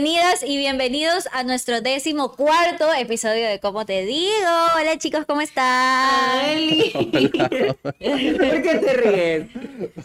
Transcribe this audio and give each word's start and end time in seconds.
Bienvenidas 0.00 0.44
y 0.44 0.56
bienvenidos 0.56 1.28
a 1.32 1.42
nuestro 1.42 1.80
décimo 1.80 2.30
cuarto 2.30 2.94
episodio 2.94 3.48
de 3.48 3.58
Cómo 3.58 3.84
Te 3.84 4.04
Digo. 4.06 4.30
Hola 4.80 4.96
chicos, 4.96 5.26
¿cómo 5.26 5.40
están? 5.40 6.50
Eli. 6.50 6.92
¿Por 6.92 8.62
qué 8.62 8.80
te 8.80 8.92
ríes? 8.92 9.48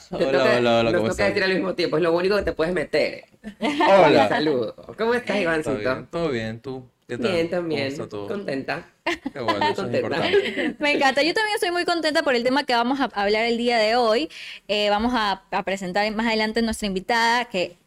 Hola, 0.10 0.32
toca, 0.32 0.58
hola, 0.58 0.80
hola, 0.80 0.94
¿cómo 0.94 1.10
estás? 1.10 1.28
decir 1.28 1.44
al 1.44 1.54
mismo 1.54 1.76
tiempo, 1.76 1.98
es 1.98 2.02
lo 2.02 2.12
único 2.12 2.36
que 2.38 2.42
te 2.42 2.54
puedes 2.54 2.74
meter. 2.74 3.26
Hola. 3.62 4.30
Saludos. 4.30 4.74
¿Cómo 4.98 5.14
estás, 5.14 5.38
Ivancito? 5.38 6.08
Todo 6.10 6.30
bien, 6.30 6.60
¿tú? 6.60 6.90
¿Qué 7.08 7.20
tal? 7.20 7.32
Bien, 7.32 7.50
también. 7.52 7.96
Contenta. 8.10 8.90
Qué 9.32 9.42
bueno, 9.42 9.64
eso 9.68 9.88
es 9.88 9.94
importante. 9.94 10.76
Me 10.80 10.94
encanta. 10.94 11.22
Yo 11.22 11.36
también 11.36 11.54
estoy 11.54 11.70
muy 11.70 11.86
contenta 11.86 12.24
por 12.24 12.34
el 12.34 12.44
tema 12.44 12.64
que 12.64 12.74
vamos 12.74 13.00
a 13.00 13.12
hablar 13.14 13.46
el 13.46 13.60
día 13.60 13.78
de 13.78 13.96
hoy. 13.96 14.28
Eh, 14.68 14.90
vamos 14.90 15.14
a, 15.16 15.44
a, 15.52 15.64
presentar 15.64 16.12
más 16.16 16.26
adelante 16.26 16.64
nuestra 16.64 16.88
invitada, 16.88 17.46
que 17.46 17.78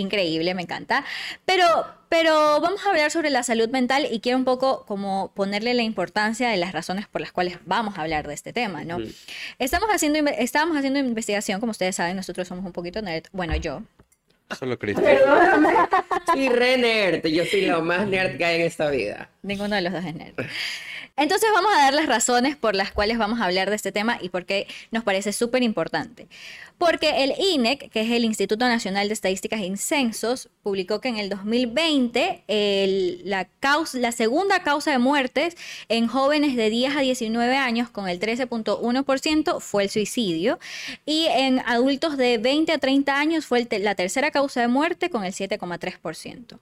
increíble, 0.00 0.54
me 0.54 0.62
encanta. 0.62 1.04
Pero, 1.44 1.64
pero 2.08 2.60
vamos 2.60 2.84
a 2.84 2.90
hablar 2.90 3.10
sobre 3.10 3.30
la 3.30 3.42
salud 3.42 3.68
mental 3.68 4.06
y 4.10 4.20
quiero 4.20 4.38
un 4.38 4.44
poco 4.44 4.84
como 4.86 5.32
ponerle 5.34 5.74
la 5.74 5.82
importancia 5.82 6.48
de 6.48 6.56
las 6.56 6.72
razones 6.72 7.06
por 7.06 7.20
las 7.20 7.32
cuales 7.32 7.58
vamos 7.66 7.98
a 7.98 8.02
hablar 8.02 8.26
de 8.26 8.34
este 8.34 8.52
tema, 8.52 8.84
¿no? 8.84 8.98
Estamos 9.58 9.88
haciendo, 9.90 10.18
estábamos 10.30 10.76
haciendo 10.76 10.98
investigación, 10.98 11.60
como 11.60 11.70
ustedes 11.70 11.96
saben, 11.96 12.16
nosotros 12.16 12.48
somos 12.48 12.64
un 12.64 12.72
poquito 12.72 13.00
nerd, 13.02 13.24
bueno, 13.32 13.54
yo. 13.56 13.82
Solo 14.58 14.78
Cristian. 14.78 15.18
Y 16.34 16.48
re 16.48 16.76
nerd, 16.76 17.26
yo 17.26 17.44
soy 17.44 17.66
lo 17.66 17.82
más 17.82 18.06
nerd 18.06 18.36
que 18.36 18.44
hay 18.44 18.60
en 18.60 18.66
esta 18.66 18.90
vida. 18.90 19.30
Ninguno 19.42 19.76
de 19.76 19.82
los 19.82 19.92
dos 19.92 20.04
es 20.04 20.14
nerd. 20.14 20.34
Entonces 21.16 21.50
vamos 21.52 21.70
a 21.74 21.82
dar 21.82 21.94
las 21.94 22.06
razones 22.06 22.56
por 22.56 22.74
las 22.74 22.92
cuales 22.92 23.18
vamos 23.18 23.40
a 23.40 23.44
hablar 23.44 23.68
de 23.68 23.76
este 23.76 23.92
tema 23.92 24.18
y 24.20 24.30
por 24.30 24.46
qué 24.46 24.66
nos 24.90 25.04
parece 25.04 25.32
súper 25.32 25.62
importante. 25.62 26.28
Porque 26.80 27.24
el 27.24 27.34
INEC, 27.38 27.90
que 27.90 28.00
es 28.00 28.10
el 28.10 28.24
Instituto 28.24 28.66
Nacional 28.66 29.08
de 29.08 29.12
Estadísticas 29.12 29.60
y 29.60 29.76
Censos, 29.76 30.48
publicó 30.62 30.98
que 31.02 31.08
en 31.08 31.18
el 31.18 31.28
2020 31.28 32.44
la, 33.22 33.44
causa, 33.60 33.98
la 33.98 34.12
segunda 34.12 34.62
causa 34.62 34.90
de 34.90 34.98
muertes 34.98 35.58
en 35.90 36.06
jóvenes 36.06 36.56
de 36.56 36.70
10 36.70 36.96
a 36.96 37.00
19 37.00 37.54
años 37.54 37.90
con 37.90 38.08
el 38.08 38.18
13.1% 38.18 39.60
fue 39.60 39.82
el 39.82 39.90
suicidio 39.90 40.58
y 41.04 41.26
en 41.26 41.58
adultos 41.66 42.16
de 42.16 42.38
20 42.38 42.72
a 42.72 42.78
30 42.78 43.14
años 43.14 43.44
fue 43.44 43.68
la 43.78 43.94
tercera 43.94 44.30
causa 44.30 44.62
de 44.62 44.68
muerte 44.68 45.10
con 45.10 45.26
el 45.26 45.34
7.3%. 45.34 46.58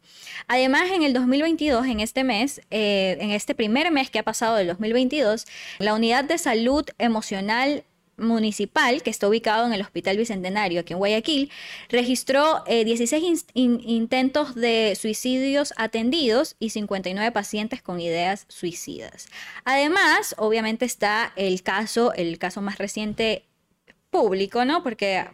Además, 0.48 0.90
en 0.90 1.04
el 1.04 1.12
2022, 1.12 1.86
en 1.86 2.00
este 2.00 2.24
mes, 2.24 2.60
eh, 2.72 3.18
en 3.20 3.30
este 3.30 3.54
primer 3.54 3.92
mes 3.92 4.10
que 4.10 4.18
ha 4.18 4.24
pasado 4.24 4.56
del 4.56 4.66
2022, 4.66 5.46
la 5.78 5.94
unidad 5.94 6.24
de 6.24 6.38
salud 6.38 6.84
emocional 6.98 7.84
municipal, 8.18 9.02
que 9.02 9.10
está 9.10 9.28
ubicado 9.28 9.66
en 9.66 9.72
el 9.72 9.80
Hospital 9.80 10.16
Bicentenario, 10.16 10.80
aquí 10.80 10.92
en 10.92 10.98
Guayaquil, 10.98 11.50
registró 11.88 12.64
16 12.66 13.46
eh, 13.46 13.50
intentos 13.54 14.54
de 14.54 14.96
suicidios 15.00 15.72
atendidos 15.76 16.56
y 16.58 16.70
59 16.70 17.32
pacientes 17.32 17.82
con 17.82 18.00
ideas 18.00 18.46
suicidas. 18.48 19.28
Además, 19.64 20.34
obviamente 20.38 20.84
está 20.84 21.32
el 21.36 21.62
caso, 21.62 22.12
el 22.14 22.38
caso 22.38 22.60
más 22.60 22.78
reciente 22.78 23.44
público, 24.10 24.64
¿no? 24.64 24.82
Porque 24.82 25.24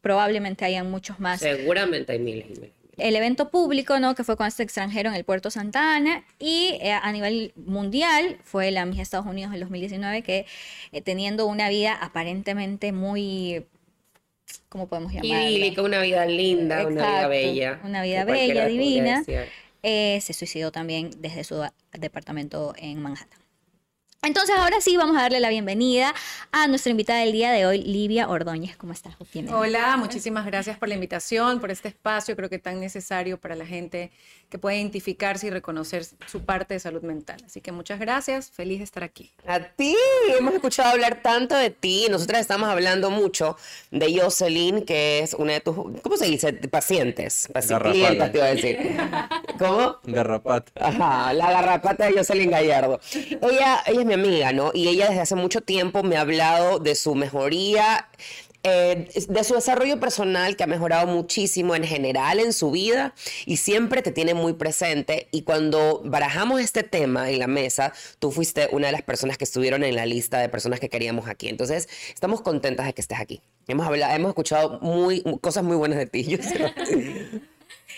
probablemente 0.00 0.64
hayan 0.64 0.90
muchos 0.90 1.20
más. 1.20 1.40
Seguramente 1.40 2.12
hay 2.12 2.18
miles 2.18 2.46
y 2.46 2.60
miles 2.60 2.77
el 2.98 3.16
evento 3.16 3.50
público, 3.50 3.98
¿no? 3.98 4.14
Que 4.14 4.24
fue 4.24 4.36
con 4.36 4.46
este 4.46 4.62
extranjero 4.62 5.08
en 5.08 5.16
el 5.16 5.24
puerto 5.24 5.50
Santa 5.50 5.96
Ana 5.96 6.24
y 6.38 6.78
eh, 6.80 6.92
a 6.92 7.10
nivel 7.12 7.52
mundial 7.56 8.38
fue 8.44 8.70
la 8.70 8.84
Miss 8.84 9.00
Estados 9.00 9.26
Unidos 9.26 9.54
en 9.54 9.60
2019 9.60 10.22
que 10.22 10.46
eh, 10.92 11.00
teniendo 11.00 11.46
una 11.46 11.68
vida 11.68 11.94
aparentemente 11.94 12.92
muy 12.92 13.66
¿cómo 14.68 14.88
podemos 14.88 15.12
llamarla? 15.12 15.50
Idílica, 15.50 15.82
una 15.82 16.00
vida 16.00 16.26
linda, 16.26 16.86
una 16.86 17.06
vida 17.06 17.28
bella. 17.28 17.80
Una 17.84 18.02
vida 18.02 18.24
bella, 18.24 18.66
divina. 18.66 19.24
Eh, 19.82 20.20
se 20.20 20.32
suicidó 20.32 20.72
también 20.72 21.10
desde 21.18 21.44
su 21.44 21.64
departamento 21.92 22.74
en 22.76 23.00
Manhattan. 23.00 23.38
Entonces, 24.22 24.56
ahora 24.56 24.80
sí, 24.80 24.96
vamos 24.96 25.16
a 25.16 25.22
darle 25.22 25.38
la 25.38 25.48
bienvenida 25.48 26.12
a 26.50 26.66
nuestra 26.66 26.90
invitada 26.90 27.20
del 27.20 27.30
día 27.30 27.52
de 27.52 27.66
hoy, 27.66 27.82
Livia 27.82 28.28
Ordóñez. 28.28 28.76
¿Cómo 28.76 28.92
estás, 28.92 29.14
Hola, 29.52 29.96
muchísimas 29.96 30.44
gracias 30.44 30.76
por 30.76 30.88
la 30.88 30.96
invitación, 30.96 31.60
por 31.60 31.70
este 31.70 31.86
espacio, 31.86 32.34
creo 32.34 32.48
que 32.48 32.58
tan 32.58 32.80
necesario 32.80 33.38
para 33.38 33.54
la 33.54 33.64
gente 33.64 34.10
que 34.48 34.58
pueda 34.58 34.76
identificarse 34.76 35.46
y 35.46 35.50
reconocer 35.50 36.04
su 36.26 36.44
parte 36.44 36.74
de 36.74 36.80
salud 36.80 37.02
mental. 37.02 37.36
Así 37.44 37.60
que 37.60 37.70
muchas 37.70 38.00
gracias, 38.00 38.50
feliz 38.50 38.78
de 38.78 38.84
estar 38.84 39.04
aquí. 39.04 39.30
A 39.46 39.60
ti, 39.60 39.94
hemos 40.38 40.54
escuchado 40.54 40.90
hablar 40.90 41.20
tanto 41.22 41.54
de 41.54 41.70
ti. 41.70 42.06
Nosotras 42.10 42.40
estamos 42.40 42.68
hablando 42.68 43.10
mucho 43.10 43.56
de 43.90 44.18
Jocelyn, 44.18 44.84
que 44.84 45.20
es 45.20 45.34
una 45.34 45.52
de 45.52 45.60
tus, 45.60 45.76
¿cómo 46.02 46.16
se 46.16 46.26
dice? 46.26 46.52
Pacientes. 46.54 47.48
Pacientes, 47.52 48.32
te 48.32 48.38
iba 48.38 48.46
a 48.46 48.54
decir. 48.54 48.96
¿Cómo? 49.58 49.98
Garrapata. 50.04 50.72
Ajá, 50.80 51.32
la 51.34 51.52
garrapata 51.52 52.06
de 52.06 52.12
Jocelyn 52.14 52.50
Gallardo. 52.50 53.00
Ella, 53.14 53.82
ella 53.86 54.00
es 54.00 54.06
mi 54.08 54.14
amiga, 54.14 54.52
¿no? 54.52 54.72
Y 54.74 54.88
ella 54.88 55.08
desde 55.08 55.20
hace 55.20 55.34
mucho 55.36 55.60
tiempo 55.60 56.02
me 56.02 56.16
ha 56.16 56.22
hablado 56.22 56.78
de 56.78 56.94
su 56.94 57.14
mejoría 57.14 58.08
eh, 58.64 59.08
de 59.28 59.44
su 59.44 59.54
desarrollo 59.54 60.00
personal 60.00 60.56
que 60.56 60.64
ha 60.64 60.66
mejorado 60.66 61.06
muchísimo 61.06 61.76
en 61.76 61.84
general 61.84 62.40
en 62.40 62.52
su 62.52 62.72
vida 62.72 63.14
y 63.46 63.58
siempre 63.58 64.02
te 64.02 64.10
tiene 64.10 64.34
muy 64.34 64.54
presente. 64.54 65.28
Y 65.30 65.42
cuando 65.42 66.02
barajamos 66.04 66.60
este 66.60 66.82
tema 66.82 67.30
en 67.30 67.38
la 67.38 67.46
mesa, 67.46 67.92
tú 68.18 68.32
fuiste 68.32 68.68
una 68.72 68.86
de 68.88 68.92
las 68.92 69.02
personas 69.02 69.38
que 69.38 69.44
estuvieron 69.44 69.84
en 69.84 69.94
la 69.94 70.06
lista 70.06 70.38
de 70.40 70.48
personas 70.48 70.80
que 70.80 70.88
queríamos 70.88 71.28
aquí. 71.28 71.48
Entonces, 71.48 71.88
estamos 72.12 72.40
contentas 72.40 72.86
de 72.86 72.94
que 72.94 73.00
estés 73.00 73.20
aquí. 73.20 73.40
Hemos, 73.68 73.86
hablado, 73.86 74.14
hemos 74.14 74.30
escuchado 74.30 74.80
muy, 74.80 75.22
cosas 75.40 75.62
muy 75.62 75.76
buenas 75.76 75.98
de 75.98 76.06
ti. 76.06 76.20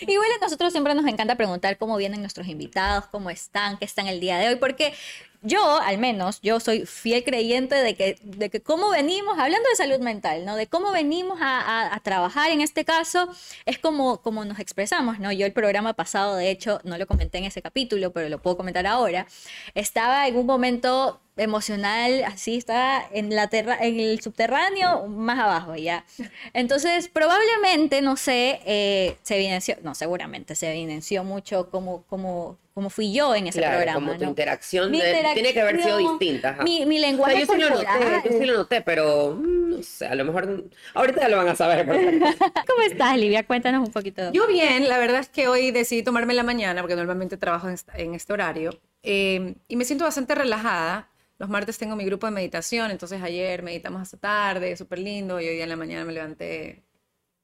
Igual 0.01 0.29
a 0.39 0.43
nosotros 0.43 0.71
siempre 0.71 0.93
nos 0.95 1.05
encanta 1.05 1.35
preguntar 1.35 1.77
cómo 1.77 1.97
vienen 1.97 2.21
nuestros 2.21 2.47
invitados, 2.47 3.05
cómo 3.07 3.29
están, 3.29 3.77
qué 3.77 3.85
están 3.85 4.07
el 4.07 4.19
día 4.19 4.37
de 4.37 4.49
hoy, 4.49 4.55
porque 4.55 4.93
yo, 5.41 5.79
al 5.81 5.97
menos, 5.97 6.39
yo 6.41 6.59
soy 6.59 6.85
fiel 6.85 7.23
creyente 7.23 7.75
de 7.75 7.95
que, 7.95 8.17
de 8.21 8.49
que 8.49 8.61
cómo 8.61 8.89
venimos, 8.91 9.39
hablando 9.39 9.67
de 9.69 9.75
salud 9.75 9.99
mental, 9.99 10.45
¿no? 10.45 10.55
De 10.55 10.67
cómo 10.67 10.91
venimos 10.91 11.39
a, 11.41 11.93
a, 11.93 11.99
trabajar 12.01 12.51
en 12.51 12.61
este 12.61 12.85
caso, 12.85 13.27
es 13.65 13.79
como, 13.79 14.21
como 14.21 14.45
nos 14.45 14.59
expresamos, 14.59 15.19
¿no? 15.19 15.31
Yo 15.31 15.45
el 15.45 15.53
programa 15.53 15.93
pasado, 15.93 16.35
de 16.35 16.51
hecho, 16.51 16.79
no 16.83 16.97
lo 16.97 17.07
comenté 17.07 17.39
en 17.39 17.45
ese 17.45 17.61
capítulo, 17.61 18.11
pero 18.11 18.29
lo 18.29 18.41
puedo 18.41 18.57
comentar 18.57 18.85
ahora, 18.85 19.25
estaba 19.73 20.27
en 20.27 20.37
un 20.37 20.45
momento 20.45 21.19
emocional, 21.41 22.23
así 22.25 22.57
está 22.57 23.03
en, 23.11 23.35
la 23.35 23.49
en 23.51 23.99
el 23.99 24.21
subterráneo, 24.21 25.07
más 25.07 25.39
abajo 25.39 25.75
ya. 25.75 26.05
Entonces, 26.53 27.07
probablemente, 27.07 28.01
no 28.01 28.15
sé, 28.15 28.61
eh, 28.65 29.17
se 29.23 29.35
evidenció, 29.35 29.75
no, 29.83 29.95
seguramente 29.95 30.55
se 30.55 30.71
evidenció 30.71 31.23
mucho 31.23 31.69
como, 31.69 32.03
como, 32.03 32.57
como 32.73 32.89
fui 32.89 33.11
yo 33.11 33.33
en 33.33 33.47
ese 33.47 33.59
claro, 33.59 33.77
programa. 33.77 34.07
Como 34.07 34.17
tu 34.17 34.23
interacción, 34.25 34.91
tiene 34.91 35.53
que 35.53 35.61
haber 35.61 35.81
sido 35.81 35.97
distinta. 35.97 36.57
Mi, 36.63 36.85
mi, 36.85 36.99
lenguaje 36.99 37.45
yo, 37.45 37.53
sí 37.53 37.59
lo 37.59 37.69
noté, 37.69 37.85
yo 38.25 38.39
sí 38.39 38.45
lo 38.45 38.53
noté, 38.57 38.81
pero 38.81 39.35
mm, 39.35 39.69
no 39.69 39.83
sé, 39.83 40.05
a 40.05 40.15
lo 40.15 40.25
mejor 40.25 40.65
ahorita 40.93 41.21
ya 41.21 41.29
lo 41.29 41.37
van 41.37 41.49
a 41.49 41.55
saber. 41.55 41.85
¿Cómo 42.67 42.83
estás, 42.85 43.17
Livia? 43.17 43.45
Cuéntanos 43.47 43.87
un 43.87 43.91
poquito. 43.91 44.31
Yo 44.31 44.47
bien, 44.47 44.87
la 44.87 44.99
verdad 44.99 45.21
es 45.21 45.29
que 45.29 45.47
hoy 45.47 45.71
decidí 45.71 46.03
tomarme 46.03 46.33
la 46.33 46.43
mañana, 46.43 46.81
porque 46.81 46.95
normalmente 46.95 47.37
trabajo 47.37 47.67
en, 47.67 48.13
este 48.13 48.33
horario, 48.33 48.79
eh, 49.03 49.55
y 49.67 49.75
me 49.75 49.85
siento 49.85 50.05
bastante 50.05 50.35
relajada 50.35 51.10
los 51.41 51.49
martes 51.49 51.79
tengo 51.79 51.95
mi 51.95 52.05
grupo 52.05 52.27
de 52.27 52.33
meditación, 52.33 52.91
entonces 52.91 53.19
ayer 53.23 53.63
meditamos 53.63 53.99
hasta 53.99 54.15
tarde, 54.15 54.77
súper 54.77 54.99
lindo, 54.99 55.41
y 55.41 55.47
hoy 55.47 55.55
día 55.55 55.63
en 55.63 55.69
la 55.69 55.75
mañana 55.75 56.05
me 56.05 56.13
levanté 56.13 56.83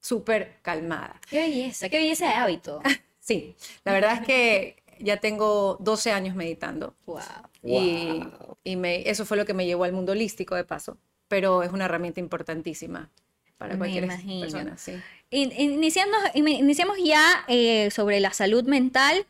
súper 0.00 0.58
calmada. 0.62 1.20
Qué 1.28 1.40
belleza, 1.40 1.88
qué 1.88 1.98
belleza 1.98 2.26
de 2.28 2.34
hábito. 2.34 2.80
sí, 3.18 3.56
la 3.82 3.92
verdad 3.92 4.20
es 4.20 4.20
que 4.24 4.76
ya 5.00 5.16
tengo 5.16 5.78
12 5.80 6.12
años 6.12 6.36
meditando. 6.36 6.94
Wow. 7.06 7.18
Y, 7.64 8.22
y 8.62 8.76
me, 8.76 9.10
eso 9.10 9.26
fue 9.26 9.36
lo 9.36 9.44
que 9.44 9.52
me 9.52 9.66
llevó 9.66 9.82
al 9.82 9.92
mundo 9.92 10.12
holístico 10.12 10.54
de 10.54 10.62
paso, 10.62 10.96
pero 11.26 11.64
es 11.64 11.72
una 11.72 11.86
herramienta 11.86 12.20
importantísima 12.20 13.10
para 13.56 13.76
cualquier 13.76 14.06
persona. 14.06 14.78
Sí. 14.78 14.92
Iniciando, 15.30 16.16
iniciamos 16.34 16.98
ya 17.02 17.44
eh, 17.48 17.90
sobre 17.90 18.20
la 18.20 18.32
salud 18.32 18.62
mental. 18.62 19.26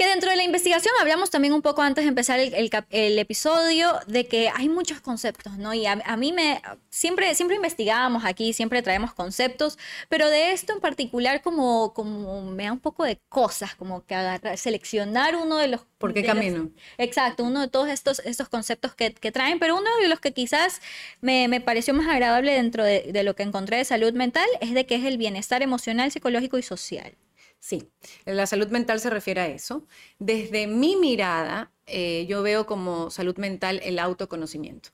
Que 0.00 0.06
dentro 0.06 0.30
de 0.30 0.36
la 0.36 0.44
investigación 0.44 0.94
hablamos 0.98 1.28
también 1.28 1.52
un 1.52 1.60
poco 1.60 1.82
antes 1.82 2.04
de 2.04 2.08
empezar 2.08 2.40
el, 2.40 2.54
el 2.54 2.70
cap- 2.70 2.86
el 2.88 3.18
episodio 3.18 3.92
de 4.06 4.26
que 4.26 4.48
hay 4.48 4.70
muchos 4.70 5.02
conceptos, 5.02 5.58
¿no? 5.58 5.74
Y 5.74 5.84
a, 5.84 6.00
a 6.06 6.16
mí 6.16 6.32
me, 6.32 6.62
siempre, 6.88 7.34
siempre 7.34 7.56
investigamos 7.56 8.24
aquí, 8.24 8.54
siempre 8.54 8.80
traemos 8.80 9.12
conceptos, 9.12 9.78
pero 10.08 10.30
de 10.30 10.52
esto 10.52 10.72
en 10.72 10.80
particular 10.80 11.42
como, 11.42 11.92
como 11.92 12.40
me 12.50 12.64
da 12.64 12.72
un 12.72 12.80
poco 12.80 13.04
de 13.04 13.18
cosas, 13.28 13.74
como 13.74 14.06
que 14.06 14.14
agarrar, 14.14 14.56
seleccionar 14.56 15.36
uno 15.36 15.58
de 15.58 15.68
los... 15.68 15.82
¿Por 15.98 16.14
qué 16.14 16.24
camino? 16.24 16.70
Exacto, 16.96 17.44
uno 17.44 17.60
de 17.60 17.68
todos 17.68 17.90
estos, 17.90 18.20
estos 18.20 18.48
conceptos 18.48 18.94
que, 18.94 19.12
que 19.12 19.32
traen, 19.32 19.58
pero 19.58 19.76
uno 19.76 19.90
de 20.00 20.08
los 20.08 20.18
que 20.18 20.32
quizás 20.32 20.80
me, 21.20 21.46
me 21.46 21.60
pareció 21.60 21.92
más 21.92 22.08
agradable 22.08 22.54
dentro 22.54 22.84
de, 22.84 23.12
de 23.12 23.22
lo 23.22 23.36
que 23.36 23.42
encontré 23.42 23.76
de 23.76 23.84
salud 23.84 24.14
mental 24.14 24.48
es 24.62 24.72
de 24.72 24.86
que 24.86 24.94
es 24.94 25.04
el 25.04 25.18
bienestar 25.18 25.60
emocional, 25.60 26.10
psicológico 26.10 26.56
y 26.56 26.62
social. 26.62 27.12
Sí, 27.60 27.92
la 28.24 28.46
salud 28.46 28.68
mental 28.68 29.00
se 29.00 29.10
refiere 29.10 29.42
a 29.42 29.46
eso. 29.48 29.86
Desde 30.18 30.66
mi 30.66 30.96
mirada, 30.96 31.70
eh, 31.86 32.26
yo 32.26 32.42
veo 32.42 32.66
como 32.66 33.10
salud 33.10 33.36
mental 33.36 33.80
el 33.84 33.98
autoconocimiento. 33.98 34.90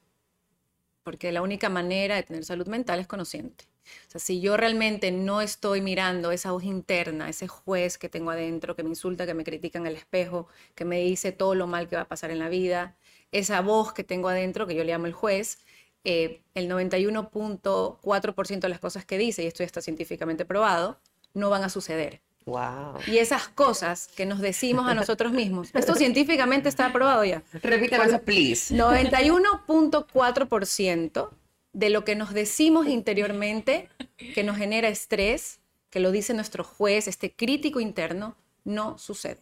Porque 1.05 1.31
la 1.31 1.43
única 1.43 1.69
manera 1.69 2.17
de 2.17 2.25
tener 2.25 2.45
salud 2.45 2.67
mental 2.67 2.99
es 2.99 3.07
conociente. 3.07 3.65
O 4.09 4.11
sea, 4.11 4.21
si 4.21 4.41
yo 4.41 4.57
realmente 4.57 5.13
no 5.13 5.41
estoy 5.41 5.81
mirando 5.81 6.33
esa 6.33 6.51
voz 6.51 6.65
interna, 6.65 7.29
ese 7.29 7.47
juez 7.47 7.99
que 7.99 8.09
tengo 8.09 8.33
adentro, 8.33 8.75
que 8.75 8.83
me 8.83 8.89
insulta, 8.89 9.27
que 9.27 9.35
me 9.35 9.45
critica 9.45 9.79
en 9.79 9.87
el 9.87 9.95
espejo, 9.95 10.49
que 10.75 10.85
me 10.85 10.99
dice 11.01 11.31
todo 11.31 11.55
lo 11.55 11.69
mal 11.69 11.89
que 11.89 11.95
va 11.95 12.03
a 12.03 12.09
pasar 12.09 12.33
en 12.33 12.41
la 12.41 12.49
vida, 12.49 12.97
esa 13.31 13.61
voz 13.61 13.93
que 13.93 14.03
tengo 14.03 14.29
adentro, 14.29 14.67
que 14.67 14.75
yo 14.75 14.83
le 14.83 14.93
llamo 14.93 15.07
el 15.07 15.13
juez, 15.13 15.59
eh, 16.05 16.43
el 16.55 16.69
91.4% 16.69 18.61
de 18.67 18.69
las 18.69 18.81
cosas 18.81 19.05
que 19.05 19.19
dice, 19.19 19.45
y 19.45 19.47
esto 19.47 19.61
ya 19.61 19.67
está 19.67 19.81
científicamente 19.83 20.45
probado, 20.45 20.99
no 21.35 21.49
van 21.51 21.63
a 21.63 21.69
suceder. 21.69 22.23
Wow. 22.47 23.01
Y 23.09 23.19
esas 23.19 23.49
cosas 23.49 24.09
que 24.17 24.25
nos 24.25 24.41
decimos 24.41 24.89
a 24.89 24.95
nosotros 24.95 25.33
mismos, 25.33 25.71
esto 25.75 25.97
científicamente 25.97 26.69
está 26.69 26.87
aprobado 26.87 27.25
ya. 27.25 27.43
Repítelo 27.55 28.23
please. 28.23 28.73
91.4% 28.73 31.31
de 31.73 31.91
lo 31.91 32.05
que 32.05 32.15
nos 32.15 32.33
decimos 32.33 32.87
interiormente, 32.87 33.89
que 34.35 34.45
nos 34.45 34.57
genera 34.57 34.89
estrés, 34.89 35.59
que 35.91 35.99
lo 35.99 36.13
dice 36.13 36.35
nuestro 36.35 36.63
juez, 36.63 37.09
este 37.09 37.35
crítico 37.35 37.81
interno, 37.81 38.37
no 38.65 38.97
sucede. 38.97 39.41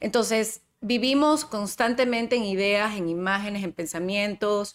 Entonces, 0.00 0.62
vivimos 0.80 1.44
constantemente 1.44 2.34
en 2.34 2.42
ideas, 2.44 2.96
en 2.96 3.08
imágenes, 3.08 3.62
en 3.62 3.72
pensamientos, 3.72 4.74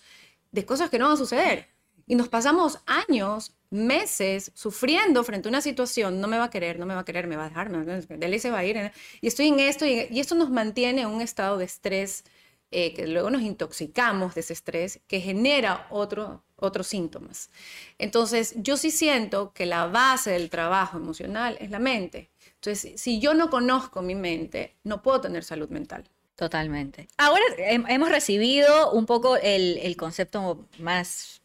de 0.51 0.65
cosas 0.65 0.89
que 0.89 0.97
no 0.97 1.05
van 1.05 1.15
a 1.15 1.17
suceder. 1.17 1.67
Y 2.07 2.15
nos 2.15 2.29
pasamos 2.29 2.79
años, 2.85 3.53
meses, 3.69 4.51
sufriendo 4.55 5.23
frente 5.25 5.49
a 5.49 5.51
una 5.51 5.61
situación, 5.61 6.21
no 6.21 6.27
me 6.27 6.37
va 6.37 6.45
a 6.45 6.49
querer, 6.49 6.79
no 6.79 6.85
me 6.85 6.93
va 6.95 7.01
a 7.01 7.05
querer, 7.05 7.27
me 7.27 7.35
va 7.35 7.45
a 7.45 7.49
dejar, 7.49 7.69
me- 7.69 7.83
de 7.85 8.39
se 8.39 8.49
va 8.49 8.59
a 8.59 8.65
ir. 8.65 8.77
¿eh? 8.77 8.91
Y 9.21 9.27
estoy 9.27 9.47
en 9.49 9.59
esto, 9.59 9.85
y, 9.85 10.07
y 10.09 10.19
esto 10.19 10.35
nos 10.35 10.49
mantiene 10.49 11.01
en 11.01 11.09
un 11.09 11.21
estado 11.21 11.57
de 11.57 11.65
estrés, 11.65 12.23
eh, 12.71 12.93
que 12.93 13.07
luego 13.07 13.29
nos 13.29 13.41
intoxicamos 13.41 14.35
de 14.35 14.41
ese 14.41 14.53
estrés, 14.53 15.01
que 15.07 15.19
genera 15.21 15.87
otro, 15.89 16.43
otros 16.55 16.87
síntomas. 16.87 17.49
Entonces, 17.97 18.53
yo 18.57 18.77
sí 18.77 18.91
siento 18.91 19.51
que 19.53 19.65
la 19.65 19.87
base 19.87 20.31
del 20.31 20.49
trabajo 20.49 20.97
emocional 20.97 21.57
es 21.59 21.71
la 21.71 21.79
mente. 21.79 22.29
Entonces, 22.55 22.99
si 22.99 23.19
yo 23.19 23.33
no 23.33 23.49
conozco 23.49 24.01
mi 24.01 24.15
mente, 24.15 24.75
no 24.83 25.01
puedo 25.01 25.21
tener 25.21 25.43
salud 25.43 25.69
mental. 25.69 26.09
Totalmente. 26.35 27.07
Ahora 27.17 27.43
hem- 27.57 27.85
hemos 27.89 28.09
recibido 28.09 28.91
un 28.91 29.05
poco 29.05 29.37
el, 29.37 29.77
el 29.79 29.95
concepto 29.97 30.67
más 30.79 31.41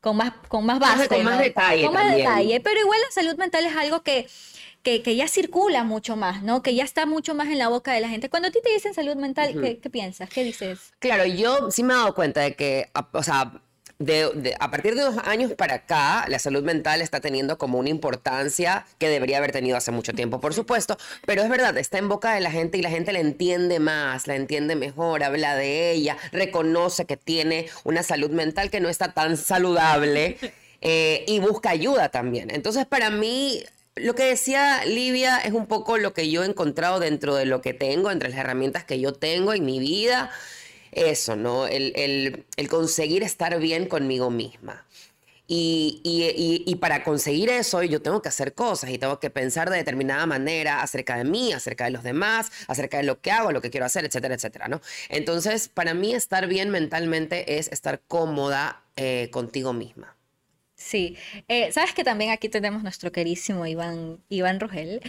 con 0.00 0.16
más 0.16 0.32
con 0.48 0.64
más 0.64 0.78
base, 0.78 1.08
con 1.08 1.24
más 1.24 1.38
detalle 1.38 1.84
Con 1.84 1.94
más 1.94 2.04
también. 2.04 2.26
detalle, 2.28 2.60
pero 2.60 2.80
igual 2.80 2.98
la 3.04 3.10
salud 3.12 3.36
mental 3.36 3.64
es 3.64 3.74
algo 3.76 4.02
que, 4.02 4.28
que, 4.82 5.02
que 5.02 5.16
ya 5.16 5.26
circula 5.28 5.82
mucho 5.84 6.16
más, 6.16 6.42
¿no? 6.42 6.62
Que 6.62 6.74
ya 6.74 6.84
está 6.84 7.04
mucho 7.06 7.34
más 7.34 7.48
en 7.48 7.58
la 7.58 7.68
boca 7.68 7.92
de 7.92 8.00
la 8.00 8.08
gente. 8.08 8.30
Cuando 8.30 8.48
a 8.48 8.50
ti 8.52 8.60
te 8.62 8.72
dicen 8.72 8.94
salud 8.94 9.16
mental, 9.16 9.60
¿qué, 9.60 9.78
qué 9.80 9.90
piensas? 9.90 10.30
¿Qué 10.30 10.44
dices? 10.44 10.92
Claro, 11.00 11.24
yo 11.26 11.70
sí 11.70 11.82
me 11.82 11.94
he 11.94 11.96
dado 11.96 12.14
cuenta 12.14 12.40
de 12.42 12.54
que, 12.54 12.90
o 13.12 13.22
sea, 13.22 13.60
de, 13.98 14.54
a 14.60 14.70
partir 14.70 14.94
de 14.94 15.08
unos 15.08 15.26
años 15.26 15.52
para 15.54 15.74
acá, 15.74 16.24
la 16.28 16.38
salud 16.38 16.62
mental 16.62 17.00
está 17.00 17.20
teniendo 17.20 17.58
como 17.58 17.78
una 17.78 17.88
importancia 17.88 18.86
que 18.98 19.08
debería 19.08 19.38
haber 19.38 19.50
tenido 19.50 19.76
hace 19.76 19.90
mucho 19.90 20.12
tiempo, 20.12 20.40
por 20.40 20.54
supuesto, 20.54 20.96
pero 21.26 21.42
es 21.42 21.48
verdad, 21.48 21.76
está 21.78 21.98
en 21.98 22.08
boca 22.08 22.32
de 22.32 22.40
la 22.40 22.52
gente 22.52 22.78
y 22.78 22.82
la 22.82 22.90
gente 22.90 23.12
la 23.12 23.18
entiende 23.18 23.80
más, 23.80 24.28
la 24.28 24.36
entiende 24.36 24.76
mejor, 24.76 25.24
habla 25.24 25.56
de 25.56 25.90
ella, 25.90 26.16
reconoce 26.30 27.06
que 27.06 27.16
tiene 27.16 27.66
una 27.82 28.04
salud 28.04 28.30
mental 28.30 28.70
que 28.70 28.80
no 28.80 28.88
está 28.88 29.14
tan 29.14 29.36
saludable 29.36 30.38
eh, 30.80 31.24
y 31.26 31.40
busca 31.40 31.70
ayuda 31.70 32.08
también. 32.08 32.50
Entonces, 32.52 32.86
para 32.86 33.10
mí, 33.10 33.64
lo 33.96 34.14
que 34.14 34.24
decía 34.24 34.84
Livia 34.84 35.38
es 35.38 35.52
un 35.52 35.66
poco 35.66 35.98
lo 35.98 36.14
que 36.14 36.30
yo 36.30 36.44
he 36.44 36.46
encontrado 36.46 37.00
dentro 37.00 37.34
de 37.34 37.46
lo 37.46 37.60
que 37.62 37.74
tengo, 37.74 38.12
entre 38.12 38.28
las 38.28 38.38
herramientas 38.38 38.84
que 38.84 39.00
yo 39.00 39.12
tengo 39.12 39.52
en 39.54 39.64
mi 39.64 39.80
vida. 39.80 40.30
Eso, 40.92 41.36
¿no? 41.36 41.66
El, 41.66 41.92
el- 41.96 42.68
conseguir 42.68 43.22
estar 43.22 43.58
bien 43.58 43.86
conmigo 43.86 44.30
misma. 44.30 44.86
Y, 45.50 46.00
y- 46.04 46.24
y- 46.26 46.64
y 46.70 46.76
para 46.76 47.04
conseguir 47.04 47.48
eso 47.50 47.82
yo 47.82 48.02
tengo 48.02 48.22
que 48.22 48.28
hacer 48.28 48.54
cosas 48.54 48.90
y 48.90 48.98
tengo 48.98 49.18
que 49.20 49.30
pensar 49.30 49.70
de 49.70 49.78
determinada 49.78 50.26
manera 50.26 50.82
acerca 50.82 51.16
de 51.16 51.24
mí, 51.24 51.54
acerca 51.54 51.86
de 51.86 51.92
los 51.92 52.02
demás, 52.04 52.52
acerca 52.68 52.98
de 52.98 53.04
lo 53.04 53.20
que 53.22 53.30
hago, 53.32 53.52
lo 53.52 53.62
que 53.62 53.70
quiero 53.70 53.86
hacer, 53.86 54.04
etcétera, 54.04 54.34
etcétera, 54.34 54.68
¿no? 54.68 54.82
Entonces, 55.08 55.68
para 55.68 55.94
mí 55.94 56.14
estar 56.14 56.48
bien 56.48 56.70
mentalmente 56.70 57.58
es 57.58 57.68
estar 57.72 58.02
cómoda 58.08 58.84
eh, 58.96 59.30
contigo 59.32 59.72
misma. 59.72 60.17
Sí, 60.88 61.16
Eh, 61.48 61.70
sabes 61.72 61.92
que 61.92 62.02
también 62.02 62.30
aquí 62.30 62.48
tenemos 62.48 62.82
nuestro 62.82 63.12
querísimo 63.12 63.66
Iván, 63.66 64.22
Iván 64.30 64.58
Rogel, 64.58 65.00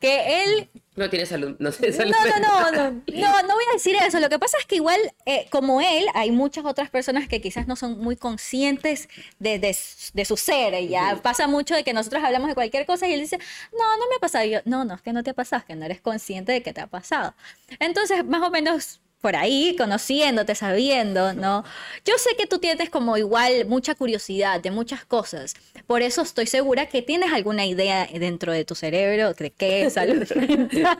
que 0.00 0.42
él 0.42 0.68
No 0.96 1.08
tiene 1.08 1.26
salud, 1.26 1.54
no 1.60 1.70
tiene 1.70 1.96
No, 1.96 1.96
salud 1.96 2.12
no, 2.40 2.40
no, 2.40 2.64
mental. 2.64 3.02
no, 3.06 3.12
no, 3.20 3.42
no 3.42 3.54
voy 3.54 3.64
a 3.70 3.74
decir 3.74 3.94
eso. 4.04 4.18
Lo 4.18 4.28
que 4.28 4.38
pasa 4.40 4.56
es 4.58 4.66
que 4.66 4.74
igual, 4.76 4.98
eh, 5.26 5.46
como 5.50 5.80
él, 5.80 6.06
hay 6.14 6.32
muchas 6.32 6.64
otras 6.64 6.90
personas 6.90 7.28
que 7.28 7.40
quizás 7.40 7.68
no 7.68 7.76
son 7.76 8.00
muy 8.00 8.16
conscientes 8.16 9.08
de, 9.38 9.60
de, 9.60 9.76
de 10.14 10.24
su 10.24 10.36
ser. 10.36 10.74
y 10.74 10.88
Ya 10.88 11.20
pasa 11.22 11.46
mucho 11.46 11.76
de 11.76 11.84
que 11.84 11.92
nosotros 11.92 12.24
hablamos 12.24 12.48
de 12.48 12.54
cualquier 12.54 12.84
cosa 12.84 13.06
y 13.06 13.12
él 13.14 13.20
dice, 13.20 13.38
no, 13.72 13.96
no 13.96 14.08
me 14.10 14.16
ha 14.16 14.18
pasado. 14.20 14.44
Y 14.44 14.50
yo, 14.50 14.58
no, 14.64 14.84
no, 14.84 14.94
es 14.94 15.02
que 15.02 15.12
no 15.12 15.22
te 15.22 15.30
ha 15.30 15.34
pasado, 15.34 15.60
es 15.60 15.66
que 15.66 15.76
no 15.76 15.84
eres 15.84 16.00
consciente 16.00 16.50
de 16.50 16.62
que 16.64 16.72
te 16.72 16.80
ha 16.80 16.88
pasado. 16.88 17.34
Entonces, 17.78 18.24
más 18.24 18.42
o 18.42 18.50
menos 18.50 19.00
por 19.20 19.34
ahí, 19.36 19.74
conociéndote, 19.76 20.54
sabiendo, 20.54 21.32
¿no? 21.34 21.64
Yo 22.04 22.16
sé 22.18 22.30
que 22.36 22.46
tú 22.46 22.58
tienes 22.58 22.88
como 22.90 23.16
igual 23.16 23.66
mucha 23.66 23.94
curiosidad 23.94 24.60
de 24.60 24.70
muchas 24.70 25.04
cosas. 25.04 25.54
Por 25.86 26.02
eso 26.02 26.22
estoy 26.22 26.46
segura 26.46 26.86
que 26.86 27.02
tienes 27.02 27.32
alguna 27.32 27.66
idea 27.66 28.06
dentro 28.12 28.52
de 28.52 28.64
tu 28.64 28.74
cerebro 28.74 29.34
de 29.34 29.50
qué 29.50 29.86
es 29.86 29.94
salud 29.94 30.24
mental. 30.36 30.98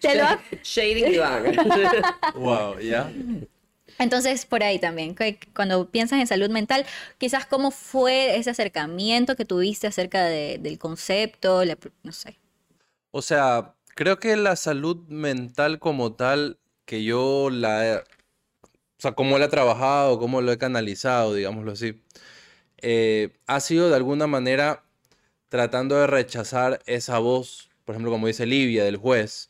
Te 0.00 0.14
lo 0.16 0.24
ha- 0.24 0.42
Shading. 0.64 1.20
Wow, 2.34 2.78
ya. 2.80 3.10
Entonces, 3.98 4.46
por 4.46 4.62
ahí 4.62 4.78
también, 4.78 5.14
que 5.14 5.38
cuando 5.54 5.88
piensas 5.90 6.18
en 6.18 6.26
salud 6.26 6.50
mental, 6.50 6.84
quizás 7.18 7.46
cómo 7.46 7.70
fue 7.70 8.36
ese 8.36 8.50
acercamiento 8.50 9.36
que 9.36 9.44
tuviste 9.44 9.86
acerca 9.86 10.24
de- 10.24 10.58
del 10.58 10.78
concepto, 10.78 11.64
la 11.64 11.76
no 12.02 12.12
sé. 12.12 12.38
O 13.10 13.22
sea, 13.22 13.74
creo 13.94 14.18
que 14.18 14.34
la 14.36 14.56
salud 14.56 14.96
mental 15.08 15.78
como 15.78 16.14
tal, 16.14 16.58
que 16.92 17.02
yo 17.02 17.48
la 17.48 18.04
o 18.04 19.00
sea, 19.00 19.12
cómo 19.12 19.38
la 19.38 19.46
he 19.46 19.48
trabajado, 19.48 20.18
cómo 20.18 20.42
lo 20.42 20.52
he 20.52 20.58
canalizado, 20.58 21.32
digámoslo 21.32 21.72
así, 21.72 22.02
eh, 22.82 23.30
ha 23.46 23.60
sido 23.60 23.88
de 23.88 23.96
alguna 23.96 24.26
manera 24.26 24.84
tratando 25.48 25.96
de 25.96 26.06
rechazar 26.06 26.82
esa 26.84 27.18
voz, 27.18 27.70
por 27.86 27.94
ejemplo, 27.94 28.10
como 28.12 28.26
dice 28.26 28.44
Livia, 28.44 28.84
del 28.84 28.98
juez. 28.98 29.48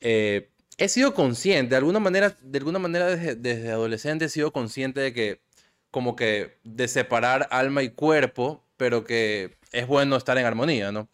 Eh, 0.00 0.48
he 0.78 0.88
sido 0.88 1.12
consciente, 1.12 1.72
de 1.72 1.76
alguna 1.76 2.00
manera, 2.00 2.38
de 2.40 2.58
alguna 2.58 2.78
manera 2.78 3.06
desde, 3.14 3.34
desde 3.34 3.70
adolescente 3.70 4.24
he 4.24 4.28
sido 4.30 4.50
consciente 4.50 5.00
de 5.02 5.12
que, 5.12 5.42
como 5.90 6.16
que, 6.16 6.56
de 6.64 6.88
separar 6.88 7.48
alma 7.50 7.82
y 7.82 7.90
cuerpo, 7.90 8.64
pero 8.78 9.04
que 9.04 9.58
es 9.72 9.86
bueno 9.86 10.16
estar 10.16 10.38
en 10.38 10.46
armonía, 10.46 10.90
¿no? 10.90 11.06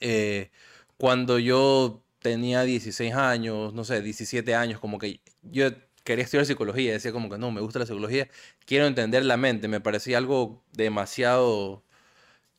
Eh, 0.00 0.50
cuando 0.98 1.38
yo 1.38 2.02
tenía 2.22 2.62
16 2.62 3.14
años, 3.14 3.74
no 3.74 3.84
sé, 3.84 4.00
17 4.00 4.54
años, 4.54 4.80
como 4.80 4.98
que 4.98 5.20
yo 5.42 5.70
quería 6.04 6.24
estudiar 6.24 6.46
psicología, 6.46 6.92
decía 6.92 7.12
como 7.12 7.28
que 7.28 7.38
no, 7.38 7.50
me 7.50 7.60
gusta 7.60 7.78
la 7.78 7.86
psicología, 7.86 8.28
quiero 8.64 8.86
entender 8.86 9.24
la 9.24 9.36
mente, 9.36 9.68
me 9.68 9.80
parecía 9.80 10.18
algo 10.18 10.62
demasiado 10.72 11.82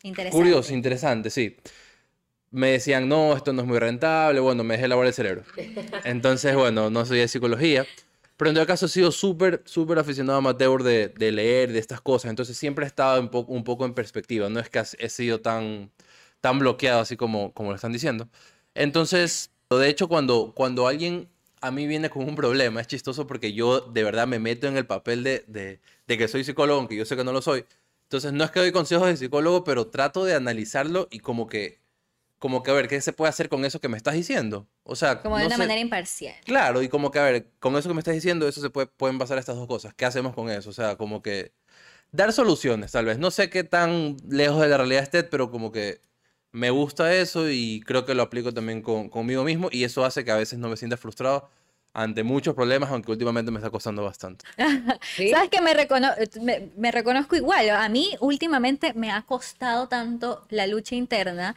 Interesante. 0.03 0.37
curioso, 0.37 0.73
interesante, 0.73 1.29
sí. 1.29 1.57
Me 2.51 2.71
decían, 2.71 3.09
no, 3.09 3.35
esto 3.35 3.51
no 3.51 3.63
es 3.63 3.67
muy 3.67 3.79
rentable, 3.79 4.39
bueno, 4.39 4.63
me 4.63 4.75
dejé 4.75 4.87
lavar 4.87 5.07
el 5.07 5.13
cerebro. 5.13 5.43
Entonces, 6.03 6.55
bueno, 6.55 6.89
no 6.89 7.03
de 7.03 7.27
psicología, 7.27 7.85
pero 8.37 8.49
en 8.49 8.55
todo 8.55 8.65
caso 8.65 8.85
he 8.85 8.89
sido 8.89 9.11
súper, 9.11 9.61
súper 9.65 9.99
aficionado 9.99 10.37
amateur 10.39 10.83
de, 10.83 11.07
de 11.09 11.31
leer, 11.31 11.71
de 11.71 11.79
estas 11.79 12.01
cosas, 12.01 12.29
entonces 12.29 12.57
siempre 12.57 12.83
he 12.83 12.87
estado 12.87 13.21
un 13.21 13.29
poco, 13.29 13.53
un 13.53 13.63
poco 13.63 13.85
en 13.85 13.93
perspectiva, 13.93 14.49
no 14.49 14.59
es 14.59 14.69
que 14.69 14.83
he 14.99 15.09
sido 15.09 15.39
tan, 15.39 15.91
tan 16.41 16.59
bloqueado 16.59 16.99
así 17.01 17.15
como, 17.15 17.53
como 17.53 17.69
lo 17.69 17.75
están 17.75 17.93
diciendo. 17.93 18.27
Entonces, 18.75 19.52
de 19.77 19.89
hecho, 19.89 20.07
cuando, 20.07 20.53
cuando 20.55 20.87
alguien 20.87 21.29
a 21.61 21.71
mí 21.71 21.87
viene 21.87 22.09
con 22.09 22.27
un 22.27 22.35
problema, 22.35 22.81
es 22.81 22.87
chistoso 22.87 23.25
porque 23.27 23.53
yo 23.53 23.79
de 23.81 24.03
verdad 24.03 24.27
me 24.27 24.39
meto 24.39 24.67
en 24.67 24.75
el 24.77 24.85
papel 24.85 25.23
de, 25.23 25.45
de, 25.47 25.79
de 26.07 26.17
que 26.17 26.27
soy 26.27 26.43
psicólogo, 26.43 26.79
aunque 26.79 26.95
yo 26.95 27.05
sé 27.05 27.15
que 27.15 27.23
no 27.23 27.31
lo 27.31 27.41
soy. 27.41 27.65
Entonces, 28.03 28.33
no 28.33 28.43
es 28.43 28.51
que 28.51 28.59
doy 28.59 28.71
consejos 28.71 29.07
de 29.07 29.15
psicólogo, 29.17 29.63
pero 29.63 29.87
trato 29.87 30.25
de 30.25 30.35
analizarlo 30.35 31.07
y 31.09 31.19
como 31.19 31.47
que, 31.47 31.79
como 32.37 32.61
que 32.63 32.71
a 32.71 32.73
ver, 32.73 32.87
¿qué 32.89 32.99
se 32.99 33.13
puede 33.13 33.29
hacer 33.29 33.47
con 33.47 33.63
eso 33.63 33.79
que 33.79 33.87
me 33.87 33.95
estás 33.97 34.13
diciendo? 34.13 34.67
O 34.83 34.95
sea, 34.97 35.21
Como 35.21 35.37
de 35.37 35.43
no 35.43 35.47
una 35.47 35.55
sé- 35.55 35.61
manera 35.63 35.79
imparcial. 35.79 36.35
Claro, 36.43 36.81
y 36.83 36.89
como 36.89 37.09
que, 37.11 37.19
a 37.19 37.23
ver, 37.23 37.47
con 37.59 37.75
eso 37.77 37.87
que 37.87 37.95
me 37.95 38.01
estás 38.01 38.13
diciendo, 38.13 38.47
eso 38.47 38.59
se 38.59 38.69
puede, 38.69 38.87
pueden 38.87 39.17
pasar 39.17 39.37
estas 39.37 39.55
dos 39.55 39.67
cosas. 39.67 39.93
¿Qué 39.93 40.03
hacemos 40.05 40.35
con 40.35 40.49
eso? 40.49 40.69
O 40.69 40.73
sea, 40.73 40.97
como 40.97 41.21
que 41.21 41.53
dar 42.11 42.33
soluciones, 42.33 42.91
tal 42.91 43.05
vez. 43.05 43.17
No 43.17 43.31
sé 43.31 43.49
qué 43.49 43.63
tan 43.63 44.17
lejos 44.27 44.61
de 44.61 44.67
la 44.67 44.77
realidad 44.77 45.03
esté, 45.03 45.23
pero 45.23 45.49
como 45.49 45.71
que 45.71 46.01
me 46.53 46.69
gusta 46.69 47.13
eso 47.13 47.49
y 47.49 47.81
creo 47.85 48.05
que 48.05 48.15
lo 48.15 48.23
aplico 48.23 48.53
también 48.53 48.81
con, 48.81 49.09
conmigo 49.09 49.43
mismo 49.43 49.67
y 49.71 49.83
eso 49.83 50.05
hace 50.05 50.23
que 50.23 50.31
a 50.31 50.37
veces 50.37 50.57
no 50.59 50.69
me 50.69 50.77
sienta 50.77 50.95
frustrado 50.97 51.49
ante 51.95 52.23
muchos 52.23 52.55
problemas, 52.55 52.89
aunque 52.89 53.11
últimamente 53.11 53.51
me 53.51 53.57
está 53.59 53.69
costando 53.69 54.03
bastante. 54.03 54.45
¿Sí? 55.15 55.29
¿Sabes 55.31 55.49
que 55.49 55.61
me, 55.61 55.73
recono- 55.75 56.15
me, 56.41 56.69
me 56.77 56.91
reconozco 56.91 57.35
igual? 57.35 57.69
A 57.69 57.87
mí 57.89 58.15
últimamente 58.19 58.93
me 58.93 59.11
ha 59.11 59.21
costado 59.23 59.87
tanto 59.87 60.45
la 60.49 60.65
lucha 60.65 60.95
interna 60.95 61.55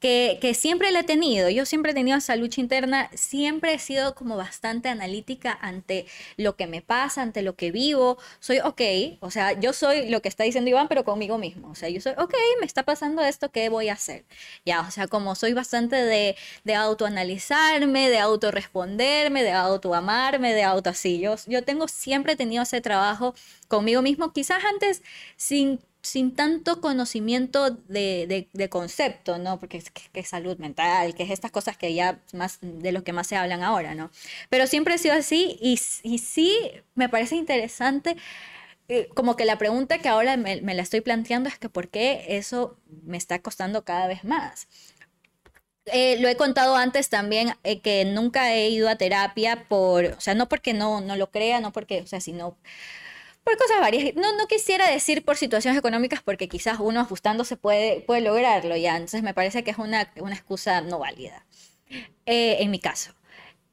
que, 0.00 0.38
que 0.40 0.54
siempre 0.54 0.90
la 0.90 1.00
he 1.00 1.04
tenido. 1.04 1.50
Yo 1.50 1.66
siempre 1.66 1.92
he 1.92 1.94
tenido 1.94 2.18
esa 2.18 2.34
lucha 2.36 2.60
interna, 2.60 3.10
siempre 3.14 3.74
he 3.74 3.78
sido 3.78 4.14
como 4.14 4.36
bastante 4.36 4.88
analítica 4.88 5.56
ante 5.60 6.06
lo 6.36 6.56
que 6.56 6.66
me 6.66 6.82
pasa, 6.82 7.22
ante 7.22 7.42
lo 7.42 7.54
que 7.54 7.70
vivo. 7.70 8.18
Soy 8.40 8.60
ok, 8.60 8.80
o 9.20 9.30
sea, 9.30 9.52
yo 9.60 9.72
soy 9.72 10.08
lo 10.08 10.22
que 10.22 10.28
está 10.28 10.44
diciendo 10.44 10.70
Iván, 10.70 10.88
pero 10.88 11.04
conmigo 11.04 11.38
mismo. 11.38 11.70
O 11.70 11.74
sea, 11.74 11.88
yo 11.90 12.00
soy 12.00 12.12
ok, 12.16 12.34
me 12.60 12.66
está 12.66 12.82
pasando 12.84 13.22
esto, 13.22 13.50
¿qué 13.50 13.68
voy 13.68 13.88
a 13.90 13.92
hacer? 13.94 14.24
Ya, 14.64 14.80
o 14.80 14.90
sea, 14.90 15.06
como 15.06 15.34
soy 15.34 15.52
bastante 15.52 15.96
de, 15.96 16.36
de 16.64 16.74
autoanalizarme, 16.74 18.08
de 18.08 18.18
autorresponderme, 18.18 19.42
de 19.42 19.52
autoamarme, 19.52 20.54
de 20.54 20.62
auto 20.64 20.90
así. 20.90 21.20
Yo, 21.20 21.36
yo 21.46 21.62
tengo 21.64 21.88
siempre 21.88 22.36
tenido 22.36 22.62
ese 22.62 22.80
trabajo 22.80 23.34
conmigo 23.68 24.02
mismo, 24.02 24.32
quizás 24.32 24.64
antes 24.64 25.02
sin, 25.36 25.80
sin 26.02 26.34
tanto 26.34 26.80
conocimiento 26.80 27.70
de, 27.70 28.26
de- 28.28 28.48
de 28.52 28.68
concepto, 28.68 29.38
¿no? 29.38 29.58
Porque 29.60 29.78
es 29.78 29.90
que, 29.90 30.02
es 30.14 30.28
salud 30.28 30.56
mental, 30.58 31.14
que 31.14 31.22
es 31.24 31.30
estas 31.30 31.50
cosas 31.50 31.76
que 31.76 31.94
ya 31.94 32.20
más 32.32 32.58
de 32.62 32.92
lo 32.92 33.04
que 33.04 33.12
más 33.12 33.26
se 33.26 33.36
hablan 33.36 33.62
ahora, 33.62 33.94
¿no? 33.94 34.10
Pero 34.50 34.66
siempre 34.66 34.94
he 34.94 34.98
sido 34.98 35.14
así 35.14 35.58
y, 35.60 35.78
y 36.02 36.18
sí 36.18 36.52
me 36.94 37.08
parece 37.08 37.36
interesante. 37.36 38.16
eh, 38.88 39.08
Como 39.14 39.36
que 39.36 39.44
la 39.46 39.58
pregunta 39.58 39.98
que 39.98 40.08
ahora 40.08 40.36
me, 40.36 40.60
me 40.62 40.74
la 40.74 40.82
estoy 40.82 41.00
planteando 41.02 41.48
es 41.48 41.58
que 41.58 41.68
por 41.68 41.88
qué 41.88 42.24
eso 42.28 42.78
me 43.04 43.16
está 43.18 43.40
costando 43.40 43.84
cada 43.84 44.06
vez 44.08 44.24
más. 44.24 44.68
Eh, 45.86 46.18
lo 46.20 46.28
he 46.28 46.36
contado 46.36 46.76
antes 46.76 47.08
también, 47.08 47.54
eh, 47.64 47.80
que 47.80 48.04
nunca 48.04 48.52
he 48.54 48.68
ido 48.68 48.88
a 48.88 48.96
terapia 48.96 49.64
por, 49.68 50.04
o 50.04 50.20
sea, 50.20 50.34
no 50.34 50.48
porque 50.48 50.74
no, 50.74 51.00
no 51.00 51.16
lo 51.16 51.30
crea, 51.30 51.60
no 51.60 51.72
porque, 51.72 52.02
o 52.02 52.06
sea, 52.06 52.20
sino 52.20 52.56
por 53.44 53.56
cosas 53.56 53.80
varias. 53.80 54.14
No, 54.14 54.46
quisiera 54.48 54.90
decir 54.90 55.24
por 55.24 55.36
situaciones 55.36 55.78
económicas 55.78 56.22
porque 56.22 56.48
quizás 56.48 56.78
uno 56.80 57.00
ajustándose 57.00 57.56
puede, 57.56 58.00
puede 58.00 58.20
lograrlo 58.20 58.76
ya. 58.76 58.96
Entonces 58.96 59.22
me 59.22 59.34
parece 59.34 59.64
que 59.64 59.70
es 59.70 59.78
una, 59.78 60.12
una 60.20 60.34
excusa 60.34 60.80
no 60.80 60.98
válida, 60.98 61.46
eh, 62.26 62.58
en 62.60 62.70
mi 62.70 62.78
caso. 62.78 63.12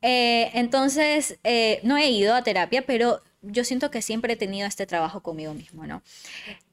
Eh, 0.02 0.52
entonces, 0.54 1.40
eh, 1.44 1.80
no 1.84 1.98
he 1.98 2.10
ido 2.10 2.36
a 2.36 2.44
terapia, 2.44 2.86
pero 2.86 3.22
yo 3.42 3.64
siento 3.64 3.92
que 3.92 4.02
siempre 4.02 4.34
he 4.34 4.38
tenido 4.38 4.68
este 4.68 4.86
trabajo 4.86 5.22
conmigo 5.22 5.54
mismo, 5.54 5.86
¿no? 5.88 6.04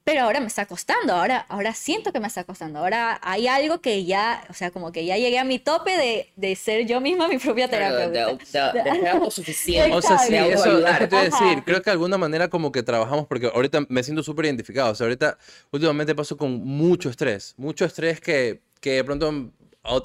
Pero 0.04 0.20
ahora 0.20 0.38
me 0.40 0.48
está 0.48 0.66
costando, 0.66 1.14
ahora, 1.14 1.38
ahora 1.48 1.72
siento 1.72 2.12
que 2.12 2.20
me 2.20 2.26
está 2.26 2.44
costando. 2.44 2.78
Ahora 2.80 3.18
hay 3.22 3.46
algo 3.48 3.80
que 3.80 4.04
ya, 4.04 4.44
o 4.50 4.52
sea, 4.52 4.70
como 4.70 4.92
que 4.92 5.06
ya 5.06 5.16
llegué 5.16 5.38
a 5.38 5.44
mi 5.44 5.58
tope 5.58 5.96
de, 5.96 6.30
de 6.36 6.56
ser 6.56 6.86
yo 6.86 7.00
misma 7.00 7.26
mi 7.26 7.38
propia 7.38 7.68
de, 7.68 7.70
terapeuta. 7.70 8.26
de- 8.72 8.82
de 8.82 8.90
ser 9.00 9.08
autosuficiente. 9.08 9.90
O 9.96 10.02
sea, 10.02 10.18
sí, 10.18 10.32
de 10.32 10.40
eso, 10.40 10.48
eso 10.52 10.64
autoayudar. 10.64 10.98
te 10.98 11.06
voy 11.06 11.18
a 11.18 11.22
decir. 11.24 11.64
Creo 11.64 11.78
que 11.80 11.84
de 11.86 11.92
alguna 11.92 12.18
manera 12.18 12.48
como 12.48 12.70
que 12.70 12.82
trabajamos, 12.82 13.26
porque 13.26 13.46
ahorita 13.46 13.86
me 13.88 14.02
siento 14.02 14.22
súper 14.22 14.44
identificado. 14.44 14.92
O 14.92 14.94
sea, 14.94 15.06
ahorita 15.06 15.38
últimamente 15.70 16.14
paso 16.14 16.36
con 16.36 16.52
mucho 16.52 17.08
estrés. 17.08 17.54
Mucho 17.56 17.86
estrés 17.86 18.20
que, 18.20 18.60
que 18.80 18.90
de 18.96 19.04
pronto 19.04 19.32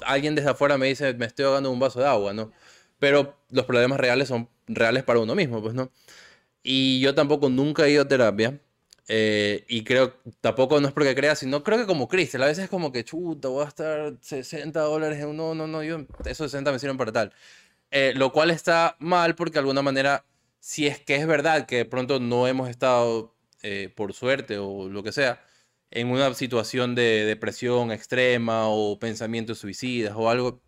alguien 0.06 0.34
desde 0.34 0.48
afuera 0.48 0.78
me 0.78 0.86
dice, 0.86 1.12
me 1.12 1.26
estoy 1.26 1.44
ahogando 1.44 1.70
un 1.70 1.78
vaso 1.78 2.00
de 2.00 2.06
agua, 2.06 2.32
¿no? 2.32 2.50
Pero 2.98 3.36
los 3.50 3.66
problemas 3.66 4.00
reales 4.00 4.28
son 4.28 4.48
reales 4.66 5.02
para 5.04 5.18
uno 5.18 5.34
mismo, 5.34 5.60
pues, 5.60 5.74
¿no? 5.74 5.90
Y 6.62 7.00
yo 7.00 7.14
tampoco 7.14 7.50
nunca 7.50 7.84
he 7.86 7.90
ido 7.90 8.02
a 8.02 8.08
terapia. 8.08 8.58
Eh, 9.12 9.64
y 9.68 9.82
creo, 9.82 10.14
tampoco 10.40 10.80
no 10.80 10.86
es 10.86 10.94
porque 10.94 11.16
crea, 11.16 11.34
sino 11.34 11.64
creo 11.64 11.78
que 11.78 11.86
como 11.86 12.06
Cristel, 12.06 12.44
a 12.44 12.46
veces 12.46 12.64
es 12.64 12.70
como 12.70 12.92
que 12.92 13.02
chuta, 13.04 13.48
voy 13.48 13.62
a 13.62 13.64
gastar 13.64 14.14
60 14.20 14.80
dólares 14.82 15.18
en 15.18 15.30
un, 15.30 15.36
no, 15.36 15.52
no, 15.52 15.66
no, 15.66 15.82
yo, 15.82 16.06
esos 16.26 16.52
60 16.52 16.70
me 16.70 16.78
sirven 16.78 16.96
para 16.96 17.10
tal. 17.10 17.32
Eh, 17.90 18.12
lo 18.14 18.30
cual 18.32 18.50
está 18.52 18.96
mal 19.00 19.34
porque 19.34 19.54
de 19.54 19.60
alguna 19.60 19.82
manera, 19.82 20.24
si 20.60 20.86
es 20.86 21.00
que 21.00 21.16
es 21.16 21.26
verdad 21.26 21.66
que 21.66 21.78
de 21.78 21.84
pronto 21.86 22.20
no 22.20 22.46
hemos 22.46 22.70
estado, 22.70 23.34
eh, 23.62 23.92
por 23.96 24.12
suerte 24.12 24.58
o 24.58 24.88
lo 24.88 25.02
que 25.02 25.10
sea, 25.10 25.44
en 25.90 26.08
una 26.08 26.32
situación 26.34 26.94
de 26.94 27.24
depresión 27.24 27.90
extrema 27.90 28.68
o 28.68 28.98
pensamientos 29.00 29.58
suicidas 29.58 30.14
o 30.16 30.30
algo, 30.30 30.62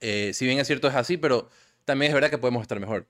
eh, 0.00 0.32
si 0.34 0.46
bien 0.46 0.60
es 0.60 0.68
cierto 0.68 0.88
es 0.88 0.94
así, 0.94 1.16
pero 1.16 1.50
también 1.84 2.10
es 2.10 2.14
verdad 2.14 2.30
que 2.30 2.38
podemos 2.38 2.62
estar 2.62 2.78
mejor. 2.78 3.08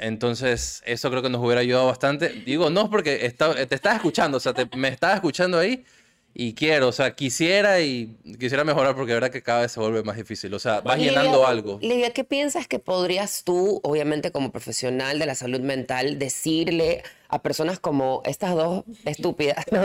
Entonces, 0.00 0.82
eso 0.86 1.10
creo 1.10 1.22
que 1.22 1.28
nos 1.28 1.42
hubiera 1.44 1.60
ayudado 1.60 1.86
bastante. 1.86 2.30
Digo, 2.46 2.70
no 2.70 2.88
porque 2.90 3.26
está- 3.26 3.54
te 3.66 3.74
estaba 3.74 3.96
escuchando, 3.96 4.38
o 4.38 4.40
sea, 4.40 4.54
te- 4.54 4.66
me 4.76 4.88
estaba 4.88 5.14
escuchando 5.14 5.58
ahí 5.58 5.84
y 6.32 6.54
quiero, 6.54 6.88
o 6.88 6.92
sea, 6.92 7.14
quisiera 7.14 7.80
y 7.80 8.16
quisiera 8.38 8.64
mejorar 8.64 8.94
porque 8.94 9.10
de 9.10 9.14
verdad 9.14 9.30
que 9.30 9.42
cada 9.42 9.62
vez 9.62 9.72
se 9.72 9.80
vuelve 9.80 10.02
más 10.02 10.16
difícil. 10.16 10.54
O 10.54 10.58
sea, 10.58 10.80
vas 10.80 10.98
llenando 10.98 11.46
algo. 11.46 11.78
Livia, 11.82 12.10
¿qué 12.12 12.24
piensas 12.24 12.66
que 12.66 12.78
podrías 12.78 13.42
tú, 13.44 13.80
obviamente 13.82 14.30
como 14.32 14.50
profesional 14.50 15.18
de 15.18 15.26
la 15.26 15.34
salud 15.34 15.60
mental, 15.60 16.18
decirle 16.18 17.02
a 17.28 17.42
personas 17.42 17.78
como 17.78 18.22
estas 18.24 18.54
dos 18.54 18.84
estúpidas, 19.04 19.64
no 19.72 19.82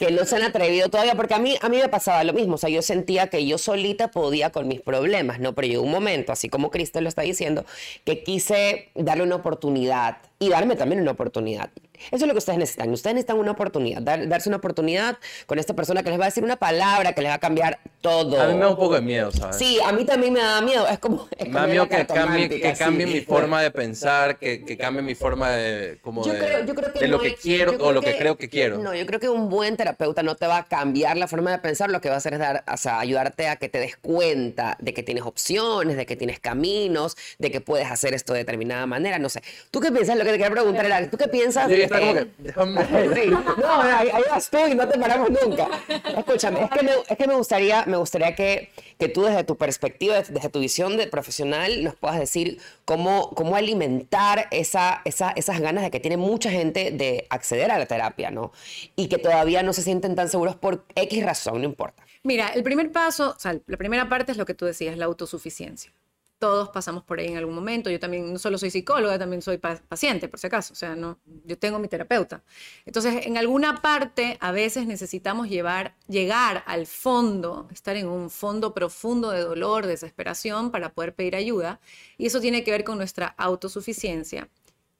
que 0.00 0.10
no 0.10 0.24
se 0.24 0.34
han 0.36 0.42
atrevido 0.42 0.88
todavía? 0.88 1.14
Porque 1.14 1.34
a 1.34 1.38
mí, 1.38 1.56
a 1.60 1.68
mí 1.68 1.76
me 1.76 1.90
pasaba 1.90 2.24
lo 2.24 2.32
mismo, 2.32 2.54
o 2.54 2.58
sea, 2.58 2.70
yo 2.70 2.80
sentía 2.80 3.26
que 3.26 3.46
yo 3.46 3.58
solita 3.58 4.10
podía 4.10 4.48
con 4.48 4.66
mis 4.66 4.80
problemas, 4.80 5.40
¿no? 5.40 5.54
Pero 5.54 5.68
llegó 5.68 5.82
un 5.82 5.90
momento, 5.90 6.32
así 6.32 6.48
como 6.48 6.70
Cristel 6.70 7.04
lo 7.04 7.10
está 7.10 7.20
diciendo, 7.20 7.66
que 8.04 8.22
quise 8.22 8.88
darle 8.94 9.24
una 9.24 9.36
oportunidad 9.36 10.16
y 10.38 10.48
darme 10.48 10.74
también 10.74 11.02
una 11.02 11.10
oportunidad. 11.10 11.68
Eso 12.06 12.16
es 12.16 12.22
lo 12.26 12.32
que 12.32 12.38
ustedes 12.38 12.58
necesitan. 12.58 12.90
Ustedes 12.90 13.14
necesitan 13.14 13.38
una 13.38 13.52
oportunidad, 13.52 14.02
dar- 14.02 14.26
darse 14.28 14.48
una 14.48 14.56
oportunidad 14.58 15.18
con 15.46 15.58
esta 15.58 15.74
persona 15.74 16.02
que 16.02 16.10
les 16.10 16.18
va 16.18 16.24
a 16.24 16.28
decir 16.28 16.44
una 16.44 16.56
palabra 16.56 17.12
que 17.12 17.22
les 17.22 17.30
va 17.30 17.34
a 17.34 17.38
cambiar 17.38 17.78
todo. 18.00 18.40
A 18.40 18.46
mí 18.48 18.54
me 18.54 18.60
da 18.60 18.68
un 18.70 18.76
poco 18.76 18.94
de 18.94 19.00
miedo, 19.02 19.30
¿sabes? 19.32 19.56
Sí, 19.56 19.78
a 19.84 19.92
mí 19.92 20.04
también 20.04 20.32
me 20.32 20.40
da 20.40 20.60
miedo. 20.62 20.86
Es 20.88 20.98
como. 20.98 21.28
es 21.36 21.46
Me 21.48 21.54
da 21.60 21.66
miedo 21.66 21.88
que 21.88 22.06
cambie, 22.06 22.48
que 22.48 22.72
cambie 22.74 23.06
sí. 23.06 23.12
mi 23.14 23.20
forma 23.20 23.62
de 23.62 23.70
pensar, 23.70 24.38
que, 24.38 24.64
que 24.64 24.76
cambie 24.76 25.02
mi 25.02 25.14
forma 25.14 25.50
de, 25.50 25.98
como 26.02 26.24
Yo 26.24 26.32
de, 26.32 26.38
creo, 26.38 26.64
yo 26.64 26.74
creo 26.74 26.92
que 26.92 27.00
de 27.00 27.08
lo 27.08 27.16
no 27.18 27.22
que 27.22 27.28
hay- 27.30 27.34
quiero 27.34 27.72
yo 27.78 27.84
o 27.86 27.92
lo 27.92 28.00
que 28.00 28.16
creo 28.16 28.36
que 28.36 28.48
quiero. 28.48 28.78
No, 28.78 28.94
yo 28.94 29.04
creo 29.06 29.20
que 29.20 29.28
un 29.28 29.48
buen 29.50 29.76
terapeuta 29.76 30.22
no 30.22 30.34
te 30.36 30.46
va 30.46 30.58
a 30.58 30.64
cambiar 30.64 31.16
la 31.16 31.28
forma 31.28 31.50
de 31.50 31.58
pensar, 31.58 31.90
lo 31.90 32.00
que 32.00 32.08
va 32.08 32.14
a 32.16 32.18
hacer 32.18 32.32
es 32.34 32.38
dar, 32.38 32.64
o 32.72 32.76
sea, 32.76 32.98
ayudarte 33.00 33.48
a 33.48 33.56
que 33.56 33.68
te 33.68 33.78
des 33.78 33.96
cuenta 33.96 34.76
de 34.80 34.94
que 34.94 35.02
tienes 35.02 35.24
opciones, 35.24 35.96
de 35.96 36.06
que 36.06 36.16
tienes 36.16 36.40
caminos, 36.40 37.16
de 37.38 37.50
que 37.50 37.60
puedes 37.60 37.90
hacer 37.90 38.14
esto 38.14 38.32
de 38.32 38.40
determinada 38.40 38.86
manera, 38.86 39.18
no 39.18 39.28
sé. 39.28 39.42
¿Tú 39.70 39.80
qué 39.80 39.90
piensas? 39.92 40.16
Lo 40.16 40.24
que 40.24 40.30
te 40.30 40.38
quería 40.38 40.50
preguntar 40.50 40.86
era, 40.86 41.08
¿tú 41.10 41.16
qué 41.16 41.28
piensas? 41.28 41.68
Yo 41.68 41.76
como 41.98 42.10
eh, 42.12 42.14
que, 42.36 42.42
déjame- 42.52 43.14
Sí, 43.14 43.30
no, 43.30 43.80
ahí, 43.82 44.08
ahí 44.12 44.22
vas 44.30 44.48
tú 44.50 44.58
y 44.66 44.74
no 44.74 44.88
te 44.88 44.98
paramos 44.98 45.30
nunca. 45.30 45.68
Escúchame, 46.16 46.62
es 46.64 46.70
que 46.70 46.82
me, 46.82 46.92
es 47.08 47.18
que 47.18 47.26
me 47.26 47.34
gustaría, 47.34 47.84
me 47.86 47.96
gustaría 47.96 48.34
que, 48.34 48.70
que 48.98 49.08
tú 49.08 49.22
desde 49.22 49.44
tu 49.44 49.56
perspectiva, 49.56 50.16
desde, 50.16 50.32
desde 50.34 50.48
tu 50.48 50.60
visión 50.60 50.96
de 50.96 51.06
profesional, 51.06 51.84
nos 51.84 51.94
puedas 51.96 52.18
decir 52.18 52.58
cómo, 52.84 53.30
cómo 53.30 53.56
alimentar 53.56 54.48
esa, 54.50 55.02
esa, 55.04 55.30
esas 55.32 55.60
ganas 55.60 55.84
de 55.84 55.90
que 55.90 56.00
tiene 56.00 56.16
mucha 56.16 56.50
gente 56.50 56.90
de 56.90 57.26
acceder 57.30 57.70
a 57.70 57.78
la 57.78 57.86
terapia, 57.86 58.30
¿no? 58.30 58.52
Y 58.96 59.08
que 59.08 59.18
todavía 59.18 59.62
no 59.62 59.72
se 59.72 59.82
sienten 59.82 60.14
tan 60.14 60.28
seguros 60.28 60.56
por 60.56 60.84
X 60.94 61.24
razón, 61.24 61.58
no 61.62 61.64
importa. 61.64 62.02
Mira, 62.22 62.48
el 62.48 62.62
primer 62.62 62.92
paso, 62.92 63.34
o 63.36 63.40
sea, 63.40 63.56
la 63.66 63.76
primera 63.76 64.08
parte 64.08 64.32
es 64.32 64.38
lo 64.38 64.44
que 64.46 64.54
tú 64.54 64.66
decías, 64.66 64.96
la 64.98 65.06
autosuficiencia. 65.06 65.92
Todos 66.40 66.70
pasamos 66.70 67.04
por 67.04 67.20
ahí 67.20 67.28
en 67.28 67.36
algún 67.36 67.54
momento. 67.54 67.90
Yo 67.90 68.00
también 68.00 68.32
no 68.32 68.38
solo 68.40 68.58
soy 68.58 68.70
psicóloga, 68.70 69.18
también 69.18 69.42
soy 69.42 69.58
pa- 69.58 69.76
paciente, 69.88 70.28
por 70.28 70.40
si 70.40 70.48
acaso. 70.48 70.72
O 70.72 70.76
sea, 70.76 70.96
no, 70.96 71.20
yo 71.44 71.58
tengo 71.58 71.78
mi 71.78 71.86
terapeuta. 71.88 72.42
Entonces, 72.86 73.26
en 73.26 73.38
alguna 73.38 73.82
parte, 73.82 74.38
a 74.40 74.50
veces 74.52 74.86
necesitamos 74.86 75.48
llevar, 75.48 75.94
llegar 76.08 76.64
al 76.66 76.86
fondo, 76.86 77.68
estar 77.72 77.96
en 77.96 78.08
un 78.08 78.30
fondo 78.30 78.74
profundo 78.74 79.30
de 79.30 79.40
dolor, 79.42 79.86
desesperación, 79.86 80.70
para 80.72 80.92
poder 80.94 81.14
pedir 81.14 81.36
ayuda. 81.36 81.80
Y 82.18 82.26
eso 82.26 82.40
tiene 82.40 82.64
que 82.64 82.72
ver 82.72 82.84
con 82.84 82.98
nuestra 82.98 83.26
autosuficiencia 83.38 84.48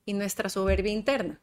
y 0.06 0.12
nuestra 0.14 0.48
soberbia 0.50 0.92
interna 0.92 1.40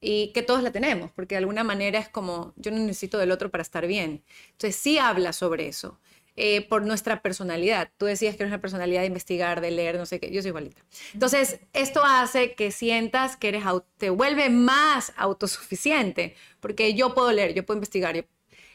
y 0.00 0.32
que 0.32 0.42
todos 0.42 0.62
la 0.62 0.72
tenemos, 0.72 1.10
porque 1.12 1.34
de 1.34 1.38
alguna 1.40 1.62
manera 1.64 1.98
es 1.98 2.08
como, 2.08 2.52
yo 2.56 2.70
no 2.72 2.78
necesito 2.78 3.18
del 3.18 3.30
otro 3.30 3.50
para 3.50 3.62
estar 3.62 3.86
bien. 3.86 4.24
Entonces 4.52 4.76
sí 4.76 4.98
habla 4.98 5.32
sobre 5.32 5.68
eso, 5.68 6.00
eh, 6.36 6.66
por 6.68 6.84
nuestra 6.84 7.20
personalidad. 7.22 7.90
Tú 7.98 8.06
decías 8.06 8.36
que 8.36 8.42
eres 8.42 8.52
una 8.52 8.60
personalidad 8.60 9.00
de 9.02 9.06
investigar, 9.08 9.60
de 9.60 9.70
leer, 9.70 9.96
no 9.96 10.06
sé 10.06 10.18
qué, 10.20 10.30
yo 10.30 10.40
soy 10.42 10.48
igualita. 10.50 10.82
Entonces, 11.12 11.60
esto 11.72 12.02
hace 12.04 12.54
que 12.54 12.70
sientas 12.70 13.36
que 13.36 13.48
eres, 13.48 13.64
te 13.98 14.10
vuelve 14.10 14.48
más 14.50 15.12
autosuficiente, 15.16 16.34
porque 16.60 16.94
yo 16.94 17.14
puedo 17.14 17.32
leer, 17.32 17.54
yo 17.54 17.64
puedo 17.66 17.76
investigar. 17.78 18.14
yo- 18.16 18.22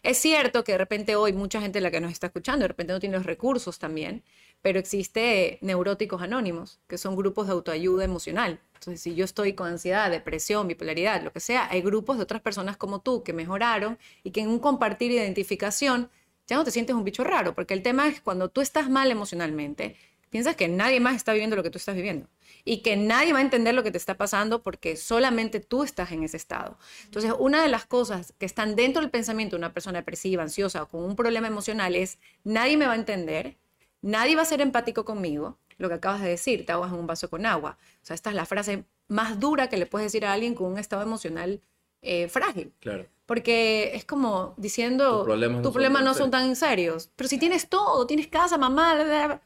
Es 0.04 0.18
cierto 0.20 0.64
que 0.64 0.74
de 0.74 0.78
repente 0.78 1.16
hoy 1.16 1.34
mucha 1.34 1.60
gente 1.60 1.82
la 1.82 1.90
que 1.92 2.00
nos 2.00 2.12
está 2.12 2.28
escuchando, 2.28 2.64
de 2.64 2.68
repente 2.70 2.94
no 2.94 3.00
tiene 3.00 3.18
los 3.18 3.26
recursos 3.26 3.80
también, 3.80 4.24
pero 4.62 4.80
existe 4.80 5.58
neuróticos 5.62 6.22
anónimos, 6.22 6.80
que 6.88 6.98
son 6.98 7.16
grupos 7.16 7.48
de 7.48 7.54
autoayuda 7.54 8.04
emocional. 8.06 8.60
Entonces, 8.76 9.02
si 9.02 9.16
yo 9.16 9.26
estoy 9.26 9.54
con 9.54 9.68
ansiedad, 9.68 10.12
depresión, 10.12 10.68
bipolaridad, 10.68 11.24
lo 11.24 11.34
que 11.34 11.40
sea, 11.40 11.68
hay 11.70 11.82
grupos 11.82 12.18
de 12.18 12.24
otras 12.24 12.42
personas 12.42 12.78
como 12.78 13.02
tú 13.02 13.24
que 13.24 13.34
mejoraron 13.34 13.98
y 14.24 14.32
que 14.32 14.42
en 14.42 14.50
un 14.50 14.60
compartir 14.60 15.12
identificación 15.12 16.10
ya 16.48 16.56
no 16.56 16.64
te 16.64 16.72
sientes 16.72 16.96
un 16.96 17.04
bicho 17.04 17.24
raro, 17.24 17.54
porque 17.54 17.74
el 17.74 17.84
tema 17.84 18.08
es 18.08 18.22
cuando 18.22 18.50
tú 18.50 18.62
estás 18.62 18.90
mal 18.90 19.12
emocionalmente, 19.12 19.96
piensas 20.30 20.56
que 20.56 20.68
nadie 20.68 21.00
más 21.00 21.16
está 21.16 21.34
viviendo 21.34 21.56
lo 21.56 21.64
que 21.64 21.70
tú 21.70 21.78
estás 21.78 21.96
viviendo 21.96 22.28
y 22.64 22.82
que 22.82 22.96
nadie 22.96 23.34
va 23.34 23.40
a 23.40 23.42
entender 23.42 23.74
lo 23.74 23.84
que 23.84 23.92
te 23.92 23.98
está 23.98 24.18
pasando 24.18 24.64
porque 24.64 24.96
solamente 24.96 25.60
tú 25.60 25.84
estás 25.84 26.12
en 26.12 26.24
ese 26.24 26.38
estado. 26.38 26.78
Entonces, 27.06 27.34
una 27.38 27.62
de 27.62 27.70
las 27.70 27.86
cosas 27.86 28.34
que 28.38 28.46
están 28.46 28.76
dentro 28.76 29.02
del 29.02 29.12
pensamiento 29.12 29.56
de 29.56 29.60
una 29.60 29.74
persona 29.74 30.00
depresiva, 30.00 30.44
ansiosa 30.44 30.84
o 30.84 30.88
con 30.88 31.04
un 31.04 31.16
problema 31.16 31.48
emocional 31.48 31.96
es, 31.96 32.18
nadie 32.44 32.78
me 32.78 32.88
va 32.88 32.94
a 32.94 32.98
entender, 32.98 33.58
nadie 34.02 34.36
va 34.36 34.42
a 34.42 34.46
ser 34.46 34.62
empático 34.62 35.06
conmigo, 35.06 35.58
lo 35.78 35.90
que 35.90 35.96
acabas 35.96 36.22
de 36.22 36.30
decir, 36.30 36.66
te 36.66 36.72
ahogas 36.72 36.92
en 36.92 37.00
un 37.00 37.08
vaso 37.08 37.30
con 37.30 37.46
agua. 37.46 37.78
O 38.02 38.06
sea, 38.06 38.16
esta 38.16 38.30
es 38.30 38.36
la 38.36 38.46
frase 38.46 38.84
más 39.08 39.40
dura 39.40 39.70
que 39.70 39.78
le 39.78 39.86
puedes 39.86 40.08
decir 40.08 40.26
a 40.26 40.34
alguien 40.34 40.56
con 40.56 40.72
un 40.72 40.78
estado 40.78 41.04
emocional 41.04 41.62
eh, 42.02 42.28
frágil. 42.28 42.72
Claro. 42.80 43.06
Porque 43.26 43.92
es 43.94 44.06
como 44.06 44.54
diciendo, 44.58 45.18
Tus 45.18 45.26
problemas 45.26 45.58
no 45.58 45.64
tus 45.64 45.74
son 45.74 46.04
no 46.06 46.14
son 46.14 46.32
tan 46.32 46.56
serios. 46.56 47.10
Pero 47.16 47.28
si 47.28 47.38
tienes 47.38 47.68
todo, 47.68 48.08
tienes 48.08 48.28
casa, 48.28 48.58
mamá, 48.58 48.96
bla, 48.96 49.04
bla, 49.04 49.28
bla. 49.28 49.42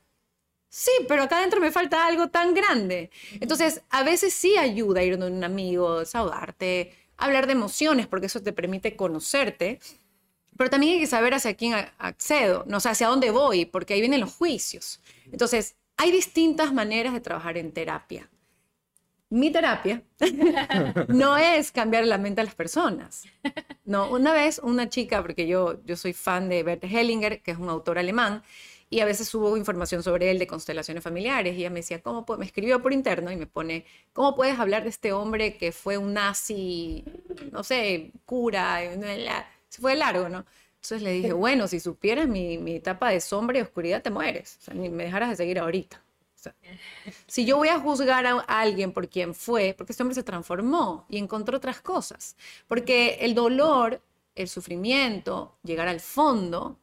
sí, 0.69 0.91
pero 1.07 1.23
acá 1.23 1.37
adentro 1.37 1.59
me 1.59 1.71
falta 1.71 2.05
algo 2.05 2.29
tan 2.29 2.53
grande. 2.53 3.09
Entonces, 3.39 3.81
a 3.89 4.03
veces 4.03 4.33
sí 4.33 4.57
ayuda 4.57 5.03
ir 5.03 5.17
donde 5.17 5.35
un 5.35 5.43
amigo, 5.43 5.99
desahogarte, 5.99 6.93
hablar 7.17 7.47
de 7.47 7.53
emociones, 7.53 8.07
porque 8.07 8.27
eso 8.27 8.41
te 8.41 8.53
permite 8.53 8.95
conocerte. 8.95 9.79
Pero 10.57 10.69
también 10.69 10.93
hay 10.93 10.99
que 10.99 11.07
saber 11.07 11.33
hacia 11.33 11.55
quién 11.55 11.73
accedo, 11.97 12.63
no 12.67 12.79
sé, 12.79 12.89
hacia 12.89 13.07
dónde 13.07 13.31
voy, 13.31 13.65
porque 13.65 13.95
ahí 13.95 13.99
vienen 14.01 14.19
los 14.19 14.33
juicios. 14.35 14.99
Entonces, 15.31 15.75
hay 15.97 16.11
distintas 16.11 16.73
maneras 16.73 17.13
de 17.13 17.21
trabajar 17.21 17.57
en 17.57 17.71
terapia. 17.71 18.29
Mi 19.31 19.49
terapia 19.49 20.03
no 21.07 21.37
es 21.37 21.71
cambiar 21.71 22.05
la 22.05 22.17
mente 22.17 22.41
a 22.41 22.43
las 22.43 22.53
personas. 22.53 23.23
No, 23.85 24.11
una 24.11 24.33
vez 24.33 24.59
una 24.61 24.89
chica, 24.89 25.21
porque 25.21 25.47
yo, 25.47 25.81
yo 25.85 25.95
soy 25.95 26.11
fan 26.11 26.49
de 26.49 26.63
Bert 26.63 26.83
Hellinger, 26.83 27.41
que 27.41 27.51
es 27.51 27.57
un 27.57 27.69
autor 27.69 27.97
alemán, 27.97 28.43
y 28.89 28.99
a 28.99 29.05
veces 29.05 29.29
subo 29.29 29.55
información 29.55 30.03
sobre 30.03 30.31
él 30.31 30.37
de 30.37 30.47
constelaciones 30.47 31.01
familiares, 31.01 31.55
y 31.55 31.59
ella 31.61 31.69
me 31.69 31.79
decía, 31.79 32.01
¿cómo? 32.01 32.25
Me 32.37 32.45
escribió 32.45 32.81
por 32.81 32.91
interno 32.91 33.31
y 33.31 33.37
me 33.37 33.47
pone, 33.47 33.85
¿cómo 34.11 34.35
puedes 34.35 34.59
hablar 34.59 34.83
de 34.83 34.89
este 34.89 35.13
hombre 35.13 35.55
que 35.55 35.71
fue 35.71 35.97
un 35.97 36.13
nazi, 36.13 37.05
no 37.53 37.63
sé, 37.63 38.11
cura? 38.25 38.81
Se 39.69 39.79
fue 39.81 39.93
de 39.93 39.97
largo, 39.99 40.27
¿no? 40.27 40.45
Entonces 40.75 41.01
le 41.03 41.13
dije, 41.13 41.31
bueno, 41.31 41.69
si 41.69 41.79
supieras 41.79 42.27
mi, 42.27 42.57
mi 42.57 42.75
etapa 42.75 43.09
de 43.11 43.21
sombra 43.21 43.59
y 43.59 43.61
oscuridad, 43.61 44.01
te 44.01 44.09
mueres. 44.09 44.57
O 44.59 44.61
sea, 44.65 44.73
ni 44.73 44.89
me 44.89 45.05
dejaras 45.05 45.29
de 45.29 45.37
seguir 45.37 45.57
ahorita. 45.59 46.03
Si 47.27 47.45
yo 47.45 47.57
voy 47.57 47.69
a 47.69 47.79
juzgar 47.79 48.25
a 48.25 48.39
alguien 48.47 48.91
por 48.91 49.09
quien 49.09 49.33
fue, 49.35 49.73
porque 49.77 49.93
este 49.93 50.03
hombre 50.03 50.15
se 50.15 50.23
transformó 50.23 51.05
y 51.09 51.17
encontró 51.17 51.57
otras 51.57 51.81
cosas. 51.81 52.35
Porque 52.67 53.17
el 53.21 53.35
dolor, 53.35 54.01
el 54.35 54.47
sufrimiento, 54.47 55.57
llegar 55.63 55.87
al 55.87 55.99
fondo, 55.99 56.77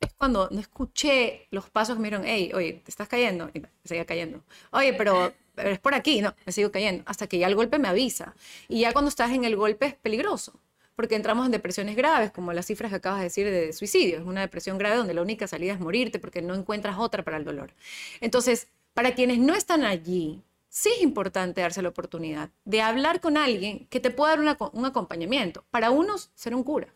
es 0.00 0.12
cuando 0.14 0.48
no 0.50 0.60
escuché 0.60 1.48
los 1.50 1.70
pasos 1.70 1.96
que 1.96 2.02
me 2.02 2.10
hey, 2.24 2.52
oye, 2.54 2.74
te 2.84 2.90
estás 2.90 3.08
cayendo. 3.08 3.50
Y 3.54 3.60
me 3.60 3.68
seguía 3.84 4.04
cayendo. 4.04 4.42
Oye, 4.70 4.92
pero, 4.94 5.32
pero 5.54 5.70
es 5.70 5.78
por 5.78 5.94
aquí. 5.94 6.20
No, 6.20 6.34
me 6.44 6.52
sigo 6.52 6.70
cayendo. 6.70 7.02
Hasta 7.06 7.26
que 7.26 7.38
ya 7.38 7.46
el 7.46 7.54
golpe 7.54 7.78
me 7.78 7.88
avisa. 7.88 8.34
Y 8.68 8.80
ya 8.80 8.92
cuando 8.92 9.08
estás 9.08 9.30
en 9.32 9.44
el 9.44 9.56
golpe 9.56 9.86
es 9.86 9.94
peligroso. 9.94 10.60
Porque 10.96 11.16
entramos 11.16 11.46
en 11.46 11.52
depresiones 11.52 11.96
graves, 11.96 12.30
como 12.30 12.52
las 12.52 12.66
cifras 12.66 12.90
que 12.90 12.96
acabas 12.96 13.18
de 13.18 13.24
decir 13.24 13.50
de 13.50 13.72
suicidio. 13.72 14.18
Es 14.18 14.24
una 14.24 14.42
depresión 14.42 14.78
grave 14.78 14.96
donde 14.96 15.14
la 15.14 15.22
única 15.22 15.48
salida 15.48 15.72
es 15.72 15.80
morirte 15.80 16.20
porque 16.20 16.40
no 16.40 16.54
encuentras 16.54 16.98
otra 16.98 17.24
para 17.24 17.36
el 17.36 17.44
dolor. 17.44 17.72
Entonces, 18.20 18.68
para 18.94 19.14
quienes 19.14 19.38
no 19.38 19.54
están 19.54 19.84
allí, 19.84 20.42
sí 20.68 20.90
es 20.96 21.02
importante 21.02 21.60
darse 21.60 21.82
la 21.82 21.90
oportunidad 21.90 22.50
de 22.64 22.82
hablar 22.82 23.20
con 23.20 23.36
alguien 23.36 23.86
que 23.88 24.00
te 24.00 24.10
pueda 24.10 24.32
dar 24.32 24.40
una- 24.40 24.58
un 24.72 24.86
acompañamiento. 24.86 25.64
Para 25.70 25.90
unos 25.90 26.30
será 26.34 26.56
un 26.56 26.64
cura, 26.64 26.88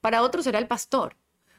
para 0.00 0.22
otros 0.22 0.44
será 0.44 0.58
el 0.58 0.66
pastor, 0.68 1.16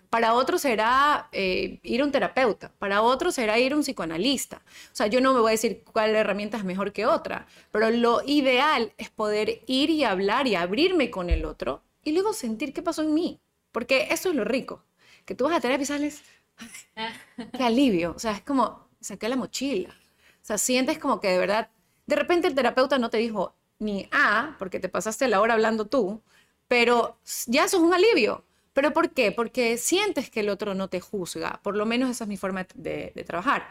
para 0.10 0.34
otros 0.34 0.62
será 0.62 1.30
eh, 1.32 1.80
ir 1.84 2.02
a 2.02 2.06
un 2.06 2.12
terapeuta, 2.12 2.74
para 2.80 3.02
otros 3.04 3.36
será 3.36 3.60
ir 3.60 3.74
a 3.74 3.76
un 3.76 3.84
psicoanalista. 3.84 4.58
O 4.92 4.96
sea, 4.96 5.08
yo 5.08 5.22
no 5.22 5.34
me 5.34 5.40
voy 5.42 5.50
a 5.50 5.52
decir 5.52 5.84
cuál 5.92 6.16
herramienta 6.16 6.58
es 6.58 6.64
mejor 6.64 6.92
que 6.94 7.06
otra, 7.06 7.46
pero 7.72 7.90
lo 7.92 8.22
ideal 8.26 8.94
es 8.98 9.10
poder 9.12 9.62
ir 9.68 9.90
y 9.92 10.04
hablar 10.04 10.48
y 10.48 10.56
abrirme 10.56 11.12
con 11.12 11.30
el 11.30 11.46
otro 11.46 11.84
y 12.04 12.12
luego 12.14 12.34
sentir 12.34 12.74
qué 12.74 12.82
pasó 12.82 13.04
en 13.04 13.14
mí. 13.14 13.40
Porque 13.72 14.08
eso 14.12 14.30
es 14.30 14.36
lo 14.36 14.46
rico, 14.46 14.84
que 15.26 15.36
tú 15.36 15.44
vas 15.46 15.56
a 15.56 15.60
terapia 15.62 15.84
y 15.84 15.86
sales, 15.86 16.24
"Ay, 16.58 16.68
qué 17.54 17.64
alivio. 17.64 18.14
O 18.16 18.20
sea, 18.20 18.32
es 18.32 18.42
como, 18.42 18.89
saqué 19.00 19.30
la 19.30 19.36
mochila. 19.36 19.90
O 19.90 20.46
sea, 20.46 20.58
sientes 20.58 20.98
como 20.98 21.20
que 21.20 21.30
de 21.30 21.38
verdad, 21.38 21.70
de 22.06 22.16
repente 22.16 22.48
el 22.48 22.56
terapeuta 22.56 22.98
no 22.98 23.10
te 23.10 23.18
dijo 23.18 23.56
ni 23.80 24.10
A, 24.12 24.56
porque 24.60 24.80
te 24.80 24.90
pasaste 24.90 25.28
la 25.28 25.42
hora 25.42 25.54
hablando 25.54 25.88
tú, 25.88 26.22
pero 26.68 27.18
ya 27.48 27.66
eso 27.66 27.78
es 27.78 27.84
un 27.84 27.94
alivio. 27.94 28.46
¿Pero 28.74 28.94
por 28.94 29.12
qué? 29.12 29.32
Porque 29.32 29.78
sientes 29.78 30.30
que 30.30 30.42
el 30.42 30.50
otro 30.50 30.74
no 30.74 30.88
te 30.90 31.02
juzga. 31.02 31.60
Por 31.64 31.76
lo 31.76 31.86
menos 31.86 32.10
esa 32.10 32.24
es 32.24 32.28
mi 32.28 32.38
forma 32.38 32.66
de, 32.76 33.12
de 33.14 33.24
trabajar. 33.24 33.70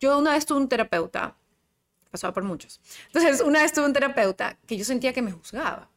Yo 0.00 0.18
una 0.18 0.32
vez 0.32 0.46
tuve 0.46 0.58
un 0.58 0.68
terapeuta, 0.68 1.36
pasaba 2.10 2.32
por 2.32 2.44
muchos. 2.44 2.80
Entonces, 3.08 3.40
una 3.40 3.60
vez 3.60 3.72
tuve 3.72 3.86
un 3.86 3.92
terapeuta 3.92 4.56
que 4.66 4.76
yo 4.76 4.84
sentía 4.84 5.12
que 5.12 5.20
me 5.20 5.32
juzgaba. 5.32 5.90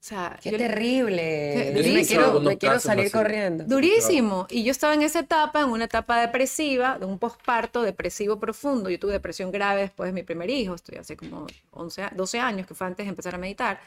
O 0.00 0.02
sea, 0.02 0.38
Qué 0.42 0.50
yo- 0.52 0.56
terrible. 0.56 1.72
Qué- 1.74 1.92
me 1.92 2.06
quiero, 2.06 2.40
me 2.40 2.56
quiero 2.56 2.80
salir 2.80 3.04
así. 3.06 3.12
corriendo. 3.12 3.64
Durísimo. 3.64 4.46
Y 4.48 4.64
yo 4.64 4.70
estaba 4.70 4.94
en 4.94 5.02
esa 5.02 5.20
etapa, 5.20 5.60
en 5.60 5.68
una 5.68 5.84
etapa 5.84 6.18
depresiva, 6.22 6.98
de 6.98 7.04
un 7.04 7.18
posparto 7.18 7.82
depresivo 7.82 8.40
profundo. 8.40 8.88
Yo 8.88 8.98
tuve 8.98 9.12
depresión 9.12 9.50
grave 9.52 9.82
después 9.82 10.08
de 10.08 10.14
mi 10.14 10.22
primer 10.22 10.48
hijo, 10.48 10.74
estoy 10.74 10.96
hace 10.96 11.18
como 11.18 11.46
11, 11.72 12.02
a- 12.02 12.12
12 12.16 12.38
años, 12.40 12.66
que 12.66 12.74
fue 12.74 12.86
antes 12.86 13.04
de 13.04 13.10
empezar 13.10 13.34
a 13.34 13.38
meditar. 13.38 13.78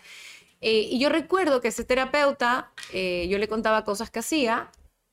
Eh, 0.61 0.87
y 0.91 0.99
yo 0.99 1.09
recuerdo 1.09 1.61
que 1.61 1.69
ese 1.69 1.83
terapeuta, 1.83 2.71
eh, 2.93 3.27
yo 3.27 3.39
le 3.39 3.47
contaba 3.47 3.83
cosas 3.83 4.11
que 4.11 4.19
hacía, 4.19 4.69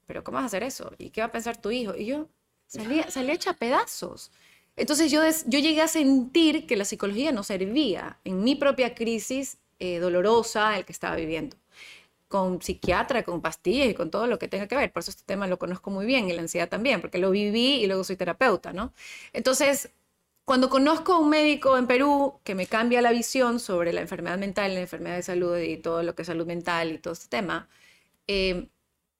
pero 0.06 0.22
¿cómo 0.22 0.36
vas 0.36 0.44
a 0.44 0.46
hacer 0.48 0.62
eso? 0.64 0.92
¿Y 0.98 1.10
qué 1.10 1.22
va 1.22 1.28
a 1.28 1.32
pensar 1.32 1.56
tu 1.56 1.70
hijo? 1.70 1.96
Y 1.96 2.04
yo 2.04 2.28
salía, 2.66 3.10
salía 3.10 3.32
hecha 3.32 3.54
pedazos. 3.54 4.30
Entonces 4.76 5.10
yo, 5.10 5.22
des- 5.22 5.44
yo 5.48 5.58
llegué 5.60 5.80
a 5.80 5.88
sentir 5.88 6.66
que 6.66 6.76
la 6.76 6.84
psicología 6.84 7.32
no 7.32 7.42
servía 7.42 8.18
en 8.24 8.44
mi 8.44 8.54
propia 8.54 8.94
crisis 8.94 9.56
eh, 9.80 9.98
dolorosa 9.98 10.78
el 10.78 10.84
que 10.84 10.92
estaba 10.92 11.16
viviendo 11.16 11.56
con 12.28 12.62
psiquiatra, 12.62 13.24
con 13.24 13.40
pastillas 13.42 13.88
y 13.88 13.94
con 13.94 14.10
todo 14.12 14.28
lo 14.28 14.38
que 14.38 14.46
tenga 14.46 14.68
que 14.68 14.76
ver. 14.76 14.92
Por 14.92 15.02
eso 15.02 15.10
este 15.10 15.24
tema 15.26 15.48
lo 15.48 15.58
conozco 15.58 15.90
muy 15.90 16.06
bien 16.06 16.30
y 16.30 16.32
la 16.32 16.42
ansiedad 16.42 16.68
también, 16.68 17.00
porque 17.00 17.18
lo 17.18 17.30
viví 17.32 17.82
y 17.82 17.86
luego 17.88 18.04
soy 18.04 18.14
terapeuta, 18.16 18.72
¿no? 18.72 18.92
Entonces, 19.32 19.90
cuando 20.44 20.70
conozco 20.70 21.14
a 21.14 21.18
un 21.18 21.28
médico 21.30 21.76
en 21.76 21.86
Perú 21.88 22.40
que 22.44 22.54
me 22.54 22.66
cambia 22.66 23.02
la 23.02 23.12
visión 23.12 23.60
sobre 23.60 23.92
la 23.92 24.00
enfermedad 24.00 24.38
mental, 24.38 24.74
la 24.74 24.80
enfermedad 24.80 25.16
de 25.16 25.22
salud 25.22 25.58
y 25.58 25.76
todo 25.76 26.02
lo 26.04 26.14
que 26.14 26.22
es 26.22 26.26
salud 26.26 26.46
mental 26.46 26.92
y 26.92 26.98
todo 26.98 27.14
este 27.14 27.28
tema, 27.28 27.68
eh, 28.28 28.68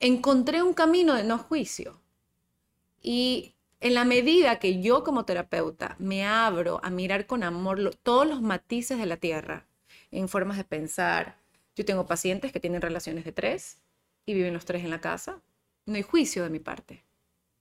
encontré 0.01 0.63
un 0.63 0.75
camino 0.75 1.15
de 1.15 1.25
no 1.25 1.39
juicio. 1.39 2.01
Y 3.03 3.55
en 3.81 3.95
la 3.95 4.05
medida 4.05 4.59
que 4.61 4.81
yo 4.83 5.05
como 5.05 5.25
terapeuta 5.25 5.97
me 5.99 6.25
abro 6.27 6.81
a 6.85 6.91
mirar 6.91 7.27
con 7.27 7.43
amor 7.43 7.95
todos 8.03 8.27
los 8.27 8.43
matices 8.43 8.99
de 8.99 9.07
la 9.07 9.17
tierra, 9.17 9.67
en 10.11 10.29
formas 10.29 10.57
de 10.57 10.65
pensar, 10.65 11.37
yo 11.77 11.85
tengo 11.85 12.07
pacientes 12.07 12.53
que 12.53 12.61
tienen 12.61 12.83
relaciones 12.83 13.25
de 13.25 13.33
tres 13.33 13.79
y 14.27 14.35
viven 14.35 14.55
los 14.55 14.65
tres 14.65 14.85
en 14.85 14.91
la 14.91 15.01
casa, 15.01 15.41
no 15.87 15.95
hay 15.95 16.03
juicio 16.03 16.43
de 16.43 16.51
mi 16.51 16.59
parte, 16.59 17.05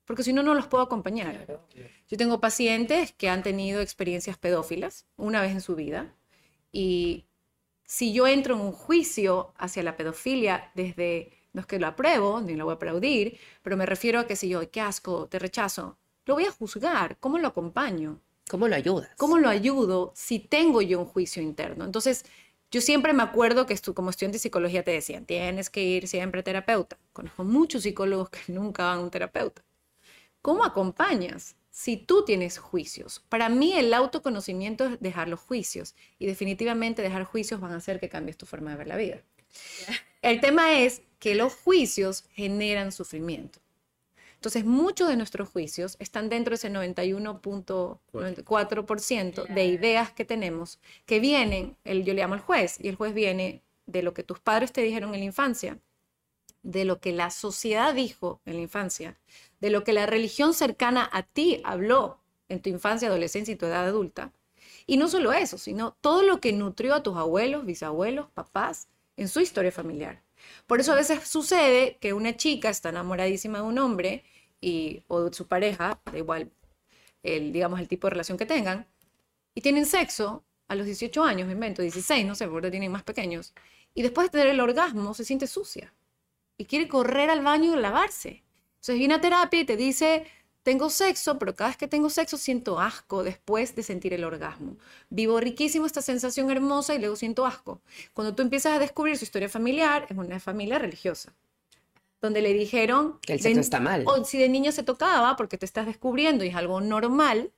porque 0.05 0.23
si 0.23 0.33
no, 0.33 0.43
no 0.43 0.53
los 0.53 0.67
puedo 0.67 0.83
acompañar. 0.83 1.45
Yo 2.07 2.17
tengo 2.17 2.39
pacientes 2.39 3.11
que 3.13 3.29
han 3.29 3.43
tenido 3.43 3.81
experiencias 3.81 4.37
pedófilas 4.37 5.05
una 5.17 5.41
vez 5.41 5.51
en 5.51 5.61
su 5.61 5.75
vida 5.75 6.13
y 6.71 7.25
si 7.83 8.13
yo 8.13 8.27
entro 8.27 8.55
en 8.55 8.61
un 8.61 8.71
juicio 8.71 9.53
hacia 9.57 9.83
la 9.83 9.97
pedofilia 9.97 10.71
desde, 10.75 11.31
no 11.53 11.61
es 11.61 11.67
que 11.67 11.79
lo 11.79 11.87
apruebo, 11.87 12.41
ni 12.41 12.55
lo 12.55 12.65
voy 12.65 12.73
a 12.73 12.75
aplaudir, 12.75 13.39
pero 13.63 13.77
me 13.77 13.85
refiero 13.85 14.19
a 14.19 14.27
que 14.27 14.35
si 14.35 14.49
yo, 14.49 14.69
qué 14.69 14.81
asco, 14.81 15.27
te 15.27 15.39
rechazo, 15.39 15.97
lo 16.25 16.35
voy 16.35 16.45
a 16.45 16.51
juzgar, 16.51 17.17
¿cómo 17.19 17.39
lo 17.39 17.47
acompaño? 17.47 18.19
¿Cómo 18.49 18.67
lo 18.67 18.75
ayudas? 18.75 19.09
¿Cómo 19.17 19.37
lo 19.37 19.49
ayudo 19.49 20.11
si 20.15 20.39
tengo 20.39 20.81
yo 20.81 20.99
un 20.99 21.05
juicio 21.05 21.41
interno? 21.43 21.85
Entonces, 21.85 22.25
yo 22.71 22.81
siempre 22.81 23.13
me 23.13 23.23
acuerdo 23.23 23.65
que 23.65 23.75
estu- 23.75 23.93
como 23.93 24.09
estudiante 24.09 24.35
de 24.37 24.39
psicología 24.41 24.83
te 24.83 24.91
decían, 24.91 25.25
tienes 25.25 25.69
que 25.69 25.83
ir 25.83 26.07
siempre 26.07 26.41
a 26.41 26.43
terapeuta. 26.43 26.97
Conozco 27.13 27.43
muchos 27.43 27.83
psicólogos 27.83 28.29
que 28.29 28.39
nunca 28.51 28.85
van 28.85 28.99
a 28.99 29.01
un 29.03 29.11
terapeuta. 29.11 29.63
¿Cómo 30.41 30.63
acompañas 30.65 31.55
si 31.71 31.97
tú 31.97 32.25
tienes 32.25 32.59
juicios? 32.59 33.23
Para 33.29 33.49
mí 33.49 33.73
el 33.73 33.93
autoconocimiento 33.93 34.85
es 34.85 35.01
dejar 35.01 35.29
los 35.29 35.39
juicios 35.41 35.95
y 36.19 36.27
definitivamente 36.27 37.01
dejar 37.03 37.25
juicios 37.25 37.61
van 37.61 37.73
a 37.73 37.77
hacer 37.77 37.99
que 37.99 38.09
cambies 38.09 38.37
tu 38.37 38.45
forma 38.47 38.71
de 38.71 38.77
ver 38.77 38.87
la 38.87 38.97
vida. 38.97 39.23
El 40.21 40.39
tema 40.41 40.79
es 40.79 41.01
que 41.19 41.35
los 41.35 41.53
juicios 41.55 42.23
generan 42.33 42.91
sufrimiento. 42.93 43.59
Entonces, 44.39 44.63
muchos 44.63 45.09
de 45.09 45.17
nuestros 45.17 45.49
juicios 45.49 45.97
están 45.99 46.29
dentro 46.29 46.51
de 46.51 46.55
ese 46.55 46.71
91.4% 46.71 49.53
de 49.53 49.65
ideas 49.65 50.13
que 50.13 50.23
tenemos 50.23 50.79
que 51.05 51.19
vienen, 51.19 51.75
el, 51.83 52.05
yo 52.05 52.13
le 52.13 52.21
llamo 52.21 52.35
el 52.35 52.39
juez, 52.39 52.79
y 52.79 52.87
el 52.87 52.95
juez 52.95 53.13
viene 53.13 53.61
de 53.85 54.01
lo 54.01 54.13
que 54.13 54.23
tus 54.23 54.39
padres 54.39 54.71
te 54.71 54.81
dijeron 54.81 55.13
en 55.13 55.19
la 55.19 55.25
infancia, 55.25 55.77
de 56.63 56.85
lo 56.85 57.01
que 57.01 57.11
la 57.11 57.31
sociedad 57.31 57.93
dijo 57.93 58.39
en 58.45 58.55
la 58.55 58.61
infancia, 58.61 59.19
de 59.59 59.71
lo 59.71 59.83
que 59.83 59.91
la 59.91 60.05
religión 60.05 60.53
cercana 60.53 61.09
a 61.11 61.23
ti 61.23 61.59
habló 61.65 62.21
en 62.47 62.61
tu 62.61 62.69
infancia, 62.69 63.09
adolescencia 63.09 63.53
y 63.53 63.57
tu 63.57 63.65
edad 63.65 63.87
adulta. 63.87 64.31
Y 64.87 64.95
no 64.95 65.09
solo 65.09 65.33
eso, 65.33 65.57
sino 65.57 65.97
todo 65.99 66.23
lo 66.23 66.39
que 66.39 66.53
nutrió 66.53 66.95
a 66.95 67.03
tus 67.03 67.17
abuelos, 67.17 67.65
bisabuelos, 67.65 68.29
papás 68.29 68.87
en 69.17 69.27
su 69.27 69.41
historia 69.41 69.73
familiar. 69.73 70.21
Por 70.67 70.79
eso 70.79 70.91
a 70.93 70.95
veces 70.95 71.27
sucede 71.27 71.97
que 71.99 72.13
una 72.13 72.35
chica 72.35 72.69
está 72.69 72.89
enamoradísima 72.89 73.59
de 73.59 73.63
un 73.65 73.79
hombre 73.79 74.23
y, 74.61 75.03
o 75.07 75.23
de 75.23 75.33
su 75.33 75.47
pareja, 75.47 75.99
da 76.05 76.17
igual 76.17 76.51
el, 77.23 77.51
digamos, 77.51 77.79
el 77.79 77.87
tipo 77.87 78.07
de 78.07 78.11
relación 78.11 78.37
que 78.37 78.45
tengan, 78.45 78.87
y 79.55 79.61
tienen 79.61 79.85
sexo 79.85 80.43
a 80.67 80.75
los 80.75 80.85
18 80.85 81.23
años, 81.23 81.47
me 81.47 81.53
invento, 81.53 81.81
16, 81.81 82.25
no 82.25 82.35
sé, 82.35 82.47
porque 82.47 82.71
tienen 82.71 82.91
más 82.91 83.03
pequeños, 83.03 83.53
y 83.93 84.01
después 84.01 84.27
de 84.27 84.31
tener 84.31 84.47
el 84.47 84.59
orgasmo 84.59 85.13
se 85.13 85.25
siente 85.25 85.47
sucia 85.47 85.93
y 86.57 86.65
quiere 86.65 86.87
correr 86.87 87.29
al 87.29 87.41
baño 87.41 87.75
y 87.75 87.81
lavarse. 87.81 88.43
Entonces 88.75 88.97
viene 88.97 89.15
a 89.15 89.21
terapia 89.21 89.61
y 89.61 89.65
te 89.65 89.77
dice, 89.77 90.25
tengo 90.63 90.89
sexo, 90.89 91.39
pero 91.39 91.55
cada 91.55 91.69
vez 91.69 91.77
que 91.77 91.87
tengo 91.87 92.09
sexo 92.09 92.37
siento 92.37 92.79
asco 92.79 93.23
después 93.23 93.75
de 93.75 93.83
sentir 93.83 94.13
el 94.13 94.23
orgasmo. 94.23 94.75
Vivo 95.09 95.39
riquísimo 95.39 95.85
esta 95.85 96.01
sensación 96.01 96.51
hermosa 96.51 96.93
y 96.95 96.99
luego 96.99 97.15
siento 97.15 97.45
asco. 97.45 97.81
Cuando 98.13 98.35
tú 98.35 98.41
empiezas 98.43 98.75
a 98.75 98.79
descubrir 98.79 99.17
su 99.17 99.23
historia 99.23 99.49
familiar, 99.49 100.05
es 100.09 100.17
una 100.17 100.39
familia 100.39 100.77
religiosa, 100.77 101.33
donde 102.21 102.41
le 102.41 102.53
dijeron 102.53 103.17
Que 103.21 103.33
el 103.33 103.39
de- 103.39 103.43
sexo 103.43 103.61
está 103.61 103.79
mal. 103.79 104.03
O 104.05 104.23
si 104.25 104.37
de 104.37 104.49
niño 104.49 104.71
se 104.71 104.83
tocaba 104.83 105.35
porque 105.37 105.57
te 105.57 105.65
estás 105.65 105.85
descubriendo 105.87 106.43
y 106.43 106.49
es 106.49 106.55
algo 106.55 106.81
normal, 106.81 107.51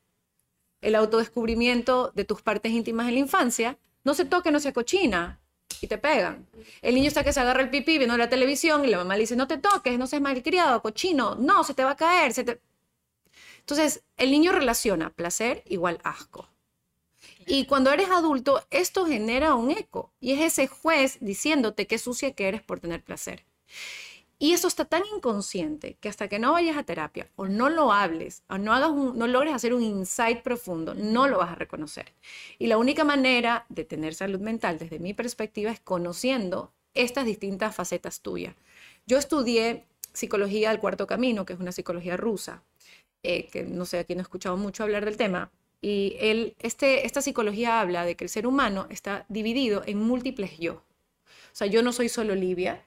el 0.82 0.96
autodescubrimiento 0.96 2.12
de 2.16 2.26
tus 2.26 2.42
partes 2.42 2.72
íntimas 2.72 3.08
en 3.08 3.14
la 3.16 3.20
infancia, 3.20 3.78
no 4.04 4.14
se 4.14 4.26
toque, 4.26 4.52
no 4.52 4.60
se 4.60 4.74
cochina 4.74 5.40
y 5.80 5.88
te 5.88 5.98
pegan. 5.98 6.48
El 6.82 6.96
niño 6.96 7.08
está 7.08 7.24
que 7.24 7.34
se 7.34 7.40
agarra 7.40 7.62
el 7.62 7.70
pipí 7.70 7.98
viendo 7.98 8.16
la 8.18 8.30
televisión 8.30 8.86
y 8.86 8.88
la 8.90 8.98
mamá 8.98 9.16
le 9.16 9.22
dice, 9.22 9.36
no 9.36 9.48
te 9.48 9.58
toques, 9.58 9.98
no 9.98 10.08
seas 10.08 10.22
malcriado, 10.22 10.82
cochino, 10.82 11.36
no, 11.36 11.64
se 11.64 11.74
te 11.74 11.84
va 11.84 11.92
a 11.92 11.96
caer. 11.96 12.34
Se 12.34 12.44
te... 12.44 12.60
Entonces, 13.62 14.04
el 14.18 14.32
niño 14.32 14.52
relaciona 14.52 15.12
placer 15.12 15.64
igual 15.66 16.00
asco. 16.04 16.50
Y 17.46 17.66
cuando 17.66 17.92
eres 17.92 18.10
adulto, 18.10 18.64
esto 18.70 19.06
genera 19.06 19.56
un 19.56 19.72
eco 19.72 20.14
y 20.20 20.34
es 20.34 20.42
ese 20.42 20.68
juez 20.68 21.18
diciéndote 21.22 21.88
qué 21.88 21.98
sucia 21.98 22.34
que 22.34 22.48
eres 22.48 22.62
por 22.62 22.80
tener 22.80 23.04
placer. 23.04 23.46
Y 24.40 24.54
eso 24.54 24.68
está 24.68 24.86
tan 24.86 25.04
inconsciente 25.16 25.98
que 26.00 26.10
hasta 26.10 26.28
que 26.28 26.40
no 26.40 26.54
vayas 26.54 26.76
a 26.76 26.84
terapia 26.84 27.30
o 27.36 27.48
no 27.48 27.70
lo 27.70 27.94
hables 27.94 28.42
o 28.50 28.58
no, 28.58 28.74
hagas 28.74 28.92
no 28.92 29.28
logres 29.28 29.54
hacer 29.54 29.72
un 29.72 29.84
insight 29.84 30.42
profundo, 30.42 30.96
no 30.96 31.28
lo 31.28 31.38
vas 31.38 31.52
a 31.52 31.56
reconocer. 31.56 32.14
Y 32.58 32.66
la 32.66 32.80
única 32.80 33.04
manera 33.04 33.68
de 33.70 33.86
tener 33.86 34.16
salud 34.16 34.40
mental, 34.40 34.80
desde 34.80 34.98
mi 34.98 35.14
perspectiva, 35.14 35.70
es 35.70 35.80
conociendo 35.80 36.74
estas 36.96 37.26
distintas 37.26 37.76
facetas 37.76 38.22
tuyas. 38.22 38.56
Yo 39.06 39.20
estudié 39.20 39.86
psicología 40.12 40.70
del 40.70 40.80
cuarto 40.80 41.06
camino, 41.06 41.46
que 41.46 41.54
es 41.54 41.60
una 41.60 41.72
psicología 41.72 42.18
rusa, 42.18 42.64
eh, 43.24 43.48
que 43.48 43.64
no 43.64 43.86
sé, 43.86 44.00
aquí 44.00 44.16
no 44.16 44.22
he 44.22 44.24
escuchado 44.24 44.58
mucho 44.58 44.84
hablar 44.84 45.06
del 45.06 45.18
tema. 45.18 45.52
Y 45.82 46.16
él, 46.20 46.56
este, 46.60 47.06
esta 47.06 47.22
psicología 47.22 47.82
habla 47.82 48.06
de 48.06 48.16
que 48.16 48.24
el 48.24 48.30
ser 48.30 48.46
humano 48.46 48.88
está 48.90 49.26
dividido 49.30 49.84
en 49.86 49.98
múltiples 49.98 50.60
yo. 50.60 50.74
O 50.74 51.54
sea, 51.54 51.68
yo 51.68 51.82
no 51.82 51.92
soy 51.92 52.08
solo 52.08 52.36
Livia, 52.36 52.86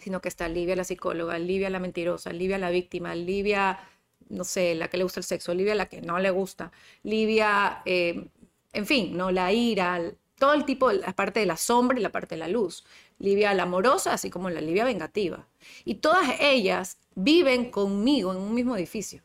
sino 0.00 0.20
que 0.20 0.28
está 0.28 0.48
Livia 0.48 0.76
la 0.76 0.84
psicóloga, 0.84 1.38
Livia 1.38 1.70
la 1.70 1.80
mentirosa, 1.80 2.32
Livia 2.32 2.58
la 2.58 2.70
víctima, 2.70 3.14
Livia, 3.14 3.80
no 4.28 4.44
sé, 4.44 4.74
la 4.74 4.88
que 4.88 4.96
le 4.96 5.04
gusta 5.04 5.20
el 5.20 5.24
sexo, 5.24 5.54
Livia 5.54 5.74
la 5.74 5.86
que 5.86 6.00
no 6.00 6.18
le 6.18 6.30
gusta, 6.30 6.72
Livia, 7.02 7.82
eh, 7.84 8.28
en 8.72 8.86
fin, 8.86 9.16
¿no? 9.16 9.30
La 9.32 9.52
ira, 9.52 10.00
todo 10.38 10.54
el 10.54 10.64
tipo, 10.64 10.90
la 10.92 11.12
parte 11.14 11.40
de 11.40 11.46
la 11.46 11.56
sombra 11.56 11.98
y 11.98 12.02
la 12.02 12.12
parte 12.12 12.36
de 12.36 12.38
la 12.38 12.48
luz. 12.48 12.84
Livia 13.18 13.52
la 13.54 13.64
amorosa, 13.64 14.14
así 14.14 14.30
como 14.30 14.48
la 14.48 14.60
Livia 14.60 14.84
vengativa. 14.84 15.46
Y 15.84 15.96
todas 15.96 16.36
ellas 16.40 16.98
viven 17.14 17.70
conmigo 17.70 18.32
en 18.32 18.38
un 18.38 18.54
mismo 18.54 18.76
edificio. 18.76 19.22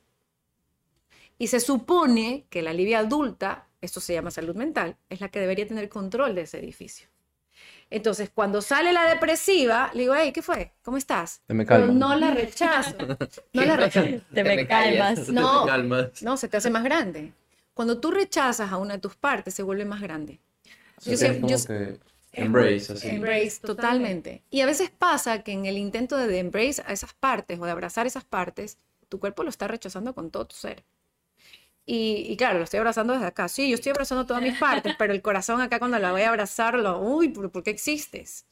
Y 1.37 1.47
se 1.47 1.59
supone 1.59 2.45
que 2.49 2.61
la 2.61 2.73
Livia 2.73 2.99
adulta, 2.99 3.67
esto 3.81 3.99
se 3.99 4.13
llama 4.13 4.31
salud 4.31 4.55
mental, 4.55 4.97
es 5.09 5.21
la 5.21 5.29
que 5.29 5.39
debería 5.39 5.67
tener 5.67 5.89
control 5.89 6.33
de 6.35 6.41
ese 6.41 6.59
edificio. 6.59 7.07
Entonces, 7.89 8.31
cuando 8.33 8.61
sale 8.61 8.91
la 8.93 9.03
depresiva, 9.07 9.91
le 9.93 10.01
digo, 10.01 10.15
hey, 10.15 10.31
¿qué 10.33 10.41
fue? 10.41 10.73
¿Cómo 10.81 10.97
estás? 10.97 11.41
Te 11.45 11.53
me 11.53 11.65
Pero 11.65 11.81
calmas. 11.81 11.95
no 11.95 12.15
la 12.15 12.31
rechazo. 12.31 12.95
No 13.53 13.61
la 13.65 13.75
rechazo. 13.77 14.07
Te 14.33 14.43
me 14.43 14.65
calmas. 14.67 15.29
No. 15.29 15.65
calmas. 15.65 16.21
No, 16.23 16.35
se 16.37 16.47
te 16.47 16.57
hace 16.57 16.69
más 16.71 16.83
grande. 16.83 17.33
Cuando 17.73 17.99
tú 17.99 18.11
rechazas 18.11 18.71
a 18.71 18.77
una 18.77 18.95
de 18.95 18.99
tus 18.99 19.15
partes, 19.15 19.53
se 19.53 19.61
vuelve 19.63 19.85
más 19.85 20.01
grande. 20.01 20.39
Yo 21.05 21.15
siempre- 21.17 21.41
como 21.41 21.49
yo- 21.55 21.65
que 21.67 21.99
embrace, 22.33 22.93
así. 22.93 23.07
Embrace, 23.09 23.59
totalmente. 23.61 24.41
Y 24.49 24.61
a 24.61 24.65
veces 24.65 24.89
pasa 24.89 25.43
que 25.43 25.51
en 25.51 25.65
el 25.65 25.77
intento 25.77 26.17
de 26.17 26.39
embrace 26.39 26.81
a 26.85 26.91
esas 26.93 27.13
partes 27.13 27.59
o 27.59 27.65
de 27.65 27.71
abrazar 27.71 28.07
esas 28.07 28.23
partes, 28.23 28.77
tu 29.09 29.19
cuerpo 29.19 29.43
lo 29.43 29.49
está 29.49 29.67
rechazando 29.67 30.15
con 30.15 30.31
todo 30.31 30.45
tu 30.47 30.55
ser. 30.55 30.83
Y, 31.85 32.25
y 32.29 32.37
claro, 32.37 32.57
lo 32.57 32.63
estoy 32.63 32.79
abrazando 32.79 33.13
desde 33.13 33.27
acá. 33.27 33.47
Sí, 33.47 33.69
yo 33.69 33.75
estoy 33.75 33.91
abrazando 33.91 34.25
todas 34.25 34.41
mis 34.41 34.57
partes, 34.57 34.95
pero 34.99 35.13
el 35.13 35.21
corazón 35.21 35.61
acá 35.61 35.79
cuando 35.79 35.99
la 35.99 36.11
voy 36.11 36.21
a 36.23 36.29
abrazar, 36.29 36.75
lo, 36.79 36.99
uy, 36.99 37.29
¿por, 37.29 37.63
qué 37.63 37.69
existes? 37.71 38.45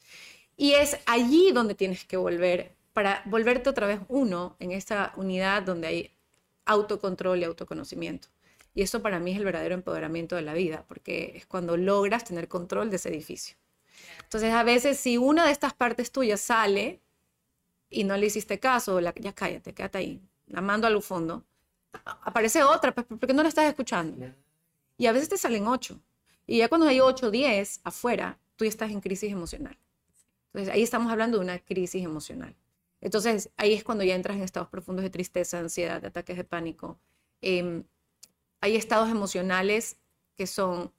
Y 0.56 0.72
es 0.72 0.98
allí 1.06 1.50
donde 1.52 1.74
tienes 1.74 2.04
que 2.04 2.16
volver, 2.16 2.76
para 2.92 3.22
volverte 3.26 3.70
otra 3.70 3.86
vez 3.86 4.00
uno 4.08 4.56
en 4.60 4.70
esta 4.72 5.12
unidad 5.16 5.62
donde 5.62 5.88
hay 5.88 6.10
autocontrol 6.66 7.40
y 7.40 7.44
autoconocimiento. 7.44 8.28
Y 8.74 8.82
eso 8.82 9.02
para 9.02 9.20
mí 9.20 9.32
es 9.32 9.38
el 9.38 9.44
verdadero 9.44 9.74
empoderamiento 9.74 10.36
de 10.36 10.42
la 10.42 10.54
vida, 10.54 10.84
porque 10.88 11.32
es 11.36 11.46
cuando 11.46 11.76
logras 11.76 12.24
tener 12.24 12.48
control 12.48 12.90
de 12.90 12.96
ese 12.96 13.08
edificio. 13.08 13.56
Entonces, 14.24 14.52
a 14.52 14.64
veces 14.64 14.98
si 14.98 15.18
una 15.18 15.46
de 15.46 15.52
estas 15.52 15.74
partes 15.74 16.12
tuyas 16.12 16.40
sale 16.40 17.00
y 17.90 18.04
no 18.04 18.16
le 18.16 18.26
hiciste 18.26 18.60
caso, 18.60 19.00
la- 19.00 19.14
ya 19.16 19.32
cállate, 19.34 19.74
quédate 19.74 19.98
ahí, 19.98 20.20
la 20.46 20.60
mando 20.60 20.86
al 20.86 21.00
fondo, 21.02 21.44
aparece 22.04 22.62
otra, 22.62 22.94
pues, 22.94 23.06
porque 23.06 23.32
no 23.32 23.42
la 23.42 23.48
estás 23.48 23.66
escuchando. 23.66 24.32
Y 24.96 25.06
a 25.06 25.12
veces 25.12 25.28
te 25.28 25.36
salen 25.36 25.66
ocho. 25.66 26.00
Y 26.46 26.58
ya 26.58 26.68
cuando 26.68 26.86
hay 26.86 27.00
ocho, 27.00 27.30
diez 27.30 27.80
afuera, 27.84 28.38
tú 28.56 28.64
ya 28.64 28.68
estás 28.68 28.90
en 28.90 29.00
crisis 29.00 29.32
emocional. 29.32 29.78
Entonces, 30.52 30.72
ahí 30.72 30.82
estamos 30.82 31.10
hablando 31.10 31.38
de 31.38 31.44
una 31.44 31.58
crisis 31.58 32.04
emocional. 32.04 32.54
Entonces, 33.00 33.50
ahí 33.56 33.74
es 33.74 33.84
cuando 33.84 34.04
ya 34.04 34.14
entras 34.14 34.36
en 34.36 34.42
estados 34.42 34.68
profundos 34.68 35.02
de 35.02 35.10
tristeza, 35.10 35.58
ansiedad, 35.58 36.00
de 36.00 36.08
ataques 36.08 36.36
de 36.36 36.44
pánico. 36.44 36.98
Em, 37.42 37.84
hay 38.60 38.76
estados 38.76 39.10
emocionales 39.10 39.98
que 40.36 40.46
son, 40.46 40.92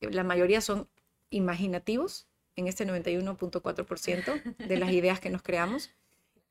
la 0.00 0.24
mayoría 0.24 0.60
son 0.60 0.88
imaginativos, 1.30 2.26
en 2.54 2.66
este 2.66 2.86
91.4% 2.86 4.56
de 4.58 4.76
las 4.76 4.92
ideas 4.92 5.20
que 5.20 5.30
nos 5.30 5.42
creamos, 5.42 5.90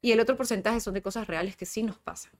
y 0.01 0.11
el 0.11 0.19
otro 0.19 0.37
porcentaje 0.37 0.79
son 0.79 0.93
de 0.93 1.01
cosas 1.01 1.27
reales 1.27 1.55
que 1.55 1.65
sí 1.65 1.83
nos 1.83 1.99
pasan. 1.99 2.31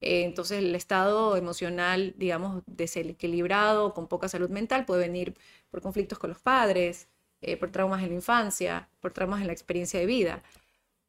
Eh, 0.00 0.24
entonces, 0.24 0.58
el 0.58 0.74
estado 0.74 1.36
emocional, 1.36 2.14
digamos, 2.16 2.62
desequilibrado, 2.66 3.94
con 3.94 4.08
poca 4.08 4.28
salud 4.28 4.50
mental, 4.50 4.84
puede 4.84 5.02
venir 5.02 5.36
por 5.70 5.80
conflictos 5.80 6.18
con 6.18 6.30
los 6.30 6.40
padres, 6.40 7.08
eh, 7.40 7.56
por 7.56 7.70
traumas 7.70 8.02
en 8.02 8.10
la 8.10 8.14
infancia, 8.16 8.88
por 9.00 9.12
traumas 9.12 9.40
en 9.40 9.46
la 9.46 9.52
experiencia 9.52 9.98
de 10.00 10.06
vida. 10.06 10.42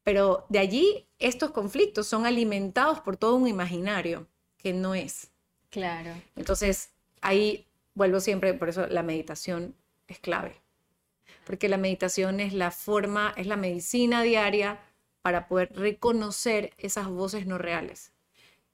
Pero 0.04 0.46
de 0.48 0.58
allí, 0.58 1.06
estos 1.18 1.50
conflictos 1.50 2.06
son 2.06 2.26
alimentados 2.26 3.00
por 3.00 3.16
todo 3.16 3.34
un 3.34 3.48
imaginario 3.48 4.26
que 4.56 4.72
no 4.72 4.94
es. 4.94 5.30
Claro. 5.70 6.10
Entonces, 6.34 6.90
ahí 7.20 7.66
vuelvo 7.94 8.20
siempre, 8.20 8.54
por 8.54 8.70
eso 8.70 8.86
la 8.86 9.02
meditación 9.02 9.74
es 10.06 10.18
clave. 10.18 10.54
Porque 11.44 11.68
la 11.68 11.76
meditación 11.76 12.40
es 12.40 12.54
la 12.54 12.70
forma, 12.70 13.34
es 13.36 13.46
la 13.46 13.56
medicina 13.56 14.22
diaria 14.22 14.80
para 15.20 15.46
poder 15.48 15.74
reconocer 15.74 16.72
esas 16.78 17.08
voces 17.08 17.46
no 17.46 17.58
reales 17.58 18.12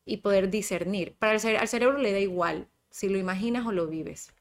y 0.05 0.19
poder 0.19 0.51
discernir. 0.51 1.15
Para 1.19 1.35
el 1.35 1.41
cere- 1.41 1.59
al 1.59 1.69
cerebro 1.69 1.99
le 1.99 2.13
da 2.13 2.21
igual 2.21 2.69
si 2.91 3.09
lo 3.09 3.19
imaginas 3.19 3.67
o 3.67 3.73
lo 3.73 3.87
vives. 3.87 4.33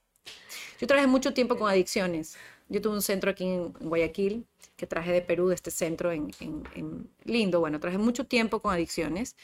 Yo 0.79 0.87
trabajé 0.87 1.07
mucho 1.07 1.33
tiempo 1.33 1.57
con 1.57 1.69
adicciones. 1.69 2.37
Yo 2.69 2.81
tuve 2.81 2.93
un 2.95 3.01
centro 3.01 3.31
aquí 3.31 3.45
en, 3.45 3.73
Guayaquil, 3.73 4.45
que 4.75 4.87
traje 4.87 5.11
de 5.11 5.21
Perú, 5.21 5.49
de 5.49 5.55
este 5.55 5.71
centro 5.71 6.11
en, 6.11 6.31
en- 6.39 6.63
en 6.75 7.09
Lindo. 7.25 7.59
Bueno, 7.59 7.79
trabajé 7.79 7.97
mucho 7.99 8.25
tiempo 8.25 8.61
con 8.61 8.73
adicciones. 8.73 9.35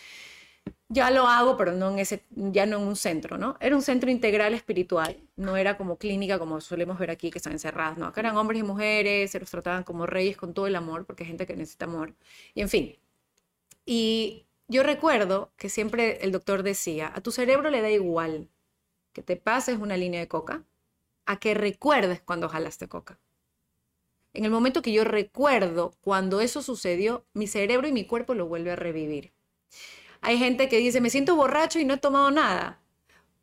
Ya 0.90 1.12
lo 1.12 1.28
hago, 1.28 1.56
pero 1.58 1.72
no 1.74 1.92
en 1.92 2.00
ese, 2.00 2.24
ya 2.32 2.66
no 2.66 2.78
en 2.80 2.88
un 2.88 2.96
centro, 2.96 3.38
¿no? 3.38 3.58
Era 3.60 3.76
un 3.76 3.82
centro 3.84 4.10
integral 4.10 4.54
espiritual, 4.56 5.18
no 5.36 5.56
era 5.56 5.78
como 5.78 5.98
clínica 5.98 6.40
como 6.40 6.62
solemos 6.62 6.98
ver 7.00 7.12
aquí, 7.12 7.30
que 7.32 7.38
están 7.38 7.54
encerradas, 7.54 7.98
¿no? 7.98 8.08
Acá 8.08 8.22
eran 8.22 8.38
hombres 8.38 8.60
y 8.62 8.64
mujeres, 8.64 9.32
se 9.32 9.40
los 9.40 9.52
trataban 9.52 9.84
como 9.84 10.06
reyes 10.08 10.36
con 10.38 10.54
todo 10.54 10.66
el 10.68 10.76
amor, 10.76 11.06
porque 11.06 11.24
hay 11.24 11.28
gente 11.30 11.46
que 11.46 11.56
necesita 11.56 11.86
amor. 11.86 12.16
Y 12.56 12.62
en 12.62 12.70
fin. 12.70 12.98
Y 13.86 14.46
yo 14.70 14.84
recuerdo 14.84 15.52
que 15.58 15.68
siempre 15.68 16.20
el 16.22 16.32
doctor 16.32 16.64
decía, 16.64 17.12
a 17.14 17.22
tu 17.22 17.32
cerebro 17.32 17.70
le 17.70 17.82
da 17.82 17.90
igual 17.90 18.50
que 19.14 19.24
te 19.24 19.36
pases 19.36 19.80
una 19.80 19.98
línea 19.98 20.20
de 20.20 20.28
coca 20.28 20.64
a 21.26 21.40
que 21.40 21.56
recuerdes 21.56 22.22
cuando 22.22 22.48
jalaste 22.48 22.88
coca. 22.88 23.20
En 24.34 24.46
el 24.46 24.52
momento 24.52 24.84
que 24.84 24.92
yo 24.92 25.04
recuerdo 25.04 25.96
cuando 26.02 26.40
eso 26.40 26.62
sucedió, 26.62 27.26
mi 27.34 27.48
cerebro 27.48 27.88
y 27.88 27.92
mi 27.92 28.06
cuerpo 28.06 28.36
lo 28.36 28.48
vuelve 28.48 28.72
a 28.72 28.76
revivir. 28.76 29.34
Hay 30.22 30.38
gente 30.38 30.70
que 30.70 30.78
dice, 30.78 31.02
me 31.02 31.10
siento 31.10 31.36
borracho 31.36 31.80
y 31.80 31.86
no 31.86 31.96
he 31.96 31.98
tomado 31.98 32.30
nada, 32.30 32.80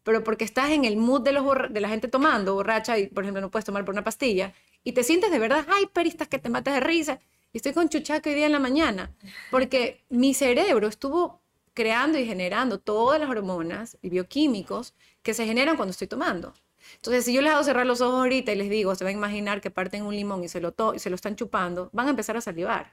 pero 0.05 0.23
porque 0.23 0.45
estás 0.45 0.71
en 0.71 0.85
el 0.85 0.97
mood 0.97 1.23
de, 1.23 1.33
la 1.33 1.89
gente 1.89 2.07
tomando, 2.07 2.55
borracha, 2.55 2.99
y 2.99 3.09
por 3.09 3.25
ejemplo 3.25 3.41
no 3.41 3.51
puedes 3.51 3.65
tomar 3.65 3.85
por 3.85 3.95
una 3.95 4.05
pastilla, 4.05 4.55
y 4.85 4.93
te 4.93 5.03
sientes 5.03 5.33
de 5.33 5.41
verdad, 5.41 5.67
ay, 5.69 5.87
peristas 5.87 6.29
que 6.29 6.39
te 6.39 6.49
matas 6.49 6.75
de 6.75 6.81
risa, 6.81 7.19
y 7.57 7.59
estoy 7.59 7.73
con 7.73 7.89
chuchaco 7.89 8.29
hoy 8.29 8.35
día 8.35 8.45
en 8.45 8.53
la 8.53 8.59
mañana, 8.59 9.17
porque 9.51 10.05
mi 10.11 10.35
cerebro 10.35 10.89
estuvo 10.89 11.41
creando 11.73 12.19
y 12.19 12.27
generando 12.27 12.79
todas 12.79 13.19
las 13.19 13.31
hormonas 13.31 13.97
y 14.03 14.11
bioquímicos 14.11 14.93
que 15.23 15.33
se 15.33 15.47
generan 15.47 15.77
cuando 15.77 15.93
estoy 15.93 16.07
tomando. 16.07 16.53
Entonces, 16.97 17.25
si 17.25 17.33
yo 17.33 17.41
les 17.41 17.55
hago 17.55 17.65
cerrar 17.65 17.87
los 17.87 18.03
ojos 18.03 18.17
ahorita 18.17 18.53
y 18.53 18.57
les 18.57 18.69
digo, 18.69 18.95
se 18.95 19.05
van 19.05 19.15
a 19.15 19.17
imaginar 19.17 19.63
que 19.63 19.71
parten 19.71 20.03
un 20.03 20.15
limón 20.15 20.45
y 20.45 20.49
se 20.49 20.61
lo, 20.61 20.73
to 20.73 20.93
y 20.93 20.99
se 20.99 21.09
lo 21.09 21.17
están 21.17 21.35
chupando, 21.35 21.89
van 21.95 22.09
a 22.09 22.11
empezar 22.11 22.37
a 22.37 22.43
salivar. 22.43 22.93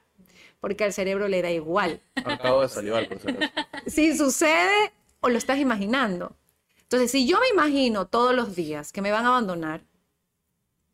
porque 0.62 0.86
al 0.86 0.94
cerebro 0.94 1.28
le 1.28 1.42
da 1.42 1.52
igual. 1.52 2.00
Acabo 2.24 2.62
de 2.62 2.70
salivar, 2.70 3.06
por 3.10 3.18
acaso. 3.18 3.52
si 3.88 4.16
sucede 4.16 4.94
o 5.20 5.28
lo 5.28 5.38
estás 5.38 5.60
imaginando. 5.60 6.38
Entonces, 6.84 7.12
si 7.12 7.28
yo 7.28 7.38
me 7.38 7.50
imagino 7.50 8.08
todos 8.08 8.34
los 8.34 8.56
días 8.56 8.94
que 8.94 9.02
me 9.02 9.12
van 9.12 9.26
a 9.26 9.28
abandonar, 9.28 9.84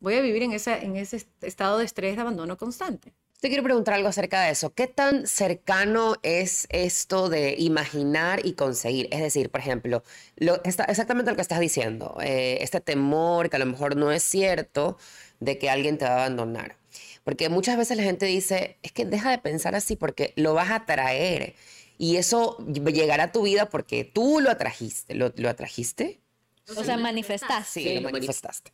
voy 0.00 0.14
a 0.14 0.20
vivir 0.22 0.42
en, 0.42 0.54
esa, 0.54 0.76
en 0.76 0.96
ese 0.96 1.24
estado 1.40 1.78
de 1.78 1.84
estrés 1.84 2.16
de 2.16 2.22
abandono 2.22 2.56
constante. 2.56 3.14
Te 3.40 3.48
quiero 3.48 3.62
preguntar 3.62 3.94
algo 3.94 4.08
acerca 4.08 4.42
de 4.42 4.50
eso. 4.50 4.74
¿Qué 4.74 4.86
tan 4.86 5.26
cercano 5.26 6.16
es 6.22 6.66
esto 6.68 7.30
de 7.30 7.54
imaginar 7.58 8.44
y 8.44 8.52
conseguir? 8.52 9.08
Es 9.10 9.20
decir, 9.20 9.48
por 9.48 9.60
ejemplo, 9.60 10.02
lo, 10.36 10.62
está, 10.64 10.84
exactamente 10.84 11.30
lo 11.30 11.36
que 11.36 11.42
estás 11.42 11.58
diciendo, 11.58 12.18
eh, 12.22 12.58
este 12.60 12.82
temor 12.82 13.48
que 13.48 13.56
a 13.56 13.58
lo 13.58 13.64
mejor 13.64 13.96
no 13.96 14.12
es 14.12 14.22
cierto 14.22 14.98
de 15.40 15.56
que 15.56 15.70
alguien 15.70 15.96
te 15.96 16.04
va 16.04 16.10
a 16.10 16.26
abandonar. 16.26 16.76
Porque 17.24 17.48
muchas 17.48 17.78
veces 17.78 17.96
la 17.96 18.02
gente 18.02 18.26
dice, 18.26 18.76
es 18.82 18.92
que 18.92 19.06
deja 19.06 19.30
de 19.30 19.38
pensar 19.38 19.74
así 19.74 19.96
porque 19.96 20.34
lo 20.36 20.52
vas 20.52 20.68
a 20.68 20.76
atraer 20.76 21.54
y 21.96 22.16
eso 22.16 22.58
llegará 22.66 23.24
a 23.24 23.32
tu 23.32 23.42
vida 23.42 23.70
porque 23.70 24.04
tú 24.04 24.40
lo 24.40 24.50
atrajiste. 24.50 25.14
¿Lo, 25.14 25.32
lo 25.34 25.48
atrajiste? 25.48 26.20
O 26.76 26.84
sea, 26.84 26.98
manifestaste. 26.98 27.80
Sí, 27.80 27.94
lo 27.94 28.02
manifestaste. 28.02 28.70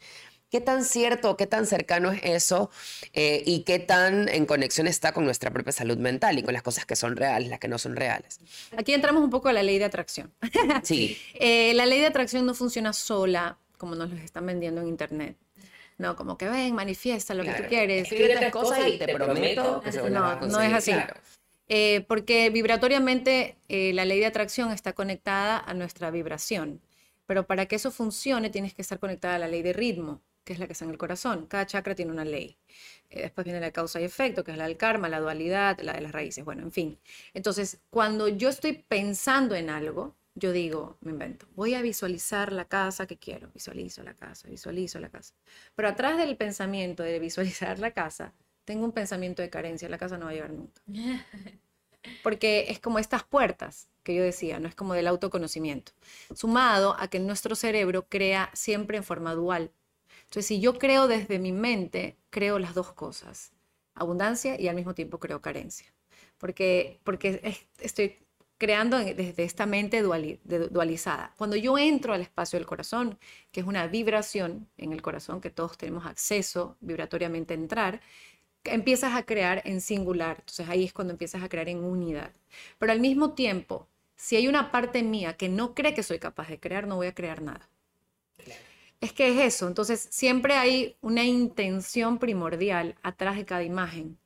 ¿Qué 0.51 0.61
tan 0.61 0.85
cierto, 0.85 1.37
qué 1.37 1.47
tan 1.47 1.67
cercano 1.67 2.13
es 2.13 2.21
eso 2.23 2.71
eh, 3.13 3.43
y 3.45 3.65
qué 3.65 3.79
tan 3.81 4.29
en 4.29 4.47
conexión 4.47 4.87
está 4.87 5.13
con 5.13 5.25
nuestra 5.25 5.51
propia 5.51 5.73
salud 5.73 5.99
mental 5.99 6.39
y 6.39 6.43
con 6.43 6.55
las 6.55 6.63
cosas 6.63 6.87
que 6.87 6.95
son 6.95 7.17
reales, 7.17 7.49
las 7.49 7.59
que 7.59 7.69
no 7.69 7.79
son 7.79 7.97
reales? 7.97 8.41
Aquí 8.77 8.95
entramos 8.95 9.25
un 9.25 9.31
poco 9.31 9.49
a 9.49 9.53
la 9.53 9.63
ley 9.63 9.79
de 9.79 9.85
atracción. 9.85 10.33
Sí. 10.83 11.19
Eh, 11.39 11.75
la 11.75 11.85
ley 11.87 12.01
de 12.01 12.07
atracción 12.07 12.47
no 12.47 12.55
funciona 12.55 12.93
sola, 12.93 13.59
como 13.77 13.95
nos 13.95 14.11
lo 14.11 14.17
están 14.17 14.47
vendiendo 14.47 14.81
en 14.81 14.89
Internet. 14.89 15.37
No, 15.99 16.17
como 16.17 16.37
que 16.37 16.49
ven, 16.49 16.75
manifiesta 16.75 17.35
lo 17.35 17.43
que 17.43 17.53
tú 17.53 17.65
quieres. 17.69 18.05
Escribe 18.05 18.37
tres 18.37 18.53
cosas 18.53 18.87
y 18.87 18.99
te 18.99 19.15
prometo 19.15 19.81
que 19.81 19.93
se 19.93 20.01
van 20.01 20.17
a 20.17 20.37
No, 20.37 20.47
no 20.47 20.61
es 20.61 20.73
así. 20.73 20.93
Claro. 20.93 21.15
Eh, 21.69 22.05
porque 22.07 22.51
vibratoriamente 22.51 23.57
eh, 23.69 23.93
la 23.93 24.05
ley 24.05 24.21
de 24.21 24.27
atracción 24.27 24.71
está 24.71 24.93
conectada 24.93 25.59
a 25.59 25.75
nuestra 25.75 26.11
vibración. 26.11 26.81
Pero 27.27 27.47
para 27.47 27.67
que 27.67 27.77
eso 27.77 27.91
funcione 27.91 28.51
tienes 28.51 28.73
que 28.75 28.83
estar 28.83 28.99
conectada 28.99 29.37
a 29.37 29.39
la 29.39 29.49
ley 29.49 29.63
de 29.63 29.73
ritmo, 29.73 30.23
que 30.47 30.53
es 30.53 30.61
la 30.61 30.67
que 30.67 30.75
está 30.75 30.85
en 30.85 30.93
el 30.93 30.99
corazón. 30.99 31.47
Cada 31.47 31.67
chakra 31.67 31.97
tiene 31.97 32.13
una 32.13 32.25
ley. 32.25 32.57
Eh, 33.11 33.23
después 33.23 33.45
viene 33.45 33.61
la 33.61 33.73
causa 33.73 34.01
y 34.01 34.05
efecto, 34.05 34.45
que 34.45 34.53
es 34.53 34.57
la 34.57 34.69
del 34.69 34.77
karma, 34.77 35.09
la 35.09 35.19
dualidad, 35.19 35.81
la 35.81 35.93
de 35.93 36.01
las 36.01 36.13
raíces, 36.13 36.45
bueno, 36.45 36.63
en 36.63 36.71
fin. 36.71 36.99
Entonces, 37.35 37.81
cuando 37.91 38.29
yo 38.29 38.49
estoy 38.49 38.85
pensando 38.89 39.57
en 39.57 39.69
algo, 39.69 40.15
yo 40.37 40.53
digo, 40.53 40.99
me 41.01 41.11
invento, 41.11 41.47
voy 41.57 41.75
a 41.75 41.83
visualizar 41.83 42.53
la 42.53 42.67
casa 42.67 43.07
que 43.07 43.17
quiero, 43.17 43.51
visualizo 43.53 44.05
la 44.05 44.15
casa, 44.15 44.49
visualizo 44.49 45.01
la 45.01 45.09
casa. 45.09 45.35
Pero 45.75 45.89
atrás 45.89 46.17
del 46.17 46.37
pensamiento 46.37 47.03
de 47.03 47.19
visualizar 47.19 47.81
la 47.81 47.91
casa, 47.91 48.33
tengo 48.65 48.85
un 48.85 48.93
pensamiento 48.93 49.43
de 49.43 49.51
carencia, 49.51 49.89
la 49.89 49.99
casa 49.99 50.17
no 50.17 50.27
va 50.27 50.31
a 50.31 50.35
llegar 50.35 50.53
nunca. 50.53 50.81
Porque 52.23 52.67
es 52.69 52.79
como 52.79 53.01
estas 53.01 53.25
puertas 53.25 53.89
que 54.05 54.15
yo 54.15 54.23
decía, 54.23 54.61
no 54.61 54.69
es 54.69 54.77
como 54.77 54.95
del 54.95 55.09
autoconocimiento, 55.09 55.91
sumado 56.33 56.95
a 57.01 57.09
que 57.09 57.19
nuestro 57.19 57.57
cerebro 57.57 58.07
crea 58.09 58.51
siempre 58.53 58.97
en 58.97 59.03
forma 59.03 59.35
dual. 59.35 59.73
Entonces, 60.27 60.47
si 60.47 60.61
yo 60.61 60.79
creo 60.79 61.09
desde 61.09 61.39
mi 61.39 61.53
mente, 61.53 62.19
creo 62.31 62.59
las 62.59 62.75
dos 62.75 62.93
cosas, 62.93 63.53
abundancia 63.95 64.61
y 64.61 64.69
al 64.69 64.77
mismo 64.77 64.95
tiempo 64.95 65.19
creo 65.19 65.41
carencia. 65.41 65.87
Porque, 66.39 67.01
porque 67.05 67.41
es- 67.43 67.67
estoy 67.81 68.19
creando 68.59 68.99
desde 68.99 69.45
esta 69.45 69.67
mente 69.67 70.03
dualizada. 70.03 71.35
Cuando 71.37 71.57
yo 71.57 71.77
entro 71.79 72.13
al 72.15 72.23
espacio 72.23 72.59
del 72.59 72.67
corazón, 72.67 73.19
que 73.53 73.61
es 73.61 73.67
una 73.67 73.87
vibración 73.87 74.69
en 74.79 74.93
el 74.93 75.03
corazón, 75.03 75.41
que 75.41 75.51
todos 75.51 75.77
tenemos 75.79 76.07
acceso 76.07 76.77
vibratoriamente 76.81 77.55
a 77.55 77.57
entrar, 77.57 78.01
empiezas 78.65 79.15
a 79.15 79.25
crear 79.25 79.63
en 79.65 79.81
singular. 79.81 80.39
Entonces 80.41 80.69
ahí 80.69 80.85
es 80.85 80.93
cuando 80.93 81.13
empiezas 81.13 81.43
a 81.43 81.49
crear 81.49 81.69
en 81.69 81.85
unidad. 81.85 82.33
Pero 82.79 82.93
al 82.93 83.01
mismo 83.01 83.35
tiempo, 83.35 83.89
si 84.17 84.37
hay 84.37 84.49
una 84.49 84.71
parte 84.73 85.03
mía 85.03 85.37
que 85.37 85.49
no 85.49 85.75
cree 85.75 85.95
que 85.95 86.03
soy 86.03 86.19
capaz 86.19 86.49
de 86.49 86.61
crear, 86.61 86.87
no 86.87 86.97
voy 86.97 87.09
a 87.09 87.15
crear 87.15 87.43
nada. 87.43 87.69
Es 89.01 89.13
que 89.13 89.29
es 89.29 89.55
eso. 89.55 89.69
Entonces 89.69 90.09
siempre 90.11 90.55
hay 90.55 90.97
una 91.01 91.25
intención 91.25 92.19
primordial 92.19 92.95
atrás 93.03 93.37
de 93.37 93.45
cada 93.45 93.63
imagen. 93.63 94.19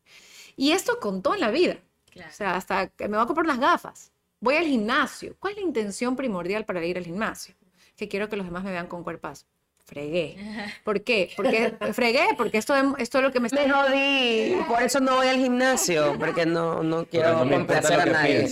Y 0.56 0.72
esto 0.72 1.00
contó 1.00 1.34
en 1.34 1.40
la 1.40 1.50
vida. 1.50 1.78
O 2.16 2.32
sea, 2.32 2.56
hasta 2.56 2.88
que 2.88 3.08
me 3.08 3.16
voy 3.16 3.24
a 3.24 3.26
comprar 3.26 3.46
unas 3.46 3.60
gafas. 3.60 4.12
Voy 4.40 4.56
al 4.56 4.66
gimnasio. 4.66 5.36
¿Cuál 5.38 5.54
es 5.54 5.60
la 5.60 5.66
intención 5.66 6.16
primordial 6.16 6.64
para 6.64 6.84
ir 6.84 6.96
al 6.98 7.04
gimnasio? 7.04 7.54
Que 7.96 8.08
quiero 8.08 8.28
que 8.28 8.36
los 8.36 8.46
demás 8.46 8.64
me 8.64 8.70
vean 8.70 8.86
con 8.86 9.04
cuerpazo. 9.04 9.46
Fregué. 9.84 10.36
¿Por 10.84 11.02
qué? 11.02 11.30
Porque 11.36 11.74
fregué, 11.92 12.28
porque 12.36 12.58
esto, 12.58 12.74
esto 12.98 13.18
es 13.18 13.24
lo 13.24 13.32
que 13.32 13.40
me 13.40 13.48
está 13.48 13.66
Me 13.66 13.72
jodí. 13.72 14.56
Por 14.68 14.82
eso 14.82 15.00
no 15.00 15.16
voy 15.16 15.28
al 15.28 15.36
gimnasio, 15.36 16.16
porque 16.18 16.46
no, 16.46 16.82
no 16.82 17.04
quiero 17.06 17.44
no 17.44 17.50
complacer 17.50 18.00
a 18.00 18.06
nadie. 18.06 18.48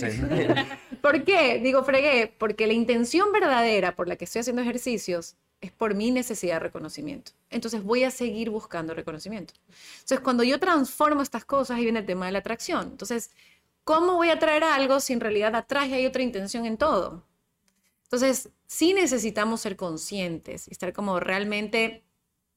¿Por 1.01 1.23
qué? 1.23 1.59
Digo 1.59 1.83
fregué, 1.83 2.33
porque 2.37 2.67
la 2.67 2.73
intención 2.73 3.31
verdadera 3.31 3.95
por 3.95 4.07
la 4.07 4.15
que 4.15 4.25
estoy 4.25 4.41
haciendo 4.41 4.61
ejercicios 4.61 5.35
es 5.61 5.71
por 5.71 5.93
mi 5.93 6.11
necesidad 6.11 6.55
de 6.55 6.59
reconocimiento. 6.59 7.31
Entonces 7.49 7.83
voy 7.83 8.03
a 8.03 8.11
seguir 8.11 8.49
buscando 8.49 8.93
reconocimiento. 8.93 9.53
Entonces 9.95 10.19
cuando 10.21 10.43
yo 10.43 10.59
transformo 10.59 11.21
estas 11.21 11.45
cosas, 11.45 11.77
ahí 11.77 11.83
viene 11.83 11.99
el 11.99 12.05
tema 12.05 12.27
de 12.27 12.31
la 12.31 12.39
atracción. 12.39 12.87
Entonces, 12.91 13.31
¿cómo 13.83 14.15
voy 14.15 14.29
a 14.29 14.39
traer 14.39 14.63
algo 14.63 14.99
si 14.99 15.13
en 15.13 15.19
realidad 15.19 15.55
atrás 15.55 15.91
hay 15.91 16.05
otra 16.05 16.23
intención 16.23 16.65
en 16.65 16.77
todo? 16.77 17.25
Entonces, 18.03 18.49
sí 18.65 18.93
necesitamos 18.93 19.61
ser 19.61 19.75
conscientes 19.75 20.67
y 20.67 20.71
estar 20.71 20.93
como 20.93 21.19
realmente 21.19 22.03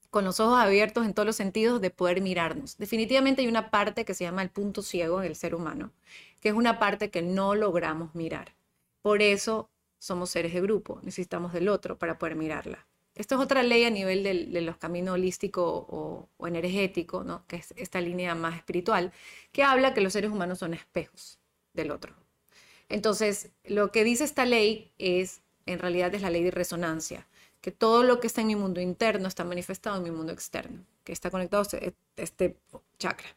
con 0.09 0.25
los 0.25 0.41
ojos 0.41 0.59
abiertos 0.59 1.07
en 1.07 1.15
todos 1.15 1.27
los 1.27 1.37
sentidos 1.37 1.81
de 1.81 1.91
poder 1.91 2.21
mirarnos. 2.21 2.77
Definitivamente 2.77 3.43
hay 3.43 3.49
una 3.49 3.71
parte 3.71 4.05
que 4.05 4.15
se 4.15 4.25
llama 4.25 4.43
el 4.43 4.51
punto 4.51 4.83
ciego 4.83 5.23
en 5.23 5.29
el 5.29 5.37
ser 5.37 5.55
humano, 5.55 5.91
que 6.41 6.51
es 6.51 6.55
una 6.55 6.79
parte 6.79 7.11
que 7.11 7.23
no 7.23 7.55
logramos 7.55 8.15
mirar. 8.15 8.55
Por 9.01 9.23
eso 9.23 9.71
somos 9.99 10.31
seres 10.31 10.53
de 10.53 10.61
grupo, 10.61 11.01
necesitamos 11.03 11.53
del 11.53 11.69
otro 11.69 11.99
para 11.99 12.19
poder 12.19 12.37
mirarla. 12.37 12.87
Esto 13.15 13.35
es 13.35 13.41
otra 13.43 13.63
ley 13.63 13.85
a 13.85 13.91
nivel 13.91 14.23
de 14.23 14.61
los 14.63 14.79
caminos 14.79 15.15
holístico 15.15 15.63
o, 15.65 16.29
o 16.37 16.47
energético, 16.47 17.25
¿no? 17.25 17.47
que 17.47 17.57
es 17.57 17.75
esta 17.77 18.01
línea 18.01 18.35
más 18.35 18.57
espiritual, 18.57 19.13
que 19.53 19.63
habla 19.63 19.93
que 19.93 20.01
los 20.01 20.15
seres 20.15 20.31
humanos 20.31 20.59
son 20.59 20.73
espejos 20.73 21.39
del 21.75 21.91
otro. 21.91 22.15
Entonces, 22.89 23.51
lo 23.65 23.91
que 23.91 24.05
dice 24.05 24.25
esta 24.25 24.45
ley 24.45 24.93
es, 24.99 25.43
en 25.67 25.79
realidad, 25.79 26.15
es 26.15 26.23
la 26.23 26.31
ley 26.31 26.43
de 26.43 26.51
resonancia, 26.51 27.27
que 27.61 27.71
todo 27.71 28.03
lo 28.03 28.21
que 28.21 28.27
está 28.27 28.41
en 28.41 28.49
mi 28.49 28.57
mundo 28.57 28.81
interno 28.81 29.29
está 29.29 29.45
manifestado 29.45 29.97
en 29.97 30.03
mi 30.03 30.11
mundo 30.11 30.33
externo, 30.33 30.85
que 31.05 31.13
está 31.13 31.31
conectado 31.31 31.63
a 31.63 31.65
este, 31.65 31.95
este 32.17 32.57
chakra. 32.99 33.29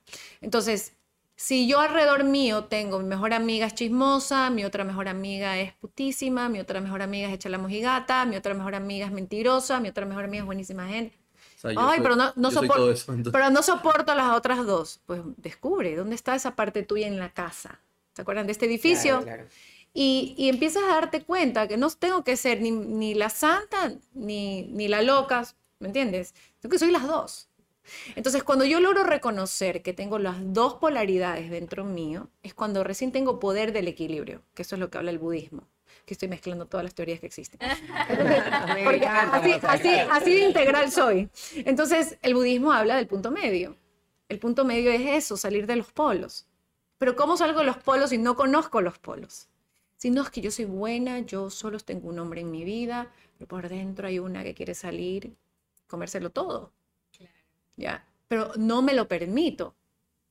Entonces, 0.42 0.94
si 1.36 1.67
yo 1.67 1.80
alrededor 1.82 2.24
mío 2.24 2.65
tengo 2.65 3.00
mi 3.00 3.06
mejor 3.06 3.34
amiga 3.34 3.65
es 3.67 3.76
chismosa, 3.76 4.50
mi 4.50 4.63
otra 4.63 4.84
mejor 4.84 5.08
amiga 5.08 5.58
es 5.60 5.74
putísima, 5.74 6.48
mi 6.50 6.60
otra 6.60 6.80
mejor 6.82 7.02
amiga 7.02 7.28
es 7.28 7.34
echa 7.34 7.50
la 7.50 7.58
mojigata, 7.58 8.26
mi 8.26 8.36
otra 8.38 8.54
mejor 8.54 8.76
amiga 8.76 9.06
es 9.08 9.12
mentirosa, 9.12 9.80
mi 9.80 9.89
otra 9.89 10.06
mejor 10.06 10.24
amiga 10.26 10.41
es 10.43 10.45
buenísima 10.45 10.88
gente. 10.88 11.17
O 11.58 11.60
sea, 11.60 11.69
Ay, 11.71 11.76
soy- 11.98 12.00
pero 12.02 12.15
no, 12.15 12.32
no 12.36 12.50
yo 12.52 12.60
soy 12.60 12.67
sopor- 12.67 12.76
todo 12.78 12.91
eso, 12.91 13.12
entonces. 13.13 13.34
pero 13.34 13.50
no 13.50 13.63
soporto 13.63 14.12
a 14.12 14.15
las 14.15 14.32
otras 14.32 14.65
dos. 14.65 15.02
Pues 15.06 15.21
descubre 15.38 15.95
dónde 15.95 16.15
está 16.15 16.36
esa 16.36 16.56
parte 16.56 16.84
tuya 16.84 17.08
en 17.08 17.19
la 17.19 17.30
casa. 17.34 17.80
¿Se 18.13 18.21
acuerdan 18.21 18.45
de 18.45 18.52
este 18.54 18.65
edificio? 18.65 19.21
Claro, 19.21 19.26
claro. 19.43 19.45
Y, 19.93 20.36
y 20.38 20.50
empiezas 20.50 20.84
a 20.84 20.88
darte 20.95 21.24
cuenta 21.24 21.67
que 21.67 21.78
no 21.78 21.89
tengo 21.89 22.24
que 22.24 22.36
ser 22.38 22.62
ni, 22.62 22.71
ni 22.71 23.13
la 23.13 23.30
santa 23.30 23.93
ni, 24.13 24.63
ni 24.63 24.88
la 24.89 25.02
loca, 25.02 25.45
¿me 25.80 25.88
entiendes? 25.88 26.34
Tengo 26.60 26.71
que 26.71 26.80
soy 26.80 26.91
las 26.91 27.08
dos. 27.08 27.48
Entonces, 28.15 28.43
cuando 28.43 28.65
yo 28.65 28.80
logro 28.80 29.04
reconocer 29.04 29.82
que 29.82 29.93
tengo 29.93 30.19
las 30.19 30.38
dos 30.54 30.76
polaridades 30.76 31.50
dentro 31.50 31.84
mío, 31.84 32.30
es 32.43 32.54
cuando 32.54 32.84
recién 32.84 33.12
tengo 33.12 33.39
poder 33.39 33.71
del 33.71 33.88
equilibrio, 33.88 34.41
que 34.54 34.62
eso 34.63 34.76
es 34.76 34.80
lo 34.80 34.89
que 34.89 34.98
habla 34.98 35.12
el 35.12 35.19
budismo, 35.19 35.67
que 36.06 36.13
estoy 36.13 36.28
mezclando 36.28 36.65
todas 36.65 36.84
las 36.84 36.95
teorías 36.95 37.19
que 37.19 37.28
existen. 37.28 37.60
Entonces, 38.10 38.43
porque 38.84 39.06
así, 39.06 39.54
así, 39.63 39.89
así 39.89 40.34
de 40.34 40.48
integral 40.48 40.91
soy. 40.91 41.30
Entonces, 41.58 42.17
el 42.21 42.34
budismo 42.34 42.71
habla 42.71 42.95
del 42.95 43.08
punto 43.08 43.32
medio. 43.32 43.78
El 44.28 44.39
punto 44.39 44.65
medio 44.65 44.91
es 44.91 45.02
eso, 45.02 45.38
salir 45.38 45.67
de 45.67 45.76
los 45.76 45.91
polos. 45.91 46.48
Pero 46.98 47.15
¿cómo 47.15 47.38
salgo 47.38 47.60
de 47.60 47.65
los 47.65 47.78
polos 47.78 48.10
si 48.10 48.17
no 48.17 48.36
conozco 48.36 48.82
los 48.82 48.98
polos? 48.98 49.50
Si 49.98 50.10
no 50.10 50.21
es 50.21 50.30
que 50.30 50.41
yo 50.41 50.52
soy 50.52 50.65
buena, 50.65 51.19
yo 51.19 51.50
solo 51.50 51.80
tengo 51.80 52.10
un 52.10 52.19
hombre 52.19 52.41
en 52.41 52.52
mi 52.52 52.63
vida, 52.63 53.12
pero 53.38 53.48
por 53.48 53.69
dentro 53.69 54.08
hay 54.08 54.19
una 54.19 54.43
que 54.43 54.54
quiere 54.54 54.74
salir, 54.74 55.36
comérselo 55.88 56.30
todo. 56.32 56.71
Ya, 57.78 58.06
pero 58.28 58.52
no 58.58 58.82
me 58.82 58.94
lo 58.94 59.08
permito. 59.08 59.76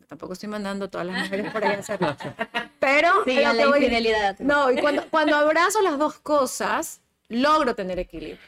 Tampoco 0.07 0.35
estoy 0.35 0.49
mandando 0.49 0.85
a 0.87 0.89
todas 0.91 1.07
las 1.07 1.23
mujeres 1.23 1.51
por 1.53 1.65
ahí 1.65 1.75
a 1.77 1.79
hacerlo. 1.79 2.15
Pero 2.79 3.25
Sigan 3.25 3.47
a 3.47 3.53
la 3.55 3.67
voy- 3.69 3.79
infidelidad. 3.79 4.39
no, 4.41 4.71
y 4.71 4.77
cuando, 4.79 5.09
cuando 5.09 5.35
abrazo 5.35 5.81
las 5.81 5.99
dos 5.99 6.19
cosas, 6.21 7.01
logro 7.29 7.75
tener 7.75 7.99
equilibrio. 7.99 8.39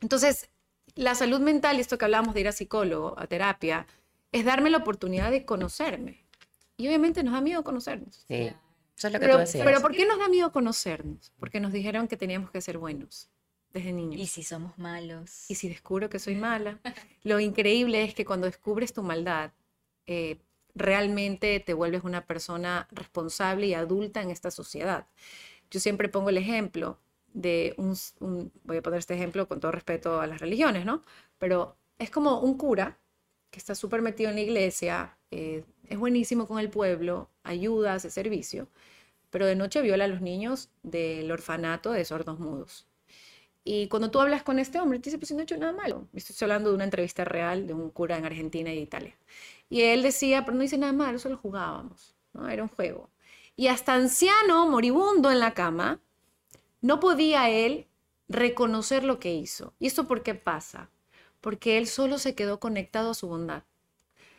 Entonces, 0.00 0.48
la 0.94 1.16
salud 1.16 1.40
mental, 1.40 1.76
y 1.76 1.80
esto 1.80 1.98
que 1.98 2.04
hablábamos 2.04 2.34
de 2.34 2.40
ir 2.42 2.48
a 2.48 2.52
psicólogo, 2.52 3.14
a 3.18 3.26
terapia, 3.26 3.86
es 4.30 4.44
darme 4.44 4.70
la 4.70 4.78
oportunidad 4.78 5.32
de 5.32 5.44
conocerme. 5.44 6.24
Y 6.76 6.86
obviamente 6.86 7.22
nos 7.24 7.32
da 7.34 7.40
miedo 7.40 7.64
conocernos. 7.64 8.24
Sí. 8.28 8.52
Eso 8.96 9.08
es 9.08 9.12
lo 9.12 9.18
que 9.18 9.18
Pero, 9.26 9.32
tú 9.34 9.40
decías. 9.40 9.64
pero 9.66 9.80
¿por 9.80 9.92
qué 9.92 10.06
nos 10.06 10.18
da 10.20 10.28
miedo 10.28 10.52
conocernos? 10.52 11.32
Porque 11.40 11.58
nos 11.58 11.72
dijeron 11.72 12.06
que 12.06 12.16
teníamos 12.16 12.50
que 12.52 12.60
ser 12.60 12.78
buenos 12.78 13.28
desde 13.76 13.92
niños. 13.92 14.20
¿Y 14.20 14.26
si 14.26 14.42
somos 14.42 14.76
malos? 14.78 15.50
Y 15.50 15.54
si 15.54 15.68
descubro 15.68 16.10
que 16.10 16.18
soy 16.18 16.34
mala, 16.48 16.80
lo 17.22 17.40
increíble 17.40 18.04
es 18.04 18.14
que 18.14 18.24
cuando 18.24 18.46
descubres 18.46 18.92
tu 18.92 19.02
maldad, 19.02 19.52
eh, 20.06 20.38
realmente 20.74 21.60
te 21.60 21.74
vuelves 21.74 22.04
una 22.04 22.26
persona 22.26 22.88
responsable 22.92 23.66
y 23.68 23.74
adulta 23.74 24.22
en 24.22 24.30
esta 24.30 24.50
sociedad. 24.50 25.06
Yo 25.70 25.80
siempre 25.80 26.08
pongo 26.08 26.30
el 26.30 26.38
ejemplo 26.38 26.98
de 27.32 27.74
un, 27.78 27.96
un- 28.20 28.52
voy 28.64 28.78
a 28.78 28.82
poner 28.82 28.98
este 28.98 29.14
ejemplo 29.14 29.48
con 29.48 29.60
todo 29.60 29.72
respeto 29.72 30.20
a 30.20 30.26
las 30.26 30.40
religiones, 30.40 30.84
¿no? 30.86 31.02
Pero 31.38 31.76
es 31.98 32.10
como 32.10 32.40
un 32.40 32.56
cura 32.56 32.98
que 33.50 33.58
está 33.58 33.74
súper 33.74 34.02
metido 34.02 34.30
en 34.30 34.36
la 34.36 34.42
iglesia, 34.42 35.18
eh, 35.30 35.64
es 35.88 35.98
buenísimo 35.98 36.46
con 36.46 36.58
el 36.58 36.70
pueblo, 36.70 37.30
ayuda, 37.42 37.94
hace 37.94 38.10
servicio, 38.10 38.68
pero 39.30 39.46
de 39.46 39.56
noche 39.56 39.82
viola 39.82 40.04
a 40.04 40.08
los 40.08 40.20
niños 40.22 40.70
del 40.82 41.30
orfanato 41.32 41.92
de 41.92 42.04
sordos 42.04 42.38
mudos. 42.38 42.86
Y 43.68 43.88
cuando 43.88 44.12
tú 44.12 44.20
hablas 44.20 44.44
con 44.44 44.60
este 44.60 44.78
hombre, 44.78 45.00
te 45.00 45.10
dice, 45.10 45.18
pues 45.18 45.32
no 45.32 45.40
he 45.40 45.42
hecho 45.42 45.56
nada 45.56 45.72
malo. 45.72 46.06
Estoy 46.14 46.36
hablando 46.42 46.68
de 46.68 46.76
una 46.76 46.84
entrevista 46.84 47.24
real 47.24 47.66
de 47.66 47.74
un 47.74 47.90
cura 47.90 48.16
en 48.16 48.24
Argentina 48.24 48.72
y 48.72 48.78
Italia. 48.78 49.16
Y 49.68 49.80
él 49.80 50.04
decía, 50.04 50.44
pero 50.44 50.56
no 50.56 50.62
hice 50.62 50.78
nada 50.78 50.92
malo, 50.92 51.18
solo 51.18 51.36
jugábamos, 51.36 52.14
¿no? 52.32 52.48
Era 52.48 52.62
un 52.62 52.68
juego. 52.68 53.10
Y 53.56 53.66
hasta 53.66 53.94
anciano, 53.94 54.68
moribundo 54.68 55.32
en 55.32 55.40
la 55.40 55.52
cama, 55.52 55.98
no 56.80 57.00
podía 57.00 57.50
él 57.50 57.88
reconocer 58.28 59.02
lo 59.02 59.18
que 59.18 59.34
hizo. 59.34 59.74
¿Y 59.80 59.88
esto 59.88 60.06
por 60.06 60.22
qué 60.22 60.36
pasa? 60.36 60.88
Porque 61.40 61.76
él 61.76 61.88
solo 61.88 62.18
se 62.18 62.36
quedó 62.36 62.60
conectado 62.60 63.10
a 63.10 63.14
su 63.14 63.26
bondad. 63.26 63.64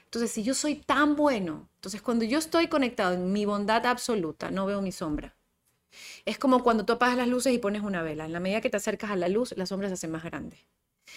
Entonces, 0.05 0.31
si 0.31 0.43
yo 0.43 0.53
soy 0.53 0.75
tan 0.75 1.17
bueno, 1.17 1.67
entonces 1.75 2.01
cuando 2.01 2.23
yo 2.23 2.39
estoy 2.39 2.69
conectado 2.69 3.15
en 3.15 3.33
mi 3.33 3.43
bondad 3.43 3.85
absoluta, 3.87 4.51
no 4.51 4.65
veo 4.65 4.81
mi 4.81 4.93
sombra. 4.93 5.35
Es 6.25 6.37
como 6.37 6.63
cuando 6.63 6.85
tú 6.85 6.97
las 7.17 7.27
luces 7.27 7.53
y 7.53 7.57
pones 7.57 7.81
una 7.81 8.01
vela. 8.01 8.25
En 8.25 8.33
la 8.33 8.39
medida 8.39 8.61
que 8.61 8.69
te 8.69 8.77
acercas 8.77 9.11
a 9.11 9.15
la 9.15 9.29
luz, 9.29 9.53
la 9.57 9.65
sombra 9.65 9.87
se 9.87 9.95
hace 9.95 10.07
más 10.07 10.23
grande. 10.23 10.67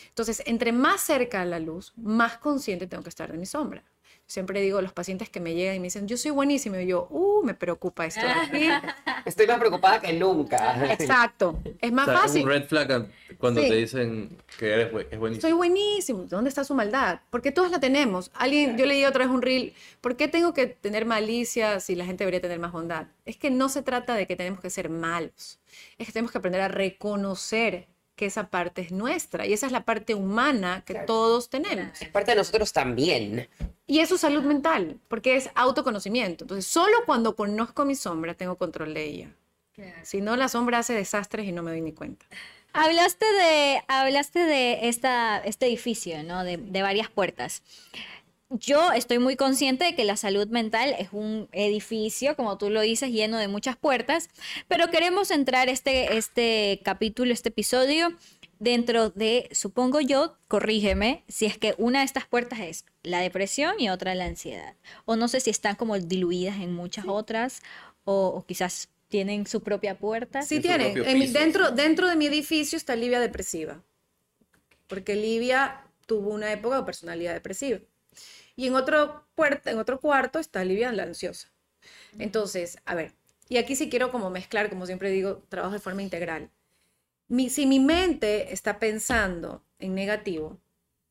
Entonces, 0.09 0.43
entre 0.47 0.73
más 0.73 1.01
cerca 1.01 1.43
a 1.43 1.45
la 1.45 1.59
luz, 1.59 1.93
más 1.97 2.39
consciente 2.39 2.87
tengo 2.87 3.03
que 3.03 3.09
estar 3.09 3.31
de 3.31 3.39
mi 3.39 3.47
sombra. 3.47 3.85
Siempre 4.31 4.61
digo 4.61 4.79
a 4.79 4.83
los 4.83 4.93
pacientes 4.93 5.29
que 5.29 5.41
me 5.41 5.55
llegan 5.55 5.75
y 5.75 5.81
me 5.81 5.87
dicen, 5.89 6.07
yo 6.07 6.17
soy 6.17 6.31
buenísimo, 6.31 6.77
y 6.79 6.87
yo, 6.87 7.09
uh, 7.11 7.43
me 7.43 7.53
preocupa 7.55 8.07
esto. 8.07 8.21
de 8.21 8.31
aquí". 8.31 8.69
Estoy 9.27 9.49
más 9.49 9.59
preocupada 9.59 10.01
que 10.01 10.13
nunca. 10.13 10.87
Exacto, 10.93 11.59
es 11.81 11.91
más 11.91 12.07
O 12.07 12.13
sea, 12.13 12.21
fácil. 12.21 12.43
un 12.45 12.49
red 12.49 12.65
flag 12.69 13.09
cuando 13.39 13.61
Sí. 13.61 13.69
te 13.69 13.75
dicen 13.75 14.39
que 14.57 14.71
eres 14.73 14.93
bu- 14.93 15.05
es 15.11 15.19
buenísimo. 15.19 15.41
Soy 15.43 15.53
buenísimo. 15.53 16.25
¿Dónde 16.29 16.49
está 16.49 16.63
su 16.63 16.77
maldad? 16.77 17.19
Porque 17.31 17.51
todos 17.51 17.73
la 17.73 17.81
tenemos. 17.81 18.31
Alguien, 18.35 18.79
yo 18.79 18.87
leí 18.87 19.05
otra 19.05 19.25
vez 19.25 19.35
un 19.35 19.43
reel. 19.43 19.75
¿Por 20.01 20.17
qué 20.17 20.29
tengo 20.29 20.55
que 20.55 20.67
tener 20.67 21.07
malicia 21.07 21.81
si 21.81 21.97
la 21.97 22.05
gente 22.05 22.23
debería 22.23 22.41
tener 22.41 22.61
más 22.61 22.71
bondad? 22.71 23.09
Es 23.25 23.37
que 23.37 23.51
no 23.51 23.69
se 23.69 23.83
trata 23.83 24.15
de 24.15 24.29
que 24.29 24.37
tenemos 24.37 24.61
que 24.61 24.71
ser 24.71 24.91
malos. 24.91 25.59
Es 25.99 26.07
que 26.07 26.13
tenemos 26.13 26.31
que 26.31 26.39
aprender 26.39 26.61
a 26.61 26.69
reconocer 26.69 27.89
que 28.21 28.27
esa 28.27 28.51
parte 28.51 28.83
es 28.83 28.93
nuestra 28.93 29.47
y 29.47 29.55
esa 29.55 29.65
es 29.65 29.73
la 29.73 29.87
parte 29.87 30.15
humana 30.15 30.83
que 30.85 30.93
todos 30.93 31.49
tenemos. 31.49 32.03
Es 32.03 32.11
parte 32.11 32.33
de 32.33 32.37
nosotros 32.37 32.71
también. 32.71 33.49
Y 33.87 34.01
eso 34.01 34.17
es 34.17 34.21
salud 34.21 34.43
mental, 34.43 35.01
porque 35.09 35.37
es 35.37 35.49
autoconocimiento. 35.55 36.45
Entonces, 36.45 36.67
solo 36.67 36.99
cuando 37.07 37.35
conozco 37.35 37.87
mi 37.87 37.95
sombra 37.95 38.35
tengo 38.35 38.57
control 38.57 38.93
de 38.93 39.05
ella. 39.05 39.29
Si 40.03 40.21
no, 40.21 40.37
la 40.37 40.51
sombra 40.51 40.81
hace 40.81 40.93
desastres 40.93 41.47
y 41.47 41.53
no 41.53 41.63
me 41.63 41.71
doy 41.71 41.81
ni 41.81 41.95
cuenta. 41.95 42.27
Hablaste 42.75 43.25
de, 43.25 43.83
hablaste 43.89 44.41
de 44.41 44.91
esta, 44.91 45.39
este 45.39 45.65
edificio, 45.65 46.23
¿no? 46.23 46.45
De, 46.45 46.59
de 46.59 46.83
varias 46.83 47.09
puertas. 47.09 47.63
Yo 48.51 48.91
estoy 48.93 49.21
muy 49.21 49.37
consciente 49.37 49.85
de 49.85 49.95
que 49.95 50.05
la 50.05 50.17
salud 50.17 50.49
mental 50.49 50.95
es 50.99 51.11
un 51.13 51.49
edificio, 51.53 52.35
como 52.35 52.59
tú 52.59 52.69
lo 52.69 52.81
dices, 52.81 53.11
lleno 53.11 53.39
de 53.39 53.47
muchas 53.47 53.77
puertas, 53.77 54.29
pero 54.67 54.91
queremos 54.91 55.31
entrar 55.31 55.69
este, 55.69 56.17
este 56.17 56.81
capítulo, 56.85 57.33
este 57.33 57.51
episodio, 57.51 58.09
dentro 58.59 59.11
de, 59.11 59.49
supongo 59.53 60.01
yo, 60.01 60.37
corrígeme, 60.49 61.23
si 61.29 61.47
es 61.47 61.59
que 61.59 61.77
una 61.79 62.01
de 62.01 62.07
estas 62.07 62.27
puertas 62.27 62.59
es 62.59 62.85
la 63.05 63.21
depresión 63.21 63.79
y 63.79 63.89
otra 63.89 64.17
la 64.17 64.25
ansiedad. 64.25 64.75
O 65.05 65.15
no 65.15 65.29
sé 65.29 65.39
si 65.39 65.51
están 65.51 65.77
como 65.77 65.97
diluidas 65.99 66.57
en 66.57 66.75
muchas 66.75 67.05
otras, 67.07 67.63
o, 68.05 68.27
o 68.35 68.45
quizás 68.47 68.89
tienen 69.09 69.47
su 69.47 69.63
propia 69.63 69.97
puerta. 69.97 70.43
Sí 70.43 70.57
En 70.57 70.63
su 70.63 70.69
tiene. 70.69 70.85
propio 70.87 71.05
En 71.05 71.19
mi- 71.21 71.27
piso, 71.27 71.39
dentro, 71.39 71.71
dentro 71.71 72.09
de 72.09 72.17
mi 72.17 72.27
edificio 72.27 72.77
está 72.77 72.97
Livia 72.97 73.21
depresiva. 73.21 73.81
Porque 74.89 75.15
Livia 75.15 75.85
tuvo 76.07 76.31
una 76.31 76.51
época 76.53 76.79
de 76.79 76.83
personalidad 76.83 77.33
depresiva. 77.33 77.79
Y 78.57 78.67
en 78.67 78.75
otro, 78.75 79.27
puerta, 79.35 79.71
en 79.71 79.79
otro 79.79 80.01
cuarto 80.01 80.39
está 80.39 80.65
Livia 80.65 80.93
la 80.93 81.05
ansiosa. 81.05 81.53
Entonces, 82.19 82.79
a 82.85 82.95
ver, 82.95 83.15
y 83.49 83.59
aquí 83.59 83.77
sí 83.77 83.91
quiero 83.91 84.11
como 84.11 84.31
mezclar, 84.31 84.69
como 84.69 84.87
siempre 84.87 85.11
digo, 85.11 85.43
trabajo 85.49 85.73
de 85.73 85.81
forma 85.81 86.03
integral. 86.03 86.51
Mi, 87.29 87.51
si 87.51 87.67
mi 87.67 87.81
mente 87.81 88.53
está 88.53 88.79
pensando 88.79 89.65
en 89.79 89.95
negativo, 89.95 90.59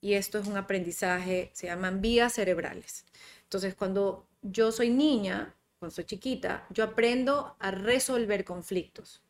y 0.01 0.13
esto 0.13 0.39
es 0.39 0.47
un 0.47 0.57
aprendizaje, 0.57 1.51
se 1.53 1.67
llaman 1.67 2.01
vías 2.01 2.33
cerebrales. 2.33 3.05
Entonces, 3.43 3.75
cuando 3.75 4.27
yo 4.41 4.71
soy 4.71 4.89
niña, 4.89 5.55
cuando 5.79 5.93
soy 5.93 6.05
chiquita, 6.05 6.65
yo 6.69 6.83
aprendo 6.83 7.55
a 7.59 7.71
resolver 7.71 8.45
conflictos. 8.45 9.21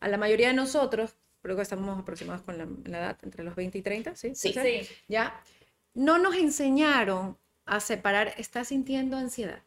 A 0.00 0.08
la 0.08 0.18
mayoría 0.18 0.48
de 0.48 0.54
nosotros, 0.54 1.16
creo 1.42 1.56
que 1.56 1.62
estamos 1.62 1.98
aproximados 1.98 2.42
con 2.42 2.58
la, 2.58 2.68
la 2.84 2.98
edad 2.98 3.18
entre 3.22 3.42
los 3.42 3.56
20 3.56 3.78
y 3.78 3.82
30, 3.82 4.14
¿sí? 4.14 4.34
Sí. 4.34 4.52
¿Sí? 4.52 4.88
¿Ya? 5.08 5.42
No 5.94 6.18
nos 6.18 6.36
enseñaron 6.36 7.36
a 7.66 7.80
separar, 7.80 8.34
estás 8.38 8.68
sintiendo 8.68 9.16
ansiedad. 9.16 9.62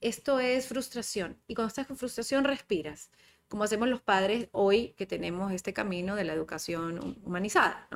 Esto 0.00 0.40
es 0.40 0.68
frustración. 0.68 1.38
Y 1.48 1.54
cuando 1.54 1.68
estás 1.68 1.86
con 1.86 1.96
frustración, 1.96 2.44
respiras. 2.44 3.10
Como 3.48 3.64
hacemos 3.64 3.88
los 3.88 4.00
padres 4.02 4.48
hoy 4.52 4.90
que 4.96 5.06
tenemos 5.06 5.52
este 5.52 5.72
camino 5.72 6.16
de 6.16 6.24
la 6.24 6.32
educación 6.34 6.98
hum- 7.02 7.16
humanizada. 7.24 7.88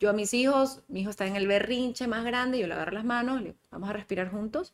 Yo 0.00 0.10
a 0.10 0.12
mis 0.14 0.34
hijos, 0.34 0.82
mi 0.88 1.00
hijo 1.02 1.10
está 1.10 1.26
en 1.26 1.36
el 1.36 1.46
berrinche 1.46 2.06
más 2.08 2.24
grande, 2.24 2.58
yo 2.58 2.66
le 2.66 2.74
agarro 2.74 2.92
las 2.92 3.04
manos, 3.04 3.42
le 3.42 3.56
vamos 3.70 3.90
a 3.90 3.92
respirar 3.92 4.30
juntos. 4.30 4.72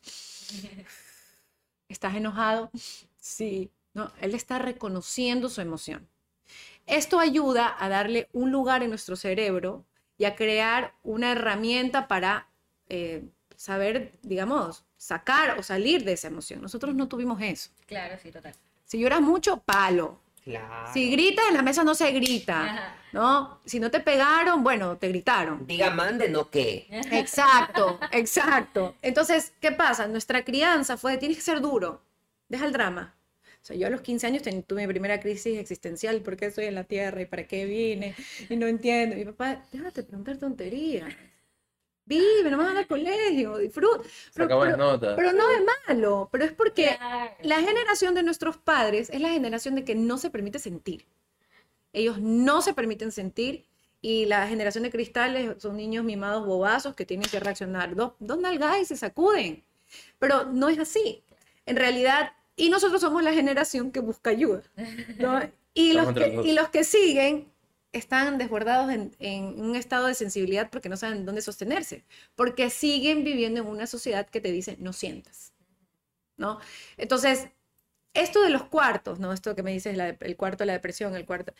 ¿Estás 1.87 2.15
enojado? 2.15 2.71
Sí. 3.17 3.71
No, 3.93 4.11
él 4.21 4.33
está 4.33 4.57
reconociendo 4.59 5.49
su 5.49 5.61
emoción. 5.61 6.07
Esto 6.87 7.19
ayuda 7.19 7.75
a 7.79 7.89
darle 7.89 8.29
un 8.33 8.51
lugar 8.51 8.83
en 8.83 8.89
nuestro 8.89 9.15
cerebro 9.15 9.85
y 10.17 10.25
a 10.25 10.35
crear 10.35 10.95
una 11.03 11.31
herramienta 11.33 12.07
para 12.07 12.49
eh, 12.89 13.25
saber, 13.63 14.11
digamos, 14.23 14.83
sacar 14.97 15.57
o 15.57 15.63
salir 15.63 16.03
de 16.03 16.11
esa 16.11 16.27
emoción. 16.27 16.61
Nosotros 16.61 16.93
no 16.93 17.07
tuvimos 17.07 17.41
eso. 17.41 17.69
Claro, 17.85 18.17
sí, 18.21 18.29
total. 18.29 18.53
Si 18.83 18.99
lloras 18.99 19.21
mucho, 19.21 19.57
palo. 19.61 20.19
Claro. 20.43 20.91
Si 20.93 21.09
gritas, 21.09 21.45
en 21.47 21.53
la 21.55 21.61
mesa 21.61 21.85
no 21.85 21.95
se 21.95 22.11
grita, 22.11 22.65
Ajá. 22.65 22.95
¿no? 23.13 23.61
Si 23.63 23.79
no 23.79 23.89
te 23.89 24.01
pegaron, 24.01 24.61
bueno, 24.65 24.97
te 24.97 25.07
gritaron. 25.07 25.65
Diga 25.65 25.91
mande, 25.91 26.27
no 26.27 26.49
qué. 26.49 26.87
Exacto, 27.11 27.97
exacto. 28.11 28.95
Entonces, 29.01 29.53
¿qué 29.61 29.71
pasa? 29.71 30.07
Nuestra 30.07 30.43
crianza 30.43 30.97
fue, 30.97 31.13
de, 31.13 31.17
tienes 31.19 31.37
que 31.37 31.43
ser 31.43 31.61
duro, 31.61 32.01
deja 32.49 32.65
el 32.65 32.73
drama. 32.73 33.15
O 33.61 33.65
sea, 33.65 33.77
yo 33.77 33.87
a 33.87 33.89
los 33.89 34.01
15 34.01 34.27
años 34.27 34.43
ten- 34.43 34.63
tuve 34.63 34.85
mi 34.85 34.91
primera 34.91 35.21
crisis 35.21 35.57
existencial, 35.57 36.19
¿por 36.21 36.35
qué 36.35 36.47
estoy 36.47 36.65
en 36.65 36.75
la 36.75 36.83
tierra 36.83 37.21
y 37.21 37.25
para 37.25 37.47
qué 37.47 37.63
vine? 37.65 38.13
Y 38.49 38.57
no 38.57 38.67
entiendo. 38.67 39.15
Mi 39.15 39.23
papá, 39.23 39.63
déjate 39.71 40.01
de 40.01 40.07
preguntar 40.09 40.35
tonterías. 40.35 41.13
Vive, 42.05 42.49
no 42.51 42.57
vas 42.57 42.67
a 42.67 42.71
ir 42.73 42.77
al 42.79 42.87
colegio, 42.87 43.57
disfruta. 43.57 44.03
Pero, 44.33 44.59
pero- 44.59 44.77
notas. 44.77 45.13
pero 45.15 45.31
no 45.31 45.49
es 45.51 45.61
malo, 45.87 46.27
pero 46.31 46.43
es 46.45 46.51
porque 46.51 46.95
Claro. 46.97 47.31
la 47.43 47.61
generación 47.61 48.13
de 48.13 48.23
nuestros 48.23 48.57
padres 48.57 49.09
es 49.09 49.21
la 49.21 49.29
generación 49.29 49.75
de 49.75 49.85
que 49.85 49.95
no 49.95 50.17
se 50.17 50.29
permite 50.29 50.59
sentir. 50.59 51.05
Ellos 51.93 52.19
no 52.19 52.61
se 52.61 52.73
permiten 52.73 53.11
sentir 53.11 53.65
y 54.01 54.25
la 54.25 54.47
generación 54.47 54.83
de 54.83 54.91
cristales 54.91 55.61
son 55.61 55.77
niños 55.77 56.03
mimados 56.03 56.45
bobazos 56.45 56.93
que 56.95 57.05
tienen 57.05 57.29
que 57.29 57.39
reaccionar. 57.39 57.95
Dos, 57.95 58.13
dos 58.19 58.37
nalgadas 58.37 58.81
y 58.81 58.85
se 58.85 58.97
sacuden. 58.97 59.63
Pero 60.19 60.45
no 60.45 60.67
es 60.69 60.79
así. 60.79 61.23
En 61.65 61.77
realidad, 61.77 62.33
y 62.57 62.69
nosotros 62.69 62.99
somos 62.99 63.23
la 63.23 63.31
generación 63.31 63.91
que 63.91 63.99
busca 64.01 64.29
ayuda. 64.31 64.61
¿no? 65.19 65.39
Y, 65.75 65.93
los 65.93 66.07
Estamos 66.09 66.09
entre 66.21 66.29
que, 66.29 66.35
los 66.37 66.45
y 66.45 66.49
dos. 66.49 66.55
los 66.61 66.69
que 66.69 66.83
siguen 66.83 67.51
están 67.93 68.37
desbordados 68.37 68.91
en, 68.91 69.59
un 69.59 69.75
estado 69.75 70.07
de 70.07 70.15
sensibilidad 70.15 70.69
porque 70.69 70.89
no 70.89 70.97
saben 70.97 71.25
dónde 71.25 71.41
sostenerse, 71.41 72.03
porque 72.35 72.69
siguen 72.69 73.23
viviendo 73.23 73.61
en 73.61 73.67
una 73.67 73.87
sociedad 73.87 74.27
que 74.27 74.41
te 74.41 74.51
dice 74.51 74.75
no 74.79 74.93
sientas. 74.93 75.53
¿no? 76.37 76.59
Entonces, 76.97 77.47
esto 78.13 78.41
de 78.41 78.49
los 78.49 78.65
cuartos, 78.65 79.19
¿no? 79.19 79.33
Esto 79.33 79.55
que 79.55 79.63
me 79.63 79.71
dices, 79.71 79.97
el 79.97 80.35
cuarto 80.37 80.65
la 80.65 80.73
depresión, 80.73 81.15
el 81.15 81.25
cuarto, 81.25 81.53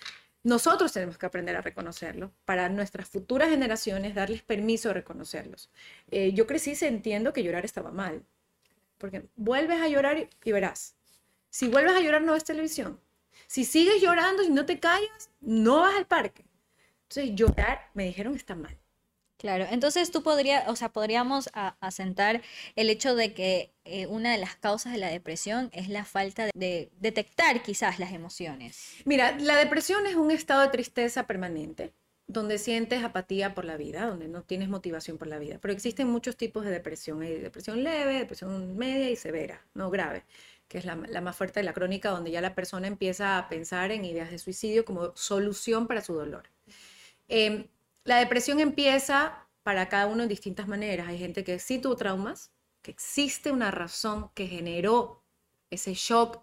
nosotros 0.44 0.92
tenemos 0.92 1.18
que 1.18 1.26
aprender 1.26 1.56
a 1.56 1.62
reconocerlo 1.62 2.32
para 2.46 2.68
nuestras 2.70 3.08
futuras 3.08 3.50
generaciones 3.50 4.16
darles 4.16 4.42
permiso 4.42 4.90
de 4.90 4.96
reconocerlos. 4.96 5.70
Eh, 6.12 6.34
yo 6.34 6.48
crecí 6.48 6.76
sintiendo 6.76 7.32
que 7.32 7.44
llorar 7.44 7.66
estaba 7.66 7.92
mal, 7.92 8.26
porque 8.98 9.26
vuelves 9.36 9.82
a 9.82 9.88
llorar 9.88 10.18
y, 10.18 10.30
y 10.44 10.52
verás. 10.52 10.96
Si 11.50 11.68
vuelves 11.70 11.96
a 11.96 12.02
llorar 12.02 12.24
no 12.24 12.34
ves 12.34 12.44
televisión. 12.44 13.00
Si 13.54 13.66
sigues 13.66 14.02
llorando 14.02 14.42
y 14.42 14.50
no 14.50 14.66
te 14.66 14.80
callas, 14.80 15.30
no 15.40 15.82
vas 15.82 15.96
al 15.96 16.08
parque. 16.08 16.44
Entonces 17.04 17.36
llorar, 17.36 17.88
me 17.94 18.06
dijeron, 18.06 18.34
está 18.34 18.56
mal. 18.56 18.76
Claro, 19.38 19.68
entonces 19.70 20.10
tú 20.10 20.24
podrías, 20.24 20.68
o 20.70 20.76
sea, 20.76 20.90
podríamos 20.90 21.52
asentar 21.80 22.42
el 22.76 22.90
hecho 22.90 23.14
de 23.14 23.36
que 23.36 23.72
eh, 23.86 24.08
una 24.08 24.32
de 24.32 24.40
las 24.40 24.56
causas 24.56 24.92
de 24.94 24.98
la 24.98 25.10
depresión 25.10 25.70
es 25.72 25.88
la 25.88 26.04
falta 26.04 26.46
de, 26.46 26.52
de 26.56 26.90
detectar 27.00 27.62
quizás 27.62 28.00
las 28.00 28.12
emociones. 28.12 28.96
Mira, 29.06 29.38
la 29.38 29.56
depresión 29.56 30.08
es 30.08 30.16
un 30.16 30.32
estado 30.32 30.64
de 30.64 30.70
tristeza 30.70 31.28
permanente, 31.28 31.94
donde 32.26 32.58
sientes 32.58 33.04
apatía 33.04 33.54
por 33.54 33.66
la 33.66 33.78
vida, 33.78 34.08
donde 34.08 34.28
no 34.30 34.42
tienes 34.42 34.68
motivación 34.68 35.20
por 35.20 35.28
la 35.28 35.38
vida. 35.38 35.60
Pero 35.62 35.76
existen 35.76 36.08
muchos 36.08 36.38
tipos 36.38 36.66
de 36.66 36.72
depresión. 36.72 37.22
Hay 37.22 37.38
depresión 37.38 37.84
leve, 37.84 38.18
depresión 38.18 38.76
media 38.78 39.12
y 39.12 39.16
severa, 39.16 39.64
no 39.76 39.92
grave, 39.92 40.24
que 40.74 40.80
es 40.80 40.86
la, 40.86 40.96
más 40.96 41.36
fuerte 41.36 41.60
de 41.60 41.66
la 41.66 41.74
crónica, 41.74 42.10
donde 42.10 42.32
ya 42.32 42.42
la 42.42 42.56
persona 42.56 42.88
empieza 42.88 43.38
a 43.38 43.48
pensar 43.48 43.92
en 43.92 44.04
ideas 44.06 44.32
de 44.32 44.40
suicidio 44.40 44.86
como 44.86 45.16
solución 45.16 45.86
para 45.86 46.02
su 46.02 46.16
dolor. 46.16 46.50
Em, 47.28 47.68
la 48.06 48.18
depresión 48.18 48.60
empieza 48.60 49.46
para 49.62 49.88
cada 49.88 50.08
uno 50.08 50.24
en 50.24 50.30
distintas 50.30 50.68
maneras. 50.68 51.08
Hay 51.08 51.20
gente 51.20 51.44
que 51.44 51.60
sí 51.60 51.78
tuvo 51.78 51.96
traumas, 51.96 52.52
que 52.82 52.90
existe 52.90 53.52
una 53.52 53.70
razón 53.70 54.32
que 54.34 54.48
generó 54.48 55.22
ese 55.70 55.94
shock 55.94 56.42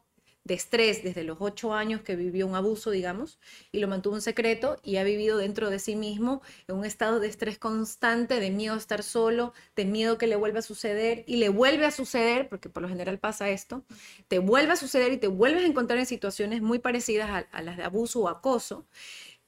de 0.51 0.57
estrés 0.57 1.05
desde 1.05 1.23
los 1.23 1.37
ocho 1.39 1.75
años 1.75 2.01
que 2.01 2.17
vivió 2.17 2.45
un 2.45 2.57
abuso, 2.57 2.91
digamos, 2.91 3.39
y 3.71 3.79
lo 3.79 3.87
mantuvo 3.87 4.17
en 4.17 4.21
secreto 4.21 4.81
y 4.83 4.97
ha 4.97 5.05
vivido 5.05 5.39
dentro 5.39 5.71
de 5.71 5.79
sí 5.79 5.95
mismo 5.95 6.43
en 6.67 6.75
un 6.75 6.85
estado 6.85 7.21
de 7.21 7.29
estrés 7.29 7.57
constante, 7.57 8.41
de 8.41 8.51
miedo 8.51 8.75
a 8.75 8.79
estar 8.79 9.05
solo, 9.05 9.55
de 9.77 9.85
miedo 9.85 10.19
que 10.19 10.27
le 10.27 10.35
vuelva 10.35 10.59
a 10.59 10.63
suceder 10.63 11.23
y 11.29 11.37
le 11.37 11.51
vuelve 11.51 11.87
a 11.87 11.93
suceder, 11.93 12.49
porque 12.49 12.69
por 12.69 12.83
lo 12.83 12.89
general 12.89 13.21
pasa 13.21 13.49
esto, 13.49 13.85
te 14.27 14.41
vuelve 14.41 14.73
a 14.73 14.77
suceder 14.77 15.13
y 15.13 15.19
te 15.19 15.29
vuelves 15.29 15.63
a 15.63 15.67
encontrar 15.67 16.01
en 16.01 16.07
situaciones 16.07 16.63
muy 16.63 16.81
parecidas 16.81 17.47
a, 17.53 17.63
las 17.63 17.77
de 17.77 17.85
abuso 17.85 18.23
o 18.23 18.29
acoso 18.29 18.89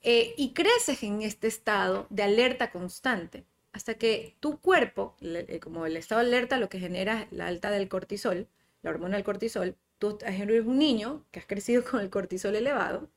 eh, 0.03 0.35
y 0.37 0.53
creces 0.53 1.03
en 1.03 1.23
este 1.23 1.49
estado 1.49 2.07
de 2.11 2.23
alerta 2.23 2.71
constante 2.71 3.45
hasta 3.73 3.95
que 3.95 4.37
tu 4.39 4.61
cuerpo, 4.61 5.17
eh, 5.21 5.59
como 5.61 5.85
el 5.85 5.97
estado 5.97 6.21
de 6.21 6.29
alerta, 6.29 6.59
lo 6.59 6.69
que 6.69 6.79
genera 6.79 7.23
es 7.23 7.33
la 7.33 7.49
alta 7.49 7.73
del 7.73 7.89
cortisol, 7.89 8.47
la 8.83 8.91
hormona 8.91 9.17
del 9.17 9.25
cortisol, 9.25 9.77
tú 10.11 10.19
eres 10.27 10.67
un 10.67 10.79
niño 10.79 11.25
que 11.31 11.41
has 11.41 11.47
crecido 11.47 11.85
con 11.91 12.01
el 12.01 12.11
cortisol 12.11 12.55
elevado 12.57 13.09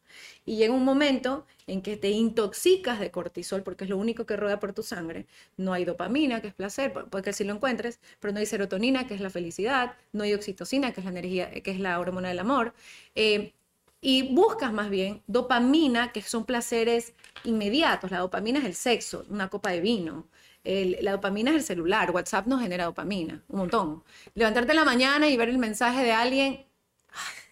y 0.46 0.58
llega 0.58 0.74
un 0.74 0.84
momento 0.86 1.46
en 1.68 1.82
que 1.82 1.98
te 1.98 2.10
intoxicas 2.10 3.00
de 3.00 3.12
cortisol 3.12 3.64
porque 3.64 3.84
es 3.86 3.90
lo 3.90 3.98
único 3.98 4.26
que 4.26 4.38
rueda 4.38 4.60
por 4.60 4.74
tu 4.74 4.84
sangre. 4.84 5.26
No 5.58 5.74
hay 5.74 5.86
dopamina, 5.86 6.42
que 6.42 6.48
es 6.50 6.54
placer, 6.54 6.94
pu- 6.94 7.10
puede 7.10 7.24
que 7.24 7.34
sí 7.34 7.44
lo 7.44 7.54
encuentres, 7.54 8.00
pero 8.20 8.34
no 8.34 8.40
hay 8.40 8.46
serotonina, 8.46 9.08
que 9.08 9.16
es 9.16 9.22
la 9.22 9.30
felicidad, 9.30 9.94
no 10.14 10.24
hay 10.24 10.34
oxitocina, 10.34 10.94
que 10.94 11.02
es 11.02 11.06
la 11.06 11.12
energía, 11.12 11.52
que 11.52 11.72
es 11.72 11.80
la 11.80 12.00
hormona 12.00 12.30
del 12.30 12.40
amor. 12.40 12.74
Eh, 13.16 13.54
y 14.02 14.34
buscas 14.36 14.72
más 14.74 14.90
bien 14.90 15.24
dopamina, 15.28 16.12
que 16.12 16.22
son 16.22 16.46
placeres 16.46 17.14
inmediatos. 17.44 18.12
La 18.12 18.20
dopamina 18.20 18.60
es 18.60 18.66
el 18.66 18.76
sexo, 18.76 19.26
una 19.30 19.50
copa 19.50 19.72
de 19.72 19.82
vino. 19.82 20.28
La 20.64 21.12
dopamina 21.14 21.52
es 21.52 21.58
el 21.58 21.64
celular. 21.64 22.12
WhatsApp 22.12 22.48
nos 22.48 22.62
genera 22.62 22.86
dopamina, 22.86 23.44
un 23.50 23.60
montón. 23.60 24.04
Levantarte 24.36 24.72
en 24.72 24.78
la 24.78 24.86
mañana 24.86 25.30
y 25.30 25.38
ver 25.38 25.50
el 25.50 25.58
mensaje 25.58 26.04
de 26.04 26.12
alguien, 26.12 26.54
¡ay, 26.54 26.66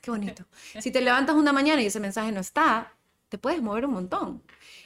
qué 0.04 0.12
bonito! 0.12 0.46
Si 0.82 0.92
te 0.92 1.02
levantas 1.02 1.36
una 1.36 1.54
mañana 1.54 1.82
y 1.82 1.88
ese 1.88 2.00
mensaje 2.00 2.32
no 2.32 2.42
está, 2.42 2.94
te 3.30 3.38
puedes 3.40 3.62
mover 3.62 3.86
un 3.86 3.94
montón. 3.94 4.44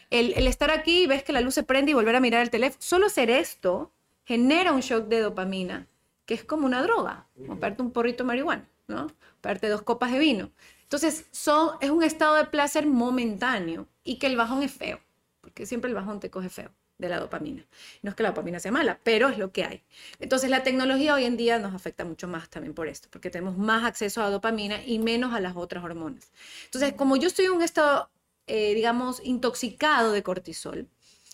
El, 0.09 0.33
el 0.37 0.47
estar 0.47 0.71
aquí 0.71 1.03
y 1.03 1.07
ves 1.07 1.23
que 1.23 1.33
la 1.33 1.41
luz 1.41 1.55
se 1.55 1.63
prende 1.63 1.91
y 1.91 1.93
volver 1.95 2.15
a 2.15 2.21
mirar 2.21 2.41
el 2.41 2.49
teléfono, 2.49 2.79
solo 2.79 3.07
hacer 3.07 3.29
esto 3.29 3.91
genera 4.23 4.71
un 4.71 4.81
shock 4.81 5.07
de 5.07 5.19
dopamina, 5.19 5.87
que 6.25 6.35
es 6.35 6.43
como 6.43 6.65
una 6.65 6.83
droga, 6.83 7.27
como 7.35 7.55
pegarte 7.55 7.81
un 7.81 7.91
porrito 7.91 8.23
de 8.23 8.27
marihuana, 8.27 8.69
¿no? 8.87 9.07
Pegarte 9.41 9.67
dos 9.67 9.81
copas 9.81 10.11
de 10.11 10.19
vino. 10.19 10.51
Entonces, 10.83 11.25
son, 11.31 11.71
es 11.81 11.89
un 11.89 12.03
estado 12.03 12.35
de 12.35 12.45
placer 12.45 12.85
momentáneo 12.85 13.87
y 14.03 14.19
que 14.19 14.27
el 14.27 14.37
bajón 14.37 14.63
es 14.63 14.71
feo, 14.71 14.99
porque 15.41 15.65
siempre 15.65 15.89
el 15.89 15.95
bajón 15.95 16.19
te 16.19 16.29
coge 16.29 16.49
feo 16.49 16.71
de 16.97 17.09
la 17.09 17.19
dopamina. 17.19 17.65
No 18.01 18.09
es 18.09 18.15
que 18.15 18.23
la 18.23 18.29
dopamina 18.29 18.59
sea 18.59 18.71
mala, 18.71 18.99
pero 19.03 19.29
es 19.29 19.37
lo 19.37 19.51
que 19.51 19.63
hay. 19.63 19.83
Entonces, 20.19 20.49
la 20.49 20.63
tecnología 20.63 21.13
hoy 21.13 21.25
en 21.25 21.37
día 21.37 21.59
nos 21.59 21.73
afecta 21.73 22.05
mucho 22.05 22.27
más 22.27 22.49
también 22.49 22.73
por 22.73 22.87
esto, 22.87 23.07
porque 23.11 23.29
tenemos 23.29 23.57
más 23.57 23.83
acceso 23.83 24.21
a 24.21 24.29
dopamina 24.29 24.83
y 24.85 24.99
menos 24.99 25.33
a 25.33 25.39
las 25.39 25.55
otras 25.55 25.83
hormonas. 25.83 26.31
Entonces, 26.65 26.93
como 26.93 27.15
yo 27.17 27.27
estoy 27.27 27.45
en 27.45 27.51
un 27.51 27.61
estado, 27.61 28.09
eh, 28.47 28.73
digamos, 28.73 29.21
intoxicado 29.23 30.11
de 30.11 30.23
cortisol, 30.23 30.87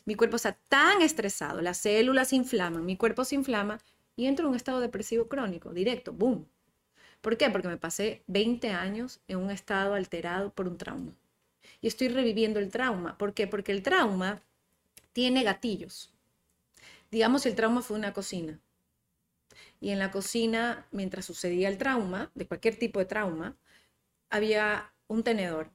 mi 0.05 0.15
cuerpo 0.15 0.35
está 0.35 0.53
tan 0.67 1.01
estresado, 1.01 1.61
las 1.61 1.77
células 1.77 2.29
se 2.29 2.35
inflaman, 2.35 2.85
mi 2.85 2.97
cuerpo 2.97 3.23
se 3.23 3.35
inflama 3.35 3.79
y 4.17 4.25
entro 4.25 4.45
en 4.45 4.51
un 4.51 4.55
estado 4.55 4.81
depresivo 4.81 5.27
crónico, 5.27 5.71
directo, 5.73 6.11
boom. 6.11 6.45
¿Por 7.21 7.37
qué? 7.37 7.49
Porque 7.49 7.69
me 7.69 7.77
pasé 7.77 8.21
20 8.27 8.69
años 8.71 9.21
en 9.29 9.37
un 9.37 9.49
estado 9.49 9.93
alterado 9.93 10.51
por 10.51 10.67
un 10.67 10.77
trauma. 10.77 11.13
Y 11.79 11.87
estoy 11.87 12.09
reviviendo 12.09 12.59
el 12.59 12.69
trauma. 12.69 13.17
¿Por 13.17 13.33
qué? 13.33 13.47
Porque 13.47 13.71
el 13.71 13.81
trauma 13.81 14.41
tiene 15.13 15.43
gatillos. 15.43 16.13
Digamos 17.11 17.43
si 17.43 17.49
el 17.49 17.55
trauma 17.55 17.81
fue 17.81 17.97
una 17.97 18.13
cocina. 18.13 18.59
Y 19.79 19.91
en 19.91 19.99
la 19.99 20.11
cocina, 20.11 20.87
mientras 20.91 21.25
sucedía 21.25 21.69
el 21.69 21.77
trauma, 21.77 22.31
de 22.35 22.47
cualquier 22.47 22.77
tipo 22.77 22.99
de 22.99 23.05
trauma, 23.05 23.55
había 24.29 24.91
un 25.07 25.23
tenedor. 25.23 25.71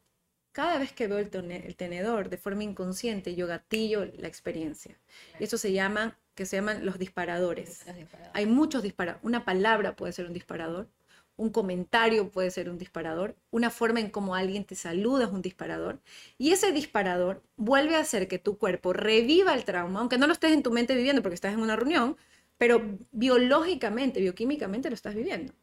Cada 0.52 0.78
vez 0.78 0.92
que 0.92 1.06
veo 1.06 1.18
el, 1.18 1.30
tenedor 1.76 2.30
de 2.30 2.38
forma 2.38 2.64
inconsciente, 2.64 3.36
yo 3.36 3.46
gatillo 3.46 4.06
la 4.16 4.26
experiencia. 4.26 4.98
Y 5.38 5.44
eso 5.44 5.58
se 5.58 5.72
llaman, 5.72 6.16
que 6.34 6.46
se 6.46 6.56
llaman 6.56 6.84
los 6.84 6.98
disparadores. 6.98 7.84
Hay 8.32 8.46
muchos 8.46 8.82
disparadores. 8.82 9.24
Una 9.24 9.44
palabra 9.44 9.94
puede 9.94 10.12
ser 10.12 10.26
un 10.26 10.32
disparador, 10.32 10.90
un 11.38 11.50
comentario 11.50 12.30
puede 12.30 12.50
ser 12.50 12.68
un 12.68 12.78
disparador, 12.78 13.36
una 13.50 13.70
forma 13.70 14.00
en 14.00 14.10
cómo 14.10 14.34
alguien 14.34 14.64
te 14.64 14.74
saluda 14.74 15.24
es 15.24 15.30
un 15.30 15.40
disparador. 15.40 16.00
Y 16.36 16.50
ese 16.50 16.72
disparador 16.72 17.42
vuelve 17.56 17.96
a 17.96 18.00
hacer 18.00 18.28
que 18.28 18.38
tu 18.38 18.58
cuerpo 18.58 18.92
reviva 18.92 19.54
el 19.54 19.64
trauma, 19.64 20.00
aunque 20.00 20.18
no 20.18 20.26
lo 20.26 20.32
estés 20.32 20.52
en 20.52 20.62
tu 20.62 20.72
mente 20.72 20.96
viviendo 20.96 21.22
porque 21.22 21.36
estás 21.36 21.54
en 21.54 21.60
una 21.60 21.76
reunión, 21.76 22.16
pero 22.58 22.82
biológicamente, 23.12 24.20
bioquímicamente 24.20 24.90
lo 24.90 24.94
estás 24.94 25.14
viviendo. 25.14 25.54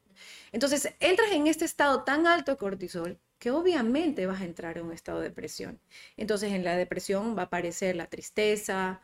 Entonces, 0.54 0.94
entras 1.02 1.32
en 1.34 1.48
este 1.48 1.66
estado 1.66 2.04
tan 2.04 2.26
alto 2.26 2.52
de 2.52 2.58
cortisol 2.58 3.20
que 3.38 3.52
obviamente 3.52 4.26
vas 4.26 4.42
a 4.42 4.46
entrar 4.46 4.78
en 4.78 4.86
un 4.86 4.94
estado 4.94 5.20
de 5.20 5.28
depresión. 5.28 5.82
Entonces, 6.16 6.54
en 6.54 6.64
la 6.64 6.78
depresión 6.78 7.36
va 7.38 7.44
a 7.44 7.46
aparecer 7.46 7.98
la 7.98 8.08
tristeza, 8.08 9.02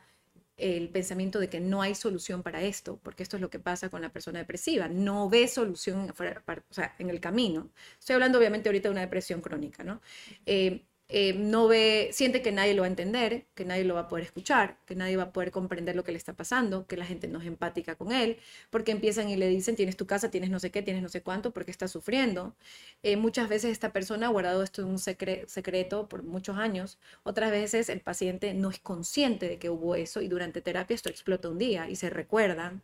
el 0.62 0.90
pensamiento 0.90 1.40
de 1.40 1.50
que 1.50 1.60
no 1.60 1.82
hay 1.82 1.96
solución 1.96 2.44
para 2.44 2.62
esto, 2.62 3.00
porque 3.04 3.24
esto 3.24 3.38
es 3.38 3.42
lo 3.42 3.50
que 3.50 3.60
pasa 3.60 3.90
con 3.90 4.02
la 4.02 4.12
persona 4.12 4.40
depresiva, 4.40 4.88
no 4.88 5.30
ve 5.30 5.48
solución 5.48 6.12
o 6.12 6.74
sea, 6.74 6.96
en 7.00 7.10
el 7.10 7.20
camino. 7.20 7.72
Estoy 8.00 8.16
hablando 8.16 8.38
obviamente 8.38 8.70
ahorita 8.70 8.90
de 8.90 8.94
una 8.94 9.02
depresión 9.02 9.42
crónica, 9.42 9.84
¿no? 9.84 10.02
Eh, 10.46 10.86
eh, 11.14 11.34
no 11.34 11.68
ve, 11.68 12.10
siente 12.14 12.42
que 12.42 12.52
nadie 12.52 12.74
lo 12.74 12.82
va 12.82 12.88
a 12.88 12.90
entender, 12.90 13.46
que 13.54 13.66
nadie 13.66 13.84
lo 13.84 13.96
va 13.96 14.02
a 14.02 14.08
poder 14.08 14.26
escuchar, 14.26 14.78
que 14.86 14.96
nadie 14.96 15.18
va 15.18 15.24
a 15.24 15.32
poder 15.34 15.52
comprender 15.52 15.96
lo 15.96 16.04
que 16.04 16.12
le 16.12 16.18
está 16.18 16.34
pasando, 16.34 16.88
que 16.88 16.98
la 16.98 17.06
gente 17.06 17.28
no 17.28 17.40
es 17.42 17.48
empática 17.48 17.96
con 17.96 18.12
él, 18.12 18.38
porque 18.70 18.92
empiezan 18.92 19.30
y 19.30 19.36
le 19.36 19.48
dicen, 19.50 19.76
tienes 19.76 19.98
tu 19.98 20.08
casa, 20.08 20.32
tienes 20.32 20.50
no 20.50 20.60
sé 20.60 20.72
qué, 20.72 20.82
tienes 20.82 21.04
no 21.04 21.10
sé 21.10 21.22
cuánto, 21.22 21.52
porque 21.52 21.72
estás 21.72 21.92
sufriendo. 21.92 22.56
Eh, 23.04 23.18
muchas 23.18 23.50
veces 23.50 23.72
esta 23.72 23.92
persona 23.94 24.28
ha 24.28 24.30
guardado 24.30 24.64
esto 24.64 24.82
en 24.82 24.88
un 24.88 24.98
secre- 24.98 25.46
secreto 25.48 26.08
por 26.08 26.24
muchos 26.24 26.58
años, 26.58 26.98
otras 27.24 27.52
veces 27.52 27.90
el 27.90 28.00
paciente 28.02 28.54
no 28.54 28.70
es 28.70 28.80
consciente 28.80 29.48
de 29.50 29.58
que 29.58 29.70
hubo 29.70 29.96
eso 29.96 30.22
y 30.22 30.28
durante 30.28 30.62
terapia 30.62 30.96
esto 30.96 31.10
explota 31.10 31.50
un 31.50 31.58
día 31.58 31.90
y 31.90 31.96
se 31.96 32.10
recuerdan. 32.10 32.82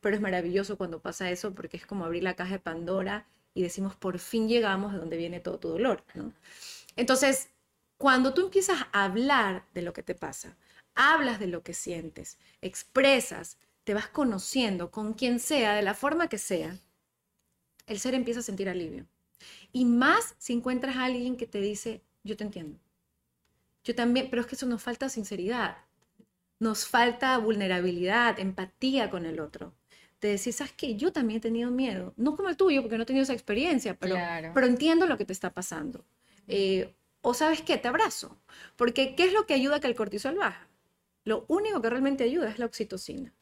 Pero 0.00 0.16
es 0.16 0.22
maravilloso 0.22 0.76
cuando 0.78 1.00
pasa 1.00 1.30
eso 1.30 1.54
porque 1.54 1.76
es 1.76 1.86
como 1.86 2.04
abrir 2.04 2.22
la 2.22 2.34
caja 2.34 2.54
de 2.54 2.58
Pandora 2.58 3.26
y 3.54 3.62
decimos, 3.62 3.96
por 3.96 4.18
fin 4.18 4.48
llegamos 4.48 4.92
de 4.92 4.98
donde 4.98 5.16
viene 5.16 5.40
todo 5.40 5.58
tu 5.58 5.68
dolor. 5.68 6.04
Entonces, 6.96 7.50
cuando 8.00 8.32
tú 8.32 8.40
empiezas 8.46 8.80
a 8.92 9.04
hablar 9.04 9.66
de 9.74 9.82
lo 9.82 9.92
que 9.92 10.02
te 10.02 10.14
pasa, 10.14 10.56
hablas 10.94 11.38
de 11.38 11.48
lo 11.48 11.62
que 11.62 11.74
sientes, 11.74 12.38
expresas, 12.62 13.58
te 13.84 13.92
vas 13.92 14.08
conociendo 14.08 14.90
con 14.90 15.12
quien 15.12 15.38
sea, 15.38 15.74
de 15.74 15.82
la 15.82 15.92
forma 15.92 16.26
que 16.30 16.38
sea, 16.38 16.78
el 17.86 18.00
ser 18.00 18.14
empieza 18.14 18.40
a 18.40 18.42
sentir 18.42 18.70
alivio. 18.70 19.04
Y 19.70 19.84
más 19.84 20.34
si 20.38 20.54
encuentras 20.54 20.96
a 20.96 21.04
alguien 21.04 21.36
que 21.36 21.46
te 21.46 21.60
dice, 21.60 22.00
yo 22.24 22.38
te 22.38 22.44
entiendo. 22.44 22.78
Yo 23.84 23.94
también, 23.94 24.30
pero 24.30 24.40
es 24.40 24.48
que 24.48 24.54
eso 24.54 24.64
nos 24.64 24.82
falta 24.82 25.10
sinceridad, 25.10 25.76
nos 26.58 26.86
falta 26.86 27.36
vulnerabilidad, 27.36 28.40
empatía 28.40 29.10
con 29.10 29.26
el 29.26 29.40
otro. 29.40 29.74
De 30.22 30.28
decir, 30.28 30.54
¿sabes 30.54 30.72
qué? 30.72 30.96
Yo 30.96 31.12
también 31.12 31.36
he 31.36 31.42
tenido 31.42 31.70
miedo. 31.70 32.14
No 32.16 32.34
como 32.34 32.48
el 32.48 32.56
tuyo, 32.56 32.80
porque 32.80 32.96
no 32.96 33.02
he 33.02 33.06
tenido 33.06 33.24
esa 33.24 33.34
experiencia, 33.34 33.98
pero, 33.98 34.14
Claro. 34.14 34.52
pero 34.54 34.66
entiendo 34.66 35.04
lo 35.04 35.18
que 35.18 35.26
te 35.26 35.34
está 35.34 35.52
pasando. 35.52 36.06
Eh, 36.48 36.94
o 37.22 37.34
sabes 37.34 37.62
qué, 37.62 37.78
te 37.78 37.88
abrazo. 37.88 38.36
Porque 38.76 39.14
¿qué 39.14 39.24
es 39.24 39.32
lo 39.32 39.46
que 39.46 39.54
ayuda 39.54 39.76
a 39.76 39.80
que 39.80 39.86
el 39.86 39.94
cortisol 39.94 40.36
baja? 40.36 40.68
Lo 41.24 41.44
único 41.48 41.80
que 41.82 41.90
realmente 41.90 42.24
ayuda 42.24 42.50
es 42.50 42.58
la 42.58 42.66
oxitocina. 42.66 43.32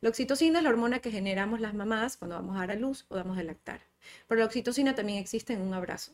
La 0.00 0.08
oxitocina 0.08 0.58
es 0.58 0.64
la 0.64 0.70
hormona 0.70 1.00
que 1.00 1.10
generamos 1.10 1.60
las 1.60 1.74
mamás 1.74 2.16
cuando 2.16 2.36
vamos 2.36 2.56
a 2.56 2.60
dar 2.60 2.72
a 2.72 2.76
luz 2.76 3.06
o 3.08 3.16
damos 3.16 3.36
de 3.36 3.44
lactar. 3.44 3.80
Pero 4.28 4.40
la 4.40 4.46
oxitocina 4.46 4.94
también 4.94 5.18
existe 5.18 5.52
en 5.52 5.60
un 5.60 5.74
abrazo, 5.74 6.12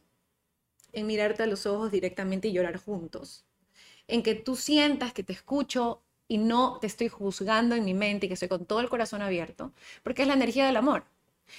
en 0.92 1.06
mirarte 1.06 1.42
a 1.42 1.46
los 1.46 1.66
ojos 1.66 1.90
directamente 1.90 2.48
y 2.48 2.52
llorar 2.52 2.78
juntos, 2.78 3.44
en 4.08 4.22
que 4.22 4.34
tú 4.34 4.56
sientas 4.56 5.12
que 5.12 5.22
te 5.22 5.32
escucho 5.32 6.02
y 6.26 6.38
no 6.38 6.78
te 6.80 6.86
estoy 6.86 7.08
juzgando 7.08 7.74
en 7.74 7.84
mi 7.84 7.94
mente 7.94 8.26
y 8.26 8.28
que 8.28 8.34
estoy 8.34 8.48
con 8.48 8.64
todo 8.64 8.80
el 8.80 8.88
corazón 8.88 9.20
abierto, 9.20 9.72
porque 10.02 10.22
es 10.22 10.28
la 10.28 10.34
energía 10.34 10.66
del 10.66 10.76
amor. 10.76 11.04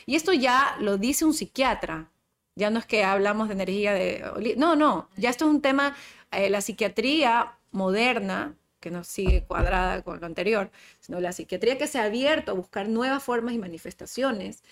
Y 0.06 0.16
esto 0.16 0.34
ya 0.34 0.78
lo 0.80 0.98
dice 0.98 1.26
un 1.26 1.34
psiquiatra. 1.34 2.10
Ya 2.56 2.70
no 2.70 2.80
es 2.80 2.86
que 2.86 3.04
hablamos 3.04 3.48
de 3.48 3.54
energía 3.54 3.94
de... 3.94 4.56
No, 4.58 4.76
no, 4.76 5.10
ya 5.18 5.30
esto 5.30 5.46
es 5.46 5.52
un 5.52 5.62
tema, 5.62 5.96
eh, 6.32 6.50
la 6.50 6.62
psiquiatría 6.62 7.58
moderna, 7.72 8.58
que 8.80 8.92
no 8.92 9.04
sigue 9.04 9.46
cuadrada 9.46 10.02
con 10.04 10.20
lo 10.20 10.26
anterior, 10.26 10.72
sino 11.00 11.20
la 11.22 11.32
psiquiatría 11.32 11.78
que 11.78 11.88
se 11.88 12.00
ha 12.00 12.04
abierto 12.06 12.52
a 12.52 12.56
buscar 12.56 12.90
nuevas 12.90 13.24
formas 13.24 13.54
y 13.54 13.58
manifestaciones, 13.58 14.64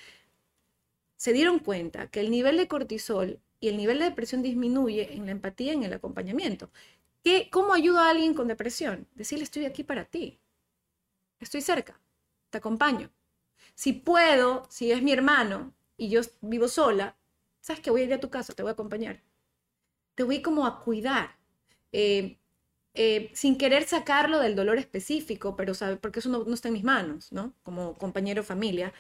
se 1.16 1.34
dieron 1.34 1.60
cuenta 1.60 2.08
que 2.08 2.22
el 2.22 2.32
nivel 2.32 2.58
de 2.58 2.68
cortisol 2.68 3.40
y 3.60 3.68
el 3.70 3.78
nivel 3.78 4.00
de 4.00 4.06
depresión 4.06 4.42
disminuye 4.42 5.14
en 5.14 5.26
la 5.26 5.32
empatía 5.32 5.74
y 5.74 5.76
en 5.76 5.84
el 5.84 5.94
acompañamiento. 5.94 6.72
¿Qué, 7.24 7.50
¿Cómo 7.52 7.74
ayudo 7.74 8.00
a 8.00 8.10
alguien 8.10 8.34
con 8.34 8.48
depresión? 8.48 9.08
Decirle, 9.16 9.44
estoy 9.44 9.66
aquí 9.66 9.84
para 9.84 10.06
ti. 10.06 10.40
Estoy 11.40 11.62
cerca. 11.62 12.00
Te 12.50 12.58
acompaño. 12.58 13.12
Si 13.76 13.94
puedo, 13.94 14.66
si 14.70 14.92
es 14.92 15.02
mi 15.04 15.12
hermano 15.12 15.74
y 15.98 16.10
yo 16.10 16.22
vivo 16.42 16.68
sola, 16.68 17.16
sabes 17.62 17.82
que 17.82 17.92
voy 17.92 18.02
a 18.02 18.06
ir 18.06 18.14
a 18.14 18.20
tu 18.20 18.30
casa, 18.30 18.54
te 18.54 18.64
voy 18.64 18.70
a 18.70 18.74
acompañar. 18.74 19.22
Te 20.16 20.24
voy 20.24 20.42
como 20.42 20.66
a 20.66 20.82
cuidar. 20.84 21.38
Eh, 21.92 22.40
eh, 22.96 23.32
sin 23.34 23.58
querer 23.58 23.88
sacarlo 23.88 24.40
del 24.40 24.56
dolor 24.56 24.78
específico, 24.78 25.56
pero 25.56 25.74
sabe, 25.74 25.98
porque 25.98 26.20
eso 26.20 26.30
no, 26.30 26.54
está 26.54 26.68
en 26.70 26.74
mis 26.74 26.84
manos, 26.84 27.32
¿no? 27.32 27.54
Como 27.64 27.98
compañero 27.98 28.44
familia. 28.44 28.94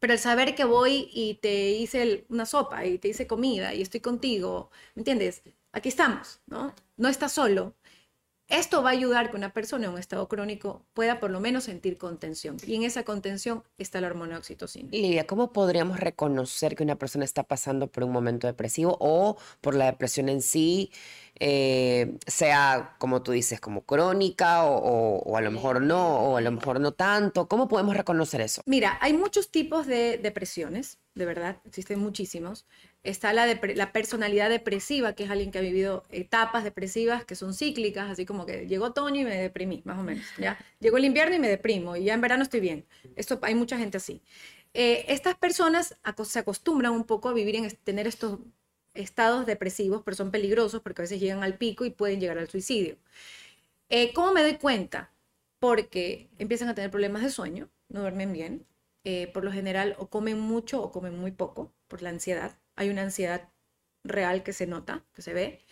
Pero 0.00 0.12
el 0.12 0.18
saber 0.18 0.54
que 0.54 0.64
voy 0.64 1.08
y 1.12 1.34
te 1.36 1.70
hice 1.70 2.26
una 2.28 2.46
sopa 2.46 2.84
y 2.86 2.98
te 2.98 3.08
hice 3.08 3.26
comida 3.26 3.74
y 3.74 3.82
estoy 3.82 4.00
contigo, 4.00 4.70
¿me 4.94 5.00
entiendes? 5.00 5.42
Aquí 5.72 5.88
estamos, 5.88 6.40
¿no? 6.46 6.74
No 6.96 7.08
estás 7.08 7.32
solo. 7.32 7.74
Esto 8.48 8.82
va 8.82 8.88
a 8.88 8.92
ayudar 8.92 9.30
que 9.30 9.36
una 9.36 9.52
persona 9.52 9.86
en 9.86 9.92
un 9.92 9.98
estado 9.98 10.26
crónico 10.26 10.82
pueda 10.94 11.20
por 11.20 11.30
lo 11.30 11.38
menos 11.38 11.64
sentir 11.64 11.98
contención. 11.98 12.56
Y 12.66 12.76
en 12.76 12.82
esa 12.82 13.02
contención 13.02 13.62
está 13.76 14.00
la 14.00 14.06
hormona 14.06 14.38
oxitocina. 14.38 14.88
Lidia, 14.90 15.26
¿cómo 15.26 15.52
podríamos 15.52 16.00
reconocer 16.00 16.74
que 16.74 16.82
una 16.82 16.96
persona 16.96 17.26
está 17.26 17.42
pasando 17.42 17.88
por 17.88 18.04
un 18.04 18.10
momento 18.10 18.46
depresivo 18.46 18.96
o 19.00 19.36
por 19.60 19.74
la 19.74 19.84
depresión 19.84 20.30
en 20.30 20.40
sí? 20.40 20.90
Eh, 21.40 22.16
sea, 22.26 22.96
como 22.98 23.22
tú 23.22 23.32
dices, 23.32 23.60
como 23.60 23.82
crónica 23.82 24.64
o, 24.64 24.78
o, 24.78 25.18
o, 25.18 25.36
a 25.36 25.42
lo 25.42 25.50
mejor 25.50 25.82
no, 25.82 26.18
o 26.18 26.36
a 26.38 26.40
lo 26.40 26.50
mejor 26.50 26.80
no 26.80 26.92
tanto. 26.92 27.48
¿Cómo 27.48 27.68
podemos 27.68 27.96
reconocer 27.96 28.40
eso? 28.40 28.62
Mira, 28.64 28.96
hay 29.02 29.12
muchos 29.12 29.50
tipos 29.50 29.86
de 29.86 30.16
depresiones, 30.16 30.98
de 31.14 31.26
verdad, 31.26 31.58
existen 31.66 32.00
muchísimos. 32.00 32.66
Está 33.08 33.32
la, 33.32 33.92
personalidad 33.92 34.50
depresiva, 34.50 35.14
que 35.14 35.24
es 35.24 35.30
alguien 35.30 35.50
que 35.50 35.58
ha 35.58 35.62
vivido 35.62 36.04
etapas 36.10 36.62
depresivas 36.62 37.24
que 37.24 37.34
son 37.34 37.54
cíclicas, 37.54 38.10
así 38.10 38.26
como 38.26 38.44
que 38.44 38.66
llegó 38.66 38.86
otoño 38.86 39.22
y 39.22 39.24
me 39.24 39.36
deprimí, 39.36 39.80
más 39.84 39.98
o 39.98 40.02
menos. 40.02 40.24
¿ya? 40.36 40.58
Llegó 40.78 40.98
el 40.98 41.06
invierno 41.06 41.34
y 41.34 41.38
me 41.38 41.48
deprimo, 41.48 41.96
y 41.96 42.04
ya 42.04 42.14
en 42.14 42.20
verano 42.20 42.42
estoy 42.42 42.60
bien. 42.60 42.84
Esto, 43.16 43.38
hay 43.42 43.54
mucha 43.54 43.78
gente 43.78 43.96
así. 43.96 44.20
Eh, 44.74 45.06
estas 45.08 45.36
personas 45.36 45.96
se 46.24 46.38
acostumbran 46.38 46.92
un 46.92 47.04
poco 47.04 47.28
a 47.30 47.32
vivir 47.32 47.56
en 47.56 47.70
tener 47.84 48.06
estos 48.06 48.38
estados 48.94 49.46
depresivos, 49.46 50.02
pero 50.04 50.16
son 50.16 50.30
peligrosos 50.30 50.82
porque 50.82 51.02
a 51.02 51.04
veces 51.04 51.20
llegan 51.20 51.42
al 51.42 51.56
pico 51.56 51.84
y 51.84 51.90
pueden 51.90 52.20
llegar 52.20 52.38
al 52.38 52.48
suicidio. 52.48 52.96
Eh, 53.88 54.12
¿Cómo 54.12 54.32
me 54.32 54.42
doy 54.42 54.58
cuenta? 54.58 55.10
Porque 55.58 56.28
empiezan 56.38 56.68
a 56.68 56.74
tener 56.74 56.90
problemas 56.90 57.22
de 57.22 57.30
sueño, 57.30 57.70
no 57.88 58.00
duermen 58.00 58.32
bien, 58.32 58.66
eh, 59.04 59.30
por 59.32 59.44
lo 59.44 59.52
general 59.52 59.96
o 59.98 60.08
comen 60.08 60.38
mucho 60.38 60.82
o 60.82 60.92
comen 60.92 61.18
muy 61.18 61.30
poco 61.30 61.72
por 61.88 62.02
la 62.02 62.10
ansiedad. 62.10 62.58
Hay 62.78 62.90
una 62.90 63.02
ansiedad 63.02 63.48
real 64.04 64.42
que 64.42 64.52
se 64.52 64.66
nota, 64.66 65.04
que 65.14 65.22
se 65.22 65.34
ve. 65.34 65.64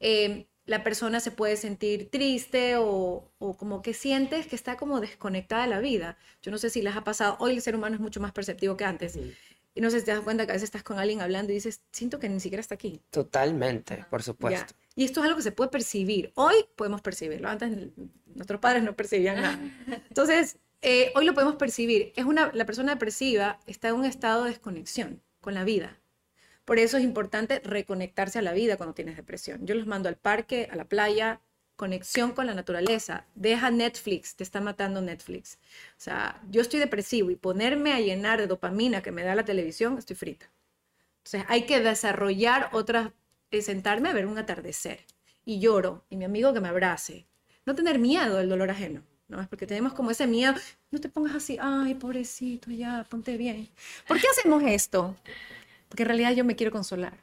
Eh, 0.00 0.46
la 0.64 0.82
persona 0.82 1.20
se 1.20 1.30
puede 1.30 1.56
sentir 1.56 2.10
triste 2.10 2.76
o, 2.76 3.30
o, 3.38 3.56
como 3.56 3.82
que 3.82 3.94
sientes 3.94 4.48
que 4.48 4.56
está 4.56 4.76
como 4.76 5.00
desconectada 5.00 5.62
de 5.62 5.68
la 5.68 5.80
vida. 5.80 6.18
Yo 6.42 6.50
no 6.50 6.58
sé 6.58 6.70
si 6.70 6.82
les 6.82 6.96
ha 6.96 7.04
pasado, 7.04 7.36
hoy 7.38 7.52
el 7.52 7.62
ser 7.62 7.76
humano 7.76 7.94
es 7.94 8.00
mucho 8.00 8.20
más 8.20 8.32
perceptivo 8.32 8.76
que 8.76 8.84
antes. 8.84 9.12
Sí. 9.12 9.32
Y 9.76 9.82
no 9.82 9.90
sé 9.90 10.00
si 10.00 10.06
te 10.06 10.10
das 10.12 10.22
cuenta 10.22 10.46
que 10.46 10.52
a 10.52 10.54
veces 10.54 10.68
estás 10.68 10.82
con 10.82 10.98
alguien 10.98 11.20
hablando 11.20 11.52
y 11.52 11.56
dices, 11.56 11.82
siento 11.92 12.18
que 12.18 12.30
ni 12.30 12.40
siquiera 12.40 12.62
está 12.62 12.74
aquí. 12.74 13.02
Totalmente, 13.10 14.06
por 14.08 14.22
supuesto. 14.22 14.72
Ya. 14.72 14.76
Y 14.94 15.04
esto 15.04 15.20
es 15.20 15.26
algo 15.26 15.36
que 15.36 15.42
se 15.42 15.52
puede 15.52 15.70
percibir. 15.70 16.32
Hoy 16.34 16.54
podemos 16.76 17.02
percibirlo. 17.02 17.50
Antes 17.50 17.90
nuestros 18.24 18.58
padres 18.58 18.82
no 18.82 18.96
percibían 18.96 19.36
nada. 19.36 19.60
Entonces, 20.08 20.56
eh, 20.80 21.12
hoy 21.14 21.26
lo 21.26 21.34
podemos 21.34 21.56
percibir. 21.56 22.14
Es 22.16 22.24
una, 22.24 22.50
la 22.54 22.64
persona 22.64 22.92
depresiva 22.92 23.60
está 23.66 23.88
en 23.88 23.96
un 23.96 24.06
estado 24.06 24.44
de 24.44 24.50
desconexión 24.50 25.22
con 25.42 25.52
la 25.52 25.62
vida. 25.62 26.00
Por 26.66 26.80
eso 26.80 26.98
es 26.98 27.04
importante 27.04 27.60
reconectarse 27.60 28.40
a 28.40 28.42
la 28.42 28.52
vida 28.52 28.76
cuando 28.76 28.92
tienes 28.92 29.16
depresión. 29.16 29.64
Yo 29.64 29.74
los 29.74 29.86
mando 29.86 30.08
al 30.10 30.16
parque, 30.16 30.68
a 30.70 30.76
la 30.76 30.84
playa, 30.84 31.40
conexión 31.76 32.32
con 32.32 32.46
la 32.46 32.54
naturaleza. 32.54 33.24
Deja 33.36 33.70
Netflix, 33.70 34.34
te 34.34 34.42
está 34.42 34.60
matando 34.60 35.00
Netflix. 35.00 35.58
O 35.92 36.00
sea, 36.00 36.42
yo 36.50 36.60
estoy 36.60 36.80
depresivo 36.80 37.30
y 37.30 37.36
ponerme 37.36 37.92
a 37.92 38.00
llenar 38.00 38.40
de 38.40 38.48
dopamina 38.48 39.00
que 39.00 39.12
me 39.12 39.22
da 39.22 39.36
la 39.36 39.44
televisión, 39.44 39.96
estoy 39.96 40.16
frita. 40.16 40.50
Entonces 41.18 41.44
hay 41.48 41.66
que 41.66 41.80
desarrollar 41.80 42.68
otras, 42.72 43.12
eh, 43.52 43.62
sentarme 43.62 44.08
a 44.08 44.12
ver 44.12 44.26
un 44.26 44.36
atardecer 44.36 45.00
y 45.44 45.60
lloro 45.60 46.04
y 46.10 46.16
mi 46.16 46.24
amigo 46.24 46.52
que 46.52 46.60
me 46.60 46.68
abrace. 46.68 47.26
No 47.64 47.76
tener 47.76 48.00
miedo 48.00 48.38
del 48.38 48.48
dolor 48.48 48.70
ajeno. 48.70 49.02
¿no? 49.28 49.40
Es 49.40 49.48
porque 49.48 49.66
tenemos 49.66 49.92
como 49.92 50.10
ese 50.10 50.26
miedo, 50.26 50.54
no 50.90 51.00
te 51.00 51.08
pongas 51.08 51.34
así, 51.34 51.58
ay, 51.60 51.94
pobrecito, 51.94 52.70
ya, 52.70 53.04
ponte 53.08 53.36
bien. 53.36 53.68
¿Por 54.06 54.20
qué 54.20 54.26
hacemos 54.28 54.62
esto? 54.64 55.16
Porque 55.88 56.02
en 56.02 56.08
realidad 56.08 56.32
yo 56.32 56.44
me 56.44 56.56
quiero 56.56 56.72
consolar. 56.72 57.18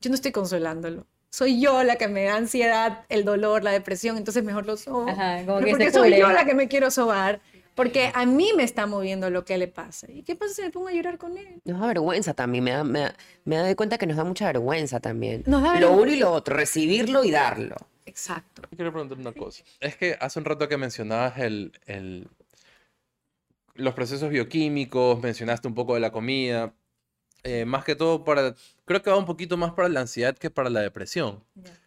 Yo 0.00 0.10
no 0.10 0.14
estoy 0.14 0.32
consolándolo 0.32 1.06
soy 1.30 1.60
yo 1.60 1.84
la 1.84 1.96
que 1.96 2.08
me 2.08 2.24
da 2.24 2.36
ansiedad, 2.36 3.04
el 3.08 3.24
dolor, 3.24 3.62
la 3.62 3.70
depresión, 3.70 4.16
entonces 4.16 4.42
mejor 4.44 4.66
lo 4.66 4.76
sobo. 4.76 5.08
Ajá, 5.08 5.44
como 5.44 5.60
que 5.60 5.70
porque 5.70 5.92
soy 5.92 6.18
yo 6.18 6.30
la 6.30 6.44
que 6.44 6.54
me 6.54 6.68
quiero 6.68 6.90
sobar. 6.90 7.40
Porque 7.74 8.10
a 8.12 8.26
mí 8.26 8.50
me 8.56 8.64
está 8.64 8.88
moviendo 8.88 9.30
lo 9.30 9.44
que 9.44 9.56
le 9.56 9.68
pasa. 9.68 10.10
¿Y 10.10 10.24
qué 10.24 10.34
pasa 10.34 10.52
si 10.52 10.62
me 10.62 10.70
pongo 10.70 10.88
a 10.88 10.92
llorar 10.92 11.16
con 11.16 11.38
él? 11.38 11.60
Nos 11.64 11.78
da 11.78 11.86
vergüenza 11.86 12.34
también. 12.34 12.64
Me 12.64 12.72
da, 12.72 12.82
me, 12.82 12.98
da, 12.98 13.14
me 13.44 13.56
da 13.56 13.76
cuenta 13.76 13.98
que 13.98 14.06
nos 14.08 14.16
da 14.16 14.24
mucha 14.24 14.46
vergüenza 14.46 14.98
también. 14.98 15.44
Nos 15.46 15.62
da 15.62 15.78
lo 15.78 15.92
uno 15.92 16.10
y 16.10 16.16
lo 16.16 16.32
otro, 16.32 16.56
recibirlo 16.56 17.22
y 17.22 17.30
darlo. 17.30 17.76
Exacto. 18.04 18.62
Quiero 18.74 18.90
preguntar 18.90 19.18
una 19.18 19.32
cosa. 19.32 19.62
Es 19.78 19.96
que 19.96 20.16
hace 20.18 20.40
un 20.40 20.44
rato 20.44 20.68
que 20.68 20.76
mencionabas 20.76 21.38
el, 21.38 21.70
el, 21.86 22.26
los 23.74 23.94
procesos 23.94 24.28
bioquímicos, 24.30 25.22
mencionaste 25.22 25.68
un 25.68 25.74
poco 25.74 25.94
de 25.94 26.00
la 26.00 26.10
comida. 26.10 26.74
Eh, 27.44 27.64
más 27.64 27.84
que 27.84 27.94
todo 27.94 28.24
para, 28.24 28.54
creo 28.84 29.02
que 29.02 29.10
va 29.10 29.16
un 29.16 29.24
poquito 29.24 29.56
más 29.56 29.72
para 29.72 29.88
la 29.88 30.00
ansiedad 30.00 30.36
que 30.36 30.50
para 30.50 30.70
la 30.70 30.80
depresión. 30.80 31.44
Yeah. 31.54 31.78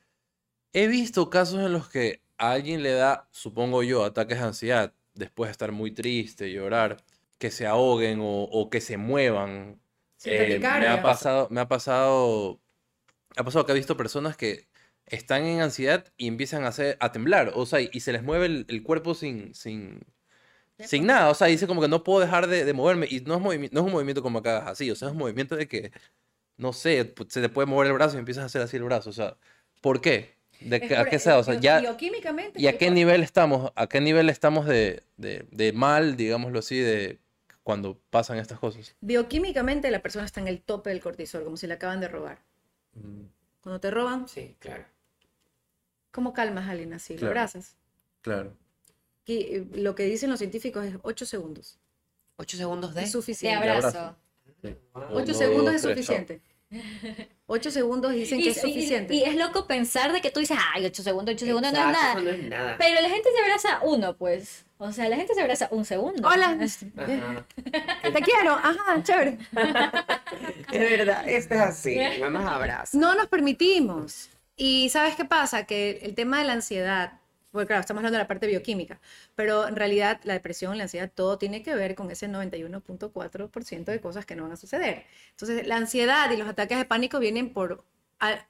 He 0.73 0.87
visto 0.87 1.29
casos 1.29 1.59
en 1.59 1.73
los 1.73 1.89
que 1.89 2.21
a 2.37 2.51
alguien 2.51 2.81
le 2.81 2.93
da, 2.93 3.27
supongo 3.31 3.83
yo, 3.83 4.05
ataques 4.05 4.39
de 4.39 4.45
ansiedad 4.45 4.93
después 5.13 5.49
de 5.49 5.51
estar 5.51 5.71
muy 5.71 5.91
triste, 5.91 6.51
llorar, 6.51 6.97
que 7.37 7.51
se 7.51 7.67
ahoguen 7.67 8.19
o, 8.21 8.43
o 8.43 8.69
que 8.69 8.79
se 8.81 8.97
muevan. 8.97 9.81
Eh, 10.23 10.59
me 10.59 10.87
ha 10.87 11.01
pasado, 11.01 11.47
me 11.49 11.59
ha 11.59 11.67
pasado, 11.67 12.61
ha 13.35 13.43
pasado 13.43 13.65
que 13.65 13.73
he 13.73 13.75
visto 13.75 13.97
personas 13.97 14.37
que 14.37 14.67
están 15.05 15.43
en 15.45 15.61
ansiedad 15.61 16.05
y 16.15 16.27
empiezan 16.27 16.63
a, 16.63 16.69
hacer, 16.69 16.97
a 16.99 17.11
temblar, 17.11 17.51
o 17.55 17.65
sea, 17.65 17.81
y, 17.81 17.89
y 17.91 17.99
se 17.99 18.13
les 18.13 18.23
mueve 18.23 18.45
el, 18.45 18.65
el 18.69 18.83
cuerpo 18.83 19.15
sin, 19.15 19.53
sin, 19.53 19.99
sin 20.85 21.05
nada, 21.05 21.29
o 21.29 21.33
sea, 21.33 21.47
dice 21.47 21.67
como 21.67 21.81
que 21.81 21.87
no 21.87 22.03
puedo 22.03 22.19
dejar 22.19 22.47
de, 22.47 22.65
de 22.65 22.73
moverme 22.73 23.07
y 23.09 23.21
no 23.21 23.35
es, 23.35 23.71
no 23.71 23.79
es 23.79 23.85
un 23.85 23.91
movimiento 23.91 24.21
como 24.21 24.39
acá 24.39 24.69
así, 24.69 24.89
o 24.91 24.95
sea, 24.95 25.09
es 25.09 25.11
un 25.13 25.19
movimiento 25.19 25.55
de 25.55 25.67
que, 25.67 25.91
no 26.57 26.73
sé, 26.73 27.13
se 27.27 27.41
te 27.41 27.49
puede 27.49 27.65
mover 27.65 27.87
el 27.87 27.93
brazo 27.93 28.15
y 28.15 28.19
empiezas 28.19 28.43
a 28.43 28.45
hacer 28.45 28.61
así 28.61 28.77
el 28.77 28.83
brazo, 28.83 29.09
o 29.09 29.13
sea, 29.13 29.37
¿por 29.81 30.01
qué? 30.01 30.35
¿De 30.61 30.75
es 30.75 30.81
que, 30.83 30.89
por, 30.89 30.97
¿A 30.99 31.05
qué 31.05 31.19
sea? 31.19 31.37
O 31.37 31.43
sea, 31.43 31.55
ya, 31.55 31.79
bioquímicamente. 31.79 32.61
¿Y 32.61 32.67
a 32.67 32.77
qué 32.77 32.91
nivel 32.91 33.23
estamos? 33.23 33.71
¿A 33.75 33.87
qué 33.87 33.99
nivel 33.99 34.29
estamos 34.29 34.67
de, 34.67 35.01
de, 35.17 35.45
de 35.51 35.73
mal, 35.73 36.17
digámoslo 36.17 36.59
así, 36.59 36.77
de 36.77 37.19
cuando 37.63 37.99
pasan 38.09 38.37
estas 38.37 38.59
cosas? 38.59 38.95
Bioquímicamente 39.01 39.89
la 39.91 40.01
persona 40.01 40.25
está 40.25 40.39
en 40.39 40.47
el 40.47 40.61
tope 40.61 40.91
del 40.91 40.99
cortisol, 40.99 41.43
como 41.43 41.57
si 41.57 41.67
le 41.67 41.73
acaban 41.73 41.99
de 41.99 42.07
robar. 42.07 42.39
Mm. 42.93 43.25
Cuando 43.61 43.79
te 43.79 43.91
roban, 43.91 44.27
sí, 44.27 44.55
claro. 44.59 44.85
¿Cómo 46.11 46.33
calmas 46.33 46.67
a 46.67 46.71
alguien 46.71 46.93
así? 46.93 47.15
Claro. 47.15 47.25
¿Lo 47.33 47.39
abrazas? 47.39 47.75
Claro. 48.21 48.53
Y 49.25 49.59
lo 49.79 49.95
que 49.95 50.03
dicen 50.05 50.29
los 50.29 50.39
científicos 50.39 50.85
es 50.85 50.95
8 51.03 51.25
segundos. 51.25 51.79
¿8 52.37 52.57
segundos 52.57 52.93
de? 52.95 53.01
Es 53.01 53.07
De 53.07 53.11
suficiente. 53.11 53.69
abrazo. 53.69 54.15
Sí. 54.63 54.75
8 55.11 55.33
segundos 55.33 55.73
es 55.75 55.81
suficiente. 55.81 56.41
8 57.47 57.69
segundos 57.71 58.13
dicen 58.13 58.39
Y, 58.39 58.43
que 58.43 58.49
es 58.51 58.61
suficiente. 58.61 59.13
y 59.13 59.23
es 59.23 59.35
loco 59.35 59.67
pensar 59.67 60.13
de 60.13 60.21
que 60.21 60.31
tú 60.31 60.39
dices, 60.39 60.57
ay, 60.73 60.85
8 60.85 61.03
segundos, 61.03 61.35
8 61.35 61.45
segundos 61.45 61.73
no 61.73 61.79
es 61.79 61.85
nada. 61.85 62.11
eso 62.13 62.21
no 62.21 62.29
es 62.29 62.43
nada. 62.49 62.75
Pero 62.77 63.01
la 63.01 63.09
gente 63.09 63.29
se 63.35 63.39
abraza 63.41 63.79
uno, 63.83 64.15
pues. 64.15 64.65
O 64.77 64.91
sea, 64.91 65.07
la 65.09 65.17
gente 65.17 65.33
se 65.35 65.41
abraza 65.41 65.67
un 65.71 65.85
segundo. 65.85 66.27
Hola. 66.27 66.51
Ajá. 66.97 67.45
Te 68.01 68.21
quiero. 68.23 68.53
Ajá, 68.53 69.03
chévere. 69.03 69.37
Es 70.71 70.79
verdad, 70.97 71.27
esto 71.27 71.53
es 71.55 71.59
así. 71.61 71.97
Vamos 72.19 72.43
a 72.45 72.55
abrazar. 72.55 72.99
No 72.99 73.13
nos 73.15 73.27
permitimos. 73.27 74.29
Y 74.55 74.89
¿sabes 74.89 75.15
qué 75.15 75.25
pasa? 75.25 75.65
Que 75.65 75.99
el 76.03 76.15
tema 76.15 76.39
de 76.39 76.45
la 76.45 76.53
ansiedad, 76.53 77.19
porque 77.51 77.67
claro, 77.67 77.81
estamos 77.81 77.99
hablando 77.99 78.17
de 78.17 78.23
la 78.23 78.27
parte 78.27 78.47
bioquímica, 78.47 78.99
pero 79.35 79.67
en 79.67 79.75
realidad 79.75 80.21
la 80.23 80.33
depresión, 80.33 80.77
la 80.77 80.83
ansiedad, 80.83 81.11
todo 81.13 81.37
tiene 81.37 81.63
que 81.63 81.75
ver 81.75 81.95
con 81.95 82.09
ese 82.11 82.27
91.4% 82.27 83.91
de 83.91 84.01
cosas 84.01 84.25
que 84.25 84.35
no 84.35 84.43
van 84.43 84.53
a 84.53 84.57
suceder. 84.57 85.05
Entonces, 85.31 85.67
la 85.67 85.77
ansiedad 85.77 86.31
y 86.31 86.37
los 86.37 86.47
ataques 86.47 86.77
de 86.77 86.85
pánico 86.85 87.19
vienen 87.19 87.53
por 87.53 87.83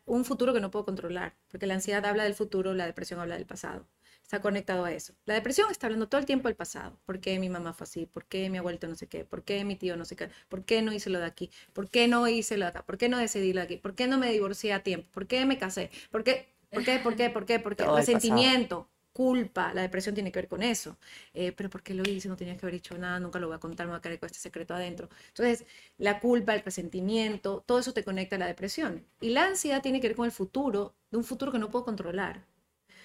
un 0.06 0.26
futuro 0.26 0.54
que 0.54 0.60
no 0.60 0.70
puedo 0.72 0.86
controlar, 0.86 1.34
porque 1.50 1.66
la 1.66 1.76
ansiedad 1.76 2.06
habla 2.06 2.24
del 2.24 2.34
futuro, 2.36 2.74
la 2.74 2.86
depresión 2.86 3.20
habla 3.20 3.36
del 3.36 3.46
pasado. 3.46 3.88
Está 4.24 4.42
conectado 4.42 4.86
a 4.86 4.92
eso. 4.94 5.14
La 5.26 5.34
depresión 5.34 5.70
está 5.72 5.88
hablando 5.88 6.08
todo 6.08 6.20
el 6.20 6.26
tiempo 6.26 6.48
del 6.48 6.56
pasado. 6.56 6.98
¿Por 7.06 7.20
qué 7.20 7.38
mi 7.40 7.50
mamá 7.50 7.74
fue 7.74 7.86
así? 7.86 8.06
¿Por 8.06 8.26
qué 8.26 8.50
mi 8.50 8.58
abuelito 8.60 8.88
no 8.88 8.96
sé 8.96 9.08
qué? 9.08 9.26
¿Por 9.26 9.44
qué 9.44 9.66
mi 9.66 9.76
tío 9.76 9.98
no 9.98 10.06
sé 10.06 10.16
qué? 10.16 10.30
¿Por 10.48 10.64
qué 10.64 10.82
no 10.82 10.94
hice 10.94 11.10
lo 11.10 11.20
de 11.20 11.26
aquí? 11.26 11.50
¿Por 11.74 11.90
qué 11.90 12.08
no 12.08 12.28
hice 12.28 12.56
lo 12.58 12.66
de 12.66 12.70
acá? 12.70 12.86
¿Por 12.86 12.98
qué 12.98 13.10
no 13.10 13.18
decidí 13.18 13.52
lo 13.52 13.60
de 13.60 13.66
aquí? 13.66 13.78
¿Por 13.78 13.94
qué 13.94 14.08
no 14.08 14.18
me 14.18 14.32
divorcié 14.32 14.72
a 14.74 14.84
tiempo? 14.84 15.10
¿Por 15.12 15.28
qué 15.28 15.46
me 15.46 15.58
casé? 15.58 15.90
¿Por 16.12 16.24
qué? 16.24 16.54
¿Por 16.72 16.86
qué? 16.86 17.00
¿Por 17.00 17.16
qué? 17.16 17.30
¿Por 17.30 17.46
qué? 17.46 17.60
¿Por 17.60 17.76
qué? 17.76 17.86
Resentimiento, 17.86 18.88
culpa, 19.14 19.74
la 19.74 19.82
depresión 19.82 20.16
tiene 20.16 20.32
que 20.32 20.40
ver 20.40 20.48
con 20.48 20.64
eso. 20.64 20.98
Eh, 21.34 21.52
pero 21.52 21.70
¿por 21.70 21.84
qué 21.84 21.94
lo 21.94 22.04
hice? 22.10 22.30
No 22.30 22.36
tenía 22.38 22.58
que 22.58 22.66
haber 22.66 22.76
hecho 22.76 22.98
nada, 22.98 23.20
nunca 23.20 23.40
lo 23.40 23.48
voy 23.48 23.56
a 23.56 23.60
contar, 23.60 23.86
me 23.88 23.92
voy 23.92 24.00
a 24.00 24.02
quedar 24.02 24.20
con 24.20 24.28
este 24.28 24.40
secreto 24.40 24.74
adentro. 24.74 25.10
Entonces, 25.30 25.66
la 25.98 26.20
culpa, 26.20 26.54
el 26.54 26.62
resentimiento, 26.62 27.64
todo 27.66 27.80
eso 27.80 27.94
te 27.94 28.04
conecta 28.04 28.36
a 28.36 28.40
la 28.40 28.48
depresión. 28.48 29.06
Y 29.20 29.30
la 29.30 29.46
ansiedad 29.46 29.82
tiene 29.82 30.02
que 30.02 30.08
ver 30.08 30.18
con 30.18 30.26
el 30.26 30.32
futuro, 30.32 30.96
de 31.12 31.18
un 31.18 31.24
futuro 31.24 31.52
que 31.52 31.60
no 31.60 31.70
puedo 31.70 31.86
controlar. 31.86 32.46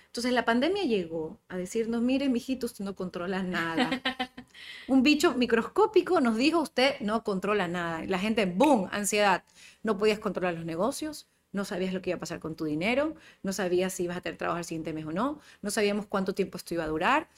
Entonces 0.07 0.33
la 0.33 0.47
pandemia 0.47 0.85
llegó 0.85 1.39
a 1.49 1.59
decirnos, 1.59 2.01
mire, 2.01 2.31
mijito, 2.31 2.65
usted 2.65 2.85
no 2.87 2.97
controla 2.97 3.43
nada. 3.43 3.91
Un 4.89 5.03
bicho 5.03 5.35
microscópico 5.35 6.23
nos 6.23 6.39
dijo, 6.39 6.61
usted 6.61 6.99
no 7.01 7.23
controla 7.23 7.69
nada. 7.69 8.03
Y 8.03 8.07
la 8.07 8.19
gente, 8.19 8.47
boom, 8.47 8.89
ansiedad. 8.93 9.45
No 9.83 9.99
podías 9.99 10.19
controlar 10.19 10.55
los 10.55 10.65
negocios, 10.65 11.29
no 11.53 11.65
sabías 11.65 11.95
lo 11.95 12.03
que 12.03 12.11
iba 12.11 12.17
a 12.17 12.21
pasar 12.21 12.41
con 12.41 12.55
tu 12.55 12.65
dinero, 12.65 13.15
no 13.43 13.53
sabías 13.53 13.93
si 13.93 14.05
ibas 14.05 14.17
a 14.17 14.21
tener 14.21 14.39
trabajo 14.39 14.59
el 14.59 14.65
siguiente 14.65 14.93
mes 14.93 15.07
o 15.07 15.13
no, 15.13 15.41
no 15.63 15.71
sabíamos 15.71 16.07
cuánto 16.07 16.35
tiempo 16.35 16.59
esto 16.59 16.75
iba 16.75 16.85
a 16.85 16.89
durar, 16.89 17.29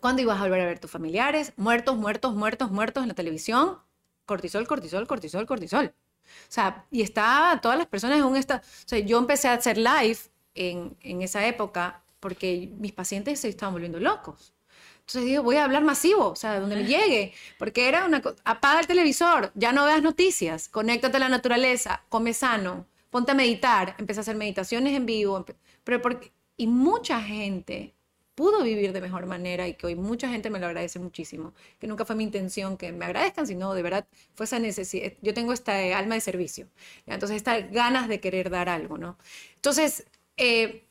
cuándo 0.00 0.22
ibas 0.22 0.38
a 0.38 0.42
volver 0.42 0.60
a 0.60 0.66
ver 0.66 0.78
tus 0.78 0.90
familiares, 0.90 1.52
muertos, 1.56 1.96
muertos, 1.96 2.34
muertos, 2.34 2.70
muertos 2.70 3.02
en 3.02 3.08
la 3.08 3.14
televisión, 3.14 3.78
cortisol, 4.26 4.66
cortisol, 4.66 5.06
cortisol, 5.06 5.46
cortisol. 5.46 5.94
O 6.26 6.50
sea, 6.50 6.84
y 6.90 7.02
está 7.02 7.58
todas 7.62 7.78
las 7.78 7.86
personas 7.86 8.18
en 8.18 8.24
un 8.24 8.36
estado. 8.36 8.60
O 8.60 8.88
sea, 8.88 8.98
yo 8.98 9.18
empecé 9.18 9.48
a 9.48 9.54
hacer 9.54 9.78
live 9.78 10.18
en, 10.54 10.96
en 11.00 11.22
esa 11.22 11.46
época 11.46 12.02
porque 12.20 12.70
mis 12.78 12.92
pacientes 12.92 13.40
se 13.40 13.48
estaban 13.48 13.72
volviendo 13.72 14.00
locos. 14.00 14.52
Entonces 15.00 15.24
digo, 15.24 15.42
voy 15.42 15.56
a 15.56 15.64
hablar 15.64 15.82
masivo, 15.84 16.28
o 16.28 16.36
sea, 16.36 16.60
donde 16.60 16.76
me 16.76 16.84
llegue, 16.86 17.32
porque 17.58 17.88
era 17.88 18.04
una 18.04 18.20
cosa, 18.20 18.36
apaga 18.44 18.80
el 18.80 18.86
televisor, 18.86 19.52
ya 19.54 19.72
no 19.72 19.86
veas 19.86 20.02
noticias, 20.02 20.68
conéctate 20.68 21.16
a 21.16 21.20
la 21.20 21.30
naturaleza, 21.30 22.02
come 22.10 22.34
sano, 22.34 22.86
ponte 23.10 23.32
a 23.32 23.34
meditar, 23.34 23.94
empecé 23.98 24.20
a 24.20 24.22
hacer 24.22 24.36
meditaciones 24.36 24.94
en 24.94 25.06
vivo, 25.06 25.44
pero 25.84 26.00
porque, 26.02 26.32
y 26.56 26.66
mucha 26.66 27.20
gente 27.22 27.94
pudo 28.34 28.62
vivir 28.62 28.92
de 28.92 29.00
mejor 29.00 29.26
manera 29.26 29.66
y 29.66 29.74
que 29.74 29.86
hoy 29.86 29.96
mucha 29.96 30.28
gente 30.28 30.48
me 30.48 30.60
lo 30.60 30.66
agradece 30.66 31.00
muchísimo, 31.00 31.54
que 31.80 31.88
nunca 31.88 32.04
fue 32.04 32.14
mi 32.14 32.22
intención 32.22 32.76
que 32.76 32.92
me 32.92 33.04
agradezcan, 33.04 33.48
sino 33.48 33.74
de 33.74 33.82
verdad 33.82 34.06
fue 34.34 34.44
esa 34.44 34.60
necesidad, 34.60 35.12
yo 35.22 35.34
tengo 35.34 35.52
esta 35.52 35.98
alma 35.98 36.14
de 36.14 36.20
servicio, 36.20 36.68
entonces 37.06 37.38
estas 37.38 37.68
ganas 37.72 38.06
de 38.06 38.20
querer 38.20 38.48
dar 38.48 38.68
algo, 38.68 38.96
¿no? 38.96 39.18
Entonces, 39.56 40.06
eh, 40.36 40.84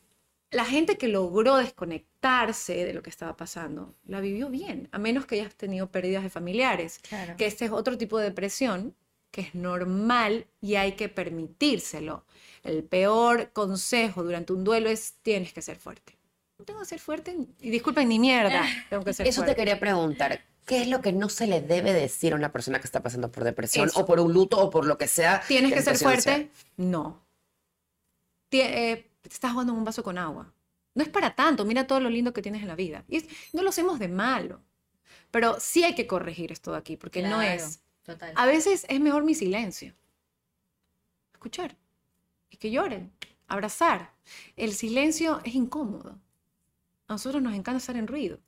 la 0.50 0.66
gente 0.66 0.98
que 0.98 1.08
logró 1.08 1.56
desconectarse 1.56 2.84
de 2.84 2.92
lo 2.92 3.02
que 3.02 3.08
estaba 3.08 3.34
pasando, 3.34 3.94
la 4.04 4.20
vivió 4.20 4.50
bien, 4.50 4.90
a 4.92 4.98
menos 4.98 5.24
que 5.24 5.36
hayas 5.40 5.54
tenido 5.54 5.90
pérdidas 5.90 6.24
de 6.24 6.30
familiares, 6.30 7.00
que 7.38 7.46
este 7.46 7.64
es 7.64 7.70
otro 7.70 7.96
tipo 7.96 8.18
de 8.18 8.24
depresión 8.24 8.94
que 9.30 9.42
es 9.42 9.54
normal 9.54 10.46
y 10.60 10.76
hay 10.76 10.92
que 10.92 11.08
permitírselo. 11.08 12.24
El 12.62 12.84
peor 12.84 13.50
consejo 13.52 14.22
durante 14.22 14.52
un 14.52 14.64
duelo 14.64 14.88
es 14.88 15.14
tienes 15.22 15.52
que 15.52 15.62
ser 15.62 15.76
fuerte. 15.76 16.16
No 16.58 16.64
tengo 16.64 16.80
que 16.80 16.86
ser 16.86 16.98
fuerte 16.98 17.36
y 17.60 17.70
disculpen 17.70 18.08
ni 18.08 18.18
mierda, 18.18 18.64
tengo 18.90 19.04
que 19.04 19.12
ser 19.12 19.26
Eso 19.26 19.42
fuerte. 19.42 19.54
te 19.54 19.60
quería 19.60 19.78
preguntar. 19.78 20.40
¿Qué 20.66 20.82
es 20.82 20.88
lo 20.88 21.00
que 21.00 21.12
no 21.12 21.30
se 21.30 21.46
le 21.46 21.62
debe 21.62 21.94
decir 21.94 22.34
a 22.34 22.36
una 22.36 22.52
persona 22.52 22.78
que 22.78 22.86
está 22.86 23.02
pasando 23.02 23.32
por 23.32 23.44
depresión 23.44 23.88
Eso. 23.88 24.00
o 24.00 24.06
por 24.06 24.20
un 24.20 24.34
luto 24.34 24.58
o 24.58 24.68
por 24.68 24.84
lo 24.86 24.98
que 24.98 25.08
sea? 25.08 25.42
¿Tienes 25.48 25.72
que 25.72 25.80
ser 25.80 25.96
fuerte? 25.96 26.22
sea? 26.22 26.48
No. 26.76 27.24
Eh, 28.50 29.10
te 29.22 29.28
estás 29.28 29.52
jugando 29.52 29.72
en 29.72 29.78
un 29.78 29.84
vaso 29.84 30.02
con 30.02 30.18
agua. 30.18 30.52
No 30.94 31.02
es 31.02 31.08
para 31.08 31.34
tanto, 31.34 31.64
mira 31.64 31.86
todo 31.86 32.00
lo 32.00 32.10
lindo 32.10 32.32
que 32.32 32.42
tienes 32.42 32.60
en 32.62 32.68
la 32.68 32.74
vida. 32.74 33.04
Y 33.08 33.24
no 33.52 33.62
lo 33.62 33.70
hacemos 33.70 33.98
de 33.98 34.08
malo, 34.08 34.60
pero 35.30 35.56
sí 35.60 35.84
hay 35.84 35.94
que 35.94 36.06
corregir 36.06 36.50
esto 36.52 36.72
de 36.72 36.78
aquí, 36.78 36.96
porque 36.96 37.22
no 37.22 37.40
es. 37.40 37.80
Total. 38.08 38.32
A 38.34 38.46
veces 38.46 38.86
es 38.88 39.00
mejor 39.00 39.22
mi 39.22 39.34
silencio. 39.34 39.92
Escuchar. 41.34 41.76
Y 42.48 42.56
que 42.56 42.70
lloren. 42.70 43.12
Abrazar. 43.48 44.12
El 44.56 44.72
silencio 44.72 45.40
es 45.44 45.54
incómodo. 45.54 46.18
A 47.06 47.12
nosotros 47.12 47.42
nos 47.42 47.54
encanta 47.54 47.76
estar 47.76 47.96
en 47.96 48.06
ruido. 48.06 48.38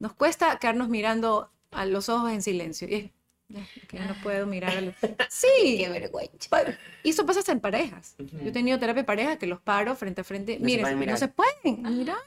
Nos 0.00 0.14
cuesta 0.14 0.58
quedarnos 0.58 0.88
mirando 0.88 1.50
a 1.70 1.86
los 1.86 2.08
ojos 2.08 2.32
en 2.32 2.42
silencio. 2.42 2.88
Y 2.88 2.94
es 2.94 3.10
"Ya, 3.48 3.64
que 3.86 4.00
no 4.00 4.14
puedo 4.24 4.46
mirar 4.46 4.76
a 4.76 4.80
los... 4.80 4.94
Sí. 5.30 5.78
Qué 5.78 5.88
vergüenza. 5.88 6.76
Y 7.04 7.10
eso 7.10 7.24
pasa 7.24 7.38
hasta 7.40 7.52
en 7.52 7.60
parejas. 7.60 8.16
Yo 8.18 8.48
he 8.48 8.52
tenido 8.52 8.80
terapia 8.80 9.02
de 9.02 9.06
pareja 9.06 9.38
que 9.38 9.46
los 9.46 9.60
paro 9.60 9.94
frente 9.94 10.22
a 10.22 10.24
frente. 10.24 10.54
No 10.54 10.58
se 10.58 10.64
Miren, 10.64 10.82
pueden 10.82 11.08
no 11.10 11.16
se 11.16 11.28
pueden 11.28 11.98
mirar. 11.98 12.18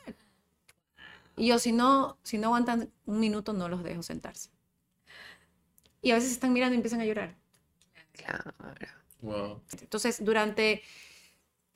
Y 1.36 1.48
yo, 1.48 1.60
si 1.60 1.74
no, 1.74 2.18
si 2.24 2.38
no 2.38 2.48
aguantan 2.48 2.90
un 3.06 3.20
minuto, 3.20 3.52
no 3.52 3.68
los 3.68 3.84
dejo 3.84 4.04
sentarse. 4.04 4.50
Y 6.02 6.12
a 6.12 6.16
veces 6.16 6.32
están 6.32 6.54
mirando 6.54 6.74
y 6.74 6.78
empiezan 6.78 7.02
a 7.02 7.06
llorar. 7.06 7.36
Claro. 8.14 8.54
Wow. 9.22 9.62
Entonces, 9.82 10.24
durante 10.24 10.82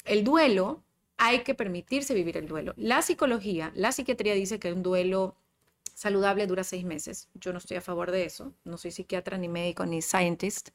el 0.05 0.24
duelo, 0.24 0.84
hay 1.17 1.43
que 1.43 1.53
permitirse 1.55 2.13
vivir 2.13 2.38
el 2.38 2.47
duelo. 2.47 2.74
La 2.78 3.01
psicología, 3.01 3.71
la 3.76 3.91
psiquiatría 3.91 4.34
dice 4.34 4.59
que 4.59 4.74
un 4.74 4.84
duelo 4.84 5.36
saludable 5.93 6.47
dura 6.47 6.63
seis 6.63 6.84
meses. 6.86 7.30
Yo 7.36 7.51
no 7.51 7.59
estoy 7.59 7.78
a 7.78 7.82
favor 7.82 8.11
de 8.11 8.26
eso. 8.26 8.53
No 8.63 8.78
soy 8.78 8.91
psiquiatra, 8.91 9.38
ni 9.38 9.47
médico, 9.47 9.86
ni 9.86 10.01
scientist. 10.01 10.69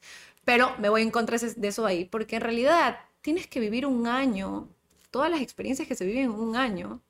Pero 0.45 0.75
me 0.77 0.89
voy 0.89 1.01
en 1.01 1.11
contra 1.11 1.37
de 1.37 1.67
eso 1.67 1.85
ahí, 1.85 2.05
porque 2.05 2.37
en 2.37 2.41
realidad 2.41 2.99
tienes 3.21 3.47
que 3.47 3.59
vivir 3.59 3.85
un 3.85 4.07
año, 4.07 4.69
todas 5.11 5.29
las 5.29 5.41
experiencias 5.41 5.87
que 5.87 5.95
se 5.95 6.05
viven 6.05 6.25
en 6.25 6.31
un 6.31 6.55
año, 6.55 7.01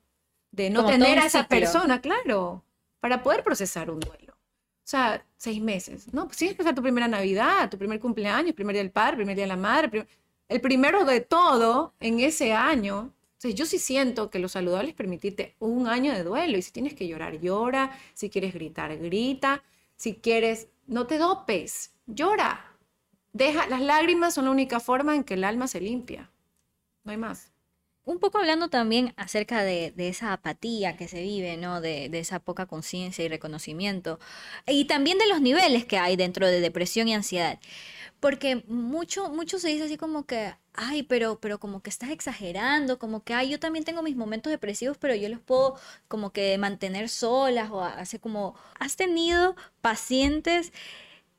de 0.52 0.70
no 0.70 0.82
Como 0.82 0.92
tener 0.94 1.20
a 1.20 1.26
esa 1.26 1.44
ciclo. 1.44 1.50
persona, 1.50 2.02
claro, 2.02 2.64
para 3.00 3.22
poder 3.24 3.44
procesar 3.44 3.92
un 3.92 4.00
duelo. 4.00 4.29
O 4.90 4.92
sea, 4.92 5.24
seis 5.38 5.62
meses. 5.62 6.12
No, 6.12 6.26
pues 6.26 6.38
que 6.40 6.56
pasar 6.56 6.74
tu 6.74 6.82
primera 6.82 7.08
Navidad, 7.08 7.70
tu 7.70 7.78
primer 7.78 8.00
cumpleaños, 8.00 8.56
primer 8.56 8.74
día 8.74 8.82
del 8.82 8.92
padre, 8.92 9.18
primer 9.18 9.36
día 9.36 9.44
de 9.46 9.50
la 9.50 9.56
madre, 9.56 9.88
prim- 9.88 10.06
el 10.48 10.62
primero 10.62 11.06
de 11.06 11.22
todo 11.22 11.94
en 12.00 12.20
ese 12.20 12.54
año. 12.54 13.14
Entonces, 13.34 13.54
yo 13.54 13.68
sí 13.68 13.78
siento 13.78 14.32
que 14.32 14.40
lo 14.40 14.50
saludable 14.50 14.90
es 14.90 14.96
un 15.60 15.88
año 15.88 16.12
de 16.12 16.24
duelo. 16.24 16.58
Y 16.58 16.64
si 16.64 16.72
tienes 16.72 16.96
que 16.96 17.08
llorar, 17.08 17.40
llora. 17.40 17.92
Si 18.16 18.32
quieres 18.32 18.52
gritar, 18.56 18.98
grita. 18.98 19.64
Si 19.96 20.16
quieres, 20.16 20.70
no 20.88 21.06
te 21.06 21.20
dopes, 21.20 21.94
llora. 22.08 22.76
Deja, 23.32 23.68
las 23.68 23.82
lágrimas 23.82 24.34
son 24.34 24.46
la 24.46 24.52
única 24.52 24.80
forma 24.80 25.16
en 25.16 25.24
que 25.24 25.36
el 25.36 25.44
alma 25.44 25.68
se 25.68 25.82
limpia. 25.82 26.32
No 27.04 27.12
hay 27.12 27.18
más. 27.18 27.52
Un 28.10 28.20
poco 28.20 28.39
hablando 28.39 28.70
también 28.70 29.14
acerca 29.18 29.64
de, 29.64 29.91
de 29.95 30.10
esa 30.10 30.34
apatía 30.34 30.97
que 30.97 31.07
se 31.07 31.22
vive, 31.22 31.57
¿no? 31.57 31.82
De, 31.82 32.10
de 32.10 32.20
esa 32.20 32.39
poca 32.39 32.66
conciencia 32.66 33.24
y 33.24 33.30
reconocimiento. 33.30 34.20
Y 34.68 34.86
también 34.86 35.18
de 35.20 35.28
los 35.28 35.41
niveles 35.41 35.86
que 35.86 35.97
hay 35.99 36.16
dentro 36.16 36.47
de 36.47 36.60
depresión 36.60 37.07
y 37.07 37.14
ansiedad. 37.14 37.60
Porque 38.20 38.64
mucho, 38.68 39.30
mucho 39.30 39.60
se 39.60 39.70
dice 39.70 39.86
así 39.86 39.97
como 39.97 40.26
que, 40.26 40.55
ay, 40.74 41.03
pero, 41.03 41.39
pero 41.39 41.60
como 41.60 41.82
que 41.82 41.89
estás 41.89 42.10
exagerando, 42.12 42.99
como 42.99 43.24
que, 43.24 43.34
ay, 43.34 43.49
yo 43.49 43.60
también 43.60 43.86
tengo 43.86 44.01
mis 44.03 44.16
momentos 44.16 44.51
depresivos, 44.51 44.97
pero 44.97 45.16
yo 45.16 45.30
los 45.30 45.39
puedo 45.39 45.76
como 46.07 46.32
que 46.32 46.57
mantener 46.57 47.10
solas 47.10 47.72
o 47.72 47.84
hace 47.84 48.20
como, 48.20 48.55
has 48.80 48.95
tenido 48.97 49.55
pacientes 49.82 50.74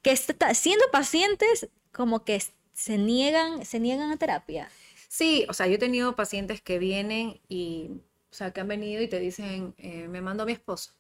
que 0.03 0.13
está- 0.13 0.55
siendo 0.55 0.85
pacientes 0.93 1.69
como 1.93 2.25
que 2.25 2.43
se 2.75 2.99
niegan, 2.99 3.65
se 3.67 3.81
niegan 3.81 4.11
a 4.13 4.17
terapia. 4.17 4.71
Sí, 5.11 5.45
o 5.49 5.55
sea, 5.55 5.67
yo 5.67 5.75
he 5.75 5.79
tenido 5.79 6.15
pacientes 6.15 6.63
que 6.63 6.79
vienen 6.79 7.41
y, 7.49 7.91
o 8.31 8.33
sea, 8.33 8.53
que 8.53 8.61
han 8.61 8.69
venido 8.69 9.03
y 9.03 9.09
te 9.09 9.19
dicen, 9.19 9.75
eh, 9.77 10.07
me 10.07 10.21
mandó 10.21 10.47
mi 10.47 10.53
esposo. 10.53 10.93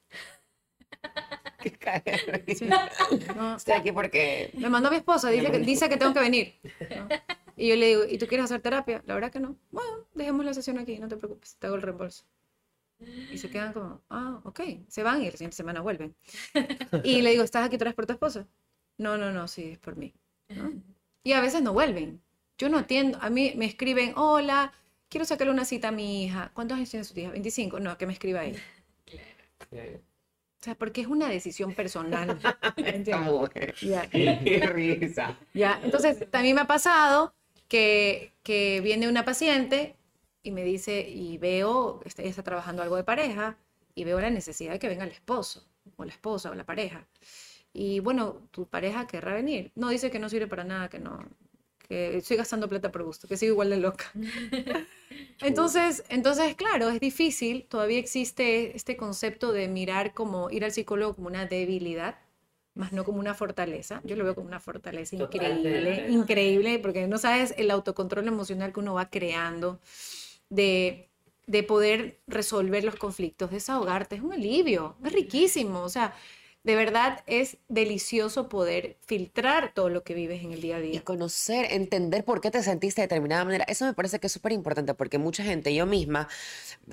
Qué 1.62 1.70
cagada. 1.70 2.42
Sí. 2.56 2.68
No, 3.36 3.54
Estoy 3.56 3.74
aquí 3.74 3.92
porque 3.92 4.50
me 4.54 4.68
mandó 4.68 4.90
mi 4.90 4.96
esposo, 4.96 5.28
dice 5.28 5.52
que, 5.52 5.60
dice 5.60 5.88
que 5.88 5.96
tengo 5.96 6.12
que 6.12 6.18
venir. 6.18 6.56
¿no? 6.90 7.08
Y 7.56 7.68
yo 7.68 7.76
le 7.76 7.86
digo, 7.86 8.04
¿y 8.04 8.18
tú 8.18 8.26
quieres 8.26 8.46
hacer 8.46 8.60
terapia? 8.60 9.00
La 9.06 9.14
verdad 9.14 9.30
que 9.30 9.38
no. 9.38 9.56
Bueno, 9.70 10.04
dejemos 10.14 10.44
la 10.44 10.54
sesión 10.54 10.78
aquí, 10.78 10.98
no 10.98 11.06
te 11.06 11.16
preocupes, 11.16 11.54
te 11.54 11.68
hago 11.68 11.76
el 11.76 11.82
reembolso. 11.82 12.24
Y 12.98 13.38
se 13.38 13.48
quedan 13.48 13.72
como, 13.72 14.02
ah, 14.10 14.40
ok. 14.42 14.60
Se 14.88 15.04
van 15.04 15.22
y 15.22 15.26
la 15.26 15.32
siguiente 15.32 15.56
semana 15.56 15.82
vuelven. 15.82 16.16
Y 17.04 17.22
le 17.22 17.30
digo, 17.30 17.44
¿estás 17.44 17.64
aquí 17.64 17.76
otra 17.76 17.90
vez 17.90 17.94
por 17.94 18.06
tu 18.06 18.14
esposo? 18.14 18.48
No, 18.98 19.16
no, 19.16 19.30
no, 19.30 19.46
sí, 19.46 19.70
es 19.70 19.78
por 19.78 19.94
mí. 19.94 20.12
¿no? 20.48 20.72
Y 21.22 21.32
a 21.32 21.40
veces 21.40 21.62
no 21.62 21.72
vuelven. 21.72 22.20
Yo 22.60 22.68
no 22.68 22.76
atiendo. 22.76 23.18
A 23.22 23.30
mí 23.30 23.54
me 23.56 23.64
escriben, 23.64 24.12
hola, 24.16 24.74
quiero 25.08 25.24
sacarle 25.24 25.50
una 25.50 25.64
cita 25.64 25.88
a 25.88 25.92
mi 25.92 26.24
hija. 26.24 26.50
¿Cuántos 26.52 26.76
años 26.76 26.90
tiene 26.90 27.04
su 27.04 27.18
hija? 27.18 27.30
25. 27.30 27.80
No, 27.80 27.96
que 27.96 28.06
me 28.06 28.12
escriba 28.12 28.40
ahí. 28.40 28.54
O 29.72 30.62
sea, 30.62 30.74
porque 30.74 31.00
es 31.00 31.06
una 31.06 31.30
decisión 31.30 31.72
personal. 31.72 32.38
Ya. 33.80 34.10
Qué 34.10 34.68
risa. 34.70 35.38
Ya, 35.54 35.80
entonces 35.82 36.30
también 36.30 36.54
me 36.54 36.60
ha 36.60 36.66
pasado 36.66 37.32
que, 37.66 38.34
que 38.42 38.82
viene 38.82 39.08
una 39.08 39.24
paciente 39.24 39.96
y 40.42 40.50
me 40.50 40.62
dice, 40.62 41.00
y 41.08 41.38
veo, 41.38 42.02
está, 42.04 42.20
ella 42.20 42.30
está 42.30 42.42
trabajando 42.42 42.82
algo 42.82 42.96
de 42.96 43.04
pareja, 43.04 43.56
y 43.94 44.04
veo 44.04 44.20
la 44.20 44.28
necesidad 44.28 44.72
de 44.72 44.78
que 44.78 44.88
venga 44.88 45.04
el 45.04 45.10
esposo, 45.10 45.66
o 45.96 46.04
la 46.04 46.12
esposa, 46.12 46.50
o 46.50 46.54
la 46.54 46.64
pareja. 46.64 47.06
Y 47.72 48.00
bueno, 48.00 48.48
tu 48.50 48.66
pareja 48.66 49.06
querrá 49.06 49.34
venir. 49.34 49.72
No, 49.74 49.88
dice 49.88 50.10
que 50.10 50.18
no 50.18 50.28
sirve 50.28 50.46
para 50.46 50.64
nada, 50.64 50.88
que 50.88 50.98
no, 50.98 51.26
que 51.90 52.18
estoy 52.18 52.36
gastando 52.36 52.68
plata 52.68 52.92
por 52.92 53.02
gusto, 53.02 53.26
que 53.26 53.36
sigo 53.36 53.54
igual 53.54 53.70
de 53.70 53.78
loca. 53.78 54.12
Entonces, 55.40 56.04
entonces, 56.08 56.54
claro, 56.54 56.88
es 56.88 57.00
difícil, 57.00 57.66
todavía 57.68 57.98
existe 57.98 58.76
este 58.76 58.96
concepto 58.96 59.52
de 59.52 59.66
mirar 59.66 60.14
como 60.14 60.50
ir 60.50 60.64
al 60.64 60.70
psicólogo 60.70 61.16
como 61.16 61.26
una 61.26 61.46
debilidad, 61.46 62.18
más 62.74 62.92
no 62.92 63.04
como 63.04 63.18
una 63.18 63.34
fortaleza. 63.34 64.02
Yo 64.04 64.14
lo 64.14 64.22
veo 64.22 64.36
como 64.36 64.46
una 64.46 64.60
fortaleza 64.60 65.16
increíble, 65.16 66.06
increíble, 66.10 66.78
porque 66.78 67.08
no 67.08 67.18
sabes 67.18 67.54
el 67.56 67.72
autocontrol 67.72 68.28
emocional 68.28 68.72
que 68.72 68.78
uno 68.78 68.94
va 68.94 69.10
creando 69.10 69.80
de, 70.48 71.08
de 71.48 71.62
poder 71.64 72.20
resolver 72.28 72.84
los 72.84 72.94
conflictos, 72.94 73.50
desahogarte, 73.50 74.14
es 74.14 74.22
un 74.22 74.32
alivio, 74.32 74.94
es 75.04 75.12
riquísimo. 75.12 75.80
O 75.80 75.88
sea, 75.88 76.14
de 76.62 76.76
verdad 76.76 77.22
es 77.26 77.56
delicioso 77.68 78.48
poder 78.48 78.96
filtrar 79.06 79.72
todo 79.74 79.88
lo 79.88 80.02
que 80.04 80.14
vives 80.14 80.42
en 80.44 80.52
el 80.52 80.60
día 80.60 80.76
a 80.76 80.80
Y 80.80 80.82
día. 80.92 81.02
conocer, 81.04 81.66
entender 81.70 82.24
por 82.24 82.40
qué 82.40 82.50
te 82.50 82.62
sentiste 82.62 83.00
de 83.00 83.06
determinada 83.06 83.44
manera, 83.44 83.64
eso 83.68 83.84
me 83.84 83.94
parece 83.94 84.18
que 84.18 84.26
es 84.26 84.32
súper 84.32 84.52
importante 84.52 84.92
porque 84.94 85.18
mucha 85.18 85.44
gente, 85.44 85.72
yo 85.74 85.86
misma, 85.86 86.28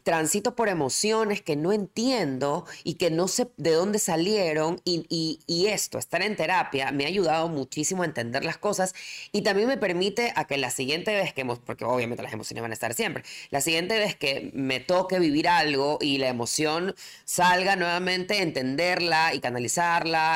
transito 0.03 0.55
por 0.55 0.69
emociones 0.69 1.41
que 1.41 1.55
no 1.55 1.73
entiendo 1.73 2.65
y 2.83 2.95
que 2.95 3.09
no 3.11 3.27
sé 3.27 3.49
de 3.57 3.71
dónde 3.71 3.99
salieron 3.99 4.79
y, 4.85 5.05
y- 5.09 5.39
y 5.47 5.67
esto, 5.67 5.97
estar 5.97 6.21
en 6.21 6.35
terapia, 6.35 6.91
me 6.91 7.05
ha 7.05 7.07
ayudado 7.07 7.49
muchísimo 7.49 8.03
a 8.03 8.05
entender 8.05 8.45
las 8.45 8.57
cosas 8.57 8.93
y 9.31 9.41
también 9.41 9.67
me 9.67 9.77
permite 9.77 10.31
a 10.35 10.45
que 10.45 10.57
la 10.57 10.69
siguiente 10.69 11.13
vez 11.13 11.33
que, 11.33 11.41
hemos, 11.41 11.59
porque 11.59 11.85
obviamente 11.85 12.23
las 12.23 12.33
emociones 12.33 12.61
van 12.61 12.71
a 12.71 12.75
estar 12.75 12.93
siempre, 12.93 13.23
la 13.49 13.61
siguiente 13.61 13.97
vez 13.99 14.15
que 14.15 14.51
me 14.53 14.79
toque 14.79 15.19
vivir 15.19 15.47
algo 15.47 15.97
y 16.01 16.19
la 16.19 16.27
emoción 16.29 16.95
salga 17.25 17.75
nuevamente, 17.75 18.41
entenderla 18.41 19.33
y 19.33 19.39
canalizarla 19.39 19.56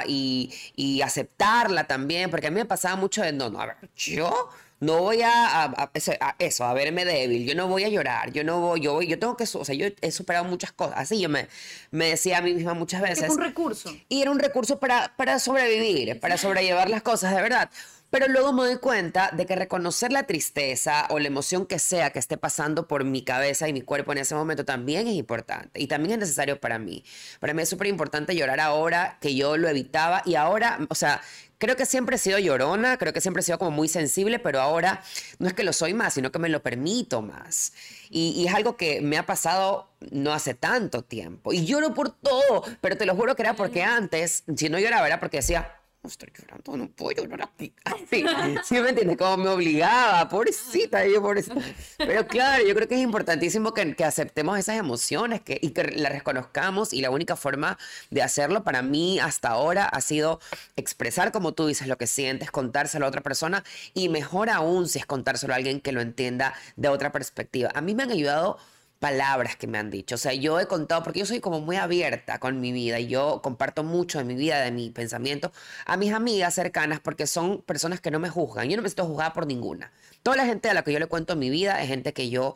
y, 0.07 0.53
y 0.75 1.01
aceptarla 1.01 1.85
también, 1.85 2.29
porque 2.29 2.47
a 2.47 2.51
mí 2.51 2.55
me 2.55 2.65
pasaba 2.65 2.95
mucho 2.95 3.21
de, 3.21 3.31
no, 3.33 3.49
no, 3.49 3.61
a 3.61 3.67
ver, 3.67 3.75
yo 3.95 4.49
no 4.79 4.97
voy 4.97 5.21
a, 5.21 5.63
a- 5.63 5.65
a 5.83 5.91
eso, 5.93 6.11
a 6.19 6.35
eso, 6.39 6.63
a 6.63 6.73
verme 6.73 7.05
débil, 7.05 7.45
yo 7.45 7.53
no 7.55 7.67
voy 7.67 7.83
a 7.83 7.89
llorar, 7.89 8.31
yo 8.31 8.43
no 8.43 8.59
voy, 8.59 8.81
yo 8.81 8.93
voy, 8.93 9.07
yo 9.07 9.19
tengo 9.19 9.37
que, 9.37 9.43
o 9.43 9.63
sea, 9.65 9.75
yo 9.75 9.85
he 10.01 10.11
superado 10.11 10.45
muchas 10.45 10.71
cosas, 10.71 10.95
así 10.97 11.19
yo 11.21 11.29
me, 11.29 11.47
me 11.91 12.07
decía 12.09 12.39
a 12.39 12.41
mí 12.41 12.53
misma 12.53 12.73
muchas 12.73 13.01
veces. 13.01 13.23
es 13.25 13.29
un 13.29 13.39
recurso. 13.41 13.95
Y 14.09 14.21
era 14.23 14.31
un 14.31 14.39
recurso 14.39 14.79
para, 14.79 15.15
para 15.17 15.37
sobrevivir, 15.39 16.19
para 16.19 16.37
sobrellevar 16.37 16.89
las 16.89 17.03
cosas 17.03 17.35
de 17.35 17.41
verdad. 17.41 17.69
Pero 18.11 18.27
luego 18.27 18.51
me 18.51 18.63
doy 18.63 18.77
cuenta 18.77 19.31
de 19.31 19.45
que 19.45 19.55
reconocer 19.55 20.11
la 20.11 20.23
tristeza 20.23 21.07
o 21.11 21.17
la 21.17 21.27
emoción 21.27 21.65
que 21.65 21.79
sea 21.79 22.09
que 22.09 22.19
esté 22.19 22.35
pasando 22.35 22.85
por 22.85 23.05
mi 23.05 23.23
cabeza 23.23 23.69
y 23.69 23.73
mi 23.73 23.81
cuerpo 23.81 24.11
en 24.11 24.17
ese 24.17 24.35
momento 24.35 24.65
también 24.65 25.07
es 25.07 25.15
importante 25.15 25.79
y 25.81 25.87
también 25.87 26.11
es 26.11 26.19
necesario 26.19 26.59
para 26.59 26.77
mí. 26.77 27.05
Para 27.39 27.53
mí 27.53 27.61
es 27.61 27.69
súper 27.69 27.87
importante 27.87 28.35
llorar 28.35 28.59
ahora 28.59 29.17
que 29.21 29.33
yo 29.33 29.55
lo 29.55 29.69
evitaba 29.69 30.23
y 30.25 30.35
ahora, 30.35 30.79
o 30.89 30.95
sea, 30.95 31.21
creo 31.57 31.77
que 31.77 31.85
siempre 31.85 32.17
he 32.17 32.19
sido 32.19 32.37
llorona, 32.37 32.97
creo 32.97 33.13
que 33.13 33.21
siempre 33.21 33.39
he 33.39 33.45
sido 33.45 33.57
como 33.57 33.71
muy 33.71 33.87
sensible, 33.87 34.39
pero 34.39 34.59
ahora 34.59 35.01
no 35.39 35.47
es 35.47 35.53
que 35.53 35.63
lo 35.63 35.71
soy 35.71 35.93
más, 35.93 36.13
sino 36.13 36.33
que 36.33 36.39
me 36.39 36.49
lo 36.49 36.61
permito 36.61 37.21
más. 37.21 37.71
Y, 38.09 38.33
y 38.35 38.45
es 38.45 38.53
algo 38.53 38.75
que 38.75 38.99
me 38.99 39.17
ha 39.17 39.25
pasado 39.25 39.89
no 40.11 40.33
hace 40.33 40.53
tanto 40.53 41.01
tiempo. 41.01 41.53
Y 41.53 41.65
lloro 41.65 41.93
por 41.93 42.09
todo, 42.09 42.65
pero 42.81 42.97
te 42.97 43.05
lo 43.05 43.15
juro 43.15 43.37
que 43.37 43.43
era 43.43 43.53
porque 43.55 43.83
antes, 43.83 44.43
si 44.53 44.67
no 44.67 44.79
lloraba, 44.79 45.07
era 45.07 45.21
porque 45.21 45.37
decía, 45.37 45.77
estoy 46.07 46.29
llorando, 46.37 46.77
no 46.77 46.89
puedo 46.89 47.23
llorar. 47.23 47.51
Así, 47.57 47.73
¿sí 48.63 48.79
me 48.79 48.89
entiendes? 48.89 49.17
Como 49.17 49.37
me 49.37 49.49
obligaba, 49.49 50.27
pobrecita, 50.29 51.05
yo 51.05 51.21
pobrecita. 51.21 51.61
Pero 51.97 52.27
claro, 52.27 52.65
yo 52.65 52.73
creo 52.73 52.87
que 52.87 52.95
es 52.95 53.01
importantísimo 53.01 53.73
que, 53.73 53.95
que 53.95 54.03
aceptemos 54.03 54.57
esas 54.57 54.77
emociones 54.77 55.41
que, 55.41 55.59
y 55.61 55.71
que 55.71 55.83
las 55.83 56.11
reconozcamos 56.11 56.93
y 56.93 57.01
la 57.01 57.11
única 57.11 57.35
forma 57.35 57.77
de 58.09 58.21
hacerlo 58.23 58.63
para 58.63 58.81
mí 58.81 59.19
hasta 59.19 59.49
ahora 59.49 59.85
ha 59.85 60.01
sido 60.01 60.39
expresar 60.75 61.31
como 61.31 61.53
tú 61.53 61.67
dices 61.67 61.87
lo 61.87 61.97
que 61.97 62.07
sientes, 62.07 62.51
contárselo 62.51 63.05
a 63.05 63.09
otra 63.09 63.21
persona 63.21 63.63
y 63.93 64.09
mejor 64.09 64.49
aún 64.49 64.87
si 64.87 64.99
es 64.99 65.05
contárselo 65.05 65.53
a 65.53 65.57
alguien 65.57 65.81
que 65.81 65.91
lo 65.91 66.01
entienda 66.01 66.53
de 66.75 66.89
otra 66.89 67.11
perspectiva. 67.11 67.71
A 67.75 67.81
mí 67.81 67.93
me 67.95 68.03
han 68.03 68.11
ayudado 68.11 68.57
palabras 69.01 69.55
que 69.55 69.65
me 69.65 69.79
han 69.79 69.89
dicho. 69.89 70.13
O 70.15 70.17
sea, 70.19 70.33
yo 70.33 70.59
he 70.59 70.67
contado, 70.67 71.01
porque 71.03 71.19
yo 71.19 71.25
soy 71.25 71.39
como 71.39 71.59
muy 71.59 71.75
abierta 71.75 72.39
con 72.39 72.61
mi 72.61 72.71
vida 72.71 72.99
y 72.99 73.07
yo 73.07 73.41
comparto 73.41 73.83
mucho 73.83 74.19
de 74.19 74.23
mi 74.25 74.35
vida, 74.35 74.61
de 74.61 74.71
mi 74.71 74.91
pensamiento, 74.91 75.51
a 75.87 75.97
mis 75.97 76.13
amigas 76.13 76.53
cercanas 76.53 76.99
porque 76.99 77.25
son 77.25 77.63
personas 77.63 77.99
que 77.99 78.11
no 78.11 78.19
me 78.19 78.29
juzgan. 78.29 78.69
Yo 78.69 78.77
no 78.77 78.83
me 78.83 78.89
siento 78.89 79.05
juzgada 79.07 79.33
por 79.33 79.47
ninguna. 79.47 79.91
Toda 80.21 80.37
la 80.37 80.45
gente 80.45 80.69
a 80.69 80.75
la 80.75 80.83
que 80.83 80.93
yo 80.93 80.99
le 80.99 81.07
cuento 81.07 81.35
mi 81.35 81.49
vida 81.49 81.81
es 81.81 81.87
gente 81.87 82.13
que 82.13 82.29
yo 82.29 82.55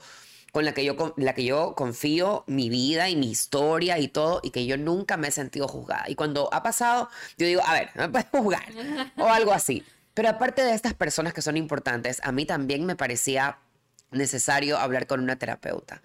con 0.52 0.64
la 0.66 0.74
que 0.74 0.86
yo 0.86 0.96
con- 0.96 1.14
la 1.18 1.34
que 1.34 1.44
yo 1.44 1.74
confío 1.76 2.44
mi 2.48 2.70
vida 2.70 3.10
y 3.10 3.16
mi 3.16 3.30
historia 3.32 3.98
y 4.00 4.08
todo 4.08 4.40
y 4.44 4.52
que 4.52 4.68
yo 4.68 4.78
nunca 4.78 5.18
me 5.18 5.28
he 5.30 5.32
sentido 5.32 5.68
juzgada. 5.68 6.06
Y 6.10 6.16
cuando 6.16 6.48
ha 6.54 6.62
pasado, 6.64 7.10
yo 7.40 7.48
digo, 7.48 7.62
a 7.66 7.74
ver, 7.74 7.90
no 7.96 8.04
me 8.04 8.10
puedes 8.10 8.28
juzgar 8.32 8.64
o 9.18 9.28
algo 9.28 9.52
así. 9.52 9.84
Pero 10.14 10.30
aparte 10.30 10.62
de 10.64 10.74
estas 10.74 10.94
personas 10.94 11.34
que 11.34 11.42
son 11.42 11.58
importantes, 11.58 12.22
a 12.24 12.32
mí 12.32 12.46
también 12.46 12.86
me 12.86 12.96
parecía 12.96 13.58
necesario 14.16 14.78
hablar 14.78 15.08
con 15.08 15.20
una 15.20 15.38
terapeuta. 15.38 16.02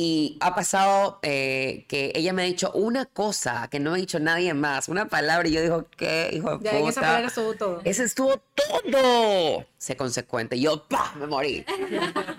Y 0.00 0.36
ha 0.38 0.54
pasado 0.54 1.18
eh, 1.22 1.84
que 1.88 2.12
ella 2.14 2.32
me 2.32 2.42
ha 2.42 2.44
dicho 2.44 2.70
una 2.70 3.04
cosa 3.06 3.66
que 3.68 3.80
no 3.80 3.90
me 3.90 3.96
ha 3.96 4.00
dicho 4.00 4.20
nadie 4.20 4.54
más, 4.54 4.86
una 4.86 5.08
palabra, 5.08 5.48
y 5.48 5.52
yo 5.52 5.60
digo, 5.60 5.86
¿qué, 5.96 6.30
hijo 6.32 6.58
de 6.58 6.64
Ya 6.70 6.78
en 6.78 6.86
esa 6.86 7.00
palabra 7.00 7.26
estuvo 7.26 7.54
todo. 7.54 7.80
Ese 7.82 8.04
estuvo 8.04 8.40
todo. 8.92 9.66
Sé 9.76 9.96
consecuente. 9.96 10.54
Y 10.54 10.60
yo, 10.60 10.84
¡pah! 10.86 11.14
Me 11.16 11.26
morí. 11.26 11.64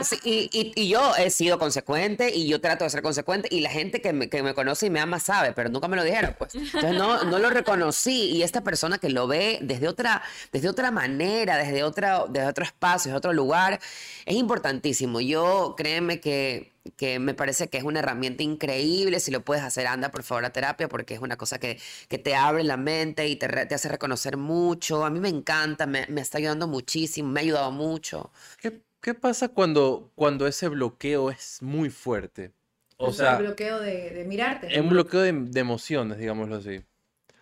Sí, 0.01 0.17
y, 0.23 0.49
y- 0.57 0.71
y 0.81 0.87
yo 0.87 1.13
he 1.17 1.29
sido 1.29 1.59
consecuente 1.59 2.33
y 2.33 2.47
yo 2.47 2.61
trato 2.61 2.85
de 2.85 2.89
ser 2.89 3.01
consecuente. 3.01 3.49
Y 3.51 3.59
la 3.59 3.69
gente 3.69 4.01
que 4.01 4.13
me, 4.13 4.29
que 4.29 4.41
me 4.41 4.53
conoce 4.53 4.85
y 4.85 4.89
me 4.89 5.01
ama 5.01 5.19
sabe, 5.19 5.51
pero 5.51 5.67
nunca 5.69 5.89
me 5.89 5.97
lo 5.97 6.03
dijeron, 6.05 6.35
pues. 6.39 6.55
Entonces 6.55 6.93
no, 6.93 7.25
no 7.25 7.39
lo 7.39 7.49
reconocí. 7.49 8.31
Y 8.31 8.43
esta 8.43 8.61
persona 8.61 8.97
que 8.99 9.09
lo 9.09 9.27
ve 9.27 9.59
desde 9.61 9.89
otra, 9.89 10.21
desde 10.53 10.69
otra 10.69 10.91
manera, 10.91 11.57
desde, 11.57 11.83
otra, 11.83 12.23
desde 12.29 12.47
otro 12.47 12.63
espacio, 12.63 13.09
desde 13.09 13.17
otro 13.17 13.33
lugar, 13.33 13.81
es 14.25 14.35
importantísimo. 14.37 15.19
Yo, 15.19 15.75
créeme 15.77 16.21
que 16.21 16.71
que 16.97 17.19
me 17.19 17.33
parece 17.33 17.67
que 17.69 17.77
es 17.77 17.83
una 17.83 17.99
herramienta 17.99 18.43
increíble. 18.43 19.19
Si 19.19 19.31
lo 19.31 19.41
puedes 19.43 19.63
hacer, 19.63 19.87
anda 19.87 20.09
por 20.11 20.23
favor 20.23 20.45
a 20.45 20.51
terapia 20.51 20.87
porque 20.87 21.13
es 21.13 21.19
una 21.21 21.37
cosa 21.37 21.59
que, 21.59 21.79
que 22.07 22.17
te 22.17 22.35
abre 22.35 22.63
la 22.63 22.77
mente 22.77 23.27
y 23.27 23.35
te, 23.35 23.47
re- 23.47 23.65
te 23.65 23.75
hace 23.75 23.89
reconocer 23.89 24.37
mucho. 24.37 25.05
A 25.05 25.09
mí 25.09 25.19
me 25.19 25.29
encanta, 25.29 25.85
me, 25.85 26.05
me 26.07 26.21
está 26.21 26.37
ayudando 26.37 26.67
muchísimo, 26.67 27.29
me 27.29 27.39
ha 27.41 27.43
ayudado 27.43 27.71
mucho. 27.71 28.31
¿Qué, 28.61 28.81
qué 29.01 29.13
pasa 29.13 29.49
cuando, 29.49 30.11
cuando 30.15 30.47
ese 30.47 30.67
bloqueo 30.67 31.29
es 31.31 31.61
muy 31.61 31.89
fuerte? 31.89 32.51
O 32.97 33.13
sea, 33.13 33.37
el 33.37 33.45
bloqueo 33.45 33.79
de, 33.79 34.09
de 34.11 34.25
mirarte. 34.25 34.67
es 34.73 34.81
un 34.81 34.89
bloqueo 34.89 35.21
de, 35.21 35.31
de 35.31 35.59
emociones, 35.59 36.17
digámoslo 36.17 36.55
así. 36.57 36.83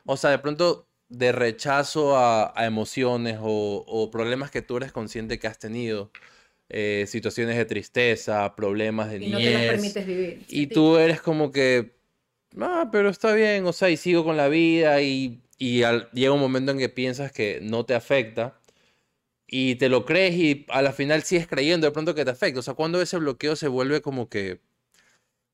O 0.05 0.17
sea, 0.17 0.29
de 0.31 0.39
pronto 0.39 0.87
de 1.09 1.31
rechazo 1.31 2.17
a, 2.17 2.53
a 2.59 2.65
emociones 2.65 3.39
o, 3.41 3.83
o 3.87 4.11
problemas 4.11 4.51
que 4.51 4.61
tú 4.61 4.77
eres 4.77 4.91
consciente 4.91 5.39
que 5.39 5.47
has 5.47 5.57
tenido, 5.59 6.11
eh, 6.69 7.05
situaciones 7.07 7.57
de 7.57 7.65
tristeza, 7.65 8.55
problemas 8.55 9.09
de 9.11 9.17
y 9.17 9.29
no 9.29 9.39
te 9.39 9.45
los 9.45 9.53
niñez. 9.53 9.71
permites 9.71 10.07
vivir. 10.07 10.39
Y 10.49 10.67
tú 10.67 10.97
eres 10.97 11.21
como 11.21 11.51
que, 11.51 11.95
ah, 12.59 12.89
pero 12.91 13.09
está 13.09 13.33
bien, 13.33 13.65
o 13.65 13.73
sea, 13.73 13.89
y 13.89 13.97
sigo 13.97 14.23
con 14.23 14.37
la 14.37 14.47
vida 14.49 15.01
y, 15.01 15.41
y 15.57 15.83
al- 15.83 16.09
llega 16.11 16.31
un 16.33 16.39
momento 16.41 16.71
en 16.71 16.77
que 16.79 16.89
piensas 16.89 17.31
que 17.31 17.59
no 17.61 17.85
te 17.85 17.95
afecta 17.95 18.59
y 19.47 19.75
te 19.75 19.89
lo 19.89 20.05
crees 20.05 20.35
y 20.35 20.65
a 20.69 20.81
la 20.81 20.91
final 20.93 21.23
sigues 21.23 21.47
creyendo 21.47 21.87
de 21.87 21.91
pronto 21.93 22.15
que 22.15 22.25
te 22.25 22.31
afecta. 22.31 22.59
O 22.59 22.63
sea, 22.63 22.73
cuando 22.75 23.01
ese 23.01 23.17
bloqueo 23.17 23.55
se 23.55 23.67
vuelve 23.69 24.01
como 24.01 24.29
que, 24.29 24.59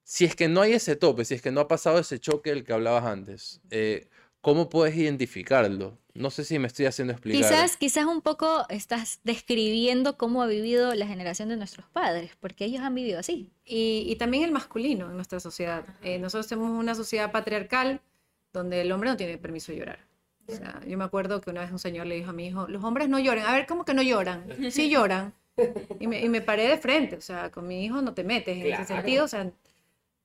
si 0.03 0.25
es 0.25 0.35
que 0.35 0.47
no 0.49 0.61
hay 0.61 0.73
ese 0.73 0.95
tope, 0.95 1.25
si 1.25 1.35
es 1.35 1.41
que 1.41 1.51
no 1.51 1.61
ha 1.61 1.67
pasado 1.67 1.99
ese 1.99 2.19
choque 2.19 2.49
del 2.51 2.63
que 2.63 2.73
hablabas 2.73 3.05
antes, 3.05 3.61
eh, 3.71 4.07
¿cómo 4.41 4.69
puedes 4.69 4.95
identificarlo? 4.97 5.97
No 6.15 6.29
sé 6.29 6.43
si 6.43 6.59
me 6.59 6.67
estoy 6.67 6.85
haciendo 6.85 7.11
explicar. 7.13 7.41
Quizás, 7.41 7.75
quizás 7.77 8.05
un 8.05 8.21
poco 8.21 8.65
estás 8.69 9.19
describiendo 9.23 10.15
cómo 10.17 10.43
ha 10.43 10.47
vivido 10.47 10.93
la 10.93 11.07
generación 11.07 11.49
de 11.49 11.57
nuestros 11.57 11.87
padres, 11.87 12.31
porque 12.39 12.65
ellos 12.65 12.81
han 12.81 12.93
vivido 12.93 13.19
así. 13.19 13.49
Y, 13.65 14.05
y 14.07 14.15
también 14.17 14.43
el 14.43 14.51
masculino 14.51 15.09
en 15.09 15.15
nuestra 15.15 15.39
sociedad. 15.39 15.83
Eh, 16.03 16.19
nosotros 16.19 16.47
tenemos 16.47 16.69
una 16.69 16.93
sociedad 16.93 17.31
patriarcal 17.31 17.99
donde 18.51 18.81
el 18.81 18.91
hombre 18.91 19.09
no 19.09 19.17
tiene 19.17 19.37
permiso 19.39 19.71
de 19.71 19.79
llorar. 19.79 19.99
O 20.47 20.51
sea, 20.51 20.81
yo 20.85 20.97
me 20.97 21.03
acuerdo 21.05 21.41
que 21.41 21.49
una 21.49 21.61
vez 21.61 21.71
un 21.71 21.79
señor 21.79 22.05
le 22.05 22.15
dijo 22.15 22.29
a 22.29 22.33
mi 22.33 22.45
hijo, 22.47 22.67
los 22.67 22.83
hombres 22.83 23.09
no 23.09 23.17
lloran. 23.17 23.45
A 23.47 23.53
ver, 23.53 23.65
¿cómo 23.65 23.83
que 23.85 23.93
no 23.95 24.03
lloran? 24.03 24.45
Sí 24.71 24.89
lloran. 24.91 25.33
Y 25.99 26.05
me, 26.07 26.21
y 26.23 26.29
me 26.29 26.41
paré 26.41 26.67
de 26.67 26.77
frente. 26.77 27.15
O 27.15 27.21
sea, 27.21 27.49
con 27.49 27.67
mi 27.67 27.85
hijo 27.85 28.01
no 28.03 28.13
te 28.13 28.23
metes 28.23 28.55
en 28.57 28.61
ese 28.67 28.85
Claro. 28.85 28.85
sentido. 29.01 29.25
O 29.25 29.27
sea, 29.27 29.49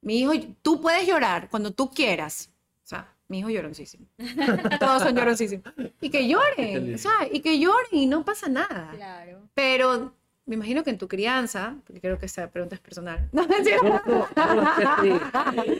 mi 0.03 0.19
hijo, 0.21 0.33
tú 0.61 0.81
puedes 0.83 1.07
llorar 1.07 1.49
cuando 1.49 1.71
tú 1.71 1.89
quieras. 1.91 2.51
Mi 3.29 3.41
hijo 3.41 3.51
lloroncísimo. 3.51 4.07
Todos 4.81 5.03
son 5.03 5.15
lloroncísimos. 5.15 5.65
Y 6.01 6.11
que 6.11 6.27
lloren. 6.29 6.99
Sea, 6.99 7.29
y 7.31 7.41
que 7.41 7.59
lloren 7.59 7.87
y 7.93 8.07
no 8.07 8.25
pasa 8.25 8.49
nada. 8.49 8.91
Claro. 8.97 9.41
Pero 9.55 10.15
me 10.47 10.55
imagino 10.55 10.83
que 10.83 10.89
en 10.91 10.97
tu 10.97 11.09
crianza, 11.09 11.77
porque 11.87 12.01
creo 12.01 12.19
que 12.19 12.25
esa 12.25 12.51
pregunta 12.51 12.75
es 12.75 12.81
personal. 12.81 13.29
No. 13.33 13.47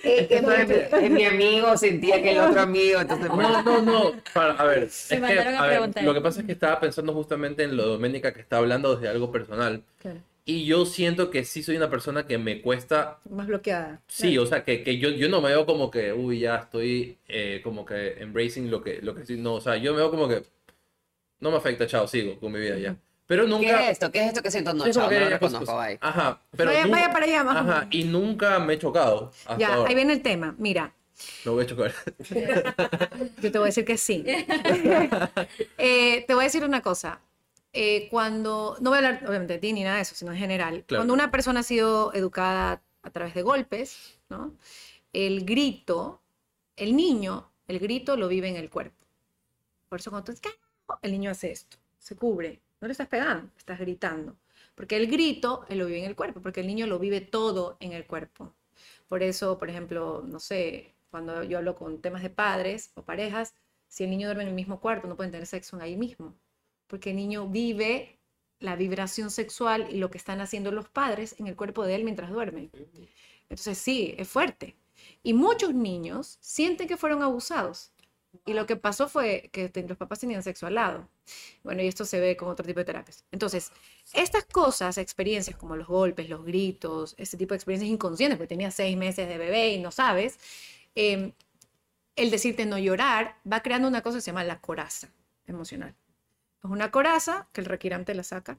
Es 0.03 1.11
mi 1.11 1.25
amigo, 1.25 1.77
sentía 1.77 2.23
que 2.23 2.33
el 2.33 2.39
otro 2.41 2.61
amigo, 2.61 3.01
entonces... 3.01 3.29
No, 3.29 3.63
no, 3.63 3.83
no. 3.83 4.13
para- 4.35 4.53
a 4.55 4.65
ver, 4.65 4.85
es 4.85 5.07
que, 5.09 5.17
a 5.17 5.63
a 5.63 5.67
ver, 5.67 6.05
lo 6.05 6.15
que 6.15 6.21
pasa 6.21 6.41
es 6.41 6.47
que 6.47 6.53
estaba 6.53 6.79
pensando 6.81 7.13
justamente 7.15 7.63
en 7.65 7.77
lo 7.77 7.85
de 7.85 7.89
Doménica 7.91 8.33
que 8.33 8.41
está 8.41 8.59
hablando 8.59 8.95
desde 8.95 9.09
algo 9.09 9.33
personal. 9.33 9.83
Claro, 10.01 10.21
Y 10.51 10.65
yo 10.65 10.87
siento 10.87 11.31
que 11.31 11.45
sí 11.45 11.63
soy 11.63 11.77
una 11.77 11.91
persona 11.91 12.27
que 12.27 12.39
me 12.39 12.63
cuesta 12.63 13.19
más 13.29 13.47
bloqueada. 13.49 14.01
Sí, 14.07 14.39
o 14.39 14.47
sea, 14.47 14.65
que, 14.65 14.83
que 14.83 14.97
yo, 14.97 15.11
yo 15.11 15.29
no 15.29 15.43
me 15.43 15.51
veo 15.51 15.67
como 15.67 15.91
que, 15.91 16.11
uy, 16.15 16.39
ya 16.41 16.57
estoy 16.57 17.19
eh, 17.29 17.61
como 17.63 17.85
que 17.85 18.15
embracing 18.23 18.71
lo 18.71 18.83
que, 18.83 19.03
lo 19.03 19.15
que 19.15 19.21
estoy. 19.21 19.37
No, 19.37 19.55
o 19.57 19.61
sea, 19.61 19.77
yo 19.77 19.93
me 19.93 19.99
veo 19.99 20.11
como 20.11 20.27
que 20.27 20.43
no 21.41 21.51
me 21.51 21.59
afecta, 21.59 21.87
chao, 21.87 22.09
sigo 22.09 22.41
con 22.41 22.51
mi 22.53 22.61
vida 22.61 22.79
ya. 22.79 22.97
Pero 23.27 23.43
¿Qué 23.45 23.51
nunca. 23.51 23.85
es 23.85 23.91
esto? 23.91 24.11
¿Qué 24.11 24.21
es 24.23 24.29
esto 24.29 24.43
que 24.43 24.51
siento? 24.51 24.73
No, 24.73 24.87
es 24.87 24.97
chao, 24.97 25.07
que 25.11 25.17
no 25.19 25.25
lo 25.27 25.31
ya, 25.31 25.39
pues, 25.39 25.53
reconozco, 25.53 25.77
pues, 25.77 25.89
bye. 25.89 25.99
Ajá, 26.01 26.41
pero. 26.57 26.71
Vaya- 26.71 26.85
nunca- 26.87 26.97
vaya 26.99 27.13
para 27.13 27.25
allá, 27.27 27.45
más 27.45 27.57
Ajá, 27.59 27.89
y 27.91 28.05
nunca 28.05 28.59
me 28.59 28.73
he 28.73 28.79
chocado. 28.79 29.31
Hasta 29.45 29.59
Ya, 29.59 29.75
ahora. 29.75 29.91
ahí 29.91 29.95
viene 29.95 30.15
el 30.15 30.23
tema. 30.23 30.55
Mira, 30.59 30.95
Me 31.45 31.51
voy 31.51 31.65
a 31.65 31.67
chocar. 31.67 31.93
yo 33.43 33.53
te 33.53 33.59
voy 33.59 33.65
a 33.65 33.67
decir 33.67 33.85
que 33.85 33.99
sí. 33.99 34.25
Eh, 35.77 36.25
te 36.27 36.33
voy 36.33 36.43
a 36.43 36.45
decir 36.45 36.65
una 36.65 36.81
cosa. 36.81 37.21
Eh, 37.81 38.09
cuando, 38.11 38.77
no 38.81 38.91
voy 38.91 38.97
a 38.97 39.07
hablar 39.07 39.25
obviamente 39.29 39.53
de 39.53 39.59
ti 39.61 39.73
ni 39.73 39.85
nada 39.85 39.97
de 39.97 40.03
eso, 40.03 40.17
sino 40.17 40.33
en 40.33 40.39
general. 40.39 40.83
Claro. 40.85 41.03
Cuando 41.03 41.15
una 41.15 41.31
persona 41.31 41.61
ha 41.61 41.63
sido 41.63 42.13
educada 42.13 42.83
a 43.03 43.11
través 43.11 43.35
de 43.35 43.43
golpes, 43.43 44.19
¿no? 44.29 44.57
El 45.13 45.45
grito, 45.45 46.21
el 46.77 46.97
niño 46.97 47.53
el 47.69 47.79
grito 47.79 48.17
lo 48.17 48.29
vive 48.29 48.49
en 48.49 48.57
el 48.57 48.71
cuerpo. 48.71 49.07
Por 49.89 50.01
eso 50.01 50.11
cuando 50.11 50.33
tú 50.33 50.49
el 51.03 51.13
niño 51.13 51.31
hace 51.31 51.53
esto, 51.53 51.77
se 51.99 52.17
cubre, 52.17 52.61
no 52.81 52.89
le 52.89 52.93
estás 52.93 53.09
pegando, 53.09 53.51
estás 53.57 53.79
gritando. 53.79 54.37
Porque 54.75 54.97
el 54.97 55.07
grito 55.07 55.65
él 55.69 55.79
lo 55.79 55.87
vive 55.87 56.01
en 56.01 56.07
el 56.07 56.17
cuerpo, 56.17 56.41
porque 56.41 56.61
el 56.61 56.67
niño 56.67 56.87
lo 56.87 56.99
vive 56.99 57.21
todo 57.21 57.77
en 57.81 57.93
el 57.93 58.07
cuerpo. 58.07 58.55
Por 59.09 59.23
eso, 59.23 59.59
por 59.59 59.69
ejemplo, 59.69 60.25
no 60.27 60.41
sé, 60.41 60.95
cuando 61.11 61.43
yo 61.45 61.59
hablo 61.59 61.77
con 61.77 62.01
temas 62.01 62.23
de 62.23 62.31
padres 62.31 62.91
o 62.95 63.03
parejas, 63.03 63.55
si 63.87 64.05
el 64.05 64.11
niño 64.11 64.29
duerme 64.29 64.45
en 64.45 64.49
el 64.49 64.55
mismo 64.55 64.81
cuarto, 64.81 65.07
no 65.07 65.17
pueden 65.17 65.33
tener 65.33 65.47
sexo 65.47 65.79
ahí 65.81 65.97
mismo, 65.97 66.35
porque 66.89 67.11
el 67.11 67.17
niño 67.17 67.47
vive 67.47 68.19
la 68.61 68.75
vibración 68.75 69.31
sexual 69.31 69.87
y 69.91 69.99
lo 69.99 70.11
que 70.11 70.19
están 70.19 70.41
haciendo 70.41 70.73
los 70.73 70.89
padres 70.89 71.37
en 71.39 71.47
el 71.47 71.55
cuerpo 71.55 71.85
de 71.85 71.95
él 71.95 72.05
mientras 72.05 72.31
duerme. 72.31 72.71
Entonces 73.43 73.79
sí, 73.79 74.15
es 74.19 74.29
fuerte. 74.29 74.77
Y 75.23 75.33
muchos 75.33 75.75
niños 75.75 76.39
sienten 76.41 76.89
que 76.89 76.97
fueron 76.97 77.23
abusados. 77.23 77.93
Y 78.45 78.53
lo 78.53 78.67
que 78.67 78.77
pasó 78.77 79.09
fue 79.09 79.49
que 79.53 79.71
los 79.87 79.97
papás 79.97 80.21
tenían 80.21 80.43
sexo 80.43 80.67
al 80.67 80.75
lado. 80.75 81.09
Bueno, 81.63 81.83
y 81.83 81.87
esto 81.87 82.05
se 82.05 82.21
ve 82.21 82.37
con 82.37 82.49
otro 82.49 82.65
tipo 82.67 82.81
de 82.81 82.85
terapias. 82.85 83.25
Entonces, 83.31 83.73
estas 84.13 84.45
cosas, 84.45 84.99
experiencias 84.99 85.57
como 85.57 85.77
los 85.77 85.87
golpes, 85.87 86.29
los 86.29 86.45
gritos, 86.45 87.15
este 87.19 87.37
tipo 87.37 87.55
de 87.55 87.57
experiencias 87.57 87.91
inconscientes, 87.91 88.39
porque 88.39 88.49
tenía 88.49 88.71
seis 88.71 88.97
meses 88.97 89.29
de 89.29 89.39
bebé 89.39 89.75
y 89.75 89.79
no 89.79 89.91
sabes, 89.91 90.39
eh, 90.95 91.33
el 92.17 92.31
decirte 92.31 92.67
no 92.67 92.79
llorar 92.79 93.37
va 93.51 93.63
creando 93.63 93.89
una 93.89 94.03
cosa 94.03 94.19
que 94.19 94.23
se 94.23 94.31
llama 94.31 94.45
la 94.45 94.61
coraza 94.61 95.09
emocional. 95.47 95.95
Es 96.63 96.71
una 96.71 96.91
coraza 96.91 97.49
que 97.53 97.61
el 97.61 97.67
requirante 97.67 98.15
la 98.15 98.25
saca, 98.25 98.59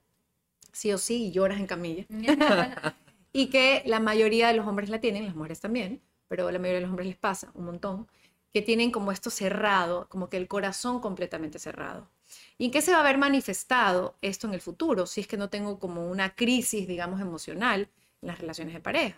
sí 0.71 0.91
o 0.93 0.97
sí, 0.97 1.27
y 1.27 1.31
lloras 1.31 1.59
en 1.59 1.67
camilla 1.67 2.05
y 3.33 3.47
que 3.47 3.83
la 3.85 3.99
mayoría 3.99 4.47
de 4.47 4.53
los 4.53 4.67
hombres 4.67 4.89
la 4.89 4.99
tienen, 4.99 5.25
las 5.25 5.35
mujeres 5.35 5.59
también, 5.59 6.01
pero 6.27 6.49
la 6.51 6.59
mayoría 6.59 6.79
de 6.79 6.81
los 6.81 6.89
hombres 6.89 7.07
les 7.07 7.17
pasa 7.17 7.51
un 7.53 7.65
montón, 7.65 8.07
que 8.53 8.61
tienen 8.61 8.91
como 8.91 9.11
esto 9.11 9.29
cerrado, 9.29 10.07
como 10.09 10.29
que 10.29 10.37
el 10.37 10.47
corazón 10.47 10.99
completamente 11.01 11.59
cerrado. 11.59 12.09
¿Y 12.57 12.65
en 12.65 12.71
qué 12.71 12.81
se 12.81 12.91
va 12.91 12.99
a 12.99 13.03
ver 13.03 13.17
manifestado 13.17 14.15
esto 14.21 14.47
en 14.47 14.53
el 14.53 14.61
futuro? 14.61 15.05
Si 15.05 15.21
es 15.21 15.27
que 15.27 15.37
no 15.37 15.49
tengo 15.49 15.79
como 15.79 16.07
una 16.07 16.35
crisis, 16.35 16.87
digamos, 16.87 17.21
emocional 17.21 17.89
en 18.21 18.27
las 18.27 18.39
relaciones 18.39 18.73
de 18.73 18.79
pareja. 18.79 19.17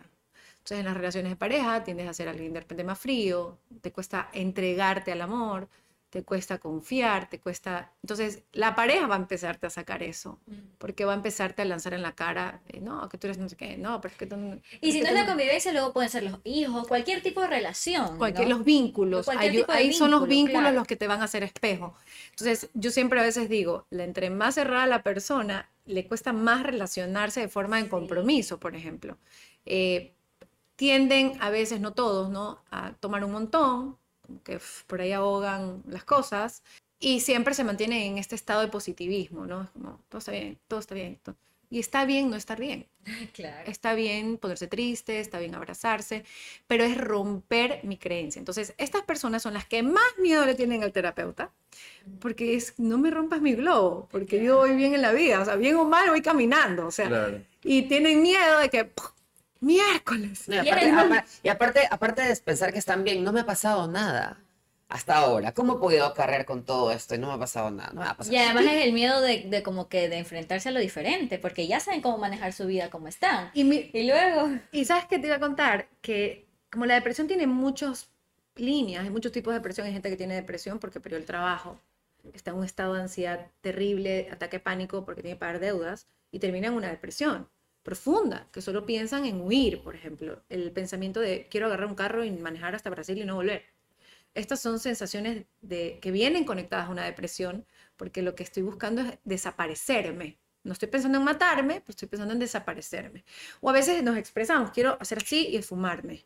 Entonces, 0.53 0.79
en 0.79 0.85
las 0.85 0.95
relaciones 0.95 1.31
de 1.31 1.35
pareja 1.35 1.83
tiendes 1.83 2.07
a 2.07 2.13
ser 2.13 2.29
alguien 2.29 2.53
de 2.53 2.59
repente 2.59 2.83
más 2.83 2.99
frío, 2.99 3.57
te 3.81 3.91
cuesta 3.91 4.29
entregarte 4.33 5.11
al 5.11 5.21
amor, 5.21 5.67
te 6.11 6.23
cuesta 6.23 6.59
confiar, 6.59 7.29
te 7.29 7.39
cuesta... 7.39 7.93
Entonces, 8.03 8.43
la 8.51 8.75
pareja 8.75 9.07
va 9.07 9.15
a 9.15 9.17
empezarte 9.17 9.67
a 9.67 9.69
sacar 9.69 10.03
eso, 10.03 10.39
porque 10.77 11.05
va 11.05 11.13
a 11.13 11.15
empezarte 11.15 11.61
a 11.61 11.65
lanzar 11.65 11.93
en 11.93 12.01
la 12.01 12.15
cara, 12.15 12.61
eh, 12.67 12.81
no, 12.81 13.07
que 13.07 13.17
tú 13.17 13.27
eres 13.27 13.37
no 13.37 13.47
sé 13.47 13.55
qué, 13.55 13.77
no, 13.77 14.01
pero 14.01 14.11
es 14.11 14.17
que 14.17 14.25
tú... 14.25 14.35
Y 14.81 14.91
si 14.91 14.99
no 14.99 15.07
es 15.07 15.13
la 15.13 15.25
convivencia, 15.25 15.71
luego 15.71 15.93
pueden 15.93 16.09
ser 16.09 16.23
los 16.23 16.39
hijos, 16.43 16.85
cualquier 16.85 17.21
tipo 17.23 17.39
de 17.39 17.47
relación. 17.47 18.17
Cualquier, 18.17 18.49
¿no? 18.49 18.57
los 18.57 18.65
vínculos, 18.65 19.25
Cualquier 19.25 19.65
de 19.65 19.73
ahí 19.73 19.93
son 19.93 20.11
los 20.11 20.27
vínculo, 20.27 20.35
vínculos 20.35 20.61
claro. 20.63 20.75
los 20.75 20.87
que 20.87 20.97
te 20.97 21.07
van 21.07 21.21
a 21.21 21.23
hacer 21.23 21.43
espejo. 21.43 21.95
Entonces, 22.31 22.69
yo 22.73 22.91
siempre 22.91 23.21
a 23.21 23.23
veces 23.23 23.47
digo, 23.47 23.87
la 23.89 24.03
entre 24.03 24.29
más 24.29 24.55
cerrada 24.55 24.87
la 24.87 25.03
persona, 25.03 25.69
le 25.85 26.05
cuesta 26.07 26.33
más 26.33 26.63
relacionarse 26.63 27.39
de 27.39 27.47
forma 27.47 27.81
de 27.81 27.87
compromiso, 27.87 28.59
por 28.59 28.75
ejemplo. 28.75 29.17
Eh, 29.65 30.13
tienden 30.75 31.37
a 31.39 31.49
veces, 31.51 31.79
no 31.79 31.93
todos, 31.93 32.29
¿no? 32.29 32.59
A 32.69 32.91
tomar 32.99 33.23
un 33.23 33.31
montón, 33.31 33.97
como 34.31 34.43
que 34.43 34.59
por 34.87 35.01
ahí 35.01 35.11
ahogan 35.11 35.83
las 35.87 36.03
cosas, 36.03 36.63
y 36.99 37.19
siempre 37.19 37.53
se 37.53 37.63
mantienen 37.63 38.01
en 38.03 38.17
este 38.17 38.35
estado 38.35 38.61
de 38.61 38.67
positivismo, 38.67 39.45
¿no? 39.45 39.63
Es 39.63 39.69
como, 39.71 39.99
todo 40.09 40.19
está 40.19 40.31
bien, 40.31 40.57
todo 40.67 40.79
está 40.79 40.95
bien. 40.95 41.17
to- 41.23 41.35
Y 41.69 41.79
está 41.79 42.05
bien 42.05 42.29
no 42.29 42.35
estar 42.35 42.59
bien. 42.59 42.85
Claro. 43.33 43.69
Está 43.71 43.93
bien 43.95 44.37
ponerse 44.37 44.67
triste, 44.67 45.19
está 45.19 45.39
bien 45.39 45.55
abrazarse, 45.55 46.23
pero 46.67 46.83
es 46.83 46.97
romper 46.97 47.79
mi 47.83 47.97
creencia. 47.97 48.39
Entonces, 48.39 48.73
estas 48.77 49.01
personas 49.03 49.41
son 49.41 49.53
las 49.55 49.65
que 49.65 49.81
más 49.81 50.03
miedo 50.19 50.45
le 50.45 50.53
tienen 50.53 50.83
al 50.83 50.91
terapeuta, 50.91 51.49
porque 52.19 52.55
es, 52.55 52.73
no 52.77 52.97
me 52.97 53.09
rompas 53.09 53.41
mi 53.41 53.53
globo, 53.55 54.07
porque 54.11 54.43
yo 54.43 54.57
voy 54.57 54.75
bien 54.75 54.93
en 54.93 55.01
la 55.01 55.11
vida, 55.13 55.41
o 55.41 55.45
sea, 55.45 55.55
bien 55.55 55.75
o 55.77 55.85
mal 55.85 56.09
voy 56.09 56.21
caminando, 56.21 56.85
o 56.87 56.91
sea, 56.91 57.07
Claro. 57.07 57.41
y 57.63 57.83
tienen 57.83 58.21
miedo 58.21 58.59
de 58.59 58.69
que, 58.69 58.85
¡puf! 58.85 59.11
Miércoles. 59.61 60.47
No, 60.47 60.55
y 60.55 60.59
aparte, 60.59 60.87
y 61.43 61.49
aparte, 61.49 61.79
aparte 61.89 62.21
de 62.23 62.35
pensar 62.37 62.73
que 62.73 62.79
están 62.79 63.03
bien, 63.03 63.23
no 63.23 63.31
me 63.31 63.41
ha 63.41 63.45
pasado 63.45 63.87
nada 63.87 64.37
hasta 64.89 65.15
ahora. 65.15 65.53
¿Cómo 65.53 65.73
he 65.75 65.79
podido 65.79 66.13
cargar 66.13 66.45
con 66.45 66.65
todo 66.65 66.91
esto 66.91 67.15
y 67.15 67.17
no 67.17 67.27
me 67.27 67.33
ha 67.33 67.39
pasado 67.39 67.71
nada? 67.71 67.91
No 67.93 68.01
me 68.01 68.07
ha 68.07 68.17
pasado 68.17 68.33
Y 68.33 68.37
además 68.37 68.65
es 68.65 68.85
el 68.85 68.93
miedo 68.93 69.21
de, 69.21 69.45
de 69.47 69.63
como 69.63 69.87
que 69.87 70.09
de 70.09 70.17
enfrentarse 70.17 70.69
a 70.69 70.71
lo 70.73 70.79
diferente, 70.79 71.39
porque 71.39 71.67
ya 71.67 71.79
saben 71.79 72.01
cómo 72.01 72.17
manejar 72.17 72.51
su 72.53 72.65
vida 72.67 72.89
como 72.89 73.07
están. 73.07 73.51
Y, 73.53 73.63
mi- 73.63 73.89
Y 73.93 74.07
luego, 74.07 74.49
y 74.71 74.85
sabes 74.85 75.05
qué 75.05 75.19
te 75.19 75.27
iba 75.27 75.37
a 75.37 75.39
contar, 75.39 75.87
que 76.01 76.45
como 76.69 76.85
la 76.85 76.95
depresión 76.95 77.27
tiene 77.27 77.47
muchas 77.47 78.09
líneas, 78.55 79.03
hay 79.03 79.09
muchos 79.09 79.31
tipos 79.31 79.53
de 79.53 79.59
depresión, 79.59 79.87
hay 79.87 79.93
gente 79.93 80.09
que 80.09 80.17
tiene 80.17 80.35
depresión 80.35 80.79
porque 80.79 80.99
perdió 80.99 81.17
el 81.17 81.25
trabajo, 81.25 81.79
está 82.33 82.51
en 82.51 82.57
un 82.57 82.65
estado 82.65 82.93
de 82.93 83.01
ansiedad 83.01 83.47
terrible, 83.61 84.27
ataque 84.31 84.59
pánico 84.59 85.05
porque 85.05 85.21
tiene 85.21 85.35
que 85.35 85.39
pagar 85.39 85.59
deudas 85.59 86.07
y 86.31 86.39
termina 86.39 86.67
en 86.67 86.73
una 86.73 86.89
depresión 86.89 87.47
profunda, 87.83 88.47
que 88.51 88.61
solo 88.61 88.85
piensan 88.85 89.25
en 89.25 89.41
huir, 89.41 89.81
por 89.81 89.95
ejemplo, 89.95 90.43
el 90.49 90.71
pensamiento 90.71 91.19
de 91.19 91.47
quiero 91.49 91.67
agarrar 91.67 91.87
un 91.87 91.95
carro 91.95 92.23
y 92.23 92.31
manejar 92.31 92.75
hasta 92.75 92.89
Brasil 92.89 93.17
y 93.17 93.25
no 93.25 93.35
volver. 93.35 93.63
Estas 94.33 94.61
son 94.61 94.79
sensaciones 94.79 95.45
de, 95.61 95.99
que 96.01 96.11
vienen 96.11 96.45
conectadas 96.45 96.87
a 96.87 96.91
una 96.91 97.05
depresión 97.05 97.65
porque 97.97 98.21
lo 98.21 98.35
que 98.35 98.43
estoy 98.43 98.63
buscando 98.63 99.01
es 99.01 99.17
desaparecerme. 99.25 100.37
No 100.63 100.73
estoy 100.73 100.89
pensando 100.89 101.17
en 101.17 101.23
matarme, 101.23 101.81
pero 101.81 101.89
estoy 101.89 102.07
pensando 102.07 102.33
en 102.33 102.39
desaparecerme. 102.39 103.25
O 103.61 103.69
a 103.69 103.73
veces 103.73 104.03
nos 104.03 104.17
expresamos, 104.17 104.71
quiero 104.71 104.97
hacer 105.01 105.17
así 105.19 105.47
y 105.49 105.57
esfumarme. 105.57 106.25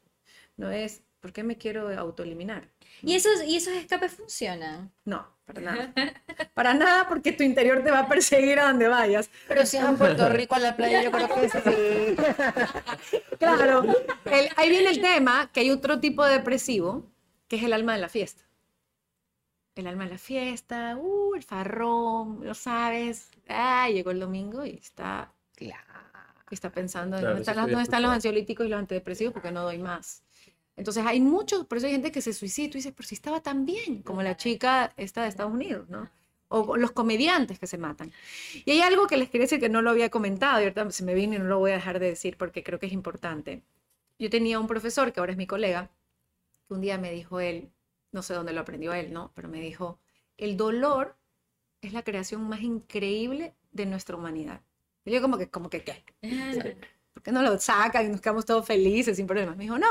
No 0.58 0.72
es, 0.72 1.04
¿por 1.26 1.34
qué 1.34 1.42
me 1.44 1.58
quiero 1.58 1.90
autoeliminar? 1.98 2.70
y 3.02 3.16
esos, 3.16 3.44
y 3.44 3.56
esos 3.56 3.74
escapes 3.74 4.12
funcionan. 4.14 4.92
No, 5.06 5.28
para 5.44 5.62
nada. 5.62 5.94
Para 6.54 6.76
nada 6.76 7.08
porque 7.08 7.32
tu 7.32 7.42
interior 7.42 7.84
te 7.84 7.90
va 7.90 8.02
a 8.02 8.08
perseguir 8.08 8.60
a 8.60 8.68
donde 8.68 8.88
vayas. 8.88 9.32
Pero 9.48 9.66
si 9.66 9.78
es 9.78 9.84
en 9.84 9.98
Puerto 9.98 10.30
Rico, 10.30 10.56
en 10.56 10.62
la 10.64 10.76
playa, 10.78 11.02
yo 11.02 11.10
creo 11.12 11.28
que 11.28 11.50
sí. 11.50 12.16
Claro, 13.40 13.84
el- 14.26 14.50
ahí 14.56 14.70
viene 14.70 14.92
el 14.92 15.02
tema 15.02 15.50
que 15.52 15.62
hay 15.62 15.72
otro 15.72 16.00
tipo 16.00 16.24
de 16.24 16.34
depresivo, 16.34 17.12
que 17.48 17.56
es 17.56 17.64
el 17.64 17.74
alma 17.74 17.94
de 17.96 18.02
la 18.02 18.10
fiesta. 18.10 18.44
El 19.74 19.88
alma 19.88 20.04
de 20.06 20.12
la 20.12 20.18
fiesta, 20.20 20.96
uh, 20.96 21.34
el 21.36 21.44
farrón, 21.44 22.42
lo 22.46 22.54
sabes. 22.54 23.32
Ah, 23.50 23.90
llegó 23.90 24.12
el 24.12 24.20
domingo 24.20 24.64
y 24.64 24.76
está, 24.78 25.34
Claro. 25.56 25.84
está 26.52 26.70
pensando 26.72 27.18
en 27.18 27.22
Claro, 27.24 27.36
dónde 27.36 27.42
están, 27.42 27.56
dónde 27.94 28.02
los 28.04 28.12
ansiolíticos 28.14 28.66
y 28.66 28.70
los 28.70 28.80
antidepresivos 28.80 29.34
porque 29.34 29.52
no 29.52 29.64
doy 29.64 29.80
más. 29.80 30.22
Entonces 30.78 31.06
hay 31.06 31.22
muchos, 31.22 31.66
por 31.66 31.78
eso 31.78 31.88
hay 31.88 31.94
gente 31.94 32.12
que 32.12 32.22
se 32.22 32.34
suicida 32.34 32.66
y 32.66 32.72
dices, 32.72 32.94
pero 32.96 33.08
si 33.08 33.16
estaba 33.16 33.42
tan 33.42 33.66
bien, 33.66 34.02
como 34.04 34.22
la 34.24 34.36
chica 34.36 34.94
esta 34.98 35.24
de 35.24 35.30
Estados 35.30 35.54
Unidos, 35.54 35.90
¿no? 35.90 36.10
O 36.50 36.78
los 36.78 36.92
comediantes 36.92 37.60
que 37.60 37.68
se 37.68 37.78
matan. 37.78 38.12
Y 38.66 38.72
hay 38.72 38.82
algo 38.82 39.08
que 39.08 39.18
les 39.18 39.30
quería 39.30 39.46
decir 39.46 39.60
que 39.60 39.70
no 39.70 39.82
lo 39.82 39.90
había 39.90 40.10
comentado 40.10 40.60
y 40.60 40.64
ahorita 40.64 40.92
se 40.92 41.04
me 41.04 41.14
vino 41.14 41.36
y 41.36 41.40
no 41.40 41.46
lo 41.46 41.60
voy 41.60 41.72
a 41.72 41.76
dejar 41.76 42.00
de 42.00 42.08
decir 42.08 42.38
porque 42.38 42.64
creo 42.64 42.80
que 42.80 42.86
es 42.88 42.94
importante. 42.94 43.64
Yo 44.20 44.30
tenía 44.30 44.60
un 44.60 44.68
profesor 44.68 45.12
que 45.12 45.20
ahora 45.20 45.32
es 45.32 45.38
mi 45.38 45.48
colega, 45.48 45.90
que 46.68 46.74
un 46.74 46.82
día 46.82 46.98
me 46.98 47.12
dijo 47.12 47.40
él, 47.40 47.72
no 48.12 48.22
sé 48.22 48.34
dónde 48.34 48.54
lo 48.54 48.62
aprendió 48.62 48.94
él, 48.94 49.12
¿no? 49.12 49.32
Pero 49.34 49.50
me 49.50 49.60
dijo, 49.60 50.00
el 50.38 50.58
dolor 50.58 51.16
es 51.82 51.94
la 51.94 52.04
creación 52.04 52.48
más 52.48 52.62
increíble 52.62 53.54
de 53.72 53.86
nuestra 53.86 54.16
humanidad. 54.16 54.62
Y 55.04 55.12
yo 55.12 55.22
como 55.22 55.38
que, 55.38 55.50
como 55.50 55.70
que, 55.70 55.84
¿qué? 55.84 56.04
¿Por 57.14 57.24
qué 57.24 57.32
no 57.32 57.42
lo 57.42 57.58
sacan 57.60 58.06
y 58.06 58.10
nos 58.10 58.22
quedamos 58.22 58.46
todos 58.46 58.66
felices 58.66 59.18
sin 59.18 59.28
problemas? 59.28 59.56
Me 59.58 59.64
dijo, 59.64 59.78
no, 59.78 59.88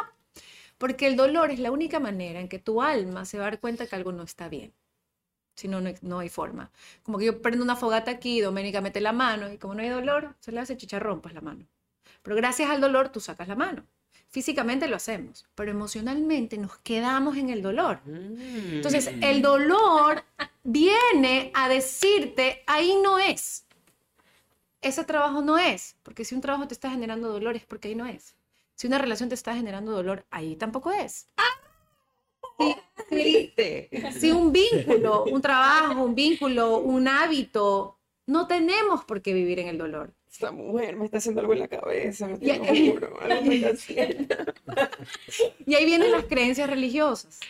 porque 0.84 1.06
el 1.06 1.16
dolor 1.16 1.50
es 1.50 1.60
la 1.60 1.70
única 1.70 1.98
manera 1.98 2.40
en 2.40 2.48
que 2.50 2.58
tu 2.58 2.82
alma 2.82 3.24
se 3.24 3.38
va 3.38 3.44
a 3.46 3.50
dar 3.52 3.58
cuenta 3.58 3.86
que 3.86 3.96
algo 3.96 4.12
no 4.12 4.22
está 4.22 4.50
bien. 4.50 4.70
Si 5.54 5.66
no, 5.66 5.80
no, 5.80 5.88
hay- 5.88 5.96
no 6.02 6.18
hay 6.18 6.28
forma. 6.28 6.70
Como 7.02 7.16
que 7.16 7.24
yo 7.24 7.40
prendo 7.40 7.64
una 7.64 7.74
fogata 7.74 8.10
aquí, 8.10 8.42
Doménica 8.42 8.82
mete 8.82 9.00
la 9.00 9.14
mano 9.14 9.50
y 9.50 9.56
como 9.56 9.74
no 9.74 9.80
hay 9.80 9.88
dolor, 9.88 10.34
se 10.40 10.52
le 10.52 10.60
hace 10.60 10.76
chicharrón, 10.76 11.22
pues 11.22 11.32
la 11.32 11.40
mano. 11.40 11.64
Pero 12.22 12.36
gracias 12.36 12.68
al 12.68 12.82
dolor 12.82 13.08
tú 13.08 13.18
sacas 13.20 13.48
la 13.48 13.54
mano. 13.54 13.86
Físicamente 14.28 14.86
lo 14.86 14.96
hacemos, 14.96 15.46
pero 15.54 15.70
emocionalmente 15.70 16.58
nos 16.58 16.76
quedamos 16.80 17.38
en 17.38 17.48
el 17.48 17.62
dolor. 17.62 18.00
Entonces, 18.76 19.06
el 19.22 19.40
dolor 19.40 20.22
viene 20.64 21.50
a 21.54 21.70
decirte, 21.70 22.62
ahí 22.66 22.94
no 23.02 23.18
es. 23.18 23.64
Ese 24.82 25.02
trabajo 25.04 25.40
no 25.40 25.56
es, 25.56 25.96
porque 26.02 26.26
si 26.26 26.34
un 26.34 26.42
trabajo 26.42 26.68
te 26.68 26.74
está 26.74 26.90
generando 26.90 27.32
dolor 27.32 27.56
es 27.56 27.64
porque 27.64 27.88
ahí 27.88 27.94
no 27.94 28.04
es. 28.04 28.34
Si 28.74 28.86
una 28.86 28.98
relación 28.98 29.28
te 29.28 29.34
está 29.34 29.54
generando 29.54 29.92
dolor, 29.92 30.26
ahí 30.30 30.56
tampoco 30.56 30.90
es. 30.92 31.28
Triste. 33.08 33.88
Si 34.18 34.30
un 34.30 34.52
vínculo, 34.52 35.24
un 35.24 35.40
trabajo, 35.40 36.02
un 36.04 36.14
vínculo, 36.14 36.78
un 36.78 37.08
hábito, 37.08 37.98
no 38.26 38.46
tenemos 38.46 39.04
por 39.04 39.20
qué 39.22 39.32
vivir 39.34 39.58
en 39.58 39.68
el 39.68 39.78
dolor. 39.78 40.12
Esta 40.30 40.50
mujer 40.50 40.96
me 40.96 41.04
está 41.04 41.18
haciendo 41.18 41.40
algo 41.40 41.52
en 41.52 41.60
la 41.60 41.68
cabeza, 41.68 42.26
me 42.26 42.38
Ya- 42.38 42.56
lo 42.58 42.64
juro, 42.64 43.20
algo 43.20 43.42
me 43.42 43.56
está. 43.56 44.54
Y 45.66 45.74
ahí 45.74 45.84
vienen 45.84 46.10
las 46.10 46.24
creencias 46.24 46.68
religiosas. 46.68 47.40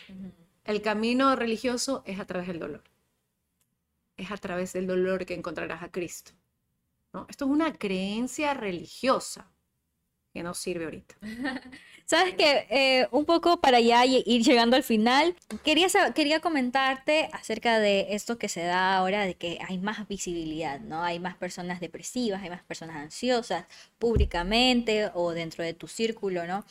El 0.63 0.81
camino 0.81 1.35
religioso 1.35 2.03
es 2.05 2.19
a 2.19 2.25
través 2.25 2.47
del 2.47 2.59
dolor. 2.59 2.83
Es 4.17 4.31
a 4.31 4.37
través 4.37 4.73
del 4.73 4.87
dolor 4.87 5.25
que 5.25 5.33
encontrarás 5.33 5.81
a 5.83 5.91
Cristo. 5.91 6.31
¿no? 7.13 7.25
Esto 7.29 7.45
es 7.45 7.51
una 7.51 7.73
creencia 7.73 8.53
religiosa. 8.53 9.49
Que 10.35 10.43
no 10.43 10.53
sirve 10.53 10.83
ahorita. 10.83 11.15
Sabes 12.05 12.33
que 12.35 12.67
eh, 12.69 13.07
un 13.11 13.23
poco 13.23 13.61
para 13.61 13.79
ya 13.79 14.05
ir 14.05 14.43
llegando 14.43 14.75
al 14.75 14.83
final, 14.83 15.33
quería, 15.63 15.87
quería 16.13 16.41
comentarte 16.41 17.29
acerca 17.31 17.79
de 17.79 18.07
esto 18.09 18.37
que 18.37 18.49
se 18.49 18.61
da 18.63 18.97
ahora, 18.97 19.25
de 19.25 19.35
que 19.35 19.59
hay 19.65 19.77
más 19.77 20.05
visibilidad, 20.09 20.81
¿no? 20.81 21.01
Hay 21.03 21.19
más 21.21 21.37
personas 21.37 21.79
depresivas, 21.79 22.43
hay 22.43 22.49
más 22.49 22.63
personas 22.63 22.97
ansiosas, 22.97 23.65
públicamente 23.97 25.09
o 25.13 25.31
dentro 25.31 25.63
de 25.63 25.73
tu 25.73 25.87
círculo, 25.87 26.45
¿no? 26.45 26.65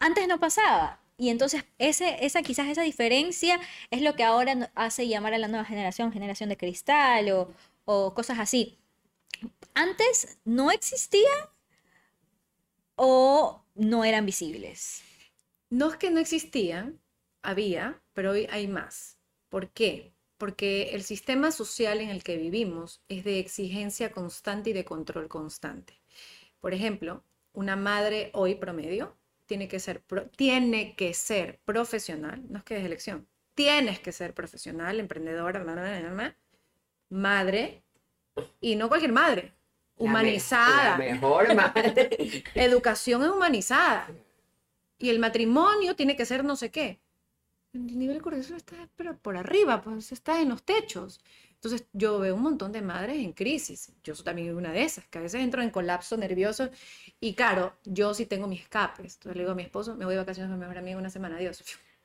Antes 0.00 0.26
no 0.26 0.40
pasaba. 0.40 0.98
Y 1.16 1.28
entonces 1.28 1.64
ese, 1.78 2.16
esa 2.26 2.42
quizás 2.42 2.66
esa 2.66 2.82
diferencia 2.82 3.60
es 3.92 4.02
lo 4.02 4.16
que 4.16 4.24
ahora 4.24 4.72
hace 4.74 5.06
llamar 5.06 5.34
a 5.34 5.38
la 5.38 5.46
nueva 5.46 5.64
generación 5.64 6.12
generación 6.12 6.48
de 6.48 6.56
cristal 6.56 7.30
o, 7.30 7.54
o 7.84 8.12
cosas 8.12 8.40
así. 8.40 8.76
Antes 9.72 10.38
no 10.44 10.72
existía 10.72 11.30
o 13.04 13.64
no 13.74 14.04
eran 14.04 14.24
visibles. 14.26 15.02
No 15.70 15.90
es 15.90 15.96
que 15.96 16.12
no 16.12 16.20
existían, 16.20 17.00
había, 17.42 18.00
pero 18.12 18.30
hoy 18.30 18.46
hay 18.48 18.68
más. 18.68 19.18
¿Por 19.48 19.70
qué? 19.70 20.14
Porque 20.38 20.90
el 20.92 21.02
sistema 21.02 21.50
social 21.50 22.00
en 22.00 22.10
el 22.10 22.22
que 22.22 22.36
vivimos 22.36 23.02
es 23.08 23.24
de 23.24 23.40
exigencia 23.40 24.12
constante 24.12 24.70
y 24.70 24.72
de 24.72 24.84
control 24.84 25.26
constante. 25.26 26.00
Por 26.60 26.74
ejemplo, 26.74 27.24
una 27.52 27.74
madre 27.74 28.30
hoy 28.34 28.54
promedio 28.54 29.16
tiene 29.46 29.66
que 29.66 29.80
ser, 29.80 30.04
tiene 30.36 30.94
que 30.94 31.12
ser 31.12 31.58
profesional, 31.64 32.44
no 32.50 32.58
es 32.58 32.64
que 32.64 32.76
es 32.76 32.84
elección, 32.84 33.26
tienes 33.56 33.98
que 33.98 34.12
ser 34.12 34.32
profesional, 34.32 35.00
emprendedora, 35.00 35.64
madre, 37.08 37.82
y 38.60 38.76
no 38.76 38.88
cualquier 38.88 39.12
madre, 39.12 39.54
La 39.98 40.04
me- 40.04 40.10
humanizada. 40.10 40.90
La 40.90 40.96
mejor 40.98 41.54
madre. 41.54 42.44
Educación 42.54 43.22
es 43.22 43.28
humanizada. 43.30 44.08
Y 44.98 45.10
el 45.10 45.18
matrimonio 45.18 45.96
tiene 45.96 46.16
que 46.16 46.26
ser 46.26 46.44
no 46.44 46.56
sé 46.56 46.70
qué. 46.70 47.00
El 47.74 47.98
nivel 47.98 48.22
cortisol 48.22 48.56
está 48.56 48.88
pero 48.96 49.18
por 49.18 49.36
arriba, 49.36 49.82
pues 49.82 50.12
está 50.12 50.40
en 50.40 50.50
los 50.50 50.62
techos. 50.64 51.20
Entonces 51.54 51.86
yo 51.92 52.18
veo 52.18 52.34
un 52.34 52.42
montón 52.42 52.72
de 52.72 52.82
madres 52.82 53.16
en 53.18 53.32
crisis. 53.32 53.92
Yo 54.04 54.14
soy 54.14 54.24
también 54.24 54.54
una 54.56 54.72
de 54.72 54.82
esas, 54.84 55.06
que 55.08 55.18
a 55.18 55.22
veces 55.22 55.40
entro 55.42 55.62
en 55.62 55.70
colapso 55.70 56.16
nervioso. 56.16 56.70
Y 57.20 57.34
claro, 57.34 57.74
yo 57.84 58.14
sí 58.14 58.26
tengo 58.26 58.46
mis 58.48 58.62
escapes. 58.62 59.14
Entonces 59.16 59.36
le 59.36 59.42
digo 59.42 59.52
a 59.52 59.54
mi 59.56 59.62
esposo, 59.64 59.94
me 59.96 60.04
voy 60.04 60.14
de 60.14 60.20
vacaciones 60.20 60.50
con 60.50 60.58
mi 60.58 60.62
mejor 60.66 60.78
amigo 60.78 60.98
una 60.98 61.10
semana, 61.10 61.36
adiós. 61.36 61.62